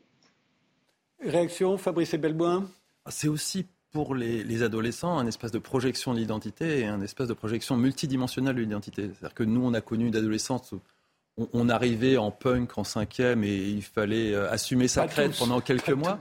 Réaction, 1.25 1.77
Fabrice 1.79 2.15
Belboin 2.15 2.69
C'est 3.09 3.29
aussi 3.29 3.67
pour 3.93 4.15
les, 4.15 4.63
adolescents 4.63 5.19
un 5.19 5.27
espace 5.27 5.51
de 5.51 5.59
projection 5.59 6.15
de 6.15 6.19
l'identité 6.19 6.81
et 6.81 6.87
un 6.87 7.01
espace 7.01 7.29
de 7.29 7.35
projection 7.35 7.77
multidimensionnelle 7.77 8.55
de 8.55 8.61
l'identité. 8.61 9.03
C'est-à-dire 9.03 9.35
que 9.35 9.43
nous, 9.43 9.65
on 9.65 9.75
a 9.75 9.81
connu 9.81 10.07
une 10.07 10.17
adolescence 10.17 10.73
où 10.73 10.81
on, 11.53 11.69
arrivait 11.69 12.17
en 12.17 12.31
punk 12.31 12.79
en 12.79 12.85
cinquième 12.85 13.45
et 13.45 13.57
il 13.57 13.83
fallait 13.83 14.33
euh, 14.33 14.51
assumer 14.51 14.89
sa 14.89 15.07
crête 15.09 15.37
pendant 15.39 15.61
quelques 15.61 15.91
mois. 15.91 16.19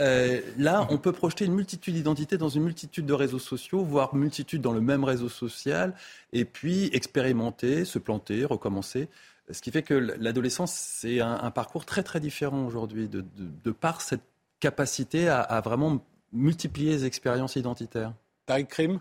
Euh, 0.00 0.40
là, 0.58 0.86
on 0.90 0.98
peut 0.98 1.12
projeter 1.12 1.44
une 1.44 1.54
multitude 1.54 1.94
d'identités 1.94 2.36
dans 2.36 2.48
une 2.48 2.64
multitude 2.64 3.06
de 3.06 3.12
réseaux 3.12 3.38
sociaux, 3.38 3.84
voire 3.84 4.14
multitude 4.14 4.60
dans 4.60 4.72
le 4.72 4.80
même 4.80 5.04
réseau 5.04 5.28
social, 5.28 5.94
et 6.32 6.44
puis 6.44 6.90
expérimenter, 6.92 7.84
se 7.84 7.98
planter, 7.98 8.44
recommencer. 8.44 9.08
Ce 9.50 9.60
qui 9.60 9.70
fait 9.70 9.82
que 9.82 9.94
l'adolescence, 9.94 10.72
c'est 10.72 11.20
un, 11.20 11.50
parcours 11.50 11.84
très 11.84 12.02
très 12.02 12.18
différent 12.18 12.66
aujourd'hui, 12.66 13.08
de, 13.08 13.70
par 13.70 14.00
cette 14.00 14.22
capacité 14.58 15.28
à, 15.28 15.60
vraiment 15.62 16.04
multiplier 16.32 16.92
les 16.92 17.04
expériences 17.04 17.56
identitaires. 17.56 18.14
Tariq 18.46 18.66
Krim? 18.68 19.00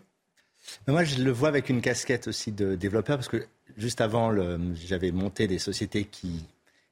Moi, 0.87 1.03
je 1.03 1.21
le 1.21 1.31
vois 1.31 1.49
avec 1.49 1.69
une 1.69 1.81
casquette 1.81 2.27
aussi 2.27 2.51
de 2.51 2.75
développeur, 2.75 3.17
parce 3.17 3.29
que 3.29 3.47
juste 3.77 4.01
avant, 4.01 4.31
j'avais 4.73 5.11
monté 5.11 5.47
des 5.47 5.59
sociétés 5.59 6.05
qui 6.05 6.45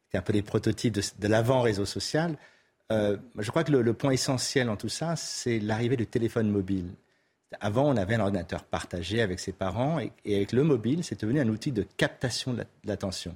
étaient 0.08 0.18
un 0.18 0.22
peu 0.22 0.34
des 0.34 0.41
prototypes 0.41 0.97
de, 1.20 1.28
l'avant 1.28 1.62
réseau 1.62 1.86
social. 1.86 2.38
Euh, 2.92 3.18
je 3.38 3.50
crois 3.50 3.64
que 3.64 3.72
le, 3.72 3.94
point 3.94 4.12
essentiel 4.12 4.70
en 4.70 4.76
tout 4.76 4.89
ça, 4.89 5.16
c'est 5.16 5.60
l'arrivée 5.60 5.96
du 5.96 6.06
téléphone 6.06 6.50
mobile. 6.50 6.89
Avant, 7.60 7.89
on 7.89 7.98
avait 7.98 8.16
un 8.16 8.20
ordinateur 8.22 8.64
partagé 8.64 9.22
avec 9.22 9.39
ses 9.39 9.52
parents 9.52 10.00
et, 10.00 10.12
avec 10.36 10.52
le 10.52 10.64
mobile, 10.64 11.04
c'est 11.04 11.20
devenu 11.20 11.39
un 11.39 11.48
outil 11.48 11.72
de 11.72 11.86
captation 11.98 12.54
de 12.54 12.64
l'attention. 12.86 13.36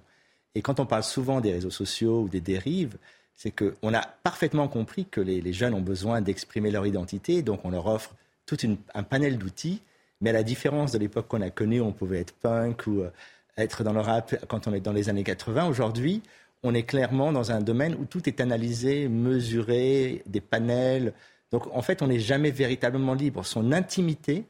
Et 0.56 0.62
quand 0.62 0.80
on 0.80 0.86
parle 0.86 1.04
souvent 1.04 1.42
des 1.42 1.52
réseaux 1.52 1.70
sociaux 1.70 2.22
ou 2.22 2.30
des 2.30 2.42
dérives, 2.42 2.98
c'est 3.36 3.52
qu'on 3.52 3.94
a 3.94 4.02
parfaitement 4.24 4.68
compris 4.68 5.06
que 5.06 5.20
les, 5.20 5.54
jeunes 5.54 5.74
ont 5.74 5.82
besoin 5.82 6.22
d'exprimer 6.22 6.72
leur 6.72 6.86
identité, 6.86 7.42
donc 7.42 7.66
on 7.66 7.70
leur 7.70 7.88
offre 7.88 8.16
tout 8.46 8.58
un 8.94 9.04
panel 9.04 9.38
d'outils. 9.38 9.82
Mais 10.22 10.30
à 10.30 10.34
la 10.34 10.44
différence 10.44 10.94
de 10.94 10.98
l'époque 10.98 11.28
qu'on 11.28 11.42
a 11.42 11.50
connue, 11.50 11.82
on 11.82 11.92
pouvait 11.92 12.20
être 12.20 12.34
punk 12.34 12.88
ou 12.88 13.02
euh, 13.02 13.10
être 13.58 13.84
dans 13.84 13.92
le 13.92 14.00
rap 14.00 14.36
quand 14.48 14.68
on 14.68 14.74
est 14.74 14.80
dans 14.80 14.94
les 14.94 15.10
années 15.10 15.26
80. 15.26 15.68
Aujourd'hui, 15.68 16.22
on 16.66 16.74
est 16.74 16.84
clairement 16.84 17.32
dans 17.32 17.52
un 17.52 17.62
domaine 17.62 17.96
où 17.96 18.06
tout 18.06 18.28
est 18.28 18.42
analysé, 18.42 19.08
mesuré, 19.08 20.24
des 20.26 20.42
panels, 20.42 21.14
donc 21.52 21.68
en 21.74 21.82
fait, 21.82 22.02
on 22.02 22.08
n'est 22.08 22.20
jamais 22.20 22.52
véritablement 22.52 23.14
libre. 23.14 23.46
Son 23.46 23.72
intimité 23.72 24.44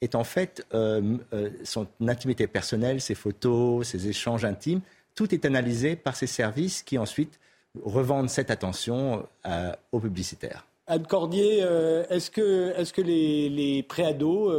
est 0.00 0.14
en 0.14 0.24
fait 0.24 0.64
euh, 0.74 1.18
euh, 1.32 1.50
son 1.64 1.86
intimité 2.06 2.46
personnelle, 2.46 3.00
ses 3.00 3.14
photos, 3.14 3.86
ses 3.88 4.08
échanges 4.08 4.44
intimes. 4.44 4.80
Tout 5.14 5.34
est 5.34 5.44
analysé 5.44 5.96
par 5.96 6.16
ces 6.16 6.26
services 6.26 6.82
qui 6.82 6.96
ensuite 6.96 7.38
revendent 7.84 8.30
cette 8.30 8.50
attention 8.50 9.26
euh, 9.46 9.72
aux 9.92 10.00
publicitaires. 10.00 10.66
Anne 10.86 11.06
Cordier, 11.06 11.58
est-ce 12.08 12.30
que, 12.30 13.02
les, 13.02 13.48
les 13.48 13.82
préados 13.82 14.52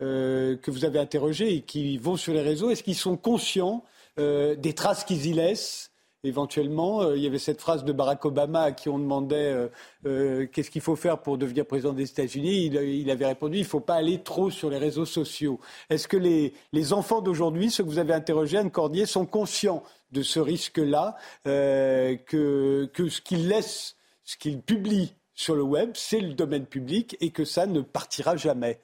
que 0.00 0.70
vous 0.70 0.84
avez 0.86 0.98
interrogés 0.98 1.54
et 1.56 1.60
qui 1.60 1.98
vont 1.98 2.16
sur 2.16 2.32
les 2.32 2.40
réseaux, 2.40 2.70
est-ce 2.70 2.82
qu'ils 2.82 2.94
sont 2.94 3.18
conscients 3.18 3.84
des 4.16 4.72
traces 4.74 5.04
qu'ils 5.04 5.26
y 5.26 5.34
laissent 5.34 5.87
éventuellement. 6.24 7.02
Euh, 7.02 7.16
il 7.16 7.22
y 7.22 7.26
avait 7.26 7.38
cette 7.38 7.60
phrase 7.60 7.84
de 7.84 7.92
Barack 7.92 8.24
Obama 8.24 8.62
à 8.62 8.72
qui 8.72 8.88
on 8.88 8.98
demandait 8.98 9.52
euh, 9.52 9.68
euh, 10.06 10.46
qu'est-ce 10.46 10.70
qu'il 10.70 10.82
faut 10.82 10.96
faire 10.96 11.18
pour 11.20 11.38
devenir 11.38 11.66
président 11.66 11.92
des 11.92 12.10
États-Unis. 12.10 12.66
Il, 12.66 13.10
avait 13.10 13.26
répondu 13.26 13.58
il 13.58 13.62
ne 13.62 13.66
faut 13.66 13.80
pas 13.80 13.94
aller 13.94 14.22
trop 14.22 14.50
sur 14.50 14.70
les 14.70 14.78
réseaux 14.78 15.06
sociaux. 15.06 15.60
Est-ce 15.90 16.08
que 16.08 16.16
les, 16.16 16.52
enfants 16.92 17.20
d'aujourd'hui, 17.20 17.70
ceux 17.70 17.84
que 17.84 17.88
vous 17.88 17.98
avez 17.98 18.14
interrogés, 18.14 18.58
Anne 18.58 18.70
Cordier, 18.70 19.06
sont 19.06 19.26
conscients 19.26 19.82
de 20.12 20.22
ce 20.22 20.40
risque-là, 20.40 21.16
que, 21.44 22.88
que 22.94 23.08
ce 23.08 23.20
qu'ils 23.20 23.48
laissent, 23.48 23.96
ce 24.24 24.36
qu'ils 24.38 24.60
publient 24.60 25.12
sur 25.34 25.54
le 25.54 25.62
web, 25.62 25.90
c'est 25.94 26.20
le 26.20 26.32
domaine 26.32 26.64
public 26.64 27.16
et 27.20 27.30
que 27.30 27.44
ça 27.44 27.66
ne 27.66 27.80
partira 27.80 28.36
jamais? 28.36 28.80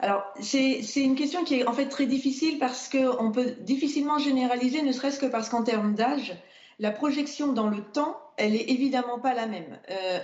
Alors, 0.00 0.22
c'est 0.40 0.80
une 0.96 1.16
question 1.16 1.42
qui 1.42 1.56
est 1.60 1.66
en 1.66 1.72
fait 1.72 1.86
très 1.86 2.06
difficile 2.06 2.58
parce 2.58 2.88
qu'on 2.88 3.32
peut 3.32 3.56
difficilement 3.60 4.18
généraliser, 4.18 4.82
ne 4.82 4.92
serait-ce 4.92 5.18
que 5.18 5.26
parce 5.26 5.48
qu'en 5.48 5.64
termes 5.64 5.94
d'âge, 5.94 6.36
la 6.78 6.92
projection 6.92 7.52
dans 7.52 7.68
le 7.68 7.82
temps, 7.82 8.16
elle 8.36 8.54
est 8.54 8.70
évidemment 8.70 9.18
pas 9.18 9.34
la 9.34 9.46
même. 9.46 9.78
Euh, 9.90 10.20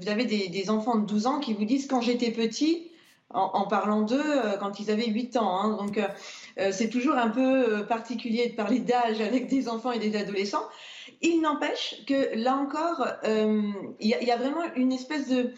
vous 0.00 0.08
avez 0.08 0.24
des, 0.24 0.70
enfants 0.70 0.96
de 0.96 1.04
12 1.04 1.26
ans 1.26 1.40
qui 1.40 1.52
vous 1.52 1.66
disent 1.66 1.86
quand 1.86 2.00
j'étais 2.00 2.30
petit, 2.30 2.90
en, 3.28 3.66
parlant 3.66 4.00
d'eux, 4.00 4.22
euh, 4.24 4.56
quand 4.56 4.80
ils 4.80 4.90
avaient 4.90 5.06
8 5.08 5.36
ans. 5.36 5.60
Hein. 5.60 5.76
donc, 5.76 5.98
euh, 5.98 6.70
c'est 6.72 6.88
toujours 6.88 7.16
un 7.16 7.28
peu 7.28 7.84
particulier 7.86 8.48
de 8.48 8.54
parler 8.54 8.78
d'âge 8.78 9.20
avec 9.20 9.48
des 9.48 9.68
enfants 9.68 9.92
et 9.92 9.98
des 9.98 10.16
adolescents. 10.16 10.64
Il 11.20 11.42
n'empêche 11.42 12.02
que 12.06 12.34
là 12.34 12.56
encore, 12.56 13.06
il 13.24 14.08
y, 14.08 14.30
a 14.30 14.36
vraiment 14.36 14.62
une 14.74 14.92
espèce 14.92 15.28
de 15.28 15.52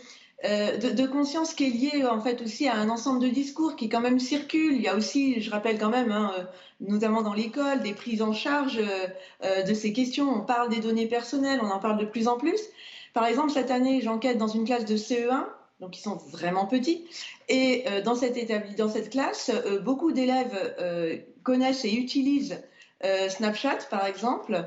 euh, 0.45 0.77
de, 0.77 1.07
conscience 1.07 1.55
qui 1.55 1.65
est 1.65 1.71
liée 1.71 2.05
en 2.05 2.21
fait 2.21 2.43
aussi 2.43 2.69
à 2.69 2.75
un 2.77 2.91
ensemble 2.91 3.21
de 3.21 3.29
discours 3.29 3.77
qui 3.77 3.89
quand 3.89 4.01
même 4.01 4.21
circulent. 4.21 4.75
Il 4.75 4.83
y 4.83 4.89
a 4.89 4.95
aussi, 4.95 5.41
je 5.41 5.51
rappelle 5.51 5.79
quand 5.79 5.89
même, 5.89 6.13
hein, 6.13 6.33
euh, 6.39 6.43
notamment 6.81 7.23
dans 7.23 7.33
l'école, 7.33 7.81
des 7.81 7.95
prises 7.95 8.21
en 8.21 8.35
charge 8.35 8.79
euh, 8.79 9.63
de 9.63 9.73
ces 9.73 9.95
questions. 9.95 10.29
On 10.29 10.41
parle 10.41 10.69
des 10.69 10.81
données 10.81 11.07
personnelles, 11.07 11.61
on 11.63 11.71
en 11.71 11.79
parle 11.79 11.99
de 11.99 12.05
plus 12.05 12.29
en 12.29 12.37
plus. 12.37 12.61
Par 13.15 13.25
exemple, 13.25 13.53
cette 13.53 13.71
année, 13.71 14.03
j'enquête 14.03 14.37
dans 14.37 14.49
une 14.49 14.67
classe 14.67 14.85
de 14.85 14.97
CE1, 14.97 15.47
donc 15.81 15.97
ils 15.97 16.03
sont 16.03 16.17
vraiment 16.17 16.67
petits, 16.67 17.07
et 17.49 17.85
dans 18.05 18.17
cette 18.17 18.37
dans 18.77 18.89
cette 18.89 19.11
classe, 19.11 19.53
beaucoup 19.83 20.11
d'élèves 20.11 20.75
connaissent 21.45 21.85
et 21.85 21.95
utilisent 21.95 22.61
Snapchat, 23.29 23.79
par 23.89 24.05
exemple, 24.05 24.67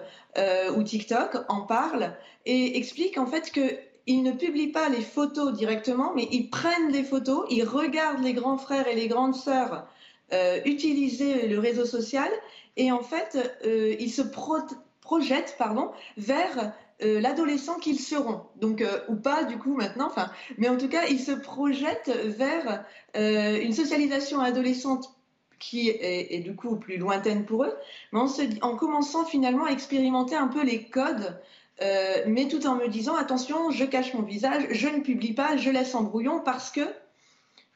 ou 0.78 0.84
TikTok, 0.84 1.36
en 1.50 1.62
parlent 1.62 2.16
et 2.46 2.78
expliquent 2.78 3.18
en 3.18 3.26
fait 3.26 3.52
que 3.52 3.78
ils 4.08 4.24
ne 4.24 4.32
publient 4.32 4.72
pas 4.72 4.90
les 4.90 5.02
photos 5.02 5.54
directement, 5.54 6.14
mais 6.16 6.28
ils 6.32 6.50
prennent 6.50 6.92
les 6.92 7.04
photos, 7.04 7.46
ils 7.50 7.64
regardent 7.64 8.24
les 8.24 8.34
grands 8.34 8.58
frères 8.58 8.88
et 8.88 8.96
les 8.96 9.08
grandes 9.08 9.36
sœurs 9.36 9.86
euh, 10.34 10.60
utiliser 10.66 11.48
le 11.48 11.58
réseau 11.60 11.86
social 11.86 12.30
et 12.76 12.92
en 12.92 13.02
fait, 13.02 13.60
euh, 13.66 13.96
ils 14.00 14.12
se 14.12 14.22
projettent 14.22 15.56
pardon, 15.58 15.92
vers 16.18 16.74
euh, 17.02 17.22
l'adolescent 17.22 17.76
qu'ils 17.80 18.00
seront. 18.00 18.42
Donc, 18.58 18.84
ou 19.08 19.16
pas 19.16 19.44
du 19.44 19.58
coup 19.58 19.74
maintenant, 19.74 20.12
mais 20.58 20.68
en 20.68 20.78
tout 20.78 20.90
cas, 20.90 21.06
ils 21.06 21.20
se 21.20 21.32
projettent 21.32 22.12
vers 22.26 22.86
une 23.16 23.74
socialisation 23.74 24.40
adolescente 24.42 25.14
qui 25.60 25.90
est, 25.90 26.40
du 26.44 26.56
coup 26.56 26.76
plus 26.76 26.98
lointaine 26.98 27.46
pour 27.46 27.64
eux, 27.64 27.74
mais 28.12 28.20
en 28.62 28.76
commençant 28.76 29.26
finalement 29.26 29.66
à 29.66 29.72
expérimenter 29.72 30.36
un 30.36 30.48
peu 30.48 30.64
les 30.64 30.84
codes 30.84 31.42
euh, 31.82 32.24
mais 32.28 32.48
tout 32.48 32.66
en 32.66 32.76
me 32.76 32.88
disant 32.88 33.16
attention, 33.16 33.72
je 33.72 33.86
cache 33.86 34.14
mon 34.14 34.24
visage, 34.24 34.68
je 34.72 34.88
ne 34.88 35.02
publie 35.02 35.34
pas, 35.34 35.58
je 35.58 35.70
laisse 35.70 35.94
en 35.96 36.04
brouillon 36.04 36.40
parce 36.40 36.72
que 36.72 36.82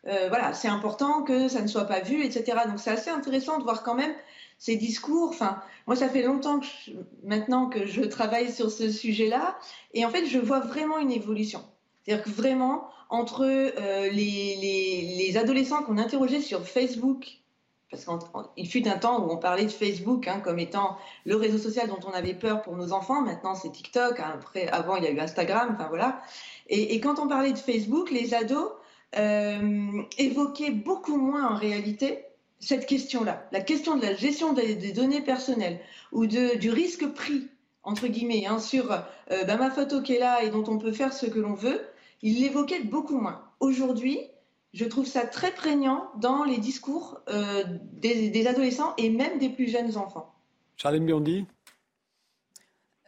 euh, 0.08 0.30
voilà, 0.30 0.54
c'est 0.54 0.68
important 0.68 1.22
que 1.22 1.48
ça 1.48 1.62
ne 1.62 1.68
soit 1.68 1.86
pas 1.86 2.00
vu, 2.00 2.24
etc. 2.24 2.58
Donc 2.68 2.80
c'est 2.80 2.90
assez 2.90 3.12
intéressant 3.12 3.60
de 3.60 3.64
voir 3.64 3.84
quand 3.84 3.94
même 3.94 4.14
ces 4.58 4.76
discours. 4.76 5.30
Enfin, 5.30 5.62
moi, 5.86 5.96
ça 5.96 6.10
fait 6.10 6.24
longtemps 6.24 6.60
maintenant 7.24 7.68
que 7.68 7.86
je 7.86 8.02
travaille 8.02 8.52
sur 8.52 8.72
ce 8.72 8.90
sujet-là, 8.90 9.58
et 9.94 10.06
en 10.06 10.10
fait, 10.10 10.26
je 10.26 10.40
vois 10.40 10.60
vraiment 10.60 10.98
une 10.98 11.12
évolution. 11.12 11.64
C'est-à-dire 12.04 12.24
que 12.24 12.32
vraiment, 12.32 12.90
entre 13.10 13.44
euh, 13.44 14.10
les, 14.10 14.56
les, 15.18 15.38
adolescents 15.38 15.84
qu'on 15.84 15.98
interrogeait 15.98 16.42
sur 16.42 16.66
Facebook 16.68 17.41
parce 17.92 18.06
qu'il 18.06 18.68
fut 18.70 18.88
un 18.88 18.98
temps 18.98 19.22
où 19.22 19.32
on 19.32 19.38
parlait 19.38 19.66
de 19.66 19.72
Facebook 19.72 20.28
hein, 20.28 20.40
comme 20.40 20.60
étant 20.60 20.98
le 21.26 21.36
réseau 21.36 21.58
social 21.58 21.90
dont 21.90 22.00
on 22.08 22.12
avait 22.12 22.34
peur 22.34 22.62
pour 22.62 22.78
nos 22.78 22.94
enfants. 22.94 23.22
Maintenant, 23.22 23.54
c'est 23.54 23.70
TikTok. 23.70 24.20
Hein. 24.22 24.32
Après, 24.36 24.68
avant, 24.70 24.96
il 24.96 25.04
y 25.04 25.08
a 25.08 25.12
eu 25.12 25.20
Instagram. 25.20 25.76
Enfin 25.76 25.88
voilà. 25.90 26.22
Et, 26.70 27.02
quand 27.02 27.20
on 27.20 27.28
parlait 27.28 27.52
de 27.52 27.58
Facebook, 27.58 28.10
les 28.10 28.34
ados 28.34 28.72
euh, 29.18 30.02
évoquaient 30.18 30.72
beaucoup 30.72 31.18
moins 31.18 31.50
en 31.50 31.56
réalité 31.56 32.24
cette 32.62 32.86
question-là, 32.86 33.46
la 33.52 33.60
question 33.60 33.98
de 33.98 34.04
la 34.04 34.16
gestion 34.16 34.54
des, 34.54 34.94
données 34.94 35.22
personnelles 35.22 35.80
ou 36.12 36.28
de, 36.28 36.58
du 36.58 36.70
risque 36.70 37.08
pris 37.08 37.50
entre 37.84 38.08
guillemets 38.08 38.46
hein, 38.46 38.60
sur 38.60 38.92
euh, 38.92 39.44
bah, 39.46 39.58
ma 39.58 39.72
photo 39.72 40.02
qui 40.02 40.14
est 40.14 40.20
là 40.20 40.44
et 40.44 40.50
dont 40.50 40.64
on 40.68 40.78
peut 40.78 40.92
faire 40.92 41.12
ce 41.12 41.26
que 41.26 41.40
l'on 41.40 41.56
veut. 41.56 41.82
Ils 42.22 42.40
l'évoquaient 42.40 42.84
beaucoup 42.84 43.20
moins. 43.20 43.42
Aujourd'hui, 43.60 44.20
je 44.74 44.86
trouve 44.86 45.06
ça 45.06 45.26
très 45.26 45.52
prégnant 45.52 46.10
dans 46.18 46.44
les 46.44 46.58
discours 46.58 47.20
euh, 47.30 47.64
des, 47.94 48.48
adolescents 48.48 48.94
et 48.98 49.10
même 49.10 49.38
des 49.38 49.50
plus 49.50 49.70
jeunes 49.70 49.98
enfants. 49.98 50.34
Charlène 50.78 51.06
Biondi 51.06 51.46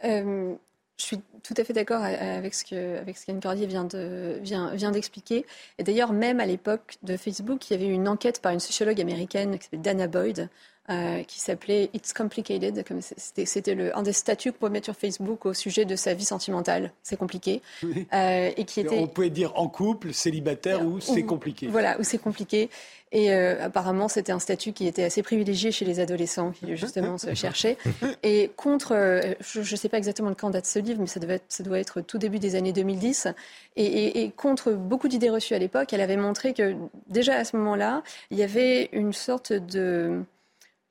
euh, 0.03 0.53
Je 0.97 1.03
suis 1.03 1.19
tout 1.43 1.53
à 1.57 1.63
fait 1.63 1.73
d'accord 1.73 2.01
avec 2.03 2.53
ce 2.53 2.63
que 2.65 2.97
avec 2.99 3.17
ce 3.17 3.25
qu'Anne 3.25 3.41
Cordier 3.41 3.65
vient 3.65 3.85
de 3.85 4.39
vient, 4.41 4.73
vient 4.75 4.91
d'expliquer. 4.91 5.45
Et 5.77 5.83
d'ailleurs, 5.83 6.13
même 6.13 6.39
à 6.39 6.45
l'époque 6.45 6.97
de 7.03 7.17
Facebook, 7.17 7.69
il 7.69 7.73
y 7.73 7.75
avait 7.75 7.93
une 7.93 8.07
enquête 8.07 8.41
par 8.41 8.51
une 8.51 8.59
sociologue 8.59 8.99
américaine 8.99 9.57
qui 9.57 9.63
s'appelle 9.63 9.81
Dana 9.81 10.07
Boyd 10.07 10.49
euh, 10.89 11.23
qui 11.23 11.39
s'appelait 11.39 11.89
It's 11.93 12.11
Complicated. 12.11 12.83
C'était 12.99 13.91
un 13.93 14.03
des 14.03 14.11
statuts 14.11 14.51
qu'on 14.51 14.57
pouvait 14.57 14.71
mettre 14.71 14.87
sur 14.87 14.97
Facebook 14.97 15.45
au 15.45 15.53
sujet 15.53 15.85
de 15.85 15.95
sa 15.95 16.13
vie 16.13 16.25
sentimentale. 16.25 16.91
C'est 17.03 17.15
compliqué. 17.15 17.61
Euh, 18.13 18.51
et 18.57 18.65
qui 18.65 18.81
était... 18.81 18.99
On 18.99 19.07
pouvait 19.07 19.29
dire 19.29 19.53
en 19.55 19.69
couple, 19.69 20.13
célibataire 20.13 20.85
ou 20.85 20.99
c'est 20.99 21.23
compliqué. 21.23 21.67
Voilà, 21.67 21.97
ou 21.99 22.03
c'est 22.03 22.17
compliqué. 22.17 22.69
Et 23.13 23.31
euh, 23.31 23.63
apparemment, 23.63 24.09
c'était 24.09 24.33
un 24.33 24.39
statut 24.39 24.73
qui 24.73 24.85
était 24.85 25.03
assez 25.03 25.23
privilégié 25.23 25.71
chez 25.71 25.85
les 25.85 26.01
adolescents 26.01 26.51
qui 26.51 26.75
justement 26.75 27.17
se 27.17 27.33
cherchaient. 27.33 27.77
Et 28.23 28.51
contre, 28.57 29.21
je 29.39 29.59
ne 29.59 29.77
sais 29.77 29.87
pas 29.87 29.97
exactement 29.97 30.29
le 30.29 30.35
quand 30.35 30.49
date 30.49 30.65
ce 30.65 30.79
livre, 30.79 30.99
mais 30.99 31.07
ça, 31.07 31.21
devait 31.21 31.35
être, 31.35 31.45
ça 31.47 31.63
doit 31.63 31.79
être 31.79 32.01
tout 32.01 32.17
début 32.17 32.39
des 32.39 32.55
années 32.55 32.73
2010. 32.73 33.29
Et, 33.77 34.21
et 34.23 34.31
contre 34.31 34.73
beaucoup 34.73 35.07
d'idées 35.07 35.29
reçues 35.29 35.53
à 35.53 35.59
l'époque, 35.59 35.93
elle 35.93 36.01
avait 36.01 36.17
montré 36.17 36.53
que 36.53 36.75
déjà 37.07 37.35
à 37.35 37.45
ce 37.45 37.55
moment-là, 37.55 38.03
il 38.31 38.37
y 38.37 38.43
avait 38.43 38.89
une 38.91 39.13
sorte 39.13 39.53
de 39.53 40.25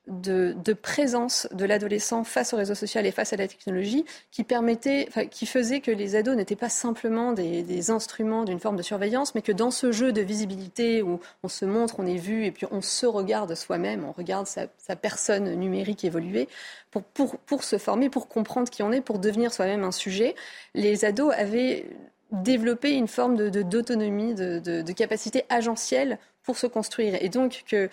de, 0.09 0.73
présence 0.73 1.47
de 1.53 1.65
l'adolescent 1.65 2.25
face 2.25 2.53
au 2.53 2.57
réseau 2.57 2.75
social 2.75 3.07
et 3.07 3.13
face 3.13 3.33
à 3.33 3.37
la 3.37 3.47
technologie 3.47 4.05
qui 4.31 4.43
permettait, 4.43 5.09
qui 5.31 5.47
faisait 5.47 5.81
que 5.81 5.91
les 5.91 6.17
ados 6.17 6.37
n'étaient 6.37 6.57
pas 6.57 6.69
simplement 6.69 7.33
des, 7.33 7.91
instruments 7.91 8.45
d'une 8.45 8.59
forme 8.59 8.77
de 8.77 8.83
surveillance, 8.83 9.35
mais 9.35 9.43
que 9.43 9.53
dans 9.53 9.71
ce 9.71 9.93
jeu 9.93 10.13
de 10.13 10.21
visibilité 10.21 11.03
où 11.03 11.21
on 11.43 11.49
se 11.49 11.65
montre, 11.65 11.97
on 11.99 12.07
est 12.07 12.17
vu 12.17 12.45
et 12.45 12.51
puis 12.51 12.67
on 12.71 12.81
se 12.81 13.07
regarde 13.07 13.55
soi-même, 13.55 14.05
on 14.05 14.13
regarde 14.13 14.47
sa, 14.47 14.67
personne 14.97 15.55
numérique 15.55 16.05
évoluer 16.05 16.49
pour, 16.91 17.03
pour, 17.03 17.39
pour 17.39 17.65
se 17.65 17.79
former, 17.79 18.11
pour 18.11 18.29
comprendre 18.29 18.71
qui 18.71 18.83
on 18.83 18.93
est, 18.93 19.01
pour 19.01 19.19
devenir 19.19 19.53
soi-même 19.53 19.85
un 19.85 19.93
sujet. 19.93 20.35
Les 20.75 21.05
ados 21.05 21.33
avaient 21.37 21.87
développé 22.33 22.93
une 22.93 23.09
forme 23.09 23.51
d'autonomie, 23.51 24.35
de, 24.35 24.59
de, 24.59 24.93
capacité 24.93 25.45
agentielle 25.49 26.19
pour 26.43 26.57
se 26.57 26.67
construire. 26.67 27.23
Et 27.23 27.29
donc 27.29 27.63
que 27.67 27.89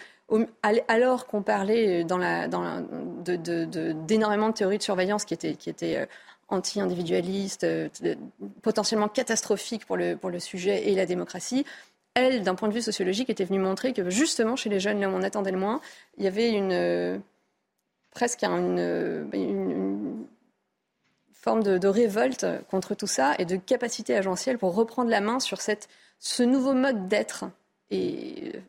alors 0.88 1.28
qu'on 1.28 1.42
parlait 1.42 2.04
dans 2.04 2.20
d'énormément 4.08 4.50
de, 4.50 4.54
théories 4.54 4.78
de 4.78 4.84
surveillance 4.84 5.26
qui 5.26 5.34
étaient, 5.34 5.98
euh, 5.98 6.06
anti-individualistes, 6.50 7.64
euh, 7.64 7.90
potentiellement 8.62 9.08
catastrophiques 9.08 9.86
pour 9.86 9.98
le, 9.98 10.40
sujet 10.40 10.90
et 10.90 10.96
la 10.96 11.06
démocratie, 11.06 11.66
elle, 12.16 12.44
d'un 12.44 12.56
point 12.56 12.68
de 12.68 12.74
vue 12.74 12.82
sociologique, 12.82 13.30
était 13.30 13.46
venue 13.46 13.60
montrer 13.60 13.94
que 13.94 14.10
justement 14.10 14.56
chez 14.56 14.70
les 14.70 14.80
jeunes, 14.80 15.00
là 15.00 15.10
où 15.10 15.14
on 15.14 15.24
attendait 15.24 15.52
le 15.52 15.60
moins, 15.60 15.80
il 16.18 16.24
y 16.24 16.28
avait 16.28 16.52
une, 16.52 16.72
euh, 16.74 17.18
presque 18.12 18.44
une, 18.44 20.26
forme 21.34 21.64
de, 21.64 21.88
révolte 21.88 22.46
contre 22.70 22.96
tout 22.96 23.08
ça 23.08 23.34
et 23.40 23.46
de 23.46 23.56
capacité 23.56 24.16
agentielle 24.16 24.58
pour 24.58 24.76
reprendre 24.76 25.10
la 25.10 25.22
main 25.22 25.40
sur 25.40 25.60
ce 25.62 26.44
nouveau 26.44 26.74
mode 26.74 27.08
d'être 27.08 27.46
et 27.92 28.62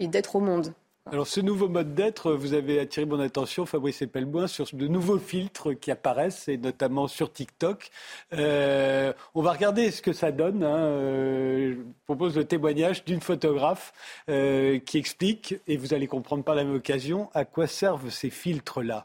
d'être 0.00 0.36
au 0.36 0.40
monde. 0.40 0.72
Alors 1.10 1.26
ce 1.26 1.40
nouveau 1.40 1.68
mode 1.68 1.94
d'être, 1.94 2.32
vous 2.32 2.54
avez 2.54 2.80
attiré 2.80 3.04
mon 3.04 3.20
attention, 3.20 3.66
Fabrice 3.66 4.00
Epelboin, 4.00 4.46
sur 4.46 4.66
de 4.72 4.88
nouveaux 4.88 5.18
filtres 5.18 5.78
qui 5.78 5.90
apparaissent, 5.90 6.48
et 6.48 6.56
notamment 6.56 7.08
sur 7.08 7.30
TikTok. 7.30 7.90
Euh, 8.32 9.12
on 9.34 9.42
va 9.42 9.52
regarder 9.52 9.90
ce 9.90 10.00
que 10.00 10.14
ça 10.14 10.32
donne. 10.32 10.64
Hein. 10.64 10.78
Euh, 10.78 11.74
je 11.74 11.80
propose 12.06 12.36
le 12.36 12.46
témoignage 12.46 13.04
d'une 13.04 13.20
photographe 13.20 13.92
euh, 14.30 14.78
qui 14.78 14.96
explique, 14.96 15.56
et 15.66 15.76
vous 15.76 15.92
allez 15.92 16.06
comprendre 16.06 16.42
par 16.42 16.54
la 16.54 16.64
même 16.64 16.76
occasion, 16.76 17.28
à 17.34 17.44
quoi 17.44 17.66
servent 17.66 18.08
ces 18.08 18.30
filtres-là. 18.30 19.04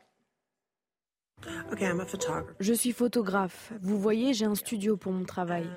Je 2.60 2.74
suis 2.74 2.92
photographe. 2.92 3.74
Vous 3.82 4.00
voyez, 4.00 4.34
j'ai 4.34 4.46
un 4.46 4.56
studio 4.56 4.98
pour 4.98 5.12
mon 5.12 5.24
travail. 5.24 5.68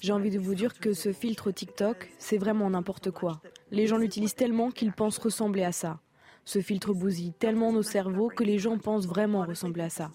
J'ai 0.00 0.12
envie 0.12 0.30
de 0.30 0.38
vous 0.38 0.54
dire 0.54 0.78
que 0.78 0.92
ce 0.92 1.12
filtre 1.12 1.50
TikTok, 1.50 2.10
c'est 2.18 2.38
vraiment 2.38 2.70
n'importe 2.70 3.10
quoi. 3.10 3.40
Les 3.70 3.86
gens 3.86 3.98
l'utilisent 3.98 4.34
tellement 4.34 4.70
qu'ils 4.70 4.92
pensent 4.92 5.18
ressembler 5.18 5.64
à 5.64 5.72
ça. 5.72 6.00
Ce 6.44 6.60
filtre 6.60 6.92
bousille 6.92 7.32
tellement 7.38 7.72
nos 7.72 7.82
cerveaux 7.82 8.28
que 8.28 8.42
les 8.42 8.58
gens 8.58 8.78
pensent 8.78 9.06
vraiment 9.06 9.44
ressembler 9.44 9.84
à 9.84 9.90
ça. 9.90 10.10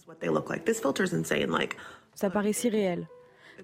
Ça 2.13 2.29
paraît 2.29 2.53
si 2.53 2.69
réel. 2.69 3.07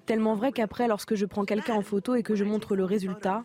Tellement 0.06 0.34
vrai 0.34 0.52
qu'après, 0.52 0.88
lorsque 0.88 1.14
je 1.14 1.26
prends 1.26 1.44
quelqu'un 1.44 1.74
en 1.74 1.82
photo 1.82 2.14
et 2.14 2.22
que 2.22 2.34
je 2.34 2.44
montre 2.44 2.74
le 2.74 2.84
résultat, 2.84 3.44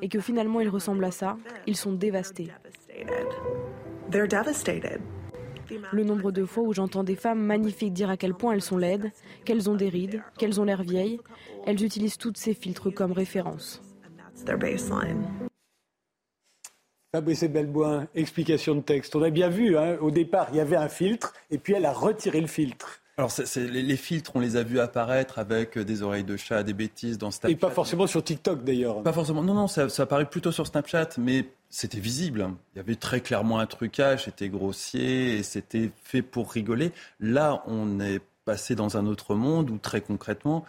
et 0.00 0.08
que 0.08 0.20
finalement 0.20 0.60
il 0.60 0.68
ressemble 0.68 1.04
à 1.04 1.10
ça, 1.10 1.36
ils 1.66 1.76
sont 1.76 1.92
dévastés. 1.92 2.48
Le 5.92 6.04
nombre 6.04 6.32
de 6.32 6.44
fois 6.44 6.62
où 6.62 6.72
j'entends 6.72 7.04
des 7.04 7.16
femmes 7.16 7.40
magnifiques 7.40 7.92
dire 7.92 8.10
à 8.10 8.16
quel 8.16 8.34
point 8.34 8.54
elles 8.54 8.62
sont 8.62 8.76
laides, 8.76 9.10
qu'elles 9.44 9.68
ont 9.68 9.74
des 9.74 9.88
rides, 9.88 10.22
qu'elles 10.38 10.60
ont 10.60 10.64
l'air 10.64 10.82
vieilles, 10.82 11.20
elles 11.66 11.84
utilisent 11.84 12.18
toutes 12.18 12.36
ces 12.36 12.54
filtres 12.54 12.92
comme 12.92 13.12
référence. 13.12 13.82
Fabrice 17.12 17.44
Belboin, 17.44 18.06
explication 18.14 18.74
de 18.74 18.80
texte. 18.80 19.16
On 19.16 19.22
a 19.22 19.30
bien 19.30 19.48
vu, 19.48 19.78
hein, 19.78 19.96
au 20.00 20.10
départ, 20.10 20.48
il 20.52 20.56
y 20.56 20.60
avait 20.60 20.76
un 20.76 20.88
filtre, 20.88 21.32
et 21.50 21.58
puis 21.58 21.72
elle 21.72 21.86
a 21.86 21.92
retiré 21.92 22.40
le 22.40 22.46
filtre. 22.46 23.00
Alors, 23.16 23.32
les, 23.56 23.96
filtres, 23.96 24.32
on 24.36 24.40
les 24.40 24.56
a 24.56 24.62
vus 24.62 24.78
apparaître 24.78 25.40
avec 25.40 25.76
des 25.76 26.02
oreilles 26.02 26.22
de 26.22 26.36
chat, 26.36 26.62
des 26.62 26.72
bêtises 26.72 27.18
dans 27.18 27.32
Snapchat. 27.32 27.52
Et 27.52 27.56
pas 27.56 27.70
forcément 27.70 28.06
sur 28.06 28.22
TikTok 28.22 28.62
d'ailleurs. 28.62 29.02
Pas 29.02 29.12
forcément. 29.12 29.42
Non, 29.42 29.54
non, 29.54 29.66
ça, 29.66 29.88
ça 29.88 30.04
apparaît 30.04 30.28
plutôt 30.28 30.52
sur 30.52 30.68
Snapchat, 30.68 31.08
mais 31.18 31.46
c'était 31.70 32.00
visible. 32.00 32.50
Il 32.74 32.78
y 32.78 32.80
avait 32.80 32.96
très 32.96 33.20
clairement 33.20 33.58
un 33.58 33.66
trucage, 33.66 34.24
c'était 34.24 34.48
grossier 34.48 35.38
et 35.38 35.42
c'était 35.42 35.90
fait 36.02 36.22
pour 36.22 36.50
rigoler. 36.50 36.92
Là, 37.20 37.62
on 37.66 38.00
est 38.00 38.20
passé 38.44 38.74
dans 38.74 38.96
un 38.96 39.06
autre 39.06 39.34
monde 39.34 39.70
où 39.70 39.78
très 39.78 40.00
concrètement, 40.00 40.64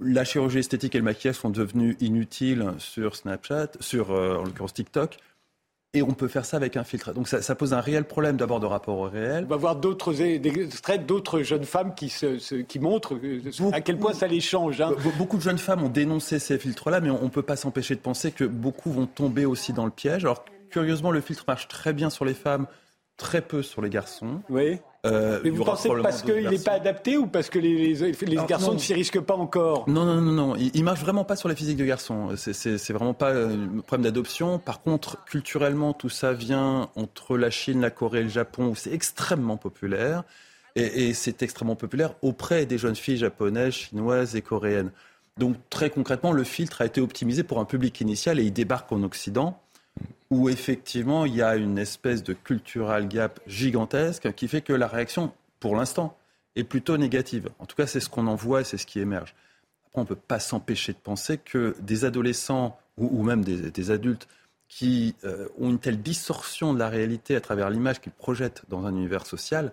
la 0.00 0.24
chirurgie 0.24 0.58
esthétique 0.58 0.94
et 0.94 0.98
le 0.98 1.04
maquillage 1.04 1.36
sont 1.36 1.50
devenus 1.50 1.96
inutiles 2.00 2.72
sur 2.78 3.16
Snapchat, 3.16 3.72
sur 3.80 4.12
euh, 4.12 4.36
en 4.38 4.44
l'occurrence 4.44 4.74
TikTok, 4.74 5.18
et 5.94 6.02
on 6.02 6.12
peut 6.12 6.28
faire 6.28 6.44
ça 6.44 6.56
avec 6.56 6.76
un 6.76 6.84
filtre. 6.84 7.12
Donc 7.12 7.28
ça, 7.28 7.54
pose 7.54 7.74
un 7.74 7.80
réel 7.80 8.04
problème 8.04 8.36
d'abord 8.36 8.60
de 8.60 8.66
rapport 8.66 8.98
au 8.98 9.08
réel. 9.08 9.44
On 9.44 9.50
va 9.50 9.56
voir 9.56 9.76
d'autres 9.76 10.22
extraits 10.22 11.04
d'autres 11.04 11.42
jeunes 11.42 11.64
femmes 11.64 11.94
qui, 11.94 12.08
se, 12.08 12.62
qui 12.62 12.78
montrent 12.78 13.18
à 13.72 13.80
quel 13.80 13.98
point 13.98 14.14
ça 14.14 14.26
les 14.26 14.40
change. 14.40 14.80
Hein. 14.80 14.92
Beaucoup 15.18 15.36
de 15.36 15.42
jeunes 15.42 15.58
femmes 15.58 15.82
ont 15.82 15.90
dénoncé 15.90 16.38
ces 16.38 16.58
filtres-là, 16.58 17.00
mais 17.00 17.10
on 17.10 17.24
ne 17.24 17.28
peut 17.28 17.42
pas 17.42 17.56
s'empêcher 17.56 17.94
de 17.94 18.00
penser 18.00 18.32
que 18.32 18.44
beaucoup 18.44 18.90
vont 18.90 19.06
tomber 19.06 19.44
aussi 19.44 19.72
dans 19.72 19.84
le 19.84 19.90
piège. 19.90 20.24
Alors 20.24 20.44
curieusement, 20.70 21.10
le 21.10 21.20
filtre 21.20 21.44
marche 21.46 21.68
très 21.68 21.92
bien 21.92 22.08
sur 22.08 22.24
les 22.24 22.34
femmes, 22.34 22.66
très 23.18 23.42
peu 23.42 23.62
sur 23.62 23.82
les 23.82 23.90
garçons. 23.90 24.40
Oui. 24.48 24.78
Euh, 25.04 25.40
mais 25.42 25.50
vous 25.50 25.64
pensez 25.64 25.88
parce 26.00 26.22
qu'il 26.22 26.48
n'est 26.48 26.58
pas 26.58 26.72
adapté 26.72 27.16
ou 27.16 27.26
parce 27.26 27.50
que 27.50 27.58
les, 27.58 27.96
garçons 28.46 28.74
ne 28.74 28.78
s'y 28.78 28.94
risquent 28.94 29.20
pas 29.20 29.34
encore? 29.34 29.88
Non, 29.88 30.04
non, 30.04 30.20
non, 30.20 30.32
non. 30.32 30.56
Il, 30.56 30.78
ne 30.78 30.84
marche 30.84 31.00
vraiment 31.00 31.24
pas 31.24 31.34
sur 31.34 31.48
la 31.48 31.56
physique 31.56 31.76
de 31.76 31.84
garçons. 31.84 32.30
C'est 32.36 32.92
vraiment 32.92 33.14
pas 33.14 33.32
un 33.32 33.80
problème 33.80 34.04
d'adoption. 34.04 34.58
Par 34.58 34.80
contre, 34.80 35.24
culturellement, 35.24 35.92
tout 35.92 36.08
ça 36.08 36.32
vient 36.32 36.88
entre 36.94 37.36
la 37.36 37.50
Chine, 37.50 37.80
la 37.80 37.90
Corée 37.90 38.20
et 38.20 38.24
le 38.24 38.28
Japon, 38.28 38.68
où 38.68 38.76
c'est 38.76 38.92
extrêmement 38.92 39.56
populaire. 39.56 40.22
Et, 40.76 41.08
et 41.08 41.14
c'est 41.14 41.42
extrêmement 41.42 41.76
populaire 41.76 42.14
auprès 42.22 42.64
des 42.64 42.78
jeunes 42.78 42.96
filles 42.96 43.18
japonaises, 43.18 43.74
chinoises 43.74 44.36
et 44.36 44.42
coréennes. 44.42 44.90
Donc 45.36 45.56
très 45.68 45.90
concrètement, 45.90 46.32
le 46.32 46.44
filtre 46.44 46.80
a 46.80 46.86
été 46.86 47.00
optimisé 47.00 47.42
pour 47.42 47.58
un 47.58 47.64
public 47.64 48.00
initial 48.00 48.38
et 48.38 48.44
il 48.44 48.52
débarque 48.52 48.90
en 48.92 49.02
Occident 49.02 49.60
où 50.30 50.48
effectivement 50.48 51.26
il 51.26 51.36
y 51.36 51.42
a 51.42 51.56
une 51.56 51.78
espèce 51.78 52.22
de 52.22 52.32
cultural 52.32 53.06
gap 53.06 53.40
gigantesque 53.46 54.32
qui 54.34 54.48
fait 54.48 54.62
que 54.62 54.72
la 54.72 54.88
réaction, 54.88 55.32
pour 55.60 55.76
l'instant, 55.76 56.16
est 56.56 56.64
plutôt 56.64 56.96
négative. 56.96 57.50
En 57.58 57.66
tout 57.66 57.76
cas, 57.76 57.86
c'est 57.86 58.00
ce 58.00 58.08
qu'on 58.08 58.26
en 58.26 58.34
voit 58.34 58.62
et 58.62 58.64
c'est 58.64 58.78
ce 58.78 58.86
qui 58.86 59.00
émerge. 59.00 59.34
Après, 59.86 60.00
on 60.00 60.02
ne 60.02 60.06
peut 60.06 60.16
pas 60.16 60.40
s'empêcher 60.40 60.92
de 60.92 60.98
penser 60.98 61.38
que 61.38 61.76
des 61.80 62.04
adolescents 62.04 62.78
ou, 62.98 63.22
même 63.22 63.42
des, 63.44 63.90
adultes 63.90 64.28
qui 64.68 65.14
euh, 65.24 65.48
ont 65.58 65.70
une 65.70 65.78
telle 65.78 66.00
distorsion 66.00 66.74
de 66.74 66.78
la 66.78 66.88
réalité 66.88 67.36
à 67.36 67.40
travers 67.40 67.70
l'image 67.70 68.00
qu'ils 68.00 68.12
projettent 68.12 68.62
dans 68.68 68.84
un 68.86 68.94
univers 68.94 69.26
social 69.26 69.72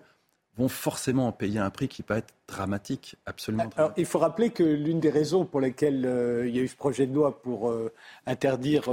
vont 0.56 0.68
forcément 0.68 1.28
en 1.28 1.32
payer 1.32 1.58
un 1.58 1.70
prix 1.70 1.88
qui 1.88 2.02
peut 2.02 2.14
être 2.16 2.34
dramatique, 2.48 3.16
absolument 3.24 3.64
dramatique. 3.64 3.78
Alors, 3.78 3.92
il 3.96 4.06
faut 4.06 4.18
rappeler 4.18 4.50
que 4.50 4.62
l'une 4.62 5.00
des 5.00 5.10
raisons 5.10 5.44
pour 5.44 5.60
lesquelles 5.60 6.04
euh, 6.04 6.48
il 6.48 6.56
y 6.56 6.58
a 6.58 6.62
eu 6.62 6.68
ce 6.68 6.76
projet 6.76 7.06
de 7.06 7.14
loi 7.14 7.40
pour 7.40 7.70
euh, 7.70 7.92
interdire 8.26 8.84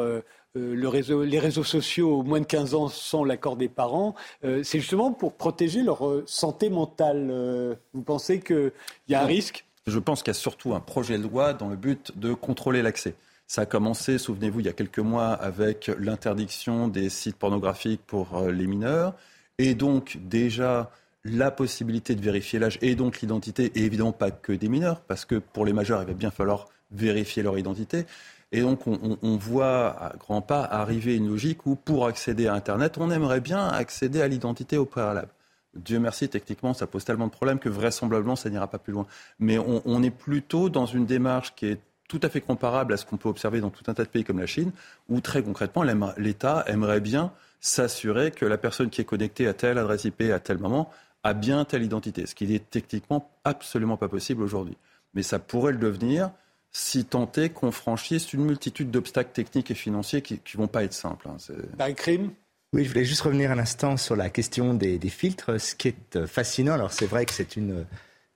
les 0.55 1.39
réseaux 1.39 1.63
sociaux 1.63 2.23
moins 2.23 2.39
de 2.39 2.45
15 2.45 2.73
ans 2.73 2.87
sans 2.87 3.23
l'accord 3.23 3.55
des 3.55 3.69
parents, 3.69 4.15
euh, 4.43 4.63
c'est 4.63 4.79
justement 4.79 5.11
pour 5.11 5.33
protéger 5.33 5.83
leur 5.83 6.07
euh, 6.07 6.23
santé 6.25 6.69
mentale. 6.69 7.77
vous 7.93 8.01
pensez 8.01 8.39
qu'il 8.39 8.71
y 9.07 9.15
a 9.15 9.21
un 9.21 9.25
risque? 9.25 9.65
Je 9.85 9.99
pense 9.99 10.21
qu'il 10.23 10.31
y 10.31 10.35
a 10.37 10.39
surtout 10.39 10.73
un 10.73 10.79
projet 10.79 11.17
de 11.17 11.23
loi 11.23 11.53
dans 11.53 11.69
le 11.69 11.75
but 11.75 12.17
de 12.17 12.33
contrôler 12.33 12.81
l'accès. 12.81 13.15
Ça 13.47 13.61
a 13.61 13.65
commencé, 13.65 14.17
souvenez-vous, 14.17 14.59
il 14.59 14.65
y 14.65 14.69
a 14.69 14.73
quelques 14.73 14.99
mois 14.99 15.31
avec 15.31 15.89
l'interdiction 15.99 16.89
des 16.89 17.09
sites 17.09 17.37
pornographiques 17.37 18.01
pour 18.05 18.41
les 18.41 18.67
mineurs. 18.67 19.13
Et 19.57 19.75
donc 19.75 20.17
déjà 20.21 20.91
la 21.23 21.51
possibilité 21.51 22.15
de 22.15 22.21
vérifier 22.21 22.59
l'âge 22.59 22.77
et 22.81 22.95
donc 22.95 23.21
l'identité, 23.21 23.71
et 23.75 23.83
évidemment 23.83 24.11
pas 24.11 24.31
que 24.31 24.53
des 24.53 24.69
mineurs, 24.69 25.01
parce 25.01 25.25
que 25.25 25.35
pour 25.35 25.65
les 25.65 25.73
majeurs, 25.73 26.01
il 26.01 26.07
va 26.07 26.13
bien 26.13 26.31
falloir 26.31 26.67
vérifier 26.91 27.43
leur 27.43 27.57
identité. 27.57 28.05
Et 28.53 28.61
donc, 28.61 28.87
on, 28.87 29.37
voit 29.37 29.89
à 30.01 30.15
grands 30.15 30.41
pas 30.41 30.63
arriver 30.63 31.15
une 31.17 31.27
logique 31.27 31.65
où, 31.65 31.75
pour 31.75 32.07
accéder 32.07 32.47
à 32.47 32.53
Internet, 32.53 32.97
on 32.97 33.11
aimerait 33.11 33.41
bien 33.41 33.67
accéder 33.67 34.21
à 34.21 34.27
l'identité 34.27 34.77
au 34.77 34.85
préalable. 34.85 35.29
Dieu 35.75 35.99
merci, 35.99 36.29
techniquement, 36.29 36.73
ça 36.73 36.87
pose 36.87 37.03
tellement 37.03 37.27
de 37.27 37.31
problèmes 37.31 37.59
que 37.59 37.67
vraisemblablement, 37.67 38.37
ça 38.37 38.49
n'ira 38.49 38.67
pas 38.67 38.77
plus 38.77 38.93
loin. 38.93 39.05
Mais 39.39 39.57
on, 39.57 40.01
est 40.01 40.11
plutôt 40.11 40.69
dans 40.69 40.85
une 40.85 41.05
démarche 41.05 41.53
qui 41.55 41.67
est 41.67 41.79
tout 42.07 42.21
à 42.23 42.29
fait 42.29 42.39
comparable 42.39 42.93
à 42.93 42.97
ce 42.97 43.05
qu'on 43.05 43.17
peut 43.17 43.27
observer 43.27 43.59
dans 43.59 43.69
tout 43.69 43.83
un 43.87 43.93
tas 43.93 44.05
de 44.05 44.09
pays 44.09 44.23
comme 44.23 44.39
la 44.39 44.45
Chine, 44.45 44.71
où 45.09 45.19
très 45.19 45.43
concrètement, 45.43 45.83
l'État 46.17 46.63
aimerait 46.67 47.01
bien 47.01 47.33
s'assurer 47.59 48.31
que 48.31 48.45
la 48.45 48.57
personne 48.57 48.89
qui 48.89 49.01
est 49.01 49.05
connectée 49.05 49.45
à 49.47 49.53
telle 49.53 49.77
adresse 49.77 50.05
IP 50.05 50.21
à 50.33 50.39
tel 50.39 50.57
moment 50.57 50.89
a 51.23 51.33
bien 51.33 51.65
telle 51.65 51.83
identité, 51.83 52.25
ce 52.25 52.33
qui 52.33 52.47
n'est 52.47 52.59
techniquement 52.59 53.29
absolument 53.43 53.97
pas 53.97 54.07
possible 54.07 54.41
aujourd'hui. 54.41 54.77
Mais 55.15 55.23
ça 55.23 55.37
pourrait 55.37 55.73
le 55.73 55.79
devenir 55.79 56.31
si 56.71 57.05
tant 57.05 57.31
est 57.37 57.49
qu'on 57.49 57.71
franchisse 57.71 58.33
une 58.33 58.45
multitude 58.45 58.91
d'obstacles 58.91 59.31
techniques 59.31 59.71
et 59.71 59.75
financiers 59.75 60.21
qui 60.21 60.35
ne 60.35 60.57
vont 60.57 60.67
pas 60.67 60.83
être 60.83 60.93
simples. 60.93 61.27
Hein. 61.29 61.37
Un 61.79 61.93
crime? 61.93 62.31
Oui, 62.73 62.83
je 62.83 62.89
voulais 62.89 63.05
juste 63.05 63.21
revenir 63.21 63.51
un 63.51 63.59
instant 63.59 63.95
sur 63.95 64.15
la 64.15 64.29
question 64.29 64.73
des, 64.73 64.99
filtres. 65.09 65.59
Ce 65.59 65.73
qui 65.73 65.87
est 65.87 66.15
euh, 66.17 66.27
fascinant, 66.27 66.73
alors 66.73 66.91
c'est 66.91 67.05
vrai 67.05 67.25
que 67.25 67.33
c'est 67.33 67.55
une 67.55 67.79
euh, 67.79 67.83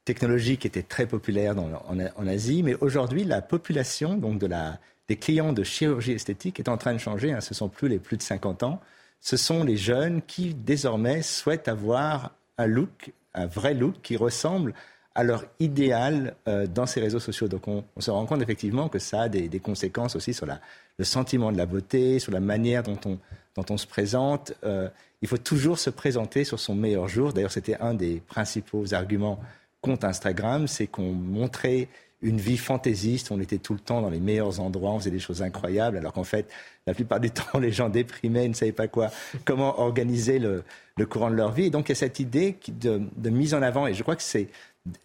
technologie 0.06 0.58
qui 0.58 0.68
était 0.68 0.84
très 0.84 1.06
populaire 1.06 1.56
en, 1.58 2.28
Asie, 2.28 2.64
mais 2.64 2.76
aujourd'hui, 2.76 3.26
la 3.26 3.42
population 3.42 4.16
donc 4.16 4.40
de 4.40 4.48
la, 4.48 4.80
des 5.10 5.18
clients 5.18 5.52
de 5.52 5.64
chirurgie 5.64 6.14
esthétique 6.14 6.60
est 6.60 6.70
en 6.70 6.78
train 6.78 6.94
de 6.94 6.98
changer. 6.98 7.34
Hein. 7.34 7.42
ce 7.42 7.54
ne 7.54 7.56
sont 7.56 7.70
plus 7.70 7.90
les 7.90 8.00
plus 8.00 8.18
de 8.18 8.24
50 8.24 8.64
ans. 8.64 8.82
ce 9.20 9.36
sont 9.36 9.64
les 9.66 9.78
jeunes 9.78 10.22
qui 10.22 10.54
désormais 10.54 11.22
souhaitent 11.22 11.68
avoir 11.68 12.32
un 12.58 12.68
look, 12.68 13.12
un 13.34 13.48
vrai 13.48 13.74
look 13.74 13.96
qui 14.02 14.16
ressemble 14.16 14.74
à 15.14 15.24
leur 15.24 15.46
idéal 15.60 16.36
euh, 16.48 16.68
dans 16.68 16.86
ces 16.86 17.02
réseaux 17.02 17.20
sociaux. 17.20 17.48
Donc 17.48 17.68
on, 17.68 17.84
se 18.00 18.12
rend 18.12 18.26
compte 18.26 18.42
effectivement 18.42 18.90
que 18.90 19.00
ça 19.00 19.24
a 19.24 19.30
des, 19.30 19.60
conséquences 19.60 20.16
aussi 20.16 20.34
sur 20.34 20.46
le 20.46 21.04
sentiment 21.04 21.52
de 21.52 21.58
la 21.58 21.66
beauté, 21.66 22.20
sur 22.20 22.32
la 22.32 22.40
manière 22.40 22.84
dont 22.84 23.00
on, 23.06 23.18
dont 23.56 23.66
on 23.70 23.78
se 23.78 23.88
présente. 23.88 24.54
Euh, 24.64 24.88
il 25.22 25.28
faut 25.28 25.38
toujours 25.38 25.78
se 25.78 25.90
présenter 25.90 26.44
sur 26.44 26.60
son 26.60 26.76
meilleur 26.76 27.08
jour. 27.08 27.34
D'ailleurs, 27.34 27.52
c'était 27.52 27.78
un 27.80 27.94
des 27.94 28.22
principaux 28.28 28.94
arguments 28.94 29.40
contre 29.82 30.06
Instagram, 30.06 30.68
c'est 30.68 30.88
qu'on 30.88 31.12
montrait 31.12 31.88
une 32.22 32.38
vie 32.38 32.58
fantaisiste, 32.58 33.32
on 33.32 33.40
était 33.40 33.58
tout 33.58 33.74
le 33.74 33.80
temps 33.80 34.02
dans 34.02 34.10
les 34.10 34.20
meilleurs 34.20 34.60
endroits, 34.60 34.92
on 34.92 35.00
faisait 35.00 35.10
des 35.10 35.20
choses 35.20 35.42
incroyables, 35.42 35.98
alors 35.98 36.14
qu'en 36.14 36.24
fait, 36.24 36.48
la 36.86 36.94
plupart 36.94 37.20
du 37.20 37.32
temps, 37.32 37.60
les 37.60 37.72
gens 37.72 37.90
déprimaient, 37.90 38.48
ne 38.48 38.54
savaient 38.54 38.72
pas 38.72 38.88
quoi, 38.88 39.10
comment 39.44 39.80
organiser 39.80 40.40
le, 40.40 40.64
courant 41.10 41.32
de 41.32 41.36
leur 41.36 41.52
vie. 41.52 41.66
Et 41.66 41.70
donc, 41.72 41.90
il 41.90 41.94
y 41.94 41.94
a 41.94 41.96
cette 41.96 42.20
idée 42.20 42.58
de, 42.68 43.02
de 43.18 43.30
mise 43.32 43.56
en 43.56 43.64
avant, 43.64 43.88
et 43.88 43.96
je 43.96 44.04
crois 44.04 44.16
que 44.16 44.22
c'est 44.22 44.50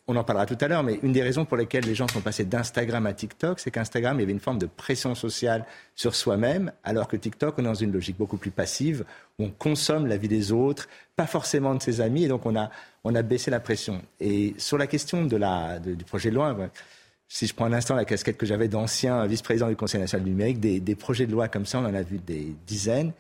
on 0.07 0.17
en 0.17 0.25
parlera 0.25 0.47
tout 0.47 0.57
à 0.61 0.69
l'heure, 0.69 0.83
mais 0.83 0.99
une 1.03 1.13
des 1.13 1.23
raisons 1.23 1.45
pour 1.45 1.57
lesquelles 1.57 1.85
les 1.85 1.95
gens 1.95 2.09
sont 2.09 2.23
passés 2.23 2.45
d'Instagram 2.45 3.07
à 3.07 3.13
TikTok, 3.13 3.61
c'est 3.61 3.71
qu'Instagram, 3.71 4.17
il 4.17 4.21
y 4.21 4.23
avait 4.23 4.33
une 4.33 4.41
forme 4.41 4.59
de 4.59 4.67
pression 4.67 5.15
sociale 5.15 5.67
sur 5.95 6.15
soi-même, 6.15 6.73
alors 6.83 7.09
que 7.09 7.17
TikTok, 7.17 7.57
on 7.59 7.63
est 7.63 7.65
dans 7.65 7.75
une 7.75 7.93
logique 7.93 8.17
beaucoup 8.17 8.39
plus 8.39 8.51
passive, 8.51 9.05
où 9.39 9.45
on 9.45 9.51
consomme 9.51 10.07
la 10.07 10.17
vie 10.17 10.29
des 10.29 10.51
autres, 10.51 10.89
pas 11.15 11.27
forcément 11.27 11.75
de 11.75 11.83
ses 11.83 12.01
amis, 12.01 12.25
et 12.25 12.29
donc 12.29 12.47
on 12.47 12.57
a, 12.57 12.71
on 13.05 13.15
a 13.15 13.21
baissé 13.21 13.51
la 13.51 13.61
pression. 13.61 14.01
Et 14.19 14.55
sur 14.57 14.79
la 14.79 14.87
question 14.87 15.27
de 15.27 15.37
la, 15.37 15.79
du 15.79 16.05
projet 16.05 16.31
de 16.31 16.37
loi, 16.37 16.57
si 17.29 17.47
je 17.47 17.55
prends 17.55 17.67
un 17.67 17.73
instant 17.75 17.97
la 17.97 18.07
casquette 18.07 18.39
que 18.39 18.47
j'avais 18.47 18.69
d'ancien 18.69 19.27
vice-président 19.27 19.69
du 19.69 19.77
Conseil 19.77 20.01
national 20.01 20.25
du 20.25 20.31
numérique, 20.31 20.61
des, 20.61 20.81
des 20.81 20.95
projets 20.95 21.27
de 21.27 21.33
loi 21.33 21.49
comme 21.49 21.67
ça, 21.67 21.81
on 21.81 21.85
en 21.85 21.95
a 21.95 22.03
vu 22.03 22.19
des 22.19 22.55
dizaines, 22.67 23.13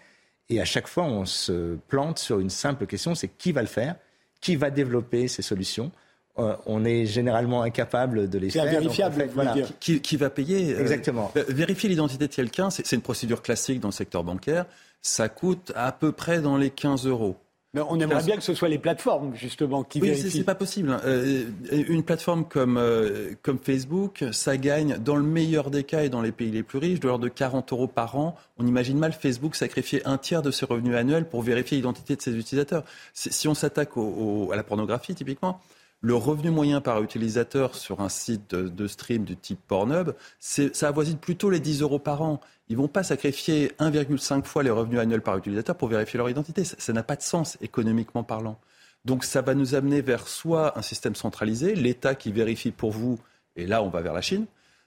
et 0.48 0.60
à 0.60 0.64
chaque 0.64 0.86
fois, 0.86 1.04
on 1.04 1.26
se 1.26 1.76
plante 1.88 2.18
sur 2.18 2.40
une 2.40 2.50
simple 2.50 2.86
question, 2.86 3.14
c'est 3.14 3.28
qui 3.28 3.52
va 3.52 3.60
le 3.60 3.68
faire, 3.68 3.96
qui 4.40 4.56
va 4.56 4.70
développer 4.70 5.28
ces 5.28 5.42
solutions? 5.42 5.90
On 6.36 6.84
est 6.84 7.06
généralement 7.06 7.62
incapable 7.62 8.28
de 8.28 8.38
les 8.38 8.50
faire. 8.50 8.64
Vérifiable, 8.64 9.28
qui, 9.80 10.16
va 10.16 10.30
payer 10.30 10.74
euh, 10.74 10.80
Exactement. 10.80 11.32
Euh, 11.36 11.44
vérifier 11.48 11.88
l'identité 11.88 12.28
de 12.28 12.34
quelqu'un, 12.34 12.70
c'est 12.70 12.90
une 12.92 13.00
procédure 13.00 13.42
classique 13.42 13.80
dans 13.80 13.88
le 13.88 13.92
secteur 13.92 14.24
bancaire. 14.24 14.66
Ça 15.02 15.28
coûte 15.28 15.72
à 15.74 15.92
peu 15.92 16.12
près 16.12 16.40
dans 16.40 16.56
les 16.56 16.70
15 16.70 17.06
euros. 17.06 17.36
Mais 17.74 17.82
on 17.90 18.00
aimerait 18.00 18.22
bien 18.22 18.36
que 18.36 18.42
ce 18.42 18.54
soit 18.54 18.70
les 18.70 18.78
plateformes, 18.78 19.34
justement, 19.34 19.84
qui 19.84 20.00
oui, 20.00 20.08
vérifient. 20.08 20.30
c'est 20.30 20.44
pas 20.44 20.54
possible. 20.54 20.96
Une 21.70 22.02
plateforme 22.02 22.46
comme, 22.46 22.80
comme 23.42 23.58
Facebook, 23.58 24.24
ça 24.32 24.56
gagne, 24.56 24.96
dans 24.96 25.16
le 25.16 25.22
meilleur 25.22 25.70
des 25.70 25.84
cas 25.84 26.02
et 26.02 26.08
dans 26.08 26.22
les 26.22 26.32
pays 26.32 26.50
les 26.50 26.62
plus 26.62 26.78
riches, 26.78 27.00
de 27.00 27.08
l'ordre 27.08 27.24
de 27.24 27.28
40 27.28 27.72
euros 27.72 27.86
par 27.86 28.16
an. 28.16 28.34
On 28.56 28.66
imagine 28.66 28.98
mal 28.98 29.12
Facebook 29.12 29.54
sacrifier 29.56 30.00
un 30.06 30.16
tiers 30.16 30.40
de 30.40 30.50
ses 30.50 30.64
revenus 30.64 30.96
annuels 30.96 31.28
pour 31.28 31.42
vérifier 31.42 31.76
l'identité 31.76 32.16
de 32.16 32.22
ses 32.22 32.34
utilisateurs. 32.34 32.82
Si 33.12 33.46
on 33.46 33.54
s'attaque 33.54 33.90
à 33.96 34.56
la 34.56 34.62
pornographie, 34.62 35.14
typiquement, 35.14 35.60
le 36.00 36.14
revenu 36.14 36.50
moyen 36.50 36.80
par 36.80 37.02
utilisateur 37.02 37.74
sur 37.74 38.00
un 38.00 38.08
site 38.08 38.54
de, 38.54 38.86
stream 38.86 39.24
du 39.24 39.36
type 39.36 39.60
Pornhub, 39.66 40.12
ça 40.38 40.88
avoisine 40.88 41.18
plutôt 41.18 41.50
les 41.50 41.60
10 41.60 41.82
euros 41.82 41.98
par 41.98 42.22
an. 42.22 42.40
Ils 42.68 42.76
vont 42.76 42.88
pas 42.88 43.02
sacrifier 43.02 43.72
1,5 43.78 44.44
fois 44.44 44.62
les 44.62 44.70
revenus 44.70 45.00
annuels 45.00 45.22
par 45.22 45.36
utilisateur 45.38 45.76
pour 45.76 45.88
vérifier 45.88 46.18
leur 46.18 46.28
identité. 46.28 46.64
Ça 46.64 46.92
n'a 46.92 47.02
pas 47.02 47.16
de 47.16 47.22
sens 47.22 47.56
économiquement 47.60 48.24
parlant. 48.24 48.58
Donc 49.04 49.24
ça 49.24 49.40
va 49.40 49.54
nous 49.54 49.74
amener 49.74 50.00
vers 50.00 50.26
soit 50.26 50.76
un 50.76 50.82
système 50.82 51.14
centralisé, 51.14 51.74
l'État 51.74 52.14
qui 52.14 52.32
vérifie 52.32 52.72
pour 52.72 52.90
vous, 52.90 53.18
et 53.54 53.66
là 53.66 53.82
on 53.82 53.88
va 53.88 54.00
vers 54.00 54.12
la 54.12 54.20
Chine, 54.20 54.46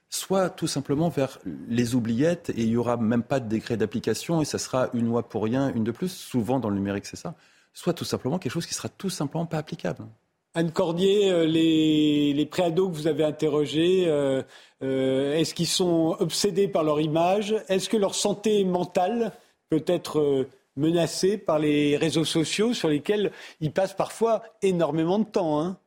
soit 0.10 0.50
tout 0.50 0.68
simplement 0.68 1.10
vers 1.10 1.40
les 1.70 1.96
oubliettes 1.96 2.50
et 2.50 2.64
il 2.64 2.70
n'y 2.70 2.78
aura 2.78 2.98
même 2.98 3.24
pas 3.24 3.40
de 3.40 3.48
décret 3.48 3.78
d'application 3.78 4.42
et 4.42 4.46
ça 4.46 4.58
sera 4.58 4.90
une 4.94 5.06
loi 5.08 5.28
pour 5.28 5.44
rien, 5.44 5.74
une 5.74 5.86
de 5.86 5.92
plus. 5.92 6.12
Souvent 6.12 6.60
dans 6.60 6.70
le 6.70 6.76
numérique 6.76 7.06
c'est 7.06 7.16
ça. 7.16 7.36
Soit 7.74 7.94
tout 7.94 8.06
simplement 8.06 8.40
quelque 8.40 8.52
chose 8.52 8.66
qui 8.66 8.74
sera 8.74 8.90
tout 8.90 9.10
simplement 9.10 9.46
pas 9.46 9.58
applicable. 9.58 10.06
Anne 10.56 10.72
Cordier, 10.72 11.32
euh, 11.32 11.46
les, 11.46 12.34
les 12.34 12.46
préados 12.46 12.90
que 12.90 12.96
vous 12.96 13.08
avez 13.08 13.24
interrogés, 13.24 14.06
euh, 14.08 14.42
euh, 14.82 15.36
est-ce 15.36 15.54
qu'ils 15.54 15.68
sont 15.68 16.16
obsédés 16.20 16.68
par 16.68 16.84
leur 16.84 17.00
image? 17.00 17.56
Est-ce 17.68 17.88
que 17.88 17.98
leur 17.98 18.16
santé 18.16 18.64
mentale 18.64 19.32
peut 19.70 19.84
être 19.86 20.48
menacée 20.76 21.38
par 21.38 21.60
les 21.60 21.98
réseaux 21.98 22.26
sociaux 22.26 22.74
sur 22.74 22.88
lesquels 22.88 23.32
ils 23.62 23.72
passent 23.72 23.96
parfois 23.96 24.42
énormément 24.64 25.20
de 25.20 25.26
temps 25.26 25.62
hein? 25.62 25.78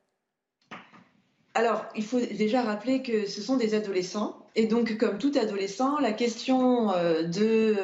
Alors, 1.55 1.85
il 1.97 2.05
faut 2.05 2.21
déjà 2.21 2.63
rappeler 2.63 3.03
que 3.03 3.27
ce 3.27 3.43
sont 3.43 3.57
des 3.57 3.75
adolescents. 3.75 4.47
Et 4.55 4.67
donc, 4.67 4.97
comme 4.97 5.19
tout 5.19 5.33
adolescent, 5.39 5.99
la 5.99 6.13
question 6.13 6.93
de 7.27 7.77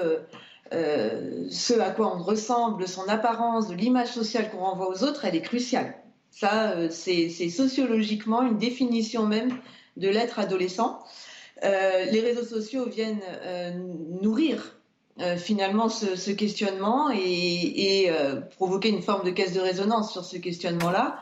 ce 0.71 1.79
à 1.79 1.91
quoi 1.91 2.17
on 2.17 2.23
ressemble, 2.23 2.89
son 2.89 3.07
apparence, 3.09 3.69
de 3.69 3.75
l'image 3.75 4.09
sociale 4.09 4.51
qu'on 4.51 4.61
renvoie 4.61 4.89
aux 4.89 5.03
autres, 5.05 5.27
elle 5.27 5.37
est 5.37 5.43
cruciale. 5.43 5.97
Ça, 6.31 6.73
euh, 6.73 6.89
c'est 6.91 7.51
sociologiquement 7.51 8.43
une 8.43 8.59
définition 8.59 9.27
même 9.27 9.51
de 9.97 10.09
l'être 10.09 10.39
adolescent. 10.39 11.01
Euh, 11.65 12.05
les 12.05 12.21
réseaux 12.21 12.45
sociaux 12.45 12.89
viennent 12.89 13.23
euh, 13.43 13.73
nourrir 14.23 14.75
finalement 15.37 15.89
ce, 15.89 16.31
questionnement 16.31 17.11
et, 17.11 18.09
provoquer 18.55 18.91
une 18.91 19.03
forme 19.03 19.25
de 19.25 19.33
caisse 19.33 19.53
de 19.53 19.59
résonance 19.59 20.13
sur 20.13 20.25
ce 20.25 20.37
questionnement-là. 20.37 21.21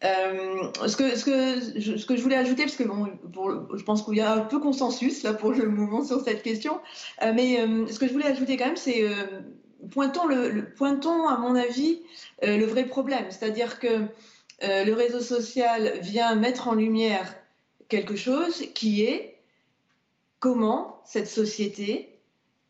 ce, 0.00 0.96
que, 0.96 2.16
je, 2.16 2.22
voulais 2.22 2.36
ajouter, 2.36 2.62
parce 2.62 2.76
que 2.76 2.84
je 2.84 3.82
pense 3.82 4.02
qu'il 4.04 4.14
y 4.14 4.20
a 4.20 4.32
un 4.32 4.42
peu 4.42 4.60
consensus 4.60 5.24
là 5.24 5.34
pour 5.34 5.50
le 5.50 5.68
moment 5.68 6.04
sur 6.04 6.20
cette 6.20 6.44
question, 6.44 6.78
mais 7.20 7.56
ce 7.90 7.98
que 7.98 8.06
je 8.06 8.12
voulais 8.12 8.28
ajouter 8.28 8.56
quand 8.56 8.66
même, 8.66 8.76
c'est 8.76 9.04
pointons, 9.90 10.28
pointons 10.76 11.26
à 11.26 11.36
mon 11.36 11.56
avis 11.56 12.00
le 12.42 12.64
vrai 12.64 12.84
problème, 12.84 13.24
c'est-à-dire 13.30 13.80
que 13.80 14.06
euh, 14.62 14.84
le 14.84 14.94
réseau 14.94 15.20
social 15.20 15.98
vient 16.00 16.34
mettre 16.34 16.68
en 16.68 16.74
lumière 16.74 17.34
quelque 17.88 18.16
chose 18.16 18.64
qui 18.74 19.02
est 19.02 19.38
comment 20.40 21.02
cette 21.04 21.28
société 21.28 22.18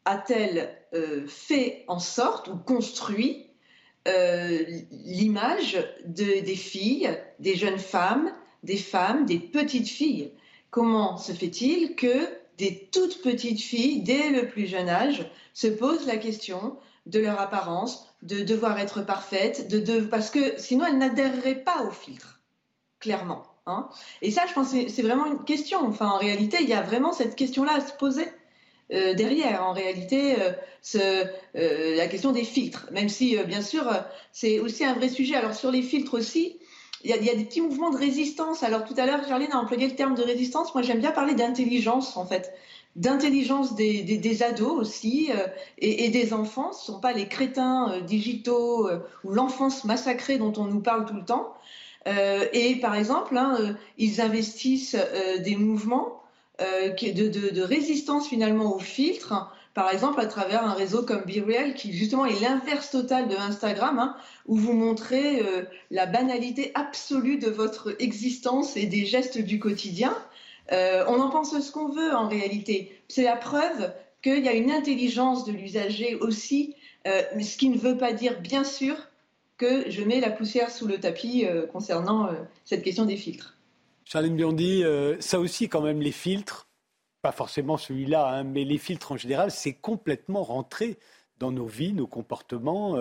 a-t-elle 0.04 0.76
euh, 0.94 1.26
fait 1.26 1.84
en 1.88 1.98
sorte 1.98 2.48
ou 2.48 2.56
construit 2.56 3.46
euh, 4.08 4.58
l'image 4.90 5.78
des 6.04 6.56
filles, 6.56 7.16
des 7.38 7.54
jeunes 7.54 7.78
femmes, 7.78 8.32
des 8.62 8.76
femmes, 8.76 9.26
des 9.26 9.38
petites 9.38 9.88
filles. 9.88 10.32
Comment 10.70 11.16
se 11.18 11.32
fait-il 11.32 11.94
que 11.94 12.26
des 12.58 12.88
toutes 12.92 13.22
petites 13.22 13.60
filles, 13.60 14.02
dès 14.02 14.30
le 14.30 14.48
plus 14.48 14.66
jeune 14.66 14.88
âge, 14.88 15.30
se 15.54 15.66
posent 15.66 16.06
la 16.06 16.16
question 16.16 16.76
de 17.06 17.20
leur 17.20 17.40
apparence, 17.40 18.06
de 18.22 18.42
devoir 18.42 18.78
être 18.78 19.02
parfaite, 19.02 19.68
de, 19.68 20.00
parce 20.00 20.30
que 20.30 20.58
sinon 20.58 20.86
elles 20.86 20.98
n'adhéreraient 20.98 21.62
pas 21.62 21.82
au 21.82 21.90
filtre, 21.90 22.40
clairement. 23.00 23.44
Hein. 23.66 23.88
Et 24.22 24.30
ça, 24.30 24.42
je 24.48 24.54
pense, 24.54 24.70
c'est 24.70 25.02
vraiment 25.02 25.26
une 25.26 25.44
question. 25.44 25.86
Enfin, 25.86 26.08
en 26.08 26.18
réalité, 26.18 26.58
il 26.60 26.68
y 26.68 26.74
a 26.74 26.82
vraiment 26.82 27.12
cette 27.12 27.36
question-là 27.36 27.74
à 27.74 27.80
se 27.80 27.92
poser. 27.92 28.26
Euh, 28.92 29.14
derrière, 29.14 29.64
en 29.64 29.72
réalité, 29.72 30.36
euh, 30.40 31.24
euh, 31.56 31.96
la 31.96 32.06
question 32.08 32.32
des 32.32 32.44
filtres, 32.44 32.88
même 32.92 33.08
si, 33.08 33.36
bien 33.44 33.62
sûr, 33.62 33.84
c'est 34.32 34.58
aussi 34.58 34.84
un 34.84 34.94
vrai 34.94 35.08
sujet. 35.08 35.36
Alors, 35.36 35.54
sur 35.54 35.70
les 35.70 35.82
filtres 35.82 36.14
aussi, 36.14 36.58
il 37.04 37.10
y, 37.10 37.12
a, 37.12 37.16
il 37.16 37.24
y, 37.24 37.30
a, 37.30 37.34
des 37.34 37.44
petits 37.44 37.60
mouvements 37.60 37.90
de 37.90 37.96
résistance. 37.96 38.62
Alors, 38.62 38.84
tout 38.84 38.94
à 38.96 39.06
l'heure, 39.06 39.26
Charline 39.26 39.52
a 39.52 39.58
employé 39.58 39.88
le 39.88 39.96
terme 39.96 40.14
de 40.14 40.22
résistance. 40.22 40.74
Moi, 40.74 40.82
j'aime 40.82 41.00
bien 41.00 41.12
parler 41.12 41.34
d'intelligence, 41.34 42.16
en 42.16 42.26
fait 42.26 42.52
d'intelligence 42.96 43.74
des, 43.74 44.02
des, 44.02 44.42
ados 44.42 44.78
aussi 44.78 45.30
euh, 45.30 45.46
et, 45.78 46.10
des 46.10 46.32
enfants. 46.32 46.72
Ce 46.72 46.82
ne 46.82 46.94
sont 46.94 47.00
pas 47.00 47.12
les 47.12 47.26
crétins 47.26 47.90
euh, 47.90 48.00
digitaux 48.00 48.88
euh, 48.88 48.98
ou 49.24 49.32
l'enfance 49.32 49.84
massacrée 49.84 50.38
dont 50.38 50.52
on 50.56 50.64
nous 50.64 50.80
parle 50.80 51.06
tout 51.06 51.14
le 51.14 51.24
temps. 51.24 51.54
et 52.52 52.76
par 52.80 52.94
exemple, 52.96 53.36
hein, 53.36 53.76
ils 53.96 54.20
investissent 54.20 54.96
des 55.38 55.54
mouvements 55.54 56.20
de, 56.58 57.28
de, 57.28 57.50
de, 57.50 57.62
résistance 57.62 58.28
finalement 58.28 58.74
aux 58.74 58.80
filtres. 58.80 59.54
Par 59.74 59.88
exemple, 59.88 60.20
à 60.20 60.26
travers 60.26 60.64
un 60.64 60.74
réseau 60.74 61.04
comme 61.04 61.22
BeReal, 61.22 61.74
qui 61.74 61.92
justement 61.92 62.26
est 62.26 62.40
l'inverse 62.40 62.90
total 62.90 63.28
de 63.28 63.36
Instagram, 63.36 64.00
hein, 64.00 64.16
où 64.46 64.56
vous 64.56 64.72
montrez 64.72 65.42
la 65.92 66.06
banalité 66.06 66.72
absolue 66.74 67.38
de 67.38 67.48
votre 67.48 67.94
existence 68.00 68.76
et 68.76 68.86
des 68.86 69.06
gestes 69.06 69.38
du 69.38 69.60
quotidien. 69.60 70.12
Euh, 70.72 71.04
on 71.06 71.20
en 71.20 71.30
pense 71.30 71.58
ce 71.58 71.72
qu'on 71.72 71.88
veut 71.88 72.14
en 72.14 72.28
réalité. 72.28 72.92
C'est 73.08 73.24
la 73.24 73.36
preuve 73.36 73.92
qu'il 74.22 74.44
y 74.44 74.48
a 74.48 74.52
une 74.52 74.70
intelligence 74.70 75.44
de 75.44 75.52
l'usager 75.52 76.14
aussi, 76.16 76.76
euh, 77.06 77.22
ce 77.40 77.56
qui 77.56 77.68
ne 77.68 77.78
veut 77.78 77.98
pas 77.98 78.12
dire 78.12 78.40
bien 78.40 78.64
sûr 78.64 78.96
que 79.58 79.90
je 79.90 80.02
mets 80.02 80.20
la 80.20 80.30
poussière 80.30 80.70
sous 80.70 80.86
le 80.86 80.98
tapis 80.98 81.44
euh, 81.44 81.66
concernant 81.66 82.30
cette 82.64 82.82
question 82.82 83.04
des 83.04 83.16
filtres. 83.16 83.58
Charlène 84.04 84.34
Biondi, 84.34 84.82
ça 85.20 85.38
aussi 85.38 85.68
quand 85.68 85.80
même 85.80 86.00
les 86.00 86.12
filtres, 86.12 86.68
pas 87.22 87.32
forcément 87.32 87.76
celui-là, 87.76 88.28
hein, 88.28 88.44
mais 88.44 88.64
les 88.64 88.78
filtres 88.78 89.12
en 89.12 89.16
général, 89.16 89.50
c'est 89.50 89.74
complètement 89.74 90.42
rentré 90.42 90.98
dans 91.38 91.52
nos 91.52 91.66
vies, 91.66 91.92
nos 91.92 92.06
comportements, 92.06 92.96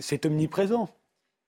c'est 0.00 0.26
omniprésent. 0.26 0.88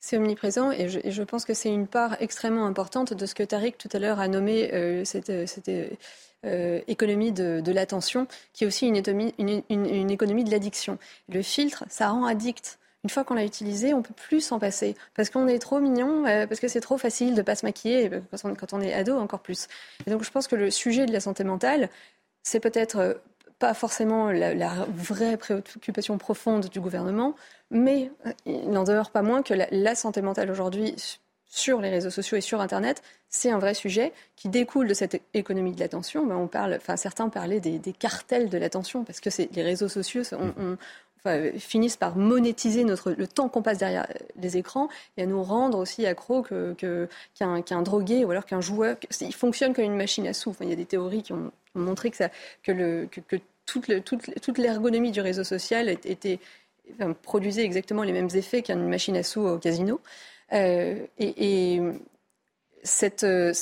C'est 0.01 0.17
omniprésent 0.17 0.71
et 0.71 0.89
je, 0.89 1.23
pense 1.23 1.45
que 1.45 1.53
c'est 1.53 1.69
une 1.69 1.87
part 1.87 2.17
extrêmement 2.21 2.65
importante 2.65 3.13
de 3.13 3.27
ce 3.27 3.35
que 3.35 3.43
Tariq 3.43 3.77
tout 3.77 3.91
à 3.93 3.99
l'heure 3.99 4.19
a 4.19 4.29
nommé 4.29 4.73
euh, 4.73 5.05
cette, 5.05 5.31
euh, 6.47 6.81
économie 6.89 7.33
de, 7.33 7.71
l'attention, 7.71 8.27
qui 8.55 8.65
est 8.65 8.67
aussi 8.67 8.87
une, 8.87 8.97
économie 8.97 10.45
de 10.45 10.51
l'addiction. 10.51 10.99
Le 11.29 11.43
filtre, 11.43 11.85
ça 11.91 12.09
rend 12.09 12.25
addict 12.25 12.79
une 13.05 13.11
fois 13.11 13.25
qu'on 13.25 13.35
l'a 13.35 13.45
utilisé, 13.45 13.95
on 13.95 14.03
peut 14.03 14.15
plus 14.15 14.41
s'en 14.41 14.59
passer 14.59 14.95
parce 15.15 15.31
qu'on 15.31 15.49
est 15.49 15.59
trop 15.59 15.81
mignon, 15.81 16.27
euh, 16.27 16.47
parce 16.47 16.61
que 16.61 16.69
c'est 16.69 16.81
trop 16.81 16.99
facile 16.99 17.35
de 17.35 17.43
pas 17.43 17.55
se 17.57 17.65
maquiller 17.65 18.11
quand 18.59 18.73
on, 18.73 18.81
est 18.81 18.93
ado 18.93 19.19
encore 19.19 19.41
plus. 19.41 19.69
Et 20.07 20.11
donc 20.11 20.23
je 20.23 20.31
pense 20.31 20.49
que 20.49 20.57
le 20.57 20.71
sujet 20.71 21.07
de 21.07 21.13
la 21.13 21.21
santé 21.21 21.45
mentale, 21.45 21.89
c'est 22.43 22.61
peut-être 22.61 22.97
euh, 22.97 23.15
pas 23.59 23.75
forcément 23.75 24.31
la, 24.31 24.87
vraie 24.89 25.37
préoccupation 25.37 26.19
profonde 26.19 26.69
du 26.71 26.81
gouvernement, 26.81 27.35
mais 27.71 28.11
euh, 28.27 28.33
il 28.47 28.71
n'en 28.71 28.85
demeure 28.85 29.11
pas 29.11 29.23
moins 29.23 29.43
que 29.43 29.55
la, 29.55 29.95
santé 29.95 30.23
mentale 30.23 30.51
aujourd'hui 30.51 30.95
sur 31.47 31.81
les 31.81 31.91
réseaux 31.91 32.11
sociaux 32.11 32.37
et 32.37 32.41
sur 32.41 32.61
Internet, 32.61 33.03
c'est 33.29 33.51
un 33.51 33.59
vrai 33.59 33.75
sujet 33.75 34.13
qui 34.37 34.49
découle 34.49 34.87
de 34.87 34.95
cette 34.95 35.21
économie 35.35 35.73
de 35.73 35.81
l'attention. 35.81 36.25
Ben, 36.25 36.37
on 36.37 36.47
parle, 36.47 36.75
enfin 36.75 36.97
certains 36.97 37.29
parlaient 37.29 37.61
des, 37.61 37.81
cartels 37.93 38.49
de 38.49 38.59
l'attention 38.59 39.05
parce 39.05 39.21
que 39.21 39.31
les 39.53 39.63
réseaux 39.63 39.89
sociaux 39.89 40.23
ont, 40.33 40.77
finissent 41.59 41.97
par 41.97 42.17
monétiser 42.17 42.85
notre, 42.85 43.13
le 43.13 43.27
temps 43.27 43.49
qu'on 43.49 43.63
passe 43.63 43.79
derrière 43.79 44.07
les 44.37 44.57
écrans 44.57 44.89
et 45.17 45.23
à 45.23 45.27
nous 45.27 45.43
rendre 45.43 45.79
aussi 45.79 46.07
accro 46.07 46.43
qu'un 46.43 46.75
que, 46.75 47.83
drogué 47.83 48.25
ou 48.25 48.31
alors 48.31 48.47
qu'un 48.47 48.61
joueur. 48.61 48.97
Il 49.21 49.35
fonctionne 49.35 49.75
comme 49.75 49.85
une 49.85 49.97
machine 49.97 50.27
à 50.27 50.33
sous. 50.33 50.55
il 50.61 50.69
y 50.69 50.73
a 50.73 50.77
des 50.77 50.87
théories 50.87 51.23
qui 51.23 51.33
ont, 51.33 51.53
montré 51.75 52.11
que, 52.11 52.17
ça, 52.17 52.31
que, 52.63 52.73
le, 52.73 53.09
que, 53.11 53.37
toute, 53.67 53.91
toute, 54.41 54.59
l'ergonomie 54.59 55.13
du 55.13 55.21
réseau 55.21 55.45
social 55.45 55.89
était, 55.89 56.41
produisait 57.23 57.65
exactement 57.65 58.03
les 58.03 58.13
mêmes 58.13 58.29
effets 58.35 58.63
qu'une 58.63 58.89
machine 58.89 59.17
à 59.17 59.23
sous 59.23 59.41
au 59.41 59.59
casino. 59.59 60.01
Euh, 60.53 61.07
et, 61.19 61.81
cette, 62.83 63.21
ce, 63.21 63.53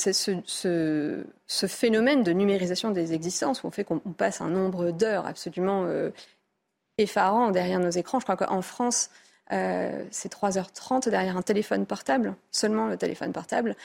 ce, 0.45 1.25
ce, 1.45 1.67
phénomène 1.67 2.23
de 2.23 2.31
numérisation 2.31 2.91
des 2.91 3.13
existences, 3.13 3.63
où 3.63 3.67
on 3.67 3.71
fait 3.71 3.83
qu'on 3.83 3.99
passe 3.99 4.39
un 4.39 4.47
nombre 4.47 4.91
d'heures 4.91 5.27
absolument 5.27 5.83
euh, 5.85 6.09
effarant 6.97 7.51
derrière 7.51 7.79
nos 7.79 7.89
écrans. 7.89 8.19
Je 8.19 8.25
crois 8.25 8.37
qu'en 8.37 8.61
France, 8.61 9.09
euh, 9.51 10.05
c'est 10.11 10.31
3h30 10.31 11.09
derrière 11.09 11.35
un 11.35 11.41
téléphone 11.41 11.85
portable, 11.85 12.35
seulement 12.51 12.87
le 12.87 12.97
téléphone 12.97 13.33
portable, 13.33 13.75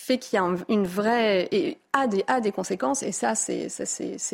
fait 0.00 0.18
qu'il 0.18 0.36
y 0.36 0.42
a 0.42 0.56
une 0.68 0.86
vraie. 0.86 1.48
et 1.52 1.78
a 1.92 2.06
des, 2.06 2.24
a 2.28 2.40
des 2.40 2.52
conséquences, 2.52 3.02
et 3.02 3.12
ça, 3.12 3.34
c'est, 3.34 3.68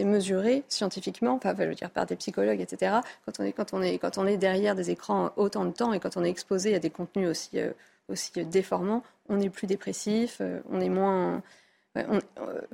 mesuré 0.05 0.62
scientifiquement, 0.68 1.34
enfin, 1.34 1.55
je 1.59 1.64
veux 1.64 1.74
dire, 1.74 1.90
par 1.90 2.05
des 2.06 2.16
psychologues, 2.16 2.60
etc. 2.60 2.97
Quand 3.24 3.40
on, 3.40 3.44
est, 3.44 3.52
quand, 3.52 3.72
on 3.72 3.82
est, 3.82 3.98
quand 3.98 4.18
on 4.18 4.26
est 4.26 4.36
derrière 4.36 4.74
des 4.74 4.90
écrans 4.90 5.30
autant 5.36 5.64
de 5.64 5.72
temps 5.72 5.93
et 5.93 6.01
quand 6.01 6.16
on 6.16 6.24
est 6.24 6.28
exposé 6.28 6.74
à 6.74 6.78
des 6.78 6.90
contenus 6.90 7.28
aussi, 7.28 7.59
euh, 7.59 7.72
aussi 8.10 8.30
déformants, 8.44 9.02
on 9.28 9.40
est 9.40 9.48
plus 9.48 9.66
dépressif, 9.66 10.38
euh, 10.40 10.60
on 10.70 10.80
est 10.80 10.90
moins 10.90 11.43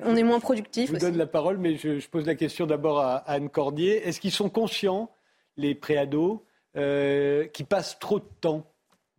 on, 0.04 0.16
est 0.16 0.24
moins 0.24 0.40
productif. 0.40 0.88
Je 0.88 0.94
vous 0.94 0.98
donne 0.98 1.16
la 1.16 1.26
parole, 1.26 1.58
mais 1.58 1.76
je, 1.76 2.06
pose 2.08 2.26
la 2.26 2.34
question 2.34 2.66
d'abord 2.66 2.98
à, 2.98 3.18
Anne 3.18 3.48
Cordier. 3.50 4.06
Est-ce 4.06 4.20
qu'ils 4.20 4.32
sont 4.32 4.50
conscients, 4.50 5.10
les 5.56 5.76
préados, 5.76 6.44
euh, 6.76 7.46
qui 7.46 7.62
passent 7.62 8.00
trop 8.00 8.18
de 8.18 8.24
temps 8.40 8.66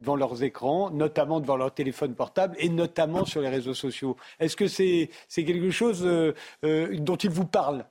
devant 0.03 0.15
leurs 0.17 0.43
écrans, 0.43 0.91
notamment 0.91 1.39
devant 1.39 1.55
leur 1.55 1.73
téléphone 1.73 2.13
portable 2.13 2.55
et 2.59 2.69
notamment 2.69 3.25
sur 3.25 3.41
les 3.41 3.49
réseaux 3.49 3.73
sociaux 3.73 4.17
Est-ce 4.39 4.55
que 4.55 4.67
c'est 4.67 5.09
quelque 5.33 5.71
chose 5.71 6.03
euh, 6.05 6.33
euh, 6.65 6.97
dont 6.99 7.15
ils 7.15 7.29
vous 7.29 7.45
parlent? 7.45 7.85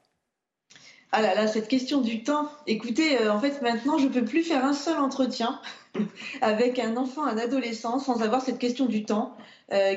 Ah 1.11 1.23
là 1.23 1.35
là, 1.35 1.47
cette 1.47 1.69
question 1.69 2.01
du 2.01 2.23
temps. 2.23 2.51
Écoutez, 2.67 3.21
euh, 3.21 3.33
en 3.33 3.41
fait, 3.41 3.61
maintenant, 3.63 3.99
je 3.99 4.05
ne 4.05 4.13
peux 4.13 4.25
plus 4.25 4.43
faire 4.43 4.65
un 4.65 4.75
seul 4.75 4.99
entretien 4.99 5.61
avec 6.43 6.79
un 6.79 6.97
enfant, 6.97 7.25
un 7.25 7.39
adolescent, 7.39 7.99
sans 7.99 8.23
avoir 8.23 8.43
cette 8.43 8.59
question 8.59 8.87
du 8.87 9.05
temps 9.05 9.37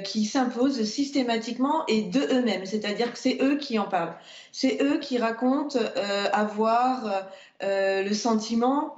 qui 0.06 0.24
s'impose 0.24 0.86
systématiquement 0.86 1.86
et 1.88 2.04
de 2.04 2.22
eux-mêmes. 2.22 2.66
C'est-à-dire 2.66 3.12
que 3.12 3.20
c'est 3.20 3.40
eux 3.42 3.58
qui 3.58 3.78
en 3.78 3.84
parlent. 3.84 4.16
C'est 4.54 4.82
eux 4.82 5.00
qui 5.00 5.18
racontent 5.18 5.78
avoir 6.32 7.28
le 7.60 8.14
sentiment 8.14 8.98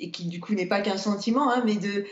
et 0.00 0.10
qui 0.10 0.24
du 0.24 0.40
coup 0.40 0.54
n'est 0.54 0.66
pas 0.66 0.80
qu'un 0.80 0.96
sentiment, 0.96 1.50
hein, 1.50 1.62
mais 1.64 1.76
de 1.76 2.06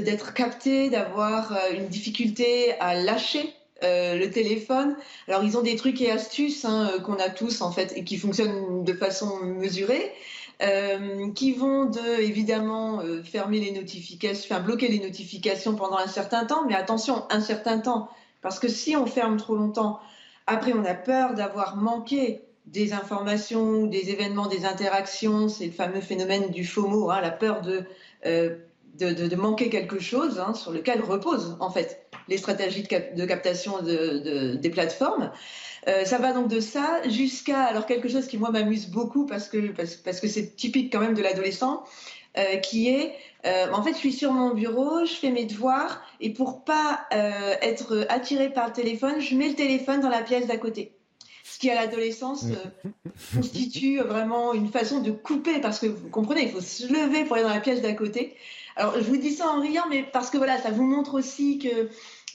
d'être 0.00 0.34
capté, 0.34 0.90
d'avoir 0.90 1.58
une 1.72 1.88
difficulté 1.88 2.72
à 2.80 2.94
lâcher 2.94 3.54
euh, 3.84 4.16
le 4.16 4.28
téléphone. 4.32 4.96
Alors 5.28 5.44
ils 5.44 5.56
ont 5.56 5.62
des 5.62 5.76
trucs 5.76 6.00
et 6.00 6.10
astuces 6.10 6.64
hein, 6.64 6.90
euh, 6.92 7.00
qu'on 7.00 7.14
a 7.14 7.30
tous 7.30 7.60
en 7.60 7.70
fait 7.70 7.92
et 7.94 8.02
qui 8.02 8.16
fonctionnent 8.16 8.82
de 8.82 8.92
façon 8.92 9.38
mesurée. 9.44 10.12
Euh, 10.60 11.30
qui 11.34 11.52
vont 11.52 11.84
de 11.84 12.20
évidemment 12.20 13.00
fermer 13.22 13.60
les 13.60 13.70
notifications, 13.70 14.60
bloquer 14.60 14.88
les 14.88 14.98
notifications 14.98 15.76
pendant 15.76 15.98
un 15.98 16.08
certain 16.08 16.46
temps, 16.46 16.64
mais 16.66 16.74
attention, 16.74 17.22
un 17.30 17.40
certain 17.40 17.78
temps, 17.78 18.08
parce 18.42 18.58
que 18.58 18.66
si 18.66 18.96
on 18.96 19.06
ferme 19.06 19.36
trop 19.36 19.54
longtemps, 19.54 20.00
après 20.48 20.72
on 20.72 20.84
a 20.84 20.94
peur 20.94 21.34
d'avoir 21.34 21.76
manqué 21.76 22.42
des 22.72 22.92
informations, 22.92 23.86
des 23.86 24.10
événements, 24.10 24.46
des 24.46 24.64
interactions, 24.64 25.48
c'est 25.48 25.66
le 25.66 25.72
fameux 25.72 26.00
phénomène 26.00 26.50
du 26.50 26.64
FOMO, 26.64 27.10
hein, 27.10 27.20
la 27.20 27.30
peur 27.30 27.62
de, 27.62 27.84
de, 28.98 29.36
manquer 29.36 29.70
quelque 29.70 30.00
chose 30.00 30.38
hein, 30.38 30.54
sur 30.54 30.72
lequel 30.72 31.00
repose 31.00 31.56
en 31.60 31.70
fait 31.70 32.06
les 32.28 32.36
stratégies 32.36 32.82
de, 32.82 33.24
captation 33.24 33.82
des 33.82 34.70
plateformes. 34.70 35.30
Euh, 35.86 36.04
ça 36.04 36.18
va 36.18 36.32
donc 36.32 36.48
de 36.48 36.60
ça 36.60 37.00
jusqu'à 37.08 37.62
alors 37.62 37.86
quelque 37.86 38.08
chose 38.08 38.26
qui 38.26 38.36
moi 38.36 38.50
m'amuse 38.50 38.88
beaucoup 38.88 39.24
parce 39.26 39.48
que 39.48 40.28
c'est 40.28 40.56
typique 40.56 40.92
quand 40.92 41.00
même 41.00 41.14
de 41.14 41.22
l'adolescent, 41.22 41.84
euh, 42.36 42.56
qui 42.56 42.88
est 42.88 43.14
euh, 43.46 43.72
en 43.72 43.82
fait 43.82 43.92
je 43.92 43.98
suis 43.98 44.12
sur 44.12 44.32
mon 44.32 44.52
bureau, 44.52 45.06
je 45.06 45.14
fais 45.14 45.30
mes 45.30 45.44
devoirs 45.44 46.02
et 46.20 46.32
pour 46.32 46.64
pas 46.64 47.06
être 47.62 48.06
attiré 48.10 48.50
par 48.50 48.66
le 48.66 48.72
téléphone, 48.72 49.20
je 49.20 49.34
mets 49.34 49.48
le 49.48 49.54
téléphone 49.54 50.00
dans 50.00 50.10
la 50.10 50.22
pièce 50.22 50.46
d'à 50.46 50.58
côté. 50.58 50.97
Ce 51.58 51.60
qui 51.60 51.70
à 51.70 51.74
l'adolescence 51.74 52.44
constitue 53.34 53.98
vraiment 53.98 54.54
une 54.54 54.68
façon 54.68 55.00
de 55.00 55.10
couper 55.10 55.60
parce 55.60 55.80
que 55.80 55.86
vous 55.86 56.08
comprenez, 56.08 56.44
il 56.44 56.50
faut 56.50 56.60
se 56.60 56.86
lever 56.86 57.24
pour 57.24 57.34
aller 57.34 57.42
dans 57.42 57.52
la 57.52 57.58
pièce 57.58 57.82
d'à 57.82 57.94
côté. 57.94 58.36
Alors 58.76 58.94
je 58.94 59.02
vous 59.02 59.16
dis 59.16 59.32
ça 59.32 59.48
en 59.48 59.60
riant, 59.60 59.82
mais 59.90 60.04
parce 60.04 60.30
que 60.30 60.38
voilà, 60.38 60.56
ça 60.58 60.70
vous 60.70 60.84
montre 60.84 61.14
aussi 61.14 61.58
que 61.58 61.68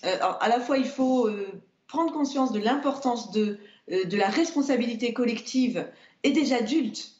euh, 0.04 0.18
à 0.42 0.50
la 0.50 0.60
fois, 0.60 0.78
il 0.78 0.88
faut 0.88 1.30
euh, 1.30 1.48
prendre 1.88 2.12
conscience 2.12 2.52
de 2.52 2.60
l'importance 2.60 3.32
de, 3.32 3.60
euh, 3.94 4.04
de 4.04 4.18
la 4.18 4.28
responsabilité 4.28 5.14
collective 5.14 5.88
et 6.24 6.32
des 6.32 6.52
adultes 6.52 7.12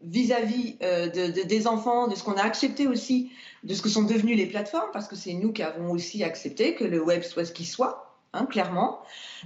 vis-à-vis 0.00 0.76
des 1.12 1.66
enfants, 1.66 2.06
de 2.06 2.14
ce 2.14 2.22
qu'on 2.22 2.34
a 2.34 2.42
accepté 2.42 2.86
aussi, 2.86 3.32
de 3.64 3.74
ce 3.74 3.82
que 3.82 3.88
sont 3.88 4.04
devenues 4.04 4.36
les 4.36 4.46
plateformes, 4.46 4.90
parce 4.92 5.08
que 5.08 5.16
c'est 5.16 5.32
nous 5.32 5.52
qui 5.52 5.64
avons 5.64 5.90
aussi 5.90 6.22
accepté 6.22 6.76
que 6.76 6.84
le 6.84 7.02
web 7.02 7.24
soit 7.24 7.44
ce 7.44 7.50
qu'il 7.50 7.66
soit, 7.66 8.07
hein, 8.32 8.46
clairement. 8.46 9.00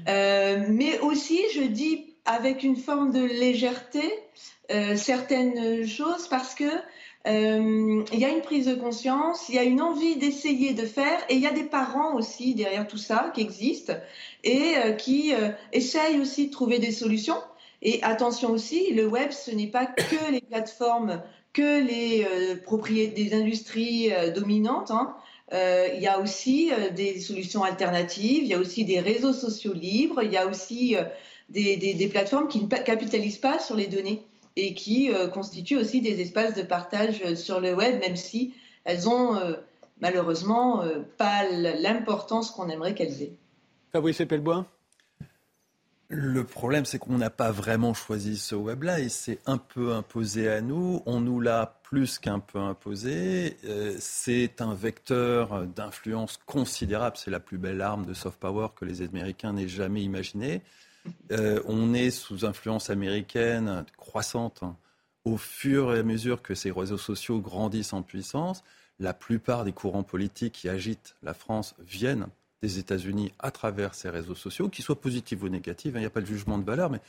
mais 0.06 0.98
aussi, 1.00 1.40
je 1.54 1.62
dis 1.62 2.14
avec 2.24 2.62
une 2.62 2.76
forme 2.76 3.12
de 3.12 3.22
légèreté, 3.22 4.02
certaines 4.96 5.86
choses, 5.86 6.28
parce 6.28 6.54
que 6.54 6.64
euh, 7.26 8.04
il 8.12 8.18
y 8.18 8.24
a 8.24 8.30
une 8.30 8.40
prise 8.40 8.66
de 8.66 8.74
conscience, 8.74 9.48
il 9.48 9.54
y 9.54 9.58
a 9.58 9.62
une 9.62 9.80
envie 9.80 10.16
d'essayer 10.16 10.74
de 10.74 10.84
faire, 10.84 11.20
et 11.28 11.34
il 11.34 11.40
y 11.40 11.46
a 11.46 11.52
des 11.52 11.64
parents 11.64 12.14
aussi 12.14 12.54
derrière 12.54 12.86
tout 12.88 12.98
ça 12.98 13.30
qui 13.34 13.42
existent 13.42 13.94
et 14.42 14.76
euh, 14.76 14.92
qui 14.92 15.32
euh, 15.34 15.50
essayent 15.72 16.18
aussi 16.18 16.48
de 16.48 16.52
trouver 16.52 16.78
des 16.78 16.90
solutions. 16.90 17.40
Et 17.80 18.02
attention 18.02 18.50
aussi, 18.50 18.92
le 18.92 19.06
web, 19.06 19.30
ce 19.30 19.50
n'est 19.50 19.68
pas 19.68 19.86
que 19.86 20.30
les 20.30 20.40
plateformes, 20.40 21.20
que 21.52 21.80
les 21.82 22.24
propriétés 22.62 23.24
des 23.24 23.34
industries 23.34 24.12
dominantes. 24.32 24.92
Hein. 24.92 25.16
Il 25.52 26.00
y 26.00 26.06
a 26.06 26.18
aussi 26.18 26.70
des 26.94 27.20
solutions 27.20 27.62
alternatives, 27.62 28.42
il 28.42 28.48
y 28.48 28.54
a 28.54 28.58
aussi 28.58 28.84
des 28.84 29.00
réseaux 29.00 29.32
sociaux 29.32 29.74
libres, 29.74 30.22
il 30.22 30.32
y 30.32 30.36
a 30.36 30.46
aussi 30.46 30.96
des, 31.50 31.76
des, 31.76 32.08
plateformes 32.08 32.48
qui 32.48 32.62
ne 32.62 32.66
capitalisent 32.66 33.38
pas 33.38 33.58
sur 33.58 33.76
les 33.76 33.86
données 33.86 34.22
et 34.56 34.74
qui 34.74 35.12
euh, 35.12 35.28
constituent 35.28 35.78
aussi 35.78 36.00
des 36.00 36.20
espaces 36.20 36.54
de 36.54 36.62
partage 36.62 37.34
sur 37.34 37.60
le 37.60 37.74
web, 37.74 38.00
même 38.00 38.16
si 38.16 38.54
elles 38.84 39.08
ont 39.08 39.36
euh, 39.36 39.54
malheureusement 40.00 40.82
euh, 40.82 41.00
pas 41.16 41.48
l'importance 41.48 42.50
qu'on 42.50 42.68
aimerait 42.68 42.94
qu'elles 42.94 43.22
aient. 43.22 43.32
Fabrice 43.92 44.20
Epelboin 44.20 44.66
le 46.14 46.44
problème, 46.44 46.84
c'est 46.84 46.98
qu'on 46.98 47.16
n'a 47.16 47.30
pas 47.30 47.50
vraiment 47.50 47.94
choisi 47.94 48.36
ce 48.36 48.54
web-là 48.54 49.00
et 49.00 49.08
c'est 49.08 49.38
un 49.46 49.56
peu 49.56 49.94
imposé 49.94 50.46
à 50.46 50.60
nous. 50.60 51.02
On 51.06 51.22
nous 51.22 51.40
l'a 51.40 51.80
plus 51.84 52.18
qu'un 52.18 52.38
peu 52.38 52.58
imposé. 52.58 53.56
c'est 53.98 54.60
un 54.60 54.74
vecteur 54.74 55.66
d'influence 55.66 56.38
considérable. 56.44 57.16
C'est 57.16 57.30
la 57.30 57.40
plus 57.40 57.56
belle 57.56 57.80
arme 57.80 58.04
de 58.04 58.12
soft 58.12 58.38
power 58.38 58.68
que 58.76 58.84
les 58.84 59.00
Américains 59.00 59.54
n'aient 59.54 59.68
jamais 59.68 60.02
imaginée. 60.02 60.60
Euh, 61.32 61.62
on 61.66 61.94
est 61.94 62.10
sous 62.10 62.44
influence 62.44 62.90
américaine 62.90 63.86
croissante 63.96 64.62
hein. 64.62 64.76
au 65.24 65.38
fur 65.38 65.94
et 65.94 66.00
à 66.00 66.02
mesure 66.02 66.42
que 66.42 66.54
ces 66.54 66.70
réseaux 66.70 66.98
sociaux 66.98 67.40
grandissent 67.40 67.94
en 67.94 68.02
puissance. 68.02 68.62
La 69.00 69.14
plupart 69.14 69.64
des 69.64 69.72
courants 69.72 70.02
politiques 70.02 70.52
qui 70.52 70.68
agitent 70.68 71.16
la 71.22 71.32
France 71.32 71.74
viennent 71.80 72.26
des 72.62 72.78
États-Unis 72.78 73.32
à 73.38 73.50
travers 73.50 73.94
ces 73.94 74.08
réseaux 74.08 74.34
sociaux, 74.34 74.68
qu'ils 74.68 74.84
soient 74.84 75.00
positifs 75.00 75.42
ou 75.42 75.48
négatifs. 75.48 75.94
Hein. 75.94 75.98
Il 75.98 76.02
n'y 76.02 76.06
a 76.06 76.10
pas 76.10 76.20
de 76.20 76.26
jugement 76.26 76.58
de 76.58 76.64
valeur, 76.64 76.90
mais 76.90 77.00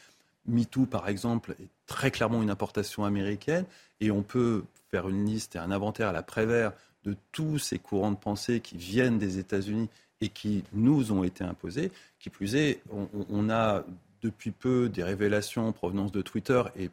MeToo, 0.48 0.86
par 0.86 1.08
exemple, 1.08 1.56
est 1.62 1.68
très 1.86 2.12
clairement 2.12 2.42
une 2.42 2.50
importation 2.50 3.06
américaine 3.06 3.66
et 4.02 4.12
on 4.12 4.24
peut 4.24 4.64
faire 4.92 5.08
une 5.08 5.26
liste 5.26 5.56
et 5.56 5.60
un 5.60 5.72
inventaire 5.72 6.10
à 6.10 6.12
la 6.12 6.24
Prévert 6.24 6.74
de 7.04 7.16
tous 7.32 7.60
ces 7.60 7.80
courants 7.80 8.12
de 8.12 8.18
pensée 8.18 8.60
qui 8.60 8.78
viennent 8.78 9.20
des 9.20 9.38
États-Unis 9.38 9.90
et 10.22 10.30
qui 10.30 10.64
nous 10.74 11.12
ont 11.12 11.24
été 11.24 11.44
imposés. 11.44 11.92
Qui 12.20 12.30
plus 12.30 12.56
est, 12.56 12.82
on, 12.92 13.50
a 13.50 13.84
depuis 14.22 14.52
peu 14.52 14.90
des 14.90 15.04
révélations 15.04 15.68
en 15.68 15.72
provenance 15.72 16.12
de 16.12 16.22
Twitter 16.22 16.64
et 16.78 16.90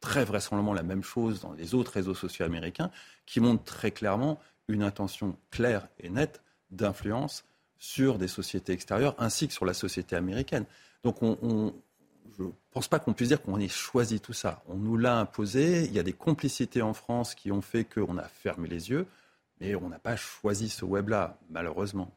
très 0.00 0.24
vraisemblablement 0.24 0.72
la 0.72 0.82
même 0.82 1.02
chose 1.02 1.40
dans 1.40 1.52
les 1.52 1.74
autres 1.74 1.92
réseaux 1.92 2.14
sociaux 2.14 2.44
américains 2.44 2.90
qui 3.26 3.40
montrent 3.40 3.64
très 3.64 3.90
clairement 3.90 4.40
une 4.68 4.82
intention 4.82 5.36
claire 5.50 5.86
et 6.00 6.08
nette 6.08 6.42
d'influence 6.70 7.44
sur 7.84 8.16
des 8.16 8.28
sociétés 8.28 8.72
extérieures 8.72 9.14
ainsi 9.18 9.46
que 9.46 9.52
sur 9.52 9.66
la 9.66 9.74
société 9.74 10.16
américaine. 10.16 10.64
Donc 11.02 11.22
on, 11.22 11.74
je 12.38 12.44
ne 12.44 12.48
pense 12.70 12.88
pas 12.88 12.98
qu'on 12.98 13.12
puisse 13.12 13.28
dire 13.28 13.42
qu'on 13.42 13.60
ait 13.60 13.68
choisi 13.68 14.20
tout 14.20 14.32
ça. 14.32 14.62
On 14.68 14.76
nous 14.76 14.96
l'a 14.96 15.18
imposé. 15.18 15.84
Il 15.84 15.92
y 15.92 15.98
a 15.98 16.02
des 16.02 16.14
complicités 16.14 16.80
en 16.80 16.94
France 16.94 17.34
qui 17.34 17.52
ont 17.52 17.60
fait 17.60 17.84
qu'on 17.84 18.16
a 18.16 18.24
fermé 18.24 18.68
les 18.68 18.88
yeux, 18.88 19.06
mais 19.60 19.74
on 19.74 19.90
n'a 19.90 19.98
pas 19.98 20.16
choisi 20.16 20.70
ce 20.70 20.86
web-là, 20.86 21.36
malheureusement. 21.50 22.10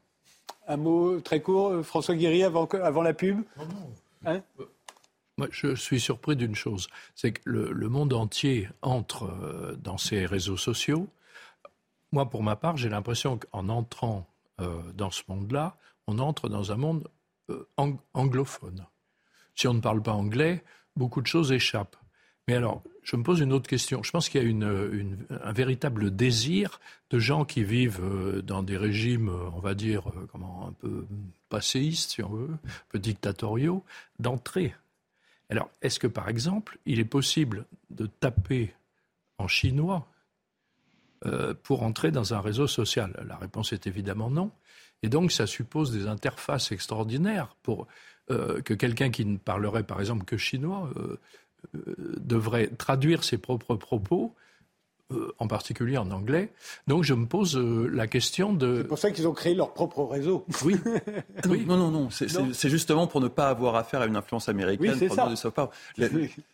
Un 0.70 0.78
mot 0.78 1.20
très 1.20 1.42
court, 1.42 1.70
euh, 1.70 1.84
François 1.84 2.16
Guéry, 2.16 2.44
avant, 2.44 2.66
avant 2.66 3.04
la 3.04 3.14
pub 3.14 3.42
hein 4.26 4.42
Moi, 5.38 5.48
je 5.52 5.76
suis 5.76 6.00
surpris 6.00 6.38
d'une 6.38 6.56
chose, 6.56 6.88
c'est 7.14 7.34
que 7.34 7.42
le, 7.46 7.90
monde 7.90 8.14
entier 8.14 8.70
entre 8.82 9.26
euh, 9.26 9.76
dans 9.82 9.98
ces 9.98 10.26
réseaux 10.26 10.58
sociaux. 10.58 11.08
Moi, 12.14 12.30
pour 12.30 12.42
ma 12.42 12.56
part, 12.56 12.78
j'ai 12.78 12.90
l'impression 12.90 13.38
qu'en 13.38 13.68
entrant 13.68 14.20
euh, 14.20 14.37
dans 14.60 15.12
ce 15.12 15.24
monde-là, 15.28 15.78
on 16.08 16.20
entre 16.20 16.50
dans 16.50 16.72
un 16.72 16.78
monde 16.78 17.08
anglophone. 18.14 18.86
Si 19.56 19.68
on 19.68 19.74
ne 19.74 19.82
parle 19.82 20.02
pas 20.02 20.14
anglais, 20.14 20.64
beaucoup 20.96 21.22
de 21.22 21.28
choses 21.28 21.52
échappent. 21.52 21.98
Mais 22.48 22.56
alors, 22.56 22.82
je 23.04 23.16
me 23.16 23.24
pose 23.24 23.40
une 23.42 23.52
autre 23.52 23.70
question. 23.70 24.04
Je 24.04 24.12
pense 24.12 24.30
qu'il 24.30 24.42
y 24.42 24.64
a 24.64 24.68
un 25.44 25.52
véritable 25.52 26.16
désir 26.16 26.80
de 27.10 27.20
gens 27.20 27.44
qui 27.44 27.64
vivent 27.64 28.02
euh, 28.02 28.42
dans 28.42 28.64
des 28.64 28.78
régimes, 28.78 29.30
euh, 29.30 29.50
on 29.54 29.60
va 29.60 29.74
dire, 29.74 30.10
euh, 30.10 30.28
comment, 30.32 30.68
un 30.68 30.72
peu 30.74 31.06
passéistes, 31.50 32.12
si 32.12 32.24
on 32.24 32.30
veut, 32.30 32.50
un 32.52 32.70
peu 32.90 33.00
dictatoriaux, 33.00 33.84
d'entrer. 34.20 34.76
Alors, 35.50 35.70
est-ce 35.82 36.00
que, 36.00 36.08
par 36.08 36.30
exemple, 36.30 36.78
il 36.86 37.00
est 37.00 37.06
possible 37.06 37.66
de 37.90 38.06
taper 38.06 38.74
en 39.38 39.48
chinois 39.48 40.08
pour 41.64 41.84
entrer 41.84 42.12
dans 42.12 42.34
un 42.34 42.40
réseau 42.40 42.68
social 42.68 43.24
La 43.28 43.38
réponse 43.38 43.74
est 43.74 43.88
évidemment 43.88 44.30
non. 44.30 44.52
Et 45.04 45.10
donc, 45.10 45.32
ça 45.32 45.48
suppose 45.48 45.92
des 45.92 46.08
interfaces 46.08 46.72
extraordinaires 46.72 47.56
pour 47.64 47.88
que 48.30 48.74
quelqu'un 48.74 49.10
qui 49.10 49.26
ne 49.26 49.38
parlerait, 49.38 49.84
par 49.84 50.00
exemple, 50.00 50.26
que 50.26 50.38
chinois 50.38 50.90
euh, 51.76 51.96
devrait 52.20 52.68
traduire 52.68 53.24
ses 53.24 53.38
propres 53.38 53.76
propos 53.76 54.36
euh, 55.14 55.34
en 55.40 55.48
particulier 55.48 55.98
en 55.98 56.12
anglais. 56.12 56.52
Donc 56.88 57.04
je 57.04 57.14
me 57.14 57.26
pose 57.26 57.56
euh, 57.56 57.90
la 57.94 58.08
question 58.08 58.52
de... 58.52 58.80
C'est 58.82 58.88
pour 58.88 59.00
ça 59.00 59.12
qu'ils 59.12 59.28
ont 59.28 59.34
créé 59.34 59.56
leur 59.56 59.74
propre 59.74 60.04
réseau. 60.04 60.46
Oui. 60.66 60.76
oui. 61.48 61.66
Non, 61.66 61.78
non, 61.78 61.92
non. 61.92 62.10
C'est 62.10 62.70
justement 62.70 63.08
pour 63.08 63.22
ne 63.22 63.30
pas 63.30 63.48
avoir 63.48 63.76
affaire 63.76 64.02
à 64.02 64.06
une 64.06 64.18
influence 64.18 64.50
américaine. 64.50 64.92
Oui, 64.92 64.98
c'est 65.00 65.10
ça. 65.10 65.30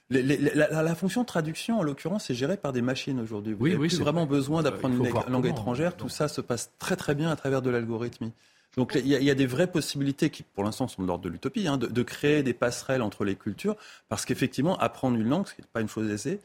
La, 0.09 0.95
fonction 0.95 1.23
traduction, 1.25 1.79
en 1.79 1.83
l'occurrence, 1.83 2.29
est 2.29 2.35
gérée 2.35 2.57
par 2.57 2.73
des 2.73 2.83
machines 2.83 3.19
aujourd'hui. 3.19 3.53
Vous 3.53 3.65
n'avez 3.65 3.79
oui, 3.79 3.87
plus 3.87 3.99
vraiment 3.99 4.27
besoin 4.27 4.61
d'apprendre 4.61 5.03
une 5.03 5.31
langue 5.31 5.47
étrangère. 5.47 5.97
Tout 5.97 6.09
ça 6.09 6.27
se 6.27 6.39
passe 6.39 6.71
très 6.77 6.95
très 6.95 7.15
bien 7.15 7.31
à 7.31 7.35
travers 7.35 7.63
de 7.63 7.71
l'algorithmie. 7.71 8.33
Donc 8.77 8.93
il 8.95 9.07
y, 9.07 9.29
a 9.29 9.35
des 9.35 9.45
vraies 9.45 9.67
possibilités 9.67 10.31
qui, 10.31 10.41
pour 10.41 10.63
l'instant, 10.63 10.87
sont 10.87 11.03
de 11.03 11.07
l'ordre 11.07 11.23
de 11.23 11.29
l'utopie, 11.29 11.67
hein, 11.67 11.77
de, 11.77 12.03
créer 12.03 12.41
des 12.41 12.53
passerelles 12.53 13.03
entre 13.03 13.23
les 13.23 13.35
cultures, 13.35 13.75
parce 14.09 14.25
qu'effectivement, 14.25 14.77
apprendre 14.79 15.17
une 15.17 15.29
langue, 15.29 15.47
ce 15.47 15.53
n'est 15.59 15.67
pas 15.71 15.81
une 15.81 15.89
chose 15.89 16.09
aisée, 16.09 16.39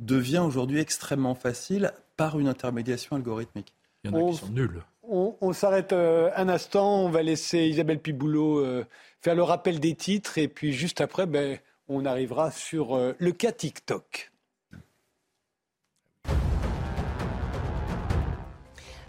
devient 0.00 0.38
aujourd'hui 0.38 0.80
extrêmement 0.80 1.34
facile 1.34 1.92
par 2.16 2.38
une 2.38 2.48
intermédiation 2.48 3.16
algorithmique. 3.16 3.72
Il 4.02 4.10
y 4.10 4.14
en 4.14 4.28
a 4.28 4.30
qui 4.30 4.38
sont 4.38 4.48
nuls. 4.48 4.82
On, 5.12 5.52
s'arrête 5.52 5.92
euh, 5.92 6.30
un 6.36 6.48
instant, 6.48 7.04
on 7.04 7.10
va 7.10 7.22
laisser 7.22 7.66
Isabelle 7.66 7.98
Piboulot 7.98 8.64
euh, 8.64 8.86
faire 9.20 9.34
le 9.34 9.42
rappel 9.42 9.80
des 9.80 9.96
titres, 9.96 10.38
et 10.38 10.46
puis 10.46 10.72
juste 10.72 11.00
après, 11.00 11.26
ben, 11.26 11.58
on 11.88 12.04
arrivera 12.04 12.52
sur 12.52 12.94
euh, 12.94 13.14
le 13.18 13.32
cas 13.32 13.50
TikTok. 13.50 14.29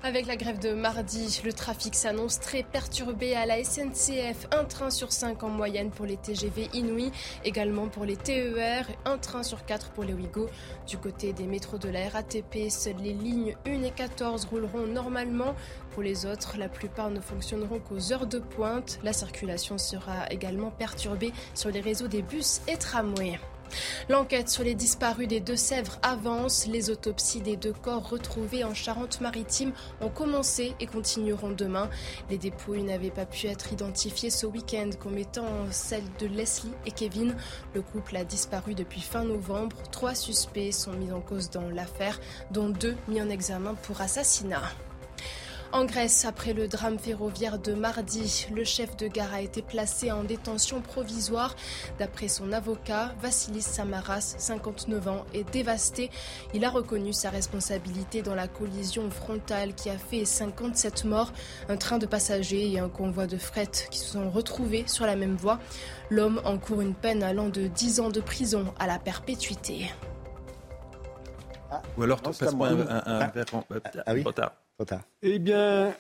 Avec 0.04 0.26
la 0.26 0.36
grève 0.36 0.58
de 0.58 0.74
mardi, 0.74 1.42
le 1.46 1.54
trafic 1.54 1.94
s'annonce 1.94 2.40
très 2.40 2.64
perturbé 2.64 3.36
à 3.36 3.46
la 3.46 3.64
SNCF. 3.64 4.48
Un 4.52 4.66
train 4.66 4.90
sur 4.90 5.12
cinq 5.12 5.44
en 5.44 5.50
moyenne 5.50 5.92
pour 5.92 6.08
les 6.08 6.18
TGV 6.18 6.72
Inouï, 6.74 7.12
également 7.46 7.88
pour 7.88 8.06
les 8.06 8.18
TER, 8.18 8.88
un 9.06 9.20
train 9.20 9.44
sur 9.44 9.64
quatre 9.64 9.92
pour 9.92 10.04
les 10.04 10.14
Ouigo. 10.14 10.50
Du 10.88 10.98
côté 10.98 11.34
des 11.34 11.46
métros 11.46 11.78
de 11.78 11.88
la 11.88 12.10
RATP, 12.10 12.72
seules 12.72 12.96
les 12.98 13.14
lignes 13.14 13.56
1 13.68 13.84
et 13.84 13.92
14 13.92 14.46
rouleront 14.46 14.88
normalement. 14.88 15.54
Pour 15.92 16.02
les 16.02 16.26
autres, 16.26 16.58
la 16.58 16.68
plupart 16.68 17.12
ne 17.12 17.20
fonctionneront 17.20 17.78
qu'aux 17.80 18.12
heures 18.12 18.26
de 18.26 18.40
pointe. 18.40 18.98
La 19.04 19.14
circulation 19.14 19.78
sera 19.78 20.28
également 20.32 20.72
perturbée 20.72 21.32
sur 21.54 21.70
les 21.70 21.80
réseaux 21.80 22.08
des 22.08 22.24
bus 22.24 22.62
et 22.68 22.78
tramways. 22.78 23.40
L'enquête 24.10 24.50
sur 24.50 24.64
les 24.64 24.76
disparus 24.76 25.28
des 25.28 25.40
Deux-Sèvres 25.40 26.00
avance. 26.02 26.68
Les 26.68 26.90
autopsies 26.90 27.42
des 27.42 27.56
deux 27.56 27.74
corps 27.74 28.10
retrouvés 28.10 28.64
en 28.64 28.74
Charente-Maritime 28.74 29.74
ont 30.02 30.10
commencé 30.10 30.74
et 30.80 30.86
continueront 30.86 31.52
demain. 31.52 31.90
Les 32.30 32.38
dépouilles 32.38 32.84
n'avaient 32.84 33.12
pas 33.12 33.26
pu 33.26 33.48
être 33.48 33.74
identifiées 33.74 34.30
ce 34.30 34.46
week-end 34.46 34.90
comme 35.00 35.18
étant 35.18 35.48
celles 35.72 36.04
de 36.20 36.28
Leslie 36.28 36.72
et 36.86 36.92
Kevin. 36.92 37.36
Le 37.74 37.82
couple 37.82 38.18
a 38.18 38.24
disparu 38.24 38.74
depuis 38.74 39.02
fin 39.02 39.24
novembre. 39.24 39.78
Trois 39.92 40.16
suspects 40.16 40.72
sont 40.72 40.94
mis 40.94 41.12
en 41.12 41.22
cause 41.22 41.50
dans 41.50 41.70
l'affaire, 41.70 42.20
dont 42.52 42.70
deux 42.70 42.96
mis 43.08 43.22
en 43.22 43.30
examen 43.30 43.76
pour 43.76 44.02
assassinat. 44.02 44.64
En 45.74 45.86
Grèce, 45.86 46.26
après 46.26 46.52
le 46.52 46.68
drame 46.68 47.00
ferroviaire 47.00 47.58
de 47.58 47.74
mardi, 47.74 48.46
le 48.54 48.66
chef 48.66 48.98
de 48.98 49.08
gare 49.08 49.34
a 49.34 49.42
été 49.42 49.62
placé 49.62 50.12
en 50.12 50.26
détention 50.26 50.82
provisoire. 50.82 51.56
D'après 51.98 52.28
son 52.28 52.52
avocat, 52.52 53.14
Vassilis 53.22 53.62
Samaras, 53.62 54.36
59 54.38 55.08
ans, 55.08 55.26
est 55.34 55.50
dévasté. 55.50 56.12
Il 56.54 56.66
a 56.66 56.70
reconnu 56.70 57.14
sa 57.14 57.30
responsabilité 57.30 58.22
dans 58.22 58.36
la 58.36 58.50
collision 58.50 59.10
frontale 59.10 59.74
qui 59.74 59.90
a 59.90 59.98
fait 59.98 60.26
57 60.26 61.06
morts. 61.06 61.32
Un 61.70 61.78
train 61.78 62.00
de 62.00 62.06
passagers 62.06 62.70
et 62.70 62.80
un 62.80 62.90
convoi 62.90 63.26
de 63.26 63.38
fret 63.38 63.72
qui 63.90 64.00
se 64.00 64.12
sont 64.12 64.30
retrouvés 64.30 64.84
sur 64.88 65.06
la 65.06 65.16
même 65.16 65.38
voie. 65.38 65.58
L'homme 66.10 66.42
encourt 66.44 66.82
une 66.82 66.96
peine 66.96 67.24
allant 67.24 67.48
de 67.48 67.68
10 67.68 68.02
ans 68.02 68.10
de 68.10 68.20
prison 68.20 68.74
à 68.78 68.88
la 68.88 69.00
perpétuité. 69.00 69.90
Ou 71.98 72.04
alors, 72.04 72.22
tu 72.22 72.32
passes 72.32 72.44
un, 72.44 72.62
un, 72.62 73.02
ah. 73.06 73.32
ah, 74.06 74.14
oui. 74.14 74.26
Eh 75.24 75.40
bien, 75.40 75.94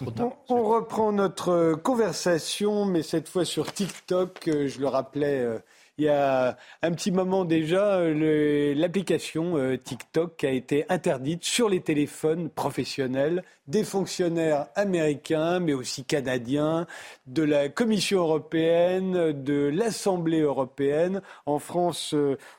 on, 0.49 0.63
reprend 0.63 1.11
notre 1.11 1.73
conversation, 1.75 2.85
mais 2.85 3.03
cette 3.03 3.27
fois 3.27 3.45
sur 3.45 3.71
TikTok. 3.71 4.47
Euh, 4.47 4.67
je 4.67 4.79
le 4.79 4.87
rappelais 4.87 5.39
euh, 5.39 5.59
il 5.97 6.05
y 6.05 6.09
a 6.09 6.57
un 6.81 6.91
petit 6.93 7.11
moment 7.11 7.45
déjà, 7.45 7.99
l'application 8.09 9.57
euh, 9.57 9.77
TikTok 9.77 10.43
a 10.43 10.49
été 10.49 10.85
interdite 10.89 11.43
sur 11.43 11.69
les 11.69 11.81
téléphones 11.81 12.49
professionnels 12.49 13.43
des 13.67 13.83
fonctionnaires 13.83 14.67
américains, 14.75 15.59
mais 15.59 15.73
aussi 15.73 16.03
canadiens, 16.03 16.87
de 17.27 17.43
la 17.43 17.69
Commission 17.69 18.19
européenne, 18.19 19.31
de 19.43 19.67
l'Assemblée 19.67 20.41
européenne. 20.41 21.21
En 21.45 21.59
France, 21.59 22.15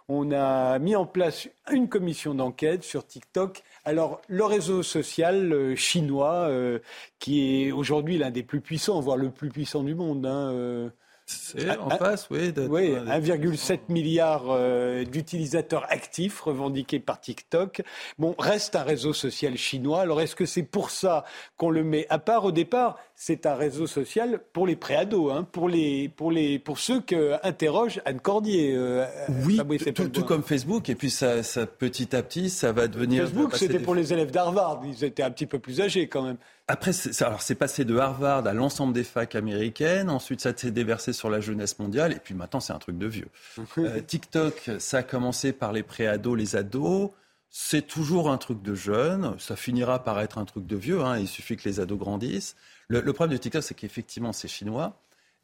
on 0.09 0.31
a 0.31 0.79
mis 0.79 0.95
en 0.95 1.07
place 1.07 1.49
une 1.71 1.89
commission 1.89 2.35
d'enquête 2.35 2.85
sur 2.85 3.05
TikTok 3.05 3.63
alors, 3.85 4.23
le 4.29 4.45
réseau 4.45 4.83
social 4.85 5.53
euh, 5.53 5.75
chinois, 5.75 6.47
euh, 6.49 6.79
qui 7.19 7.65
est 7.65 7.73
aujourd'hui 7.73 8.17
l'un 8.17 8.31
des 8.31 8.45
plus 8.45 8.61
puissants, 8.61 9.01
voire 9.01 9.17
le 9.17 9.31
plus 9.31 9.49
puissant 9.49 9.83
du 9.83 9.95
monde, 9.97 10.25
hein, 10.25 10.51
euh, 10.53 10.91
c'est 11.27 11.79
en 11.79 11.91
face, 11.91 12.29
oui. 12.31 12.53
Oui, 12.69 12.91
1,7 12.91 13.81
milliard 13.89 14.45
euh, 14.49 15.05
d'utilisateurs 15.05 15.87
actifs 15.91 16.41
revendiqués 16.41 16.99
par 16.99 17.21
TikTok. 17.21 17.83
Bon, 18.19 18.35
reste 18.39 18.77
un 18.77 18.83
réseau 18.83 19.13
social 19.13 19.57
chinois. 19.57 20.01
Alors, 20.01 20.21
est-ce 20.21 20.37
que 20.37 20.47
c'est 20.47 20.63
pour 20.63 20.91
ça 20.91 21.25
qu'on 21.57 21.71
le 21.71 21.85
met 21.85 22.07
à 22.11 22.19
part 22.19 22.45
au 22.45 22.53
départ 22.53 22.99
C'est 23.15 23.47
un 23.47 23.55
réseau 23.55 23.87
social 23.87 24.41
pour 24.53 24.67
les 24.67 24.77
préados, 24.77 25.31
hein, 25.31 25.47
pour, 25.51 25.69
les, 25.69 26.09
pour, 26.09 26.31
les, 26.31 26.59
pour 26.59 26.79
ceux 26.79 27.01
que 27.01 27.35
interroge 27.43 28.01
Anne 28.05 28.21
Cordier. 28.21 28.75
Euh, 28.75 29.07
oui, 29.47 29.61
tout, 29.95 30.25
comme 30.25 30.43
Facebook. 30.43 30.89
Et 30.89 30.95
puis, 30.95 31.11
ça, 31.11 31.43
ça, 31.43 31.67
petit 31.67 32.15
à 32.17 32.23
petit, 32.23 32.51
ça 32.51 32.73
va 32.73 32.89
devenir... 32.89 33.25
Facebook, 33.25 33.57
c'était 33.57 33.79
pour 33.79 33.95
les 33.95 34.13
élèves 34.13 34.31
d'Harvard. 34.31 34.83
Ils 34.85 35.05
étaient 35.05 35.23
un 35.23 35.31
petit 35.31 35.47
peu 35.47 35.59
plus 35.59 35.81
âgés 35.81 36.09
quand 36.09 36.23
même. 36.23 36.37
Après, 36.73 36.93
alors 37.21 37.43
c'est 37.43 37.55
passé 37.55 37.85
de 37.85 37.99
Harvard 37.99 38.47
à 38.47 38.55
l'ensemble 38.55 38.95
des 38.95 39.05
facs 39.05 39.35
américaines. 39.35 40.09
Ensuite, 40.09 40.41
ça 40.41 40.57
s'est 40.57 40.71
déversé 40.71 41.13
sur 41.13 41.29
la 41.29 41.39
jeunesse 41.39 41.79
mondiale. 41.79 42.13
Et 42.13 42.19
puis 42.19 42.33
maintenant, 42.33 42.61
c'est 42.61 42.73
un 42.73 42.79
truc 42.79 42.97
de 42.97 43.07
vieux. 43.07 43.29
Euh, 43.79 44.01
TikTok, 44.01 44.71
ça 44.79 44.99
a 44.99 45.03
commencé 45.03 45.53
par 45.53 45.75
les 45.75 45.83
préados, 45.83 46.35
les 46.35 46.57
ados. 46.57 47.11
C'est 47.51 47.87
toujours 47.87 48.31
un 48.31 48.39
truc 48.39 48.63
de 48.63 48.75
jeune. 48.75 49.39
Ça 49.39 49.55
finira 49.55 50.03
par 50.03 50.19
être 50.21 50.39
un 50.39 50.47
truc 50.47 50.67
de 50.67 50.77
vieux. 50.77 51.03
Hein. 51.03 51.19
Il 51.19 51.29
suffit 51.29 51.59
que 51.59 51.69
les 51.69 51.79
ados 51.79 51.99
grandissent. 51.99 52.57
Le, 52.89 53.03
le 53.03 53.13
problème 53.13 53.37
de 53.37 53.43
TikTok, 53.43 53.63
c'est 53.63 53.75
qu'effectivement, 53.75 54.33
c'est 54.33 54.49
chinois 54.49 54.99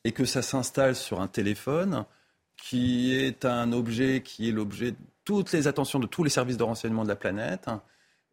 et 0.05 0.12
que 0.12 0.24
ça 0.24 0.40
s'installe 0.40 0.96
sur 0.96 1.20
un 1.20 1.28
téléphone 1.28 2.06
qui 2.56 3.14
est 3.14 3.44
un 3.44 3.72
objet 3.72 4.22
qui 4.22 4.48
est 4.48 4.52
l'objet 4.52 4.92
de 4.92 4.96
toutes 5.26 5.52
les 5.52 5.66
attentions 5.66 5.98
de 5.98 6.06
tous 6.06 6.24
les 6.24 6.30
services 6.30 6.56
de 6.56 6.62
renseignement 6.62 7.02
de 7.02 7.09
la 7.09 7.16
planète, 7.16 7.68
hein, 7.68 7.82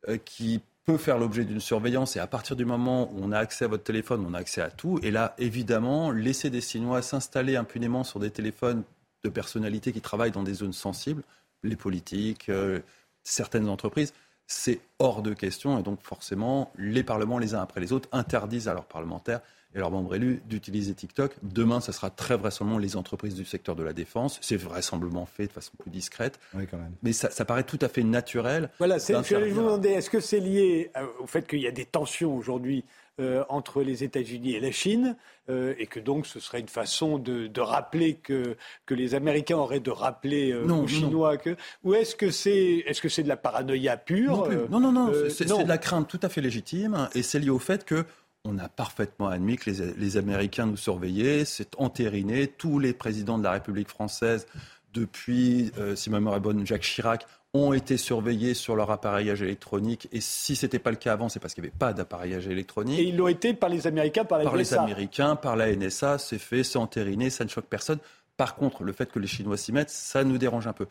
euh, 0.07 0.17
qui 0.17 0.61
peut 0.85 0.97
faire 0.97 1.17
l'objet 1.17 1.45
d'une 1.45 1.59
surveillance 1.59 2.15
et 2.15 2.19
à 2.19 2.27
partir 2.27 2.55
du 2.55 2.63
moment 2.63 3.11
où 3.11 3.19
on 3.21 3.31
a 3.31 3.39
accès 3.39 3.65
à 3.65 3.67
votre 3.67 3.83
téléphone, 3.83 4.23
on 4.27 4.33
a 4.35 4.37
accès 4.37 4.61
à 4.61 4.69
tout. 4.69 4.99
Et 5.01 5.09
là, 5.11 5.33
évidemment, 5.39 6.11
laisser 6.11 6.51
des 6.51 6.61
Chinois 6.61 7.01
s'installer 7.01 7.55
impunément 7.55 8.03
sur 8.03 8.19
des 8.19 8.29
téléphones 8.29 8.83
de 9.23 9.29
personnalités 9.29 9.91
qui 9.91 10.01
travaillent 10.01 10.31
dans 10.31 10.43
des 10.43 10.53
zones 10.53 10.73
sensibles, 10.73 11.23
les 11.63 11.75
politiques, 11.75 12.49
euh, 12.49 12.79
certaines 13.23 13.67
entreprises, 13.67 14.13
c'est 14.45 14.79
hors 14.99 15.23
de 15.23 15.33
question. 15.33 15.79
Et 15.79 15.83
donc, 15.83 15.99
forcément, 16.01 16.71
les 16.77 17.03
parlements, 17.03 17.39
les 17.39 17.55
uns 17.55 17.61
après 17.61 17.81
les 17.81 17.91
autres, 17.91 18.07
interdisent 18.11 18.67
à 18.67 18.75
leurs 18.75 18.85
parlementaires 18.85 19.41
et 19.75 19.79
leurs 19.79 19.91
membres 19.91 20.15
élus 20.15 20.41
d'utiliser 20.47 20.93
TikTok. 20.93 21.35
Demain, 21.43 21.81
ce 21.81 21.91
sera 21.91 22.09
très 22.09 22.37
vraisemblablement 22.37 22.79
les 22.79 22.95
entreprises 22.95 23.35
du 23.35 23.45
secteur 23.45 23.75
de 23.75 23.83
la 23.83 23.93
défense. 23.93 24.39
C'est 24.41 24.55
vraisemblablement 24.55 25.25
fait 25.25 25.47
de 25.47 25.51
façon 25.51 25.73
plus 25.77 25.91
discrète. 25.91 26.39
Oui, 26.53 26.65
quand 26.69 26.77
même. 26.77 26.93
Mais 27.03 27.13
ça, 27.13 27.29
ça 27.29 27.45
paraît 27.45 27.63
tout 27.63 27.79
à 27.81 27.89
fait 27.89 28.03
naturel. 28.03 28.69
Voilà, 28.77 28.97
je 28.97 29.35
vais 29.35 29.49
vous 29.49 29.61
demander, 29.61 29.89
est-ce 29.89 30.09
que 30.09 30.21
c'est 30.21 30.39
lié 30.39 30.91
au 31.19 31.27
fait 31.27 31.45
qu'il 31.45 31.59
y 31.59 31.67
a 31.67 31.71
des 31.71 31.85
tensions 31.85 32.35
aujourd'hui 32.35 32.85
euh, 33.21 33.45
entre 33.47 33.81
les 33.81 34.03
États-Unis 34.03 34.55
et 34.55 34.59
la 34.59 34.71
Chine, 34.71 35.15
euh, 35.49 35.73
et 35.77 35.87
que 35.87 36.01
donc 36.01 36.25
ce 36.25 36.41
serait 36.41 36.59
une 36.59 36.67
façon 36.67 37.17
de, 37.17 37.47
de, 37.47 37.61
rappeler 37.61 38.15
que, 38.15 38.57
que 38.85 38.93
les 38.93 39.15
Américains 39.15 39.55
auraient 39.55 39.79
de 39.79 39.89
rappeler 39.89 40.51
euh, 40.51 40.67
aux 40.67 40.85
Chinois 40.85 41.37
que. 41.37 41.55
Ou 41.85 41.93
est-ce 41.93 42.13
que 42.17 42.29
c'est 42.29 42.83
est 42.85 42.91
-ce 42.91 43.07
c'est 43.07 43.23
de 43.23 43.29
la 43.29 43.37
paranoïa 43.37 43.95
pure 43.95 44.49
Non, 44.69 44.81
non, 44.81 44.91
non, 44.91 45.05
non. 45.07 45.13
c'est 45.29 45.45
de 45.45 45.65
la 45.65 45.77
crainte 45.77 46.09
tout 46.09 46.19
à 46.23 46.27
fait 46.27 46.41
légitime, 46.41 47.07
et 47.15 47.23
c'est 47.23 47.39
lié 47.39 47.51
au 47.51 47.59
fait 47.59 47.85
que 47.85 48.05
on 48.45 48.57
a 48.57 48.69
parfaitement 48.69 49.27
admis 49.27 49.57
que 49.57 49.69
les, 49.69 49.93
les 49.93 50.17
Américains 50.17 50.65
nous 50.65 50.77
surveillaient, 50.77 51.43
c'est 51.45 51.75
entériné. 51.77 52.47
Tous 52.47 52.79
les 52.79 52.93
présidents 52.93 53.37
de 53.37 53.43
la 53.43 53.51
République 53.51 53.89
française, 53.89 54.47
depuis, 54.93 55.71
si 55.95 56.09
ma 56.09 56.19
mémoire 56.19 56.37
est 56.37 56.39
bonne, 56.39 56.65
Jacques 56.65 56.83
Chirac, 56.83 57.25
ont 57.55 57.73
été 57.73 57.95
surveillés 57.95 58.53
sur 58.53 58.75
leur 58.75 58.91
appareillage 58.91 59.41
électronique. 59.41 60.09
Et 60.11 60.19
si 60.19 60.55
ce 60.55 60.65
n'était 60.65 60.79
pas 60.79 60.91
le 60.91 60.97
cas 60.97 61.13
avant, 61.13 61.29
c'est 61.29 61.39
parce 61.39 61.53
qu'il 61.53 61.63
n'y 61.63 61.69
avait 61.69 61.77
pas 61.77 61.93
d'appareillage 61.93 62.47
électronique. 62.47 62.99
Et 62.99 63.03
ils 63.03 63.15
l'ont 63.15 63.29
été 63.29 63.53
par 63.53 63.69
les 63.69 63.87
Américains, 63.87 64.25
par 64.25 64.39
la 64.39 64.43
Par 64.43 64.57
les 64.57 64.73
Américains, 64.73 65.35
par 65.35 65.55
la 65.55 65.73
NSA, 65.73 66.17
c'est 66.17 66.37
fait, 66.37 66.63
c'est 66.63 66.77
entériné, 66.77 67.29
ça 67.29 67.45
ne 67.45 67.49
choque 67.49 67.67
personne. 67.67 67.99
Par 68.35 68.55
contre, 68.55 68.83
le 68.83 68.91
fait 68.91 69.09
que 69.09 69.19
les 69.19 69.27
Chinois 69.27 69.55
s'y 69.55 69.71
mettent, 69.71 69.89
ça 69.89 70.25
nous 70.25 70.37
dérange 70.37 70.67
un 70.67 70.73
peu. 70.73 70.87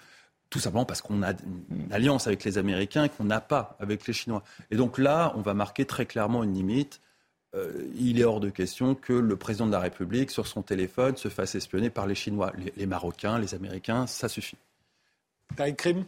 Tout 0.49 0.59
simplement 0.59 0.87
parce 0.87 1.03
qu'on 1.03 1.23
a 1.23 1.33
une 1.71 1.93
alliance 1.93 2.27
avec 2.27 2.45
les 2.45 2.57
Américains 2.57 3.09
qu'on 3.09 3.25
n'a 3.25 3.41
pas 3.41 3.77
avec 3.79 4.07
les 4.07 4.15
Chinois. 4.15 4.43
Et 4.71 4.77
donc 4.77 4.97
là, 4.97 5.35
on 5.37 5.43
va 5.43 5.53
marquer 5.53 5.85
très 5.85 6.07
clairement 6.07 6.45
une 6.45 6.55
limite. 6.55 7.01
Euh, 7.55 7.73
il 7.97 8.21
est 8.21 8.25
hors 8.25 8.41
de 8.41 8.51
question 8.51 8.95
que 8.95 9.13
le 9.13 9.37
président 9.37 9.67
de 9.67 9.73
la 9.73 9.81
République, 9.81 10.31
sur 10.31 10.47
son 10.47 10.63
téléphone, 10.63 11.17
se 11.17 11.29
fasse 11.29 11.55
espionner 11.55 11.91
par 11.91 12.07
les 12.07 12.15
Chinois. 12.15 12.53
Les, 12.77 12.87
Marocains, 12.87 13.39
les 13.39 13.55
Américains, 13.55 14.07
ça 14.07 14.29
suffit. 14.29 14.57
Crime 15.77 16.05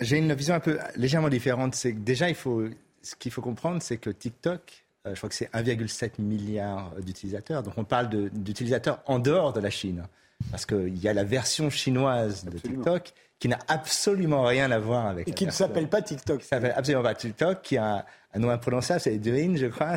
j'ai 0.00 0.18
une 0.18 0.32
vision 0.34 0.54
un 0.54 0.60
peu 0.60 0.78
légèrement 0.96 1.28
différente. 1.28 1.74
C'est 1.74 1.92
que 1.94 2.00
déjà, 2.00 2.28
il 2.28 2.34
faut, 2.34 2.64
ce 3.02 3.14
qu'il 3.14 3.30
faut 3.30 3.42
comprendre, 3.42 3.80
c'est 3.82 3.98
que 3.98 4.10
TikTok, 4.10 4.83
je 5.06 5.14
crois 5.16 5.28
que 5.28 5.34
c'est 5.34 5.50
1,7 5.52 6.20
milliard 6.20 6.92
d'utilisateurs. 7.00 7.62
Donc 7.62 7.74
on 7.76 7.84
parle 7.84 8.08
d'utilisateurs 8.32 9.00
en 9.06 9.18
dehors 9.18 9.52
de 9.52 9.60
la 9.60 9.70
Chine. 9.70 10.04
Parce 10.50 10.66
qu'il 10.66 10.98
y 10.98 11.08
a 11.08 11.14
la 11.14 11.24
version 11.24 11.70
chinoise 11.70 12.44
de 12.44 12.58
TikTok 12.58 13.12
qui 13.38 13.48
n'a 13.48 13.58
absolument 13.68 14.44
rien 14.44 14.70
à 14.70 14.78
voir 14.78 15.06
avec. 15.06 15.28
Et 15.28 15.32
qui 15.32 15.46
ne 15.46 15.50
s'appelle 15.50 15.88
pas 15.88 16.02
TikTok. 16.02 16.40
Qui 16.40 16.46
s'appelle 16.46 16.72
absolument 16.76 17.02
pas 17.02 17.14
TikTok, 17.14 17.62
qui 17.62 17.76
a 17.76 18.06
un 18.32 18.38
nom 18.38 18.50
imprononçable, 18.50 19.00
c'est 19.00 19.18
Douyin, 19.18 19.56
je 19.56 19.66
crois, 19.66 19.96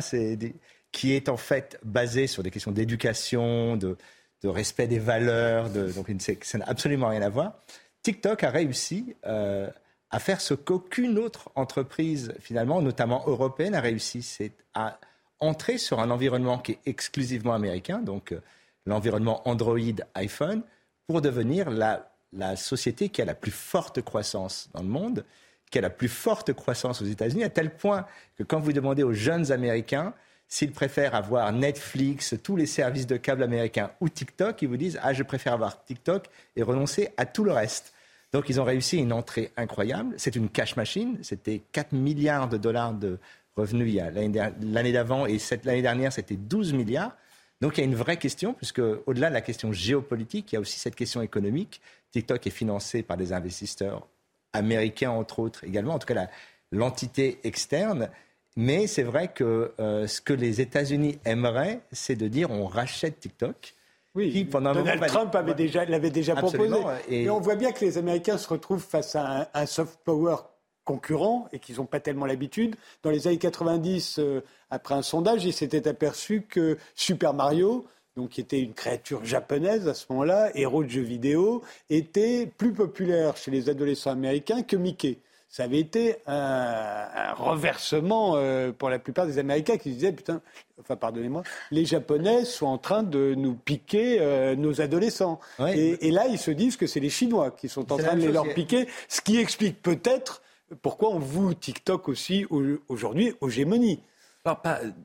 qui 0.92 1.12
est 1.12 1.28
en 1.28 1.36
fait 1.36 1.78
basé 1.82 2.26
sur 2.26 2.42
des 2.42 2.50
questions 2.50 2.72
d'éducation, 2.72 3.76
de, 3.76 3.96
de, 4.42 4.48
respect 4.48 4.86
des 4.86 4.98
valeurs, 4.98 5.70
de, 5.70 5.90
donc 5.90 6.08
ça 6.42 6.58
n'a 6.58 6.64
absolument 6.66 7.08
rien 7.08 7.22
à 7.22 7.28
voir. 7.28 7.60
TikTok 8.02 8.44
a 8.44 8.50
réussi 8.50 9.16
euh, 9.26 9.68
à 10.10 10.18
faire 10.18 10.40
ce 10.40 10.54
qu'aucune 10.54 11.18
autre 11.18 11.50
entreprise, 11.54 12.32
finalement, 12.40 12.80
notamment 12.80 13.22
européenne, 13.26 13.74
a 13.74 13.80
réussi. 13.80 14.22
C'est 14.22 14.52
à 14.74 14.98
entrer 15.40 15.78
sur 15.78 16.00
un 16.00 16.10
environnement 16.10 16.58
qui 16.58 16.72
est 16.72 16.80
exclusivement 16.86 17.54
américain, 17.54 17.98
donc 17.98 18.32
euh, 18.32 18.40
l'environnement 18.86 19.46
Android, 19.48 19.78
iPhone, 20.14 20.62
pour 21.06 21.20
devenir 21.20 21.70
la, 21.70 22.10
la 22.32 22.56
société 22.56 23.08
qui 23.08 23.22
a 23.22 23.24
la 23.24 23.34
plus 23.34 23.50
forte 23.50 24.02
croissance 24.02 24.68
dans 24.74 24.82
le 24.82 24.88
monde, 24.88 25.24
qui 25.70 25.78
a 25.78 25.82
la 25.82 25.90
plus 25.90 26.08
forte 26.08 26.52
croissance 26.52 27.02
aux 27.02 27.06
États-Unis, 27.06 27.44
à 27.44 27.50
tel 27.50 27.74
point 27.74 28.06
que 28.36 28.42
quand 28.42 28.58
vous 28.58 28.72
demandez 28.72 29.02
aux 29.02 29.12
jeunes 29.12 29.52
Américains 29.52 30.14
s'ils 30.48 30.72
préfèrent 30.72 31.14
avoir 31.14 31.52
Netflix, 31.52 32.34
tous 32.42 32.56
les 32.56 32.66
services 32.66 33.06
de 33.06 33.18
câble 33.18 33.42
américains 33.42 33.90
ou 34.00 34.08
TikTok, 34.08 34.62
ils 34.62 34.68
vous 34.68 34.78
disent 34.78 34.98
Ah, 35.02 35.12
je 35.12 35.22
préfère 35.22 35.52
avoir 35.52 35.84
TikTok 35.84 36.26
et 36.56 36.62
renoncer 36.62 37.10
à 37.18 37.26
tout 37.26 37.44
le 37.44 37.52
reste. 37.52 37.92
Donc, 38.32 38.48
ils 38.48 38.60
ont 38.60 38.64
réussi 38.64 38.98
une 38.98 39.12
entrée 39.12 39.52
incroyable. 39.56 40.14
C'est 40.18 40.36
une 40.36 40.48
cash 40.48 40.76
machine. 40.76 41.18
C'était 41.22 41.62
4 41.72 41.92
milliards 41.92 42.48
de 42.48 42.56
dollars 42.56 42.92
de 42.92 43.18
revenus 43.56 43.96
l'année 43.96 44.92
d'avant 44.92 45.26
et 45.26 45.38
l'année 45.64 45.82
dernière, 45.82 46.12
c'était 46.12 46.36
12 46.36 46.72
milliards. 46.74 47.16
Donc, 47.60 47.76
il 47.76 47.80
y 47.80 47.84
a 47.84 47.86
une 47.86 47.96
vraie 47.96 48.18
question, 48.18 48.54
puisque 48.54 48.80
au-delà 49.06 49.30
de 49.30 49.34
la 49.34 49.40
question 49.40 49.72
géopolitique, 49.72 50.52
il 50.52 50.56
y 50.56 50.58
a 50.58 50.60
aussi 50.60 50.78
cette 50.78 50.94
question 50.94 51.22
économique. 51.22 51.80
TikTok 52.12 52.46
est 52.46 52.50
financé 52.50 53.02
par 53.02 53.16
des 53.16 53.32
investisseurs 53.32 54.06
américains, 54.52 55.10
entre 55.10 55.40
autres, 55.40 55.64
également, 55.64 55.94
en 55.94 55.98
tout 55.98 56.06
cas 56.06 56.28
l'entité 56.70 57.40
externe. 57.44 58.10
Mais 58.56 58.86
c'est 58.86 59.02
vrai 59.02 59.28
que 59.28 59.72
euh, 59.78 60.06
ce 60.06 60.20
que 60.20 60.32
les 60.32 60.60
États-Unis 60.60 61.18
aimeraient, 61.24 61.80
c'est 61.92 62.16
de 62.16 62.28
dire 62.28 62.50
on 62.50 62.66
rachète 62.66 63.20
TikTok. 63.20 63.74
Oui, 64.18 64.44
pendant 64.44 64.72
Donald 64.74 65.06
Trump 65.06 65.34
avait 65.34 65.54
déjà, 65.54 65.84
l'avait 65.84 66.10
déjà 66.10 66.34
proposé. 66.34 66.76
Et... 67.08 67.30
on 67.30 67.40
voit 67.40 67.54
bien 67.54 67.72
que 67.72 67.84
les 67.84 67.98
Américains 67.98 68.36
se 68.36 68.48
retrouvent 68.48 68.82
face 68.82 69.14
à 69.14 69.48
un, 69.54 69.66
soft 69.66 70.00
power 70.04 70.36
concurrent 70.84 71.48
et 71.52 71.58
qu'ils 71.58 71.76
n'ont 71.76 71.86
pas 71.86 72.00
tellement 72.00 72.26
l'habitude. 72.26 72.74
Dans 73.02 73.10
les 73.10 73.28
années 73.28 73.38
90, 73.38 74.18
euh, 74.18 74.40
après 74.70 74.94
un 74.94 75.02
sondage, 75.02 75.44
ils 75.44 75.52
s'étaient 75.52 75.86
aperçus 75.86 76.42
que 76.48 76.78
Super 76.94 77.32
Mario, 77.32 77.86
donc 78.16 78.30
qui 78.30 78.40
était 78.40 78.60
une 78.60 78.74
créature 78.74 79.24
japonaise 79.24 79.86
à 79.86 79.94
ce 79.94 80.06
moment-là, 80.10 80.50
héros 80.56 80.82
de 80.82 80.88
jeux 80.88 81.02
vidéo, 81.02 81.62
était 81.88 82.46
plus 82.46 82.72
populaire 82.72 83.36
chez 83.36 83.50
les 83.50 83.68
adolescents 83.68 84.10
américains 84.10 84.62
que 84.62 84.76
Mickey 84.76 85.18
ça 85.48 85.64
avait 85.64 85.78
été 85.78 86.16
un, 86.26 87.32
reversement 87.34 88.34
euh, 88.36 88.70
pour 88.72 88.90
la 88.90 88.98
plupart 88.98 89.26
des 89.26 89.38
Américains 89.38 89.78
qui 89.78 89.90
disaient 89.90 90.12
putain, 90.12 90.42
enfin 90.78 90.96
pardonnez-moi, 90.96 91.42
les 91.70 91.84
Japonais 91.84 92.44
sont 92.44 92.66
en 92.66 92.78
train 92.78 93.02
de 93.02 93.34
nous 93.34 93.54
piquer 93.54 94.18
euh, 94.20 94.56
nos 94.56 94.80
adolescents. 94.80 95.40
Et, 95.58 96.10
là, 96.10 96.26
ils 96.26 96.38
se 96.38 96.50
disent 96.50 96.76
que 96.76 96.86
c'est 96.86 97.00
les 97.00 97.10
Chinois 97.10 97.50
qui 97.50 97.68
sont 97.68 97.92
en 97.92 97.96
train 97.96 98.14
de 98.14 98.20
les 98.20 98.32
leur 98.32 98.52
piquer, 98.54 98.88
ce 99.08 99.20
qui 99.20 99.38
explique 99.38 99.80
peut-être 99.82 100.42
pourquoi 100.82 101.10
on 101.10 101.18
voue 101.18 101.54
TikTok 101.54 102.08
aussi 102.08 102.46
aujourd'hui 102.88 103.32
aux 103.40 103.48
gémonies. 103.48 104.00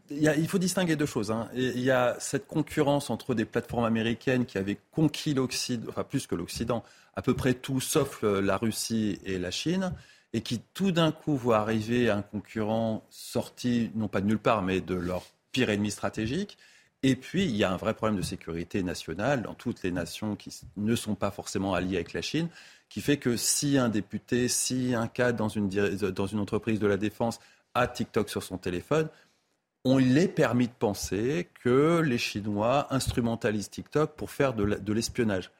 il, 0.09 0.47
faut 0.47 0.57
distinguer 0.57 0.95
deux 0.95 1.05
choses. 1.05 1.31
Hein. 1.31 1.49
Il 1.53 1.79
y 1.79 1.91
a 1.91 2.15
cette 2.19 2.47
concurrence 2.47 3.09
entre 3.09 3.33
des 3.33 3.45
plateformes 3.45 3.85
américaines 3.85 4.45
qui 4.45 4.57
avaient 4.57 4.77
conquis 4.91 5.33
l'Occident, 5.33 5.87
enfin 5.89 6.03
plus 6.03 6.27
que 6.27 6.35
l'Occident, 6.35 6.83
à 7.15 7.21
peu 7.21 7.33
près 7.33 7.53
tout 7.53 7.81
sauf 7.81 8.23
euh, 8.23 8.41
la 8.41 8.57
Russie 8.57 9.19
et 9.25 9.37
la 9.37 9.51
Chine 9.51 9.93
et 10.33 10.41
qui 10.41 10.59
tout 10.73 10.91
d'un 10.91 11.11
coup 11.11 11.35
voient 11.35 11.59
arriver 11.59 12.09
un 12.09 12.23
concurrent 12.23 13.05
sorti, 13.09 13.91
non 13.95 14.07
pas 14.07 14.21
de 14.21 14.25
nulle 14.25 14.39
part, 14.39 14.63
mais 14.63 14.81
de 14.81 14.95
leur 14.95 15.23
pire 15.51 15.69
ennemi 15.69 15.91
stratégique. 15.91 16.57
Et 17.03 17.15
puis, 17.15 17.43
il 17.43 17.55
y 17.55 17.63
a 17.63 17.71
un 17.71 17.77
vrai 17.77 17.93
problème 17.93 18.17
de 18.17 18.23
sécurité 18.23 18.81
nationale 18.81 19.43
dans 19.43 19.53
toutes 19.53 19.83
les 19.83 19.91
nations 19.91 20.35
qui 20.35 20.57
ne 20.77 20.95
sont 20.95 21.15
pas 21.15 21.31
forcément 21.31 21.73
alliées 21.73 21.97
avec 21.97 22.13
la 22.13 22.21
Chine, 22.21 22.47
qui 22.89 23.01
fait 23.01 23.17
que 23.17 23.35
si 23.37 23.77
un 23.77 23.89
député, 23.89 24.47
si 24.47 24.95
un 24.95 25.07
cadre 25.07 25.37
dans 25.37 25.49
une, 25.49 26.39
entreprise 26.39 26.79
de 26.79 26.87
la 26.87 26.97
défense 26.97 27.39
a 27.73 27.87
TikTok 27.87 28.29
sur 28.29 28.41
son 28.41 28.57
téléphone, 28.57 29.09
on 29.83 29.99
est 29.99 30.29
permis 30.29 30.67
de 30.67 30.73
penser 30.73 31.49
que 31.61 31.99
les 31.99 32.17
Chinois 32.17 32.87
instrumentalisent 32.89 33.69
TikTok 33.69 34.15
pour 34.15 34.31
faire 34.31 34.53
de 34.53 34.93
l'espionnage. 34.93 35.51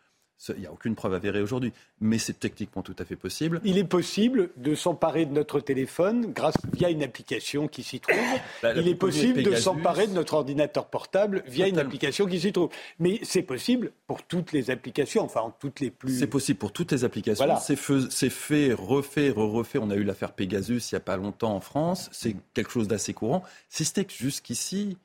Il 0.50 0.62
n'y 0.62 0.68
a 0.68 0.72
aucune 0.72 0.96
preuve 0.96 1.14
avérée 1.14 1.42
aujourd'hui, 1.42 1.72
mais 2.02 2.18
c'est 2.18 2.40
techniquement 2.40 2.82
tout 2.82 2.96
à 3.00 3.06
fait 3.06 3.16
possible. 3.16 3.62
Il 3.64 3.78
est 3.78 3.84
possible 3.84 4.50
de 4.58 4.76
s'emparer 4.76 5.26
de 5.26 5.32
notre 5.32 5.60
téléphone 5.60 6.32
grâce 6.34 6.56
via 6.74 6.90
une 6.90 7.04
application 7.04 7.68
qui 7.68 7.84
s'y 7.84 8.00
trouve. 8.00 8.16
Bah, 8.62 8.74
Il 8.76 8.88
est 8.88 8.96
possible 8.96 9.44
de 9.44 9.56
s'emparer 9.56 10.08
de 10.08 10.14
notre 10.14 10.34
ordinateur 10.34 10.88
portable 10.88 11.44
via 11.48 11.68
une 11.68 11.80
application 11.80 12.26
qui 12.26 12.40
s'y 12.40 12.52
trouve. 12.52 12.70
Mais 13.00 13.20
c'est 13.24 13.42
possible 13.42 13.92
pour 14.08 14.24
toutes 14.24 14.52
les 14.52 14.70
applications, 14.70 15.24
enfin 15.24 15.54
toutes 15.60 15.80
les 15.80 15.92
plus. 15.92 16.20
C'est 16.20 16.28
possible 16.28 16.60
pour 16.60 16.72
toutes 16.72 16.92
les 16.92 17.04
applications. 17.04 17.46
C'est 17.60 18.30
fait, 18.30 18.74
refait, 18.74 19.30
refait. 19.30 19.80
On 19.80 19.90
a 19.90 19.96
eu 19.96 20.04
l'affaire 20.04 20.34
Pegasus 20.34 20.92
il 20.92 20.96
n'y 20.96 20.98
a 20.98 21.02
pas 21.02 21.18
longtemps 21.18 21.56
en 21.56 21.62
France. 21.62 22.10
C'est 22.12 22.36
quelque 22.54 22.72
chose 22.72 22.88
d'assez 22.88 23.14
courant. 23.14 23.44
Si 23.70 23.86
c'était 23.86 24.06
que 24.06 24.14
jusqu'ici, 24.14 24.98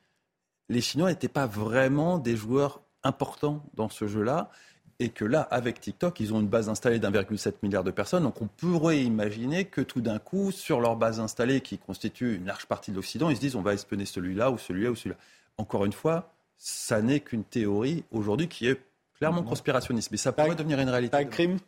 les 0.69 0.81
Chinois 0.81 1.11
n'étaient 1.11 1.29
pas 1.29 1.47
vraiment 1.47 2.19
des 2.19 2.37
joueurs 2.37 2.83
importants 3.05 3.63
dans 3.75 3.89
ce 3.89 4.07
jeu-là 4.07 4.51
et 5.01 5.11
que 5.11 5.25
là, 5.25 5.43
avec 5.43 5.81
TikTok, 5.81 6.19
ils 6.21 6.35
ont 6.35 6.41
une 6.41 6.49
base 6.49 6.69
installée 6.69 6.99
d'1,7 6.99 7.55
milliard 7.63 7.85
de 7.85 7.91
personnes. 7.91 8.25
Donc 8.25 8.43
on 8.43 8.49
pourrait 8.49 9.03
imaginer 9.03 9.65
que 9.65 9.81
tout 9.81 10.01
d'un 10.01 10.19
coup, 10.19 10.51
sur 10.51 10.81
leur 10.81 10.97
base 10.97 11.21
installée, 11.21 11.61
qui 11.61 11.79
constitue 11.79 12.37
une 12.37 12.47
large 12.47 12.67
partie 12.67 12.91
de 12.91 12.97
l'Occident, 12.97 13.31
ils 13.31 13.37
se 13.37 13.41
disent 13.41 13.57
on 13.57 13.63
va 13.63 13.75
espionner 13.75 14.07
celui-là 14.07 14.51
ou 14.51 14.59
celui-là 14.59 14.91
ou 14.91 14.97
celui-là. 14.97 15.17
Encore 15.57 15.85
une 15.85 15.93
fois, 15.93 16.33
ça 16.57 17.01
n'est 17.01 17.21
qu'une 17.21 17.45
théorie 17.45 18.05
aujourd'hui 18.11 18.49
qui 18.49 18.67
est 18.67 18.81
clairement 19.19 19.43
conspirationniste. 19.43 20.11
Mais 20.11 20.17
ça 20.17 20.33
pourrait 20.33 20.55
devenir 20.55 20.81
une 20.81 20.89
réalité. 20.89 21.17
Un 21.17 21.25
crime 21.25 21.59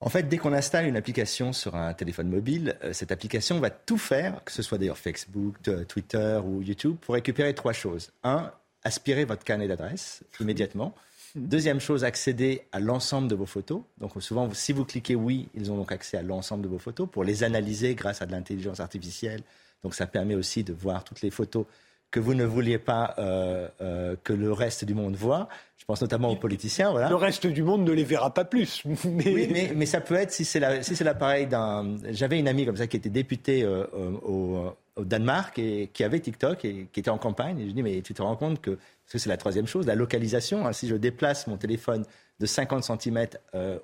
En 0.00 0.10
fait, 0.10 0.24
dès 0.24 0.36
qu'on 0.36 0.52
installe 0.52 0.86
une 0.86 0.96
application 0.96 1.52
sur 1.52 1.74
un 1.74 1.94
téléphone 1.94 2.28
mobile, 2.28 2.76
euh, 2.82 2.92
cette 2.92 3.12
application 3.12 3.60
va 3.60 3.70
tout 3.70 3.98
faire, 3.98 4.42
que 4.44 4.52
ce 4.52 4.62
soit 4.62 4.78
d'ailleurs 4.78 4.98
Facebook, 4.98 5.56
Twitter 5.88 6.40
ou 6.44 6.62
YouTube, 6.62 6.96
pour 7.00 7.14
récupérer 7.14 7.54
trois 7.54 7.72
choses. 7.72 8.12
Un, 8.22 8.50
aspirer 8.82 9.24
votre 9.24 9.44
carnet 9.44 9.66
d'adresse 9.66 10.22
immédiatement. 10.40 10.94
Deuxième 11.34 11.80
chose, 11.80 12.04
accéder 12.04 12.62
à 12.70 12.78
l'ensemble 12.78 13.26
de 13.26 13.34
vos 13.34 13.46
photos. 13.46 13.82
Donc 13.98 14.12
souvent, 14.20 14.48
si 14.52 14.72
vous 14.72 14.84
cliquez 14.84 15.16
oui, 15.16 15.48
ils 15.54 15.72
ont 15.72 15.76
donc 15.76 15.90
accès 15.90 16.16
à 16.16 16.22
l'ensemble 16.22 16.62
de 16.62 16.68
vos 16.68 16.78
photos 16.78 17.08
pour 17.10 17.24
les 17.24 17.42
analyser 17.42 17.96
grâce 17.96 18.22
à 18.22 18.26
de 18.26 18.32
l'intelligence 18.32 18.78
artificielle. 18.78 19.42
Donc 19.82 19.94
ça 19.94 20.06
permet 20.06 20.36
aussi 20.36 20.62
de 20.62 20.72
voir 20.72 21.02
toutes 21.02 21.22
les 21.22 21.30
photos 21.30 21.66
que 22.12 22.20
vous 22.20 22.34
ne 22.34 22.44
vouliez 22.44 22.78
pas 22.78 23.16
euh, 23.18 23.68
euh, 23.80 24.14
que 24.22 24.32
le 24.32 24.52
reste 24.52 24.84
du 24.84 24.94
monde 24.94 25.16
voit. 25.16 25.48
Je 25.76 25.84
pense 25.84 26.00
notamment 26.00 26.30
aux 26.30 26.36
politiciens. 26.36 26.92
Voilà. 26.92 27.08
Le 27.08 27.16
reste 27.16 27.48
du 27.48 27.64
monde 27.64 27.82
ne 27.82 27.90
les 27.90 28.04
verra 28.04 28.32
pas 28.32 28.44
plus. 28.44 28.84
Mais... 29.04 29.34
Oui, 29.34 29.48
mais, 29.50 29.72
mais, 29.74 29.86
ça 29.86 30.00
peut 30.00 30.14
être 30.14 30.30
si 30.30 30.44
c'est 30.44 30.82
si 30.84 31.02
l'appareil 31.02 31.48
d'un. 31.48 31.96
J'avais 32.10 32.38
une 32.38 32.46
amie 32.46 32.64
comme 32.64 32.76
ça 32.76 32.86
qui 32.86 32.96
était 32.96 33.10
députée 33.10 33.64
euh, 33.64 33.84
au, 34.22 34.76
au, 34.96 35.04
Danemark 35.04 35.58
et 35.58 35.90
qui 35.92 36.04
avait 36.04 36.20
TikTok 36.20 36.64
et 36.64 36.86
qui 36.92 37.00
était 37.00 37.10
en 37.10 37.18
campagne. 37.18 37.58
Et 37.58 37.66
je 37.66 37.72
dis 37.72 37.82
mais 37.82 38.00
tu 38.00 38.14
te 38.14 38.22
rends 38.22 38.36
compte 38.36 38.60
que 38.60 38.78
parce 39.04 39.12
que 39.12 39.18
c'est 39.18 39.28
la 39.28 39.36
troisième 39.36 39.66
chose, 39.66 39.86
la 39.86 39.94
localisation. 39.94 40.66
Hein, 40.66 40.72
si 40.72 40.88
je 40.88 40.96
déplace 40.96 41.46
mon 41.46 41.56
téléphone 41.56 42.04
de 42.40 42.46
50 42.46 42.84
cm, 42.84 43.26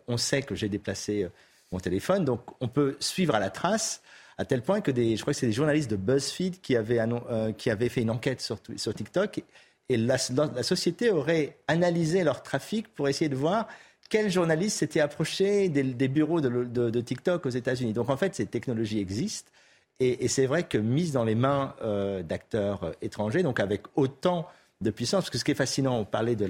on 0.09 0.17
sait 0.17 0.43
que 0.43 0.55
j'ai 0.55 0.69
déplacé 0.69 1.29
mon 1.73 1.79
téléphone, 1.79 2.25
donc 2.25 2.41
on 2.61 2.69
peut 2.69 2.97
suivre 2.99 3.35
à 3.35 3.39
la 3.39 3.51
trace 3.51 4.03
à 4.41 4.47
tel 4.47 4.63
point 4.63 4.81
que 4.81 4.91
je 4.91 5.21
crois 5.21 5.35
que 5.35 5.39
c'est 5.39 5.47
des 5.47 5.53
journalistes 5.53 5.91
de 5.91 5.97
BuzzFeed 5.97 6.63
qui 6.63 6.75
avaient, 6.75 6.99
euh, 6.99 7.53
fait 7.55 8.01
une 8.01 8.09
enquête 8.09 8.41
sur, 8.41 8.59
TikTok 8.95 9.43
et 9.91 9.99
la, 9.99 10.17
société 10.17 11.11
aurait 11.11 11.59
analysé 11.69 12.25
leur 12.25 12.43
trafic 12.43 12.89
pour 12.95 13.07
essayer 13.11 13.29
de 13.29 13.37
voir 13.37 13.69
quels 14.09 14.31
journalistes 14.31 14.79
s'étaient 14.79 15.01
approchés 15.01 15.69
des, 15.69 16.09
bureaux 16.09 16.41
de, 16.41 17.01
TikTok 17.03 17.45
aux 17.45 17.51
États-Unis. 17.51 17.93
Donc 17.93 18.09
en 18.09 18.17
fait, 18.17 18.35
ces 18.35 18.47
technologies 18.47 18.99
existent 18.99 19.51
et, 19.99 20.27
c'est 20.29 20.47
vrai 20.47 20.63
que 20.63 20.79
mises 20.79 21.13
dans 21.13 21.25
les 21.25 21.35
mains 21.35 21.75
euh, 21.83 22.23
d'acteurs 22.23 22.85
euh, 22.85 22.93
étrangers, 23.03 23.43
donc 23.43 23.61
avec 23.61 23.83
autant 23.95 24.49
de 24.81 24.91
puissance, 24.91 25.25
parce 25.25 25.31
que 25.31 25.39
ce 25.39 25.45
qui 25.45 25.51
est 25.51 25.55
fascinant, 25.57 25.99
on 25.99 26.05
parlait 26.05 26.37
de 26.37 26.47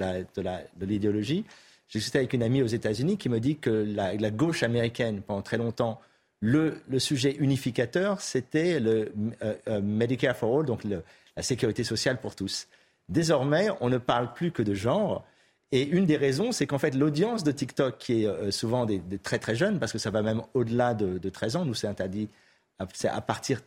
l'idéologie. 0.79 1.35
La, 1.35 1.41
de 1.41 1.53
J'ai 1.89 1.99
discuté 1.99 2.19
avec 2.19 2.33
une 2.33 2.43
amie 2.43 2.61
aux 2.61 2.67
États-Unis 2.67 3.17
qui 3.17 3.29
me 3.29 3.39
dit 3.39 3.57
que 3.57 3.69
la, 3.69 4.13
la 4.13 4.31
gauche 4.31 4.63
américaine, 4.63 5.21
pendant 5.21 5.41
très 5.41 5.57
longtemps, 5.57 5.99
le, 6.41 6.81
sujet 6.97 7.35
unificateur, 7.39 8.19
c'était 8.19 8.79
le 8.79 9.13
euh, 9.43 9.53
euh, 9.67 9.81
Medicare 9.81 10.35
for 10.35 10.59
All, 10.59 10.65
donc 10.65 10.83
la 10.83 11.43
sécurité 11.43 11.83
sociale 11.83 12.19
pour 12.19 12.35
tous. 12.35 12.67
Désormais, 13.09 13.69
on 13.79 13.89
ne 13.89 13.97
parle 13.97 14.33
plus 14.33 14.51
que 14.51 14.63
de 14.63 14.73
genre. 14.73 15.23
Et 15.71 15.83
une 15.83 16.05
des 16.05 16.17
raisons, 16.17 16.51
c'est 16.51 16.67
qu'en 16.67 16.79
fait, 16.79 16.95
l'audience 16.95 17.43
de 17.43 17.51
TikTok, 17.51 17.97
qui 17.97 18.23
est 18.23 18.27
euh, 18.27 18.51
souvent 18.51 18.85
des, 18.85 19.01
très 19.21 19.39
très 19.39 19.55
jeunes, 19.55 19.79
parce 19.79 19.91
que 19.91 19.99
ça 19.99 20.09
va 20.09 20.21
même 20.21 20.41
au-delà 20.53 20.93
de, 20.93 21.29
13 21.29 21.57
ans, 21.57 21.65
nous 21.65 21.73
c'est 21.73 21.87
interdit 21.87 22.29
c'est 22.93 23.09
à 23.09 23.21
partir 23.21 23.61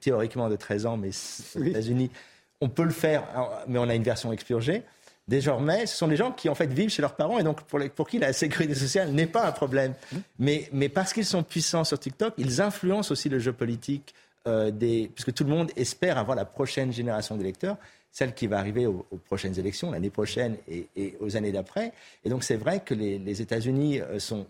théoriquement 0.00 0.48
de 0.48 0.56
13 0.56 0.86
ans, 0.86 0.96
mais 0.96 1.10
aux 1.56 1.62
États-Unis, 1.62 2.10
on 2.60 2.68
peut 2.68 2.84
le 2.84 2.90
faire, 2.90 3.24
mais 3.66 3.78
on 3.78 3.88
a 3.88 3.94
une 3.94 4.02
version 4.02 4.32
expurgée 4.32 4.82
désormais, 5.26 5.86
ce 5.86 5.96
sont 5.96 6.08
des 6.08 6.16
gens 6.16 6.32
qui 6.32 6.48
en 6.48 6.54
fait 6.54 6.72
vivent 6.72 6.90
chez 6.90 7.02
leurs 7.02 7.16
parents 7.16 7.38
et 7.38 7.42
donc 7.42 7.62
pour, 7.62 7.80
pour 7.94 8.08
qui 8.08 8.18
la 8.18 8.32
sécurité 8.32 8.74
sociale 8.74 9.10
n'est 9.12 9.26
pas 9.26 9.46
un 9.46 9.52
problème. 9.52 9.94
Mmh. 10.12 10.16
Mais, 10.38 10.68
mais 10.72 10.88
parce 10.88 11.12
qu'ils 11.12 11.24
sont 11.24 11.42
puissants 11.42 11.84
sur 11.84 11.98
TikTok, 11.98 12.34
ils 12.38 12.60
influencent 12.60 13.10
aussi 13.12 13.28
le 13.28 13.38
jeu 13.38 13.52
politique 13.52 14.14
euh, 14.46 14.70
des, 14.70 15.10
puisque 15.14 15.32
tout 15.32 15.44
le 15.44 15.50
monde 15.50 15.70
espère 15.76 16.18
avoir 16.18 16.36
la 16.36 16.44
prochaine 16.44 16.92
génération 16.92 17.36
d'électeurs, 17.36 17.76
celle 18.12 18.34
qui 18.34 18.46
va 18.46 18.58
arriver 18.58 18.86
aux, 18.86 19.06
prochaines 19.24 19.58
élections 19.58 19.90
l'année 19.90 20.10
prochaine 20.10 20.56
et, 20.68 20.88
et, 20.94 21.16
aux 21.20 21.36
années 21.36 21.52
d'après. 21.52 21.92
Et 22.24 22.28
donc 22.28 22.44
c'est 22.44 22.56
vrai 22.56 22.80
que 22.80 22.94
les, 22.94 23.18
les 23.18 23.42
États-Unis 23.42 24.00
euh, 24.00 24.18
sont 24.18 24.46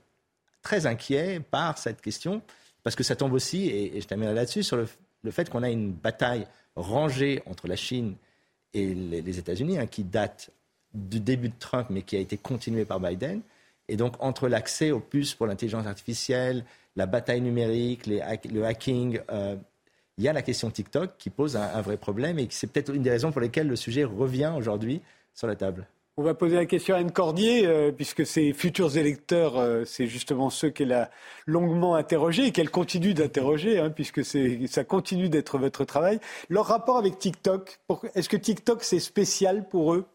très 0.62 0.86
inquiets 0.86 1.40
par 1.40 1.78
cette 1.78 2.00
question 2.00 2.42
parce 2.82 2.96
que 2.96 3.02
ça 3.02 3.16
tombe 3.16 3.32
aussi, 3.32 3.70
et, 3.70 3.98
je 4.00 4.06
terminerai 4.06 4.34
là-dessus, 4.34 4.62
sur 4.62 4.76
le, 4.76 4.86
le 5.22 5.30
fait 5.30 5.48
qu'on 5.48 5.62
a 5.62 5.70
une 5.70 5.92
bataille 5.92 6.46
rangée 6.76 7.42
entre 7.46 7.68
la 7.68 7.76
Chine 7.76 8.14
et 8.72 8.94
les, 8.94 9.38
États-Unis, 9.38 9.78
hein, 9.78 9.86
qui 9.86 10.04
date 10.04 10.50
du 10.92 11.20
début 11.20 11.48
de 11.48 11.58
Trump, 11.58 11.88
mais 11.90 12.02
qui 12.02 12.16
a 12.16 12.18
été 12.18 12.36
continué 12.36 12.84
par 12.84 13.00
Biden. 13.00 13.40
Et 13.88 13.96
donc, 13.96 14.14
entre 14.20 14.48
l'accès 14.48 14.90
aux 14.90 15.00
puces 15.00 15.34
pour 15.34 15.46
l'intelligence 15.46 15.86
artificielle, 15.86 16.64
la 16.96 17.06
bataille 17.06 17.40
numérique, 17.40 18.06
le 18.06 18.64
hacking, 18.64 19.20
euh, 19.30 19.56
il 20.16 20.24
y 20.24 20.28
a 20.28 20.32
la 20.32 20.42
question 20.42 20.70
TikTok 20.70 21.16
qui 21.18 21.30
pose 21.30 21.56
un, 21.56 21.80
vrai 21.82 21.96
problème 21.96 22.38
et 22.38 22.46
c'est 22.50 22.68
peut-être 22.68 22.94
une 22.94 23.02
des 23.02 23.10
raisons 23.10 23.32
pour 23.32 23.40
lesquelles 23.40 23.66
le 23.66 23.76
sujet 23.76 24.04
revient 24.04 24.52
aujourd'hui 24.56 25.02
sur 25.34 25.48
la 25.48 25.56
table. 25.56 25.86
On 26.16 26.22
va 26.22 26.34
poser 26.34 26.54
la 26.54 26.66
question 26.66 26.94
à 26.94 26.98
Anne 26.98 27.10
Cordier, 27.10 27.66
euh, 27.66 27.90
puisque 27.90 28.24
ces 28.24 28.52
futurs 28.52 28.96
électeurs, 28.96 29.58
euh, 29.58 29.84
c'est 29.84 30.06
justement 30.06 30.48
ceux 30.48 30.70
qu'elle 30.70 30.92
a 30.92 31.10
longuement 31.44 31.96
interrogés 31.96 32.46
et 32.46 32.52
qu'elle 32.52 32.70
continue 32.70 33.14
d'interroger, 33.14 33.80
hein, 33.80 33.90
puisque 33.90 34.24
ça 34.24 34.84
continue 34.84 35.28
d'être 35.28 35.58
votre 35.58 35.84
travail. 35.84 36.20
Leur 36.48 36.66
rapport 36.66 36.98
avec 36.98 37.18
TikTok, 37.18 37.80
est-ce 38.14 38.28
que 38.28 38.36
TikTok 38.36 38.84
c'est 38.84 39.00
spécial 39.00 39.68
pour 39.68 39.92
eux? 39.92 40.06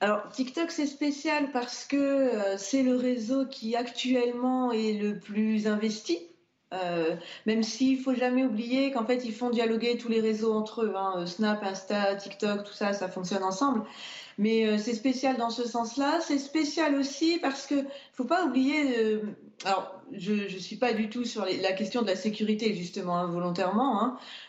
Alors 0.00 0.28
TikTok 0.28 0.70
c'est 0.70 0.86
spécial 0.86 1.50
parce 1.52 1.86
que 1.86 1.96
euh, 1.96 2.58
c'est 2.58 2.82
le 2.82 2.96
réseau 2.96 3.46
qui 3.46 3.74
actuellement 3.74 4.70
est 4.70 5.00
le 5.00 5.18
plus 5.18 5.66
investi. 5.66 6.29
Euh, 6.72 7.16
même 7.46 7.64
s'il 7.64 7.98
faut 7.98 8.14
jamais 8.14 8.44
oublier 8.44 8.92
qu'en 8.92 9.04
fait 9.04 9.24
ils 9.24 9.34
font 9.34 9.50
dialoguer 9.50 9.98
tous 9.98 10.08
les 10.08 10.20
réseaux 10.20 10.52
entre 10.54 10.84
eux, 10.84 10.92
hein, 10.96 11.26
Snap, 11.26 11.62
Insta, 11.64 12.14
TikTok, 12.14 12.62
tout 12.64 12.72
ça, 12.72 12.92
ça 12.92 13.08
fonctionne 13.08 13.42
ensemble. 13.42 13.82
Mais 14.38 14.66
euh, 14.66 14.78
c'est 14.78 14.94
spécial 14.94 15.36
dans 15.36 15.50
ce 15.50 15.66
sens-là. 15.66 16.20
C'est 16.20 16.38
spécial 16.38 16.94
aussi 16.94 17.38
parce 17.38 17.66
que 17.66 17.74
faut 18.12 18.24
pas 18.24 18.44
oublier. 18.44 19.20
alors 19.64 20.00
je 20.12 20.32
ne 20.32 20.58
suis 20.58 20.76
pas 20.76 20.92
du 20.92 21.08
tout 21.08 21.24
sur 21.24 21.44
la 21.44 21.72
question 21.72 22.02
de 22.02 22.06
la 22.06 22.16
sécurité 22.16 22.74
justement 22.74 23.16
hein, 23.16 23.26
volontairement 23.26 24.02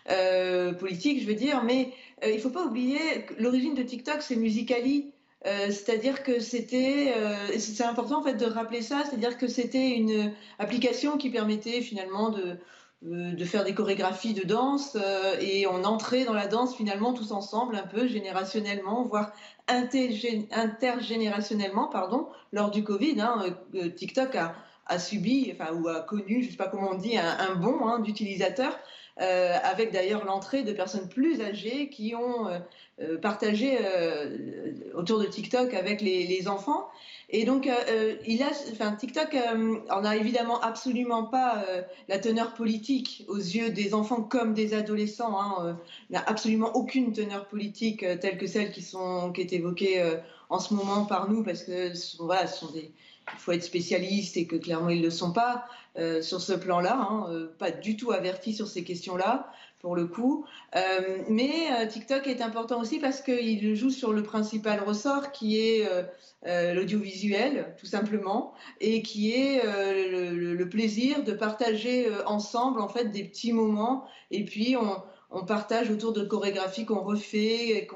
hein, 0.07 0.73
politique, 0.79 1.21
je 1.21 1.27
veux 1.27 1.35
dire, 1.35 1.63
mais 1.63 1.91
il 2.25 2.39
faut 2.39 2.49
pas 2.49 2.65
oublier 2.65 3.25
l'origine 3.39 3.75
de 3.75 3.83
TikTok 3.83 4.21
c'est 4.21 4.35
Musicali. 4.35 5.11
Euh, 5.47 5.71
c'est-à-dire 5.71 6.21
que 6.23 6.39
c'était, 6.39 7.15
euh, 7.17 7.57
c'est 7.57 7.83
important 7.83 8.19
en 8.19 8.23
fait 8.23 8.35
de 8.35 8.45
rappeler 8.45 8.83
ça, 8.83 9.01
c'est-à-dire 9.05 9.39
que 9.39 9.47
c'était 9.47 9.89
une 9.89 10.33
application 10.59 11.17
qui 11.17 11.31
permettait 11.31 11.81
finalement 11.81 12.29
de, 12.29 12.59
euh, 13.07 13.31
de 13.31 13.45
faire 13.45 13.63
des 13.63 13.73
chorégraphies 13.73 14.35
de 14.35 14.43
danse 14.43 14.95
et 15.39 15.65
on 15.65 15.83
entrait 15.83 16.25
dans 16.25 16.33
la 16.33 16.45
danse 16.45 16.75
finalement 16.75 17.13
tous 17.13 17.31
ensemble, 17.31 17.75
un 17.75 17.87
peu 17.87 18.07
générationnellement, 18.07 19.03
voire 19.03 19.31
intergénérationnellement, 19.67 21.87
pardon, 21.87 22.27
lors 22.51 22.69
du 22.69 22.83
Covid. 22.83 23.19
Hein, 23.19 23.45
TikTok 23.95 24.35
a, 24.35 24.53
subi, 24.99 25.51
enfin 25.55 25.73
ou 25.73 25.87
a 25.87 26.01
connu, 26.01 26.43
je 26.43 26.51
sais 26.51 26.57
pas 26.57 26.67
comment 26.67 26.91
on 26.91 26.97
dit, 26.97 27.17
un, 27.17 27.37
un 27.39 27.55
bond 27.55 27.87
hein, 27.87 27.97
d'utilisateurs. 27.99 28.77
Avec 29.17 29.91
d'ailleurs 29.91 30.25
l'entrée 30.25 30.63
de 30.63 30.73
personnes 30.73 31.07
plus 31.07 31.41
âgées 31.41 31.89
qui 31.89 32.15
ont 32.15 32.47
euh, 33.01 33.17
partagé 33.17 33.77
euh, 33.81 34.73
autour 34.93 35.19
de 35.19 35.25
TikTok 35.25 35.73
avec 35.73 36.01
les, 36.01 36.47
enfants. 36.47 36.87
Et 37.29 37.45
donc, 37.45 37.67
euh, 37.67 38.15
TikTok 38.99 39.37
on 39.89 40.01
n'a 40.01 40.15
évidemment 40.17 40.59
absolument 40.59 41.23
pas 41.23 41.63
la 42.09 42.19
teneur 42.19 42.53
politique 42.53 43.25
aux 43.27 43.37
yeux 43.37 43.69
des 43.69 43.93
enfants 43.93 44.21
comme 44.21 44.53
des 44.53 44.73
adolescents. 44.73 45.39
Hein, 45.39 45.79
n'a 46.09 46.21
absolument 46.27 46.75
aucune 46.75 47.13
teneur 47.13 47.47
politique 47.47 48.05
telle 48.19 48.37
que 48.37 48.47
celle 48.47 48.71
qui, 48.71 48.81
qui 48.81 49.41
est 49.41 49.53
évoquée 49.53 50.03
en 50.49 50.59
ce 50.59 50.73
moment 50.73 51.05
par 51.05 51.29
nous, 51.29 51.43
parce 51.43 51.63
que 51.63 51.93
voilà, 52.19 52.47
ce 52.47 52.65
sont 52.65 52.71
des, 52.73 52.91
il 53.33 53.39
faut 53.39 53.51
être 53.51 53.63
spécialiste 53.63 54.37
et 54.37 54.45
que 54.45 54.55
clairement 54.55 54.89
ils 54.89 54.99
ne 54.99 55.05
le 55.05 55.11
sont 55.11 55.33
pas 55.33 55.65
sur 56.21 56.41
ce 56.41 56.53
plan-là, 56.53 56.95
hein, 56.95 57.49
pas 57.59 57.69
du 57.69 57.97
tout 57.97 58.11
avertis 58.11 58.53
sur 58.53 58.67
ces 58.67 58.83
questions-là 58.83 59.51
pour 59.81 59.95
le 59.95 60.05
coup. 60.05 60.45
Euh, 60.75 61.23
mais 61.27 61.51
euh, 61.71 61.87
TikTok 61.87 62.27
est 62.27 62.41
important 62.41 62.79
aussi 62.79 62.99
parce 62.99 63.21
qu'il 63.21 63.75
joue 63.75 63.89
sur 63.89 64.13
le 64.13 64.23
principal 64.23 64.81
ressort 64.81 65.31
qui 65.31 65.59
est 65.59 65.89
euh, 66.45 66.73
l'audiovisuel, 66.73 67.75
tout 67.77 67.87
simplement, 67.87 68.53
et 68.79 69.01
qui 69.01 69.33
est 69.33 69.61
le, 69.63 70.63
plaisir 70.69 71.23
de 71.23 71.33
partager 71.33 72.07
ensemble 72.25 72.79
en 72.79 72.87
fait 72.87 73.05
des 73.05 73.23
petits 73.23 73.51
moments. 73.51 74.05
Et 74.29 74.45
puis 74.45 74.77
on, 74.77 75.45
partage 75.45 75.89
autour 75.89 76.13
de 76.13 76.23
chorégraphies 76.23 76.85
qu'on 76.85 77.01
refait 77.01 77.87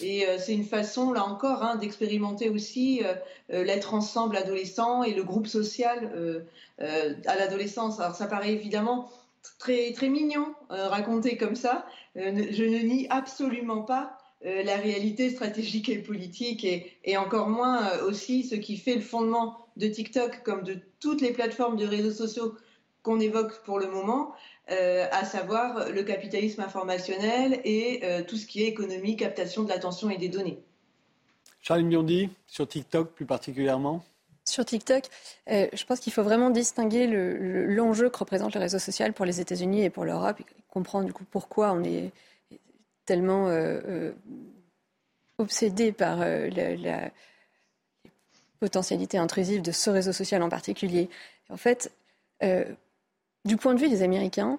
et, 0.00 0.26
c'est 0.38 0.54
une 0.54 0.64
façon, 0.64 1.12
là 1.12 1.24
encore, 1.24 1.62
hein, 1.62 1.76
d'expérimenter 1.76 2.48
aussi 2.48 3.02
l'être 3.50 3.94
ensemble 3.94 4.36
adolescent 4.36 5.02
et 5.02 5.12
le 5.12 5.22
groupe 5.22 5.46
social 5.46 6.44
à 6.78 7.36
l'adolescence. 7.36 8.00
Alors 8.00 8.14
ça 8.14 8.26
paraît 8.26 8.52
évidemment 8.52 9.10
très, 9.58 9.92
très 9.92 10.08
mignon 10.08 10.54
euh, 10.70 10.88
raconté 10.88 11.36
comme 11.36 11.56
ça. 11.56 11.86
Euh, 12.16 12.46
je 12.50 12.64
ne 12.64 12.78
nie 12.78 13.06
absolument 13.10 13.82
pas 13.82 14.18
euh, 14.44 14.62
la 14.62 14.76
réalité 14.76 15.30
stratégique 15.30 15.88
et 15.88 15.98
politique 15.98 16.66
et 17.04 17.16
encore 17.16 17.48
moins 17.48 17.98
aussi 18.00 18.44
ce 18.44 18.54
qui 18.54 18.76
fait 18.76 18.94
le 18.94 19.00
fondement 19.00 19.66
de 19.76 19.86
TikTok 19.86 20.42
comme 20.42 20.62
de 20.62 20.76
toutes 21.00 21.20
les 21.20 21.32
plateformes 21.32 21.76
de 21.76 21.86
réseaux 21.86 22.12
sociaux 22.12 22.54
qu'on 23.02 23.20
évoque 23.20 23.62
pour 23.64 23.78
le 23.78 23.88
moment, 23.88 24.32
à 24.68 25.24
savoir 25.24 25.90
le 25.90 26.02
capitalisme 26.02 26.60
informationnel 26.62 27.60
et 27.64 28.00
tout 28.28 28.36
ce 28.36 28.46
qui 28.46 28.62
est 28.62 28.68
économie, 28.68 29.16
captation 29.16 29.64
de 29.64 29.68
l'attention 29.68 30.08
et 30.08 30.18
des 30.18 30.28
données. 30.28 30.62
Charles 31.62 31.84
Biondi, 31.84 32.28
sur 32.48 32.66
TikTok 32.66 33.12
plus 33.12 33.24
particulièrement 33.24 34.04
Sur 34.44 34.64
TikTok, 34.64 35.04
euh, 35.48 35.68
je 35.72 35.84
pense 35.84 36.00
qu'il 36.00 36.12
faut 36.12 36.24
vraiment 36.24 36.50
distinguer 36.50 37.06
l'enjeu 37.06 38.10
que 38.10 38.18
représente 38.18 38.54
le 38.54 38.60
réseau 38.60 38.80
social 38.80 39.12
pour 39.12 39.24
les 39.24 39.40
États-Unis 39.40 39.84
et 39.84 39.90
pour 39.90 40.04
l'Europe 40.04 40.40
et 40.40 40.44
comprendre 40.68 41.06
du 41.06 41.12
coup 41.12 41.24
pourquoi 41.30 41.72
on 41.72 41.84
est 41.84 42.10
tellement 43.06 43.48
obsédé 45.38 45.92
par 45.92 46.18
la, 46.18 47.10
potentialité 48.58 49.18
intrusive 49.18 49.60
de 49.60 49.72
ce 49.72 49.90
réseau 49.90 50.12
social 50.12 50.40
en 50.40 50.48
particulier. 50.48 51.08
En 51.50 51.56
fait, 51.56 51.90
du 53.44 53.56
point 53.56 53.74
de 53.74 53.80
vue 53.80 53.88
des 53.88 54.02
Américains, 54.02 54.58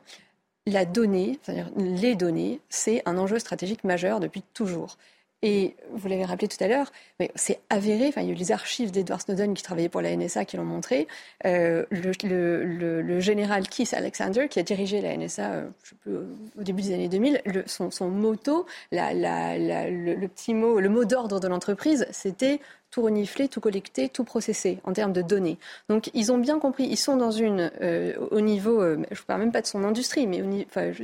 la 0.65 0.85
donnée, 0.85 1.39
c'est-à-dire 1.41 1.69
les 1.75 2.15
données, 2.15 2.59
c'est 2.69 3.01
un 3.05 3.17
enjeu 3.17 3.39
stratégique 3.39 3.83
majeur 3.83 4.19
depuis 4.19 4.43
toujours. 4.53 4.97
Et 5.45 5.75
vous 5.91 6.07
l'avez 6.07 6.23
rappelé 6.23 6.47
tout 6.47 6.63
à 6.63 6.69
l'heure, 6.69 6.89
mais 7.19 7.29
c'est 7.35 7.59
avéré. 7.69 8.07
Enfin, 8.07 8.21
il 8.21 8.27
y 8.27 8.29
a 8.29 8.33
eu 8.33 8.37
les 8.37 8.53
archives 8.53 8.91
d'Edward 8.91 9.19
Snowden 9.19 9.53
qui 9.53 9.61
travaillait 9.61 9.89
pour 9.89 9.99
la 9.99 10.15
NSA 10.15 10.45
qui 10.45 10.55
l'ont 10.55 10.63
montré. 10.63 11.05
Euh, 11.45 11.85
le, 11.91 13.19
général 13.19 13.67
Keith 13.67 13.93
Alexander, 13.93 14.47
qui 14.47 14.59
a 14.59 14.63
dirigé 14.63 15.01
la 15.01 15.17
NSA 15.17 15.65
euh, 16.07 16.25
au 16.57 16.63
début 16.63 16.81
des 16.81 16.93
années 16.93 17.09
2000, 17.09 17.41
son, 17.65 17.91
son, 17.91 18.07
motto, 18.07 18.65
le, 18.93 20.27
petit 20.27 20.53
mot, 20.53 20.79
le 20.79 20.87
mot 20.87 21.03
d'ordre 21.03 21.41
de 21.41 21.47
l'entreprise, 21.49 22.07
c'était 22.11 22.61
tout 22.93 23.01
renifler, 23.01 23.47
tout 23.47 23.59
collecter, 23.59 24.07
tout 24.07 24.23
processer 24.23 24.77
en 24.83 24.93
termes 24.93 25.13
de 25.13 25.23
données. 25.23 25.57
Donc 25.89 26.11
ils 26.13 26.31
ont 26.31 26.37
bien 26.37 26.59
compris, 26.59 26.83
ils 26.83 26.95
sont 26.95 27.17
dans 27.17 27.31
une, 27.31 27.71
euh, 27.81 28.13
au 28.29 28.39
niveau, 28.39 28.83
euh, 28.83 28.97
je 29.09 29.19
ne 29.19 29.25
parle 29.25 29.39
même 29.39 29.51
pas 29.51 29.61
de 29.61 29.65
son 29.65 29.83
industrie, 29.83 30.27
mais 30.27 30.43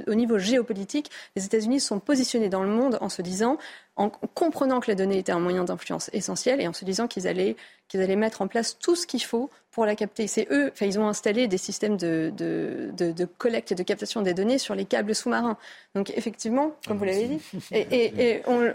au, 0.08 0.14
niveau 0.14 0.38
géopolitique, 0.38 1.10
les 1.36 1.46
États-Unis 1.46 1.80
sont 1.80 2.00
positionnés 2.00 2.48
dans 2.48 2.62
le 2.62 2.70
monde 2.70 3.00
en 3.02 3.10
se 3.10 3.24
disant, 3.24 3.58
en 3.96 4.10
comprenant 4.10 4.82
que 4.82 4.92
la 4.92 4.94
donnée 4.94 5.18
était 5.18 5.32
un 5.32 5.40
moyen 5.40 5.64
d'influence 5.64 6.12
essentiel 6.14 6.62
et 6.62 6.68
en 6.68 6.74
se 6.74 6.86
disant 6.86 7.08
qu'ils 7.08 7.28
allaient, 7.28 7.56
qu'ils 7.88 8.02
allaient 8.02 8.16
mettre 8.16 8.44
en 8.44 8.48
place 8.48 8.78
tout 8.78 8.96
ce 8.96 9.08
qu'il 9.08 9.24
faut 9.24 9.50
pour 9.72 9.88
la 9.88 9.96
capter. 9.96 10.28
C'est 10.28 10.48
eux, 10.52 10.70
enfin, 10.72 10.86
ils 10.86 11.00
ont 11.00 11.08
installé 11.08 11.48
des 11.48 11.58
systèmes 11.58 11.98
de, 11.98 12.32
de, 12.38 13.26
collecte 13.40 13.72
et 13.72 13.76
de 13.76 13.82
captation 13.82 14.22
des 14.22 14.36
données 14.36 14.60
sur 14.60 14.76
les 14.76 14.86
câbles 14.86 15.16
sous-marins. 15.16 15.58
Donc 15.96 16.12
effectivement, 16.16 16.72
comme 16.88 17.00
vous 17.00 17.06
l'avez 17.06 17.26
dit, 17.26 17.42
et, 17.72 18.36
et, 18.36 18.42
on, 18.46 18.72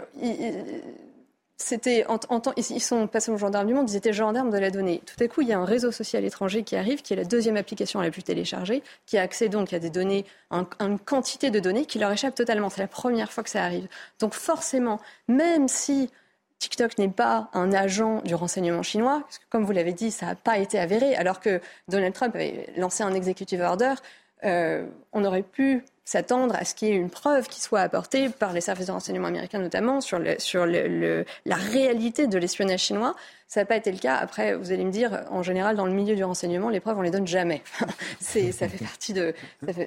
c'était 1.57 2.05
en, 2.07 2.19
ils 2.57 2.81
sont 2.81 3.07
passés 3.07 3.31
aux 3.31 3.37
gendarmes 3.37 3.67
du 3.67 3.73
monde, 3.73 3.89
ils 3.89 3.95
étaient 3.95 4.11
gendarmes 4.11 4.49
de 4.49 4.57
la 4.57 4.71
donnée. 4.71 5.01
Tout 5.05 5.23
à 5.23 5.27
coup, 5.27 5.41
il 5.41 5.47
y 5.47 5.53
a 5.53 5.59
un 5.59 5.65
réseau 5.65 5.91
social 5.91 6.25
étranger 6.25 6.63
qui 6.63 6.75
arrive, 6.75 7.01
qui 7.01 7.13
est 7.13 7.15
la 7.15 7.23
deuxième 7.23 7.55
application 7.55 8.01
la 8.01 8.11
plus 8.11 8.23
téléchargée, 8.23 8.83
qui 9.05 9.17
a 9.17 9.21
accès 9.21 9.47
donc 9.47 9.71
à 9.71 9.79
des 9.79 9.89
données, 9.89 10.25
à 10.51 10.65
une 10.81 10.99
quantité 10.99 11.51
de 11.51 11.59
données 11.59 11.85
qui 11.85 11.97
leur 11.97 12.11
échappe 12.11 12.35
totalement. 12.35 12.69
C'est 12.69 12.81
la 12.81 12.87
première 12.87 13.31
fois 13.31 13.43
que 13.43 13.49
ça 13.49 13.63
arrive. 13.63 13.87
Donc 14.19 14.33
forcément, 14.33 14.99
même 15.29 15.69
si 15.69 16.09
TikTok 16.59 16.97
n'est 16.97 17.09
pas 17.09 17.49
un 17.53 17.71
agent 17.71 18.21
du 18.23 18.35
renseignement 18.35 18.83
chinois, 18.83 19.21
parce 19.21 19.37
que 19.37 19.45
comme 19.49 19.63
vous 19.63 19.71
l'avez 19.71 19.93
dit, 19.93 20.11
ça 20.11 20.25
n'a 20.25 20.35
pas 20.35 20.57
été 20.57 20.77
avéré, 20.77 21.15
alors 21.15 21.39
que 21.39 21.61
Donald 21.87 22.13
Trump 22.13 22.35
avait 22.35 22.69
lancé 22.75 23.03
un 23.03 23.13
executive 23.13 23.61
order, 23.61 23.93
euh, 24.45 24.85
on 25.13 25.25
aurait 25.25 25.43
pu 25.43 25.83
s'attendre 26.05 26.55
à 26.55 26.63
ce 26.65 26.75
qu'il 26.75 26.87
y 26.87 26.91
ait 26.91 26.95
une 26.95 27.09
preuve 27.09 27.47
qui 27.47 27.59
soit 27.59 27.81
apportée 27.81 28.29
par 28.29 28.53
les 28.53 28.61
services 28.61 28.87
de 28.87 28.91
renseignement 28.91 29.27
américains 29.27 29.57
notamment 29.57 30.01
sur, 30.01 30.19
la 30.19 31.55
réalité 31.55 32.27
de 32.27 32.37
l'espionnage 32.37 32.81
chinois. 32.81 33.15
Ça 33.47 33.61
n'a 33.61 33.65
pas 33.65 33.75
été 33.75 33.91
le 33.91 33.97
cas. 33.97 34.15
Après, 34.15 34.55
vous 34.55 34.71
allez 34.71 34.85
me 34.85 34.91
dire, 34.91 35.25
en 35.31 35.41
général, 35.41 35.75
dans 35.75 35.85
le 35.85 35.93
milieu 35.93 36.15
du 36.15 36.23
renseignement, 36.23 36.69
les 36.69 36.79
preuves, 36.79 36.97
on 36.97 37.01
les 37.01 37.09
donne 37.09 37.27
jamais. 37.27 37.63
ça, 38.19 38.69
fait 38.69 38.83
partie 38.83 39.13
de, 39.13 39.33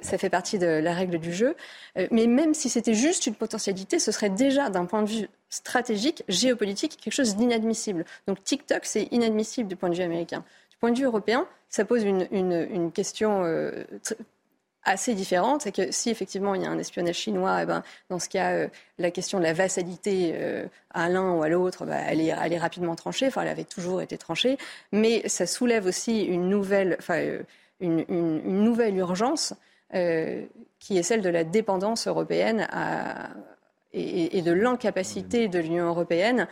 ça 0.01 0.17
fait, 0.17 0.29
partie 0.29 0.59
de 0.59 0.67
la 0.67 0.93
règle 0.93 1.19
du 1.19 1.33
jeu. 1.33 1.55
Euh, 1.97 2.07
mais 2.11 2.27
même 2.27 2.53
si 2.53 2.69
c'était 2.69 2.93
juste 2.93 3.27
une 3.27 3.35
potentialité, 3.35 3.97
ce 3.99 4.11
serait 4.11 4.29
déjà, 4.29 4.69
d'un 4.69 4.85
point 4.85 5.03
de 5.03 5.09
vue 5.09 5.29
stratégique, 5.49 6.23
géopolitique, 6.27 6.97
quelque 7.01 7.13
chose 7.13 7.37
d'inadmissible. 7.37 8.05
Donc 8.27 8.43
TikTok, 8.43 8.81
c'est 8.83 9.07
inadmissible 9.11 9.69
du 9.69 9.77
point 9.77 9.89
de 9.89 9.95
vue 9.95 10.03
américain. 10.03 10.43
Du 10.71 10.77
point 10.77 10.91
de 10.91 10.97
vue 10.97 11.05
européen, 11.05 11.47
ça 11.69 11.85
pose 11.85 12.03
une, 12.03 12.91
question 12.91 13.43
euh, 13.43 13.83
assez 14.89 15.13
différente, 15.13 15.61
c'est 15.61 15.71
que 15.71 15.91
si 15.91 16.09
effectivement 16.09 16.55
il 16.55 16.63
y 16.63 16.65
a 16.65 16.69
un 16.69 16.79
espionnage 16.79 17.15
chinois, 17.15 17.59
eh 17.61 17.65
ben, 17.65 17.83
dans 18.09 18.17
ce 18.17 18.27
cas, 18.27 18.53
euh, 18.53 18.67
la 18.97 19.11
question 19.11 19.37
de 19.37 19.43
la 19.43 19.53
vassalité 19.53 20.33
euh, 20.33 20.65
à 20.91 21.09
l'un 21.09 21.33
ou 21.33 21.43
à 21.43 21.49
l'autre, 21.49 21.85
bah, 21.85 21.97
elle, 22.07 22.21
est, 22.21 22.57
rapidement 22.57 22.95
tranchée, 22.95 23.27
enfin 23.27 23.43
elle 23.43 23.49
avait 23.49 23.63
toujours 23.63 24.01
été 24.01 24.17
tranchée, 24.17 24.57
mais 24.91 25.27
ça 25.29 25.45
soulève 25.45 25.85
aussi 25.85 26.23
une 26.23 26.49
nouvelle, 26.49 26.95
enfin, 26.99 27.19
euh, 27.19 27.43
une, 27.79 28.03
nouvelle 28.43 28.97
urgence 28.97 29.53
qui 29.91 30.97
est 30.97 31.03
celle 31.03 31.21
de 31.21 31.29
la 31.29 31.43
dépendance 31.43 32.07
européenne 32.07 32.67
et, 33.93 34.41
de 34.41 34.51
l'incapacité 34.51 35.47
de 35.47 35.57
l'Union 35.57 35.87
européenne 35.87 36.47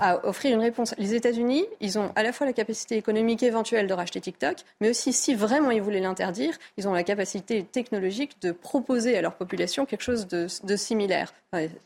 à 0.00 0.26
offrir 0.26 0.54
une 0.54 0.62
réponse. 0.62 0.94
Les 0.98 1.14
États-Unis, 1.14 1.66
ils 1.80 1.98
ont 1.98 2.10
à 2.16 2.22
la 2.22 2.32
fois 2.32 2.46
la 2.46 2.52
capacité 2.52 2.96
économique 2.96 3.42
éventuelle 3.42 3.86
de 3.86 3.92
racheter 3.92 4.20
TikTok, 4.20 4.56
mais 4.80 4.90
aussi, 4.90 5.12
si 5.12 5.34
vraiment 5.34 5.70
ils 5.70 5.82
voulaient 5.82 6.00
l'interdire, 6.00 6.56
ils 6.76 6.88
ont 6.88 6.92
la 6.92 7.04
capacité 7.04 7.62
technologique 7.62 8.40
de 8.40 8.52
proposer 8.52 9.16
à 9.16 9.22
leur 9.22 9.34
population 9.34 9.86
quelque 9.86 10.02
chose 10.02 10.26
de, 10.26 10.76
similaire. 10.76 11.32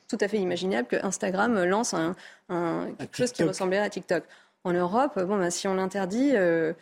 tout 0.09 0.19
à 0.21 0.29
fait 0.29 0.39
imaginable 0.39 0.87
que 0.89 1.05
Instagram 1.05 1.65
lance 1.65 1.95
un, 1.95 2.15
quelque 2.99 3.17
chose 3.17 3.33
qui 3.33 3.43
ressemblerait 3.43 3.83
à 3.83 3.91
TikTok. 3.91 4.25
En 4.63 4.73
Europe, 4.73 5.21
bon, 5.21 5.37
ben, 5.37 5.51
si 5.51 5.69
on 5.69 5.75
l'interdit. 5.75 6.31
Euh, 6.35 6.73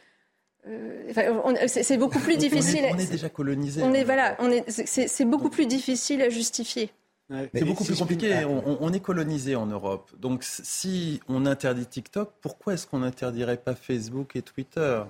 euh, 0.69 1.67
c'est 1.67 1.97
beaucoup 1.97 2.21
plus 2.21 2.37
difficile. 2.37 2.85
On 2.93 2.99
est, 2.99 3.11
déjà 3.11 3.29
colonisé. 3.29 3.83
On 3.83 3.93
est, 3.93 4.05
voilà, 4.05 4.37
c'est 4.69 5.25
beaucoup 5.25 5.51
plus 5.51 5.67
difficile 5.67 6.23
à 6.23 6.29
justifier. 6.29 6.93
C'est 7.31 7.65
beaucoup 7.65 7.85
plus 7.85 7.99
compliqué. 7.99 8.45
On, 8.45 8.93
est 8.93 9.01
colonisé 9.01 9.57
en 9.57 9.67
Europe. 9.67 10.11
Donc 10.19 10.45
si 10.45 11.21
on 11.29 11.47
interdit 11.47 11.87
TikTok, 11.87 12.33
pourquoi 12.41 12.75
est-ce 12.75 12.87
qu'on 12.87 13.01
n'interdirait 13.01 13.57
pas 13.57 13.75
Facebook 13.75 14.37
et 14.37 14.43
Twitter? 14.43 15.03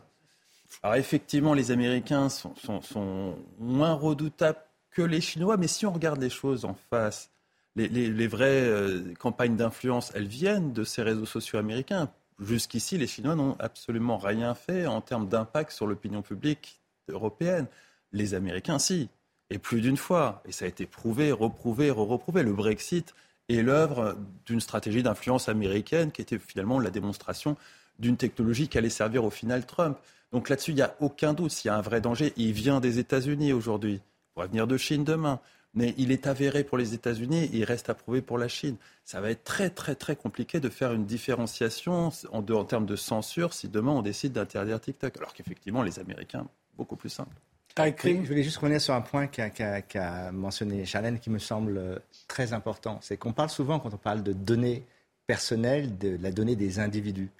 Alors 0.82 0.96
effectivement, 0.96 1.54
les 1.54 1.70
Américains 1.70 2.28
sont, 2.28 3.34
moins 3.58 3.94
redoutables 3.94 4.58
que 4.90 5.02
les 5.02 5.20
Chinois, 5.20 5.56
mais 5.56 5.68
si 5.68 5.86
on 5.86 5.92
regarde 5.92 6.20
les 6.20 6.30
choses 6.30 6.64
en 6.64 6.74
face, 6.90 7.30
les, 7.76 8.26
vraies 8.26 8.62
euh, 8.62 9.14
campagnes 9.18 9.56
d'influence, 9.56 10.12
elles 10.14 10.26
viennent 10.26 10.72
de 10.72 10.84
ces 10.84 11.02
réseaux 11.02 11.26
sociaux 11.26 11.58
américains. 11.58 12.10
Jusqu'ici, 12.40 12.98
les 12.98 13.06
Chinois 13.06 13.34
n'ont 13.34 13.56
absolument 13.58 14.18
rien 14.18 14.54
fait 14.54 14.86
en 14.86 15.00
termes 15.00 15.28
d'impact 15.28 15.72
sur 15.72 15.86
l'opinion 15.86 16.22
publique 16.22 16.80
européenne. 17.08 17.66
Les 18.12 18.34
Américains, 18.34 18.78
si 18.78 19.08
et 19.52 19.58
plus 19.58 19.80
d'une 19.80 19.96
fois. 19.96 20.42
Et 20.46 20.52
ça 20.52 20.64
a 20.64 20.68
été 20.68 20.86
prouvé, 20.86 21.30
reprouvé, 21.30 21.90
re-reprouvé. 21.90 22.42
Le 22.42 22.52
Brexit 22.52 23.14
est 23.48 23.62
l'œuvre 23.62 24.16
d'une 24.46 24.60
stratégie 24.60 25.02
d'influence 25.02 25.48
américaine 25.48 26.10
qui 26.10 26.22
était 26.22 26.38
finalement 26.38 26.78
la 26.80 26.90
démonstration 26.90 27.56
d'une 27.98 28.16
technologie 28.16 28.68
qui 28.68 28.78
allait 28.78 28.88
servir 28.88 29.24
au 29.24 29.30
final 29.30 29.66
Trump. 29.66 29.98
Donc 30.32 30.48
là-dessus, 30.48 30.70
il 30.70 30.76
n'y 30.76 30.82
a 30.82 30.96
aucun 31.00 31.34
doute. 31.34 31.50
S'il 31.50 31.68
y 31.68 31.70
a 31.70 31.76
un 31.76 31.82
vrai 31.82 32.00
danger, 32.00 32.32
il 32.36 32.52
vient 32.52 32.80
des 32.80 32.98
États-Unis 32.98 33.52
aujourd'hui. 33.52 34.00
Pourrait 34.34 34.48
venir 34.48 34.66
de 34.66 34.76
Chine 34.78 35.04
demain. 35.04 35.40
Mais 35.74 35.94
il 35.96 36.12
est 36.12 36.26
avéré 36.26 36.64
pour 36.64 36.76
les 36.76 36.92
États-Unis 36.92 37.48
il 37.50 37.64
reste 37.64 37.88
approuvé 37.88 38.20
pour 38.20 38.36
la 38.36 38.48
Chine. 38.48 38.76
Ça 39.04 39.22
va 39.22 39.30
être 39.30 39.42
très, 39.42 39.70
très, 39.70 39.94
très 39.94 40.16
compliqué 40.16 40.60
de 40.60 40.68
faire 40.68 40.92
une 40.92 41.06
différenciation 41.06 42.10
en, 42.30 42.44
en 42.50 42.64
termes 42.64 42.84
de 42.84 42.96
censure 42.96 43.54
si 43.54 43.68
demain 43.68 43.92
on 43.92 44.02
décide 44.02 44.32
d'interdire 44.32 44.80
TikTok. 44.80 45.16
Alors 45.16 45.32
qu'effectivement, 45.32 45.82
les 45.82 45.98
Américains, 45.98 46.46
beaucoup 46.76 46.96
plus 46.96 47.08
simple 47.08 47.34
je 47.76 48.28
voulais 48.28 48.42
juste 48.42 48.58
revenir 48.58 48.80
sur 48.80 48.94
un 48.94 49.00
point 49.00 49.26
qu'a 49.26 50.32
mentionné 50.32 50.84
Charlène 50.84 51.18
qui 51.18 51.30
me 51.30 51.38
semble 51.38 52.02
très 52.28 52.52
important. 52.52 52.98
C'est 53.00 53.16
qu'on 53.16 53.32
parle 53.32 53.50
souvent, 53.50 53.78
quand 53.80 53.94
on 53.94 53.98
parle 53.98 54.22
de 54.22 54.32
données 54.32 54.84
personnelles, 55.26 55.96
de 55.98 56.18
la 56.20 56.32
donnée 56.32 56.56
des 56.56 56.78
individus. 56.78 57.30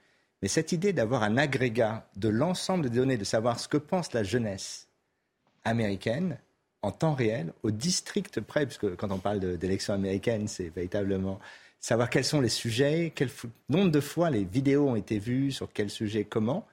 Mais 0.41 0.49
cette 0.49 0.73
idée 0.73 0.93
d'avoir 0.93 1.23
un 1.23 1.37
agrégat 1.37 2.07
de 2.17 2.29
l'ensemble 2.29 2.89
des 2.89 2.97
données, 2.97 3.17
de 3.17 3.25
savoir 3.25 3.61
ce 3.61 3.69
que 3.69 3.77
pense 3.77 4.13
la 4.13 4.23
jeunesse 4.23 4.89
américaine 5.65 6.39
en 6.83 6.91
temps 6.91 7.15
réel, 7.15 7.53
au 7.63 7.71
district 7.71 8.41
près, 8.41 8.67
puisque 8.67 8.97
quand 8.97 9.13
on 9.13 9.19
parle 9.19 9.57
d'élections 9.57 9.95
américaines, 9.95 10.49
c'est 10.49 10.69
véritablement 10.69 11.39
savoir 11.79 12.11
quels 12.11 12.25
sont 12.25 12.41
les 12.41 12.49
sujets, 12.49 13.13
quel 13.15 13.29
nombre 13.69 13.91
de 13.91 14.01
fois 14.01 14.31
les 14.31 14.45
vidéos 14.45 14.89
ont 14.89 14.97
été 14.97 15.19
vues, 15.19 15.53
sur 15.53 15.73
quel 15.73 15.91
sujet, 15.91 16.25
comment 16.25 16.67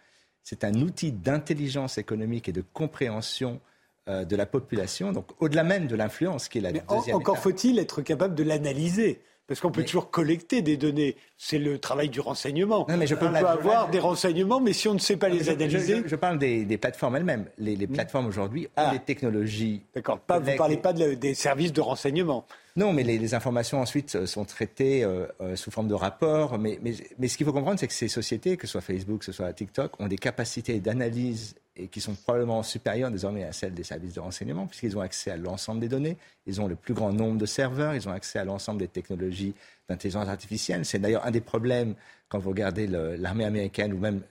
c'est 0.43 0.63
un 0.63 0.73
outil 0.75 1.11
d'intelligence 1.11 1.97
économique 1.97 2.49
et 2.49 2.51
de 2.51 2.63
compréhension 2.73 3.59
euh, 4.07 4.25
de 4.25 4.35
la 4.35 4.45
population, 4.45 5.11
donc 5.11 5.27
au-delà 5.39 5.63
même 5.63 5.87
de 5.87 5.95
l'influence 5.95 6.47
qui 6.47 6.57
est 6.57 6.61
la 6.61 6.71
deuxième. 6.71 7.15
encore 7.15 7.37
faut-il 7.37 7.77
être 7.79 8.01
capable 8.01 8.35
de 8.35 8.43
l'analyser? 8.43 9.21
Parce 9.49 9.61
qu'on 9.61 9.71
peut 9.71 9.83
toujours 9.83 10.11
collecter 10.11 10.61
des 10.61 10.77
données. 10.77 11.15
C'est 11.35 11.57
le 11.57 11.79
travail 11.79 12.09
du 12.09 12.19
renseignement. 12.19 12.85
Non, 12.87 12.97
mais 12.97 13.07
je 13.07 13.15
on 13.15 13.17
peut 13.17 13.25
avoir 13.25 13.89
des 13.89 13.97
renseignements, 13.97 14.59
mais 14.59 14.73
si 14.73 14.87
on 14.87 14.93
ne 14.93 14.99
sait 14.99 15.17
pas 15.17 15.27
les 15.27 15.49
analyser. 15.49 16.03
Je, 16.05 16.15
parle 16.15 16.37
des, 16.37 16.77
plateformes 16.77 17.15
elles-mêmes. 17.15 17.45
Les, 17.57 17.87
plateformes 17.87 18.27
aujourd'hui 18.27 18.67
ont 18.67 18.69
ah. 18.77 18.91
des 18.91 18.99
technologies. 18.99 19.81
D'accord. 19.95 20.19
Vous 20.29 20.39
ne 20.39 20.55
parlez 20.55 20.77
pas 20.77 20.93
des 20.93 21.33
services 21.33 21.73
de 21.73 21.81
renseignement. 21.81 22.45
Non, 22.75 22.93
mais 22.93 23.03
les, 23.03 23.33
informations 23.33 23.81
ensuite 23.81 24.15
euh, 24.15 24.25
sont 24.25 24.45
traitées 24.45 25.03
euh, 25.03 25.25
euh, 25.41 25.55
sous 25.55 25.69
forme 25.69 25.87
de 25.87 25.93
rapports. 25.93 26.57
Mais, 26.57 26.79
mais, 26.81 27.27
ce 27.27 27.35
qu'il 27.35 27.45
faut 27.45 27.51
comprendre, 27.51 27.77
c'est 27.79 27.87
que 27.87 27.93
ces 27.93 28.07
sociétés, 28.07 28.55
que 28.55 28.67
ce 28.67 28.71
soit 28.71 28.81
Facebook, 28.81 29.19
que 29.19 29.25
ce 29.25 29.31
soit 29.31 29.51
TikTok, 29.51 29.99
ont 29.99 30.07
des 30.07 30.17
capacités 30.17 30.79
d'analyse 30.79 31.55
et 31.79 31.87
qui 31.87 32.01
sont 32.01 32.13
probablement 32.13 32.61
supérieures 32.61 33.09
désormais 33.09 33.43
à 33.43 33.51
celles 33.51 33.73
des 33.73 33.83
services 33.83 34.13
de 34.13 34.19
renseignement, 34.19 34.67
puisqu'ils 34.67 34.97
ont 34.97 35.01
accès 35.01 35.31
à 35.31 35.37
l'ensemble 35.37 35.79
des 35.79 35.87
données, 35.87 36.17
ils 36.45 36.59
ont 36.59 36.67
le 36.67 36.75
plus 36.75 36.93
grand 36.93 37.13
nombre 37.13 37.37
de 37.37 37.45
serveurs, 37.45 37.95
ils 37.95 38.07
ont 38.07 38.11
accès 38.11 38.39
à 38.39 38.43
l'ensemble 38.43 38.79
des 38.79 38.87
technologies 38.87 39.53
d'intelligence 39.87 40.27
artificielle. 40.27 40.85
C'est 40.85 40.99
d'ailleurs 40.99 41.25
un 41.25 41.31
des 41.31 41.41
problèmes 41.41 41.95
quand 42.27 42.37
vous 42.37 42.49
regardez 42.49 42.85
l'armée 42.87 43.45
américaine 43.45 43.93
ou 43.93 43.97
même 43.97 44.21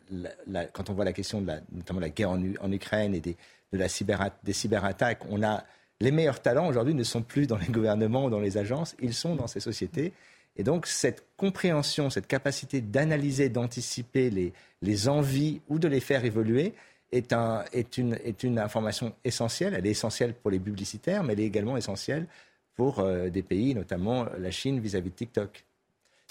quand 0.73 0.91
on 0.91 0.93
voit 0.93 1.05
la 1.05 1.13
question 1.13 1.41
de 1.41 1.49
la, 1.49 1.61
notamment 1.73 2.01
la 2.01 2.11
guerre 2.11 2.31
en, 2.31 2.73
Ukraine 2.73 3.15
et 3.15 3.21
des, 3.21 3.37
de 3.73 3.79
la 3.79 3.89
cyber, 3.89 4.31
des 4.45 4.53
cyberattaques. 4.53 5.23
On 5.31 5.43
a 5.43 5.65
les 6.01 6.13
meilleurs 6.13 6.41
talents 6.41 6.69
aujourd'hui 6.69 6.95
ne 6.95 7.03
sont 7.03 7.23
plus 7.23 7.49
dans 7.49 7.57
les 7.57 7.67
gouvernements 7.67 8.27
ou 8.27 8.31
dans 8.31 8.39
les 8.39 8.57
agences, 8.57 8.95
ils 9.01 9.15
sont 9.15 9.35
dans 9.35 9.49
ces 9.49 9.59
sociétés. 9.59 10.13
Et 10.57 10.63
donc 10.63 10.87
cette 10.87 11.25
compréhension, 11.37 12.11
cette 12.11 12.27
capacité 12.27 12.81
d'analyser, 12.81 13.49
d'anticiper 13.49 14.31
les, 14.31 14.53
les 14.83 15.09
envies 15.09 15.61
ou 15.69 15.79
de 15.79 15.89
les 15.89 16.01
faire 16.01 16.25
évoluer, 16.25 16.75
est, 17.13 17.33
un, 17.33 17.65
est, 17.73 17.99
une, 17.99 18.59
information 18.59 19.15
essentielle. 19.25 19.75
Elle 19.75 19.87
est 19.87 19.91
essentielle 19.91 20.35
pour 20.35 20.51
les 20.51 20.59
publicitaires, 20.59 21.23
mais 21.23 21.33
elle 21.33 21.41
est 21.41 21.47
également 21.47 21.77
essentielle 21.77 22.27
pour 22.75 23.01
euh, 23.01 23.29
des 23.29 23.43
pays, 23.43 23.75
notamment 23.75 24.27
la 24.39 24.51
Chine 24.51 24.81
vis-à-vis 24.81 25.11
de 25.11 25.15
TikTok. 25.15 25.65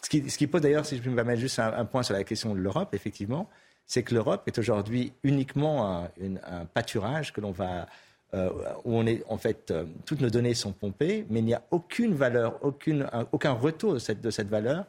Ce 0.04 0.38
qui, 0.38 0.48
pose 0.48 0.62
d'ailleurs, 0.62 0.86
si 0.86 0.95
je 0.95 1.02
peux 1.02 1.10
me 1.10 1.16
permettre 1.16 1.41
juste 1.41 1.60
un, 1.60 1.84
point 1.86 2.04
sur 2.04 2.14
la 2.14 2.24
question 2.24 2.54
de 2.54 2.60
l'Europe, 2.60 2.94
effectivement, 2.94 3.49
c'est 3.86 4.04
que 4.04 4.14
l'Europe 4.14 4.44
est 4.45 4.58
aujourd'hui 4.60 5.12
uniquement 5.24 6.08
un, 6.22 6.66
pâturage 6.66 7.34
que 7.34 7.41
l'on 7.41 7.52
va, 7.52 7.88
euh, 8.36 8.49
où 8.86 8.95
on 8.95 9.08
est, 9.08 9.24
en 9.28 9.38
fait, 9.38 9.72
euh, 9.72 9.86
toutes 10.06 10.22
nos 10.22 10.30
données 10.30 10.54
sont 10.54 10.72
pompées, 10.72 11.26
mais 11.32 11.40
il 11.40 11.45
n'y 11.45 11.56
a 11.56 11.64
aucune 11.72 12.14
valeur, 12.14 12.60
aucun 12.64 13.52
retour 13.54 13.95
de 13.95 13.99
cette, 13.99 14.22
de 14.22 14.30
cette 14.30 14.49
valeur 14.49 14.86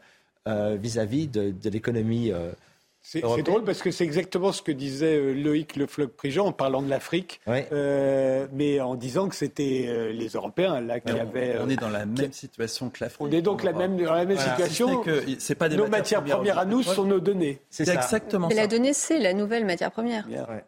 vis-à-vis 0.46 1.26
de, 1.26 1.50
de 1.50 1.68
l'économie 1.68 2.32
c'est 3.10 3.42
drôle 3.42 3.64
parce 3.64 3.80
que 3.80 3.90
c'est 3.90 4.04
exactement 4.04 4.52
ce 4.52 4.60
que 4.60 4.72
disait 4.72 5.16
euh, 5.16 5.32
Loïc 5.32 5.76
Le 5.76 5.86
Floch-Prigent 5.86 6.46
en 6.46 6.52
parlant 6.52 6.82
de 6.82 6.90
l'Afrique, 6.90 7.40
euh, 7.48 8.46
mais 8.52 8.80
en 8.80 8.96
disant 8.96 9.28
que 9.28 9.34
c'était 9.34 9.86
euh, 9.88 10.12
les 10.12 10.28
Européens 10.28 10.80
là 10.80 11.00
qui 11.00 11.12
avaient. 11.12 11.56
On 11.60 11.70
est 11.70 11.76
dans 11.76 11.88
la 11.88 12.04
même 12.04 12.32
situation 12.32 12.90
que 12.90 12.98
l'Afrique. 13.04 13.20
On 13.20 13.30
est 13.30 13.40
donc 13.40 13.64
la 13.64 13.72
même, 13.72 13.96
dans 13.96 14.12
la 14.12 14.26
même 14.26 14.36
situation. 14.36 15.00
Que 15.00 15.22
c'est 15.38 15.54
pas 15.54 15.70
des 15.70 15.76
nos 15.76 15.86
matières, 15.86 16.22
premières, 16.22 16.58
à 16.58 16.66
nous 16.66 16.82
sont 16.82 17.04
nos 17.04 17.20
données. 17.20 17.60
C'est 17.70 17.88
exactement 17.88 18.48
ça. 18.48 18.54
Mais 18.54 18.60
la 18.60 18.66
donnée, 18.66 18.92
c'est 18.92 19.18
la 19.18 19.32
nouvelle 19.32 19.64
matière 19.64 19.90
première. 19.90 20.26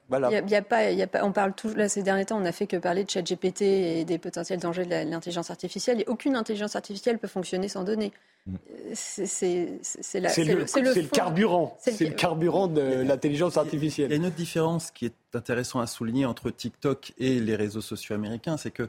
Voilà. 0.09 0.31
Il 0.31 0.51
y 0.51 0.57
a, 0.57 0.63
pas, 0.63 0.91
y 0.91 1.03
a 1.03 1.07
pas, 1.07 1.25
on 1.25 1.33
parle 1.33 1.53
tout, 1.53 1.75
là 1.75 1.89
ces 1.89 2.03
derniers 2.03 2.25
temps, 2.25 2.39
on 2.39 2.43
n'a 2.43 2.53
fait 2.53 2.67
que 2.67 2.77
parler 2.77 3.05
de 3.05 3.11
ChatGPT 3.11 3.63
et 3.63 4.05
des 4.05 4.19
potentiels 4.19 4.61
dangers 4.61 4.87
de 4.87 4.91
l'intelligence 4.91 5.51
artificielle. 5.51 6.01
Et 6.01 6.05
aucune 6.07 6.37
intelligence 6.37 6.75
artificielle 6.75 7.19
peut 7.19 7.29
fonctionner 7.29 7.69
sans 7.69 7.85
données. 7.85 8.13
Mm. 8.51 8.59
C'est 8.95 10.21
le, 10.21 10.29
le, 10.59 11.09
carburant. 11.09 11.77
C'est 11.81 12.01
le 12.01 12.15
carburant 12.15 12.67
de 12.67 13.03
l'intelligence 13.03 13.57
artificielle. 13.57 14.09
Il 14.09 14.13
y 14.13 14.15
a 14.15 14.17
une 14.17 14.27
autre 14.27 14.37
différence 14.37 14.91
qui 14.91 15.07
est 15.07 15.15
intéressante 15.35 15.83
à 15.83 15.87
souligner 15.87 16.27
entre 16.27 16.51
TikTok 16.51 17.13
et 17.19 17.41
les 17.41 17.57
réseaux 17.57 17.81
sociaux 17.81 18.15
américains, 18.15 18.57
c'est 18.57 18.71
que 18.71 18.89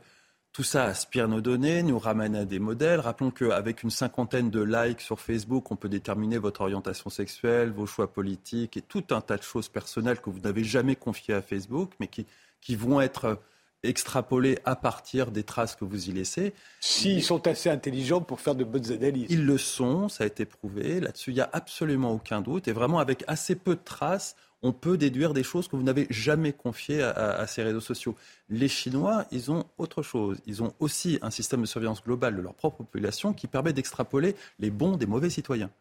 tout 0.53 0.63
ça 0.63 0.83
aspire 0.83 1.29
nos 1.29 1.39
données, 1.39 1.81
nous 1.81 1.97
ramène 1.97 2.35
à 2.35 2.43
des 2.43 2.59
modèles. 2.59 2.99
Rappelons 2.99 3.31
qu'avec 3.31 3.83
une 3.83 3.89
cinquantaine 3.89 4.49
de 4.49 4.61
likes 4.61 4.99
sur 4.99 5.19
Facebook, 5.19 5.71
on 5.71 5.77
peut 5.77 5.88
déterminer 5.88 6.39
votre 6.39 6.61
orientation 6.61 7.09
sexuelle, 7.09 7.71
vos 7.71 7.85
choix 7.85 8.11
politiques 8.11 8.75
et 8.75 8.81
tout 8.81 9.03
un 9.11 9.21
tas 9.21 9.38
de 9.38 9.43
choses 9.43 9.69
personnelles 9.69 10.19
que 10.19 10.29
vous 10.29 10.41
n'avez 10.41 10.65
jamais 10.65 10.97
confiées 10.97 11.35
à 11.35 11.41
Facebook, 11.41 11.91
mais 12.01 12.07
qui, 12.07 12.25
qui 12.59 12.75
vont 12.75 12.99
être 12.99 13.39
extrapoler 13.84 14.60
à 14.66 14.76
partir 14.76 15.32
des 15.32 15.44
traces 15.44 15.76
que 15.76 15.86
vous 15.86 16.10
y 16.10 16.14
laissez. 16.14 16.53
S'ils 16.80 17.24
sont 17.24 17.48
assez 17.48 17.70
intelligents 17.70 18.22
pour 18.22 18.40
faire 18.40 18.56
de 18.56 18.64
bonnes 18.64 18.91
analyses. 18.91 19.28
Ils 19.30 19.45
le 19.45 19.58
sont, 19.58 20.10
ça 20.10 20.24
a 20.24 20.28
été 20.28 20.45
prouvé. 20.45 20.99
Là-dessus, 20.99 21.32
il 21.32 21.36
n'y 21.36 21.41
a 21.41 21.49
absolument 21.52 22.12
aucun 22.12 22.41
doute. 22.41 22.68
Et 22.68 22.72
vraiment, 22.72 22.99
avec 22.99 23.24
assez 23.28 23.56
peu 23.56 23.76
de 23.76 23.82
traces, 23.84 24.36
on 24.62 24.74
peut 24.74 24.98
déduire 24.98 25.34
des 25.34 25.44
choses 25.44 25.68
que 25.68 25.76
vous 25.76 25.84
n'avez 25.84 26.06
jamais 26.12 26.53
confiées 26.53 27.02
à, 27.02 27.48
ces 27.48 27.64
réseaux 27.64 27.82
sociaux. 27.82 28.16
Les 28.49 28.68
Chinois, 28.68 29.26
ils 29.32 29.52
ont 29.52 29.66
autre 29.78 30.03
chose. 30.03 30.38
Ils 30.45 30.62
ont 30.62 30.74
aussi 30.80 31.18
un 31.24 31.32
système 31.32 31.62
de 31.62 31.66
surveillance 31.66 32.03
globale 32.03 32.36
de 32.36 32.41
leur 32.41 32.53
propre 32.53 32.78
population 32.78 33.34
qui 33.34 33.48
permet 33.48 33.74
d'extrapoler 33.74 34.36
les 34.60 34.70
bons 34.70 34.98
des 34.98 35.08
mauvais 35.08 35.32
citoyens. 35.32 35.72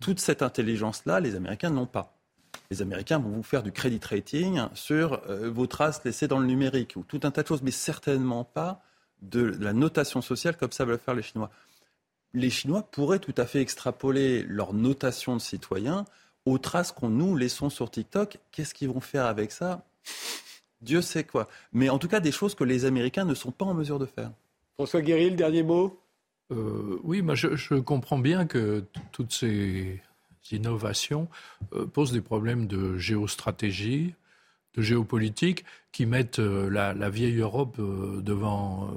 Toute 0.00 0.20
cette 0.20 0.42
intelligence-là, 0.42 1.18
les 1.18 1.34
Américains 1.34 1.70
n'ont 1.70 1.86
pas 1.86 2.17
les 2.70 2.82
Américains 2.82 3.18
vont 3.18 3.30
vous 3.30 3.42
faire 3.42 3.62
du 3.62 3.72
credit 3.72 4.00
rating 4.02 4.60
sur 4.74 5.22
euh, 5.28 5.50
vos 5.50 5.66
traces 5.66 6.04
laissées 6.04 6.28
dans 6.28 6.38
le 6.38 6.46
numérique 6.46 6.94
ou 6.96 7.02
tout 7.02 7.20
un 7.22 7.30
tas 7.30 7.42
de 7.42 7.48
choses, 7.48 7.62
mais 7.62 7.70
certainement 7.70 8.44
pas 8.44 8.82
de 9.22 9.40
la 9.42 9.72
notation 9.72 10.20
sociale 10.20 10.56
comme 10.56 10.72
ça 10.72 10.84
veulent 10.84 10.98
faire 10.98 11.14
les 11.14 11.22
Chinois. 11.22 11.50
Les 12.34 12.50
Chinois 12.50 12.82
pourraient 12.82 13.18
tout 13.18 13.34
à 13.36 13.46
fait 13.46 13.60
extrapoler 13.60 14.42
leur 14.42 14.74
notation 14.74 15.34
de 15.34 15.40
citoyens 15.40 16.04
aux 16.44 16.58
traces 16.58 16.92
qu'on 16.92 17.08
nous 17.08 17.36
laissons 17.36 17.70
sur 17.70 17.90
TikTok. 17.90 18.38
Qu'est-ce 18.52 18.74
qu'ils 18.74 18.88
vont 18.90 19.00
faire 19.00 19.24
avec 19.24 19.50
ça? 19.50 19.84
Dieu 20.82 21.00
sait 21.00 21.24
quoi. 21.24 21.48
Mais 21.72 21.88
en 21.88 21.98
tout 21.98 22.06
cas, 22.06 22.20
des 22.20 22.32
choses 22.32 22.54
que 22.54 22.64
les 22.64 22.84
Américains 22.84 23.24
ne 23.24 23.34
sont 23.34 23.50
pas 23.50 23.64
en 23.64 23.74
mesure 23.74 23.98
de 23.98 24.06
faire. 24.06 24.30
François 24.74 25.00
Guéry, 25.00 25.30
le 25.30 25.36
dernier 25.36 25.62
mot? 25.62 25.98
Euh, 26.52 26.98
Oui, 27.02 27.22
moi 27.22 27.34
je, 27.34 27.56
je, 27.56 27.74
comprends 27.74 28.18
bien 28.18 28.46
que 28.46 28.84
toutes 29.10 29.32
ces 29.32 30.00
innovations 30.52 31.28
euh, 31.74 31.86
posent 31.86 32.12
des 32.12 32.20
problèmes 32.20 32.66
de 32.66 32.98
géostratégie, 32.98 34.14
de 34.74 34.82
géopolitique, 34.82 35.64
qui 35.92 36.06
mettent 36.06 36.38
euh, 36.38 36.68
la, 36.70 37.10
vieille 37.10 37.38
Europe 37.38 37.76
euh, 37.78 38.20
devant 38.20 38.90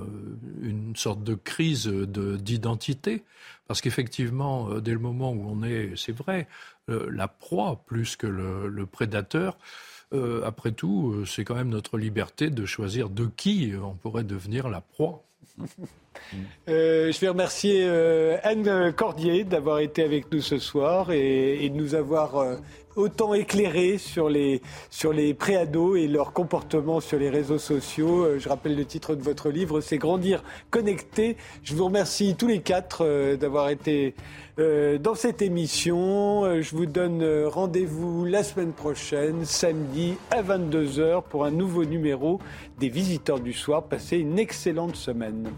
une 0.61 0.95
sorte 0.95 1.23
de 1.23 1.35
crise 1.35 1.87
d'identité. 1.87 3.23
Parce 3.67 3.81
qu'effectivement, 3.81 4.79
dès 4.79 4.91
le 4.91 4.99
moment 4.99 5.31
où 5.31 5.47
on 5.47 5.63
est, 5.63 5.93
c'est 5.95 6.11
vrai, 6.11 6.47
la 6.89 7.29
proie 7.29 7.83
plus 7.85 8.17
que 8.17 8.27
le, 8.27 8.85
prédateur, 8.85 9.57
après 10.43 10.73
tout, 10.73 11.23
c'est 11.25 11.45
quand 11.45 11.55
même 11.55 11.69
notre 11.69 11.97
liberté 11.97 12.49
de 12.49 12.65
choisir 12.65 13.09
de 13.09 13.27
qui 13.27 13.71
on 13.81 13.93
pourrait 13.93 14.25
devenir 14.25 14.67
la 14.67 14.81
proie. 14.81 15.23
Euh, 16.69 17.11
je 17.11 17.19
vais 17.19 17.29
remercier 17.29 17.83
euh, 17.85 18.38
Anne 18.43 18.93
Cordier 18.95 19.43
d'avoir 19.43 19.79
été 19.79 20.03
avec 20.03 20.31
nous 20.31 20.41
ce 20.41 20.57
soir 20.57 21.11
et, 21.11 21.69
de 21.69 21.75
nous 21.75 21.95
avoir 21.95 22.38
euh, 22.38 22.55
autant 22.95 23.33
éclairé 23.33 23.97
sur 23.97 24.29
les, 24.29 24.61
sur 24.89 25.11
les 25.11 25.33
préados 25.33 25.95
et 25.95 26.07
leur 26.07 26.33
comportement 26.33 26.99
sur 26.99 27.17
les 27.19 27.29
réseaux 27.29 27.57
sociaux. 27.57 28.38
je 28.38 28.47
rappelle 28.47 28.75
le 28.75 28.85
titre 28.85 29.15
de 29.15 29.21
votre 29.21 29.49
livre, 29.49 29.81
c'est 29.81 29.97
Grandir 29.97 30.43
connecté. 30.69 31.38
Je 31.63 31.73
vous 31.75 31.85
remercie 31.85 32.35
tous 32.35 32.47
les 32.47 32.59
quatre 32.59 33.35
d'avoir 33.35 33.69
été 33.69 34.13
dans 34.57 35.15
cette 35.15 35.41
émission. 35.41 36.61
je 36.61 36.75
vous 36.75 36.85
donne 36.85 37.45
rendez-vous 37.45 38.25
la 38.25 38.43
semaine 38.43 38.73
prochaine, 38.73 39.45
samedi 39.45 40.15
à 40.29 40.43
22h 40.43 41.23
pour 41.23 41.45
un 41.45 41.51
nouveau 41.51 41.85
numéro 41.85 42.39
des 42.77 42.89
Visiteurs 42.89 43.39
du 43.39 43.53
Soir. 43.53 43.83
Passez 43.83 44.17
une 44.17 44.38
excellente 44.38 44.97
semaine. 44.97 45.49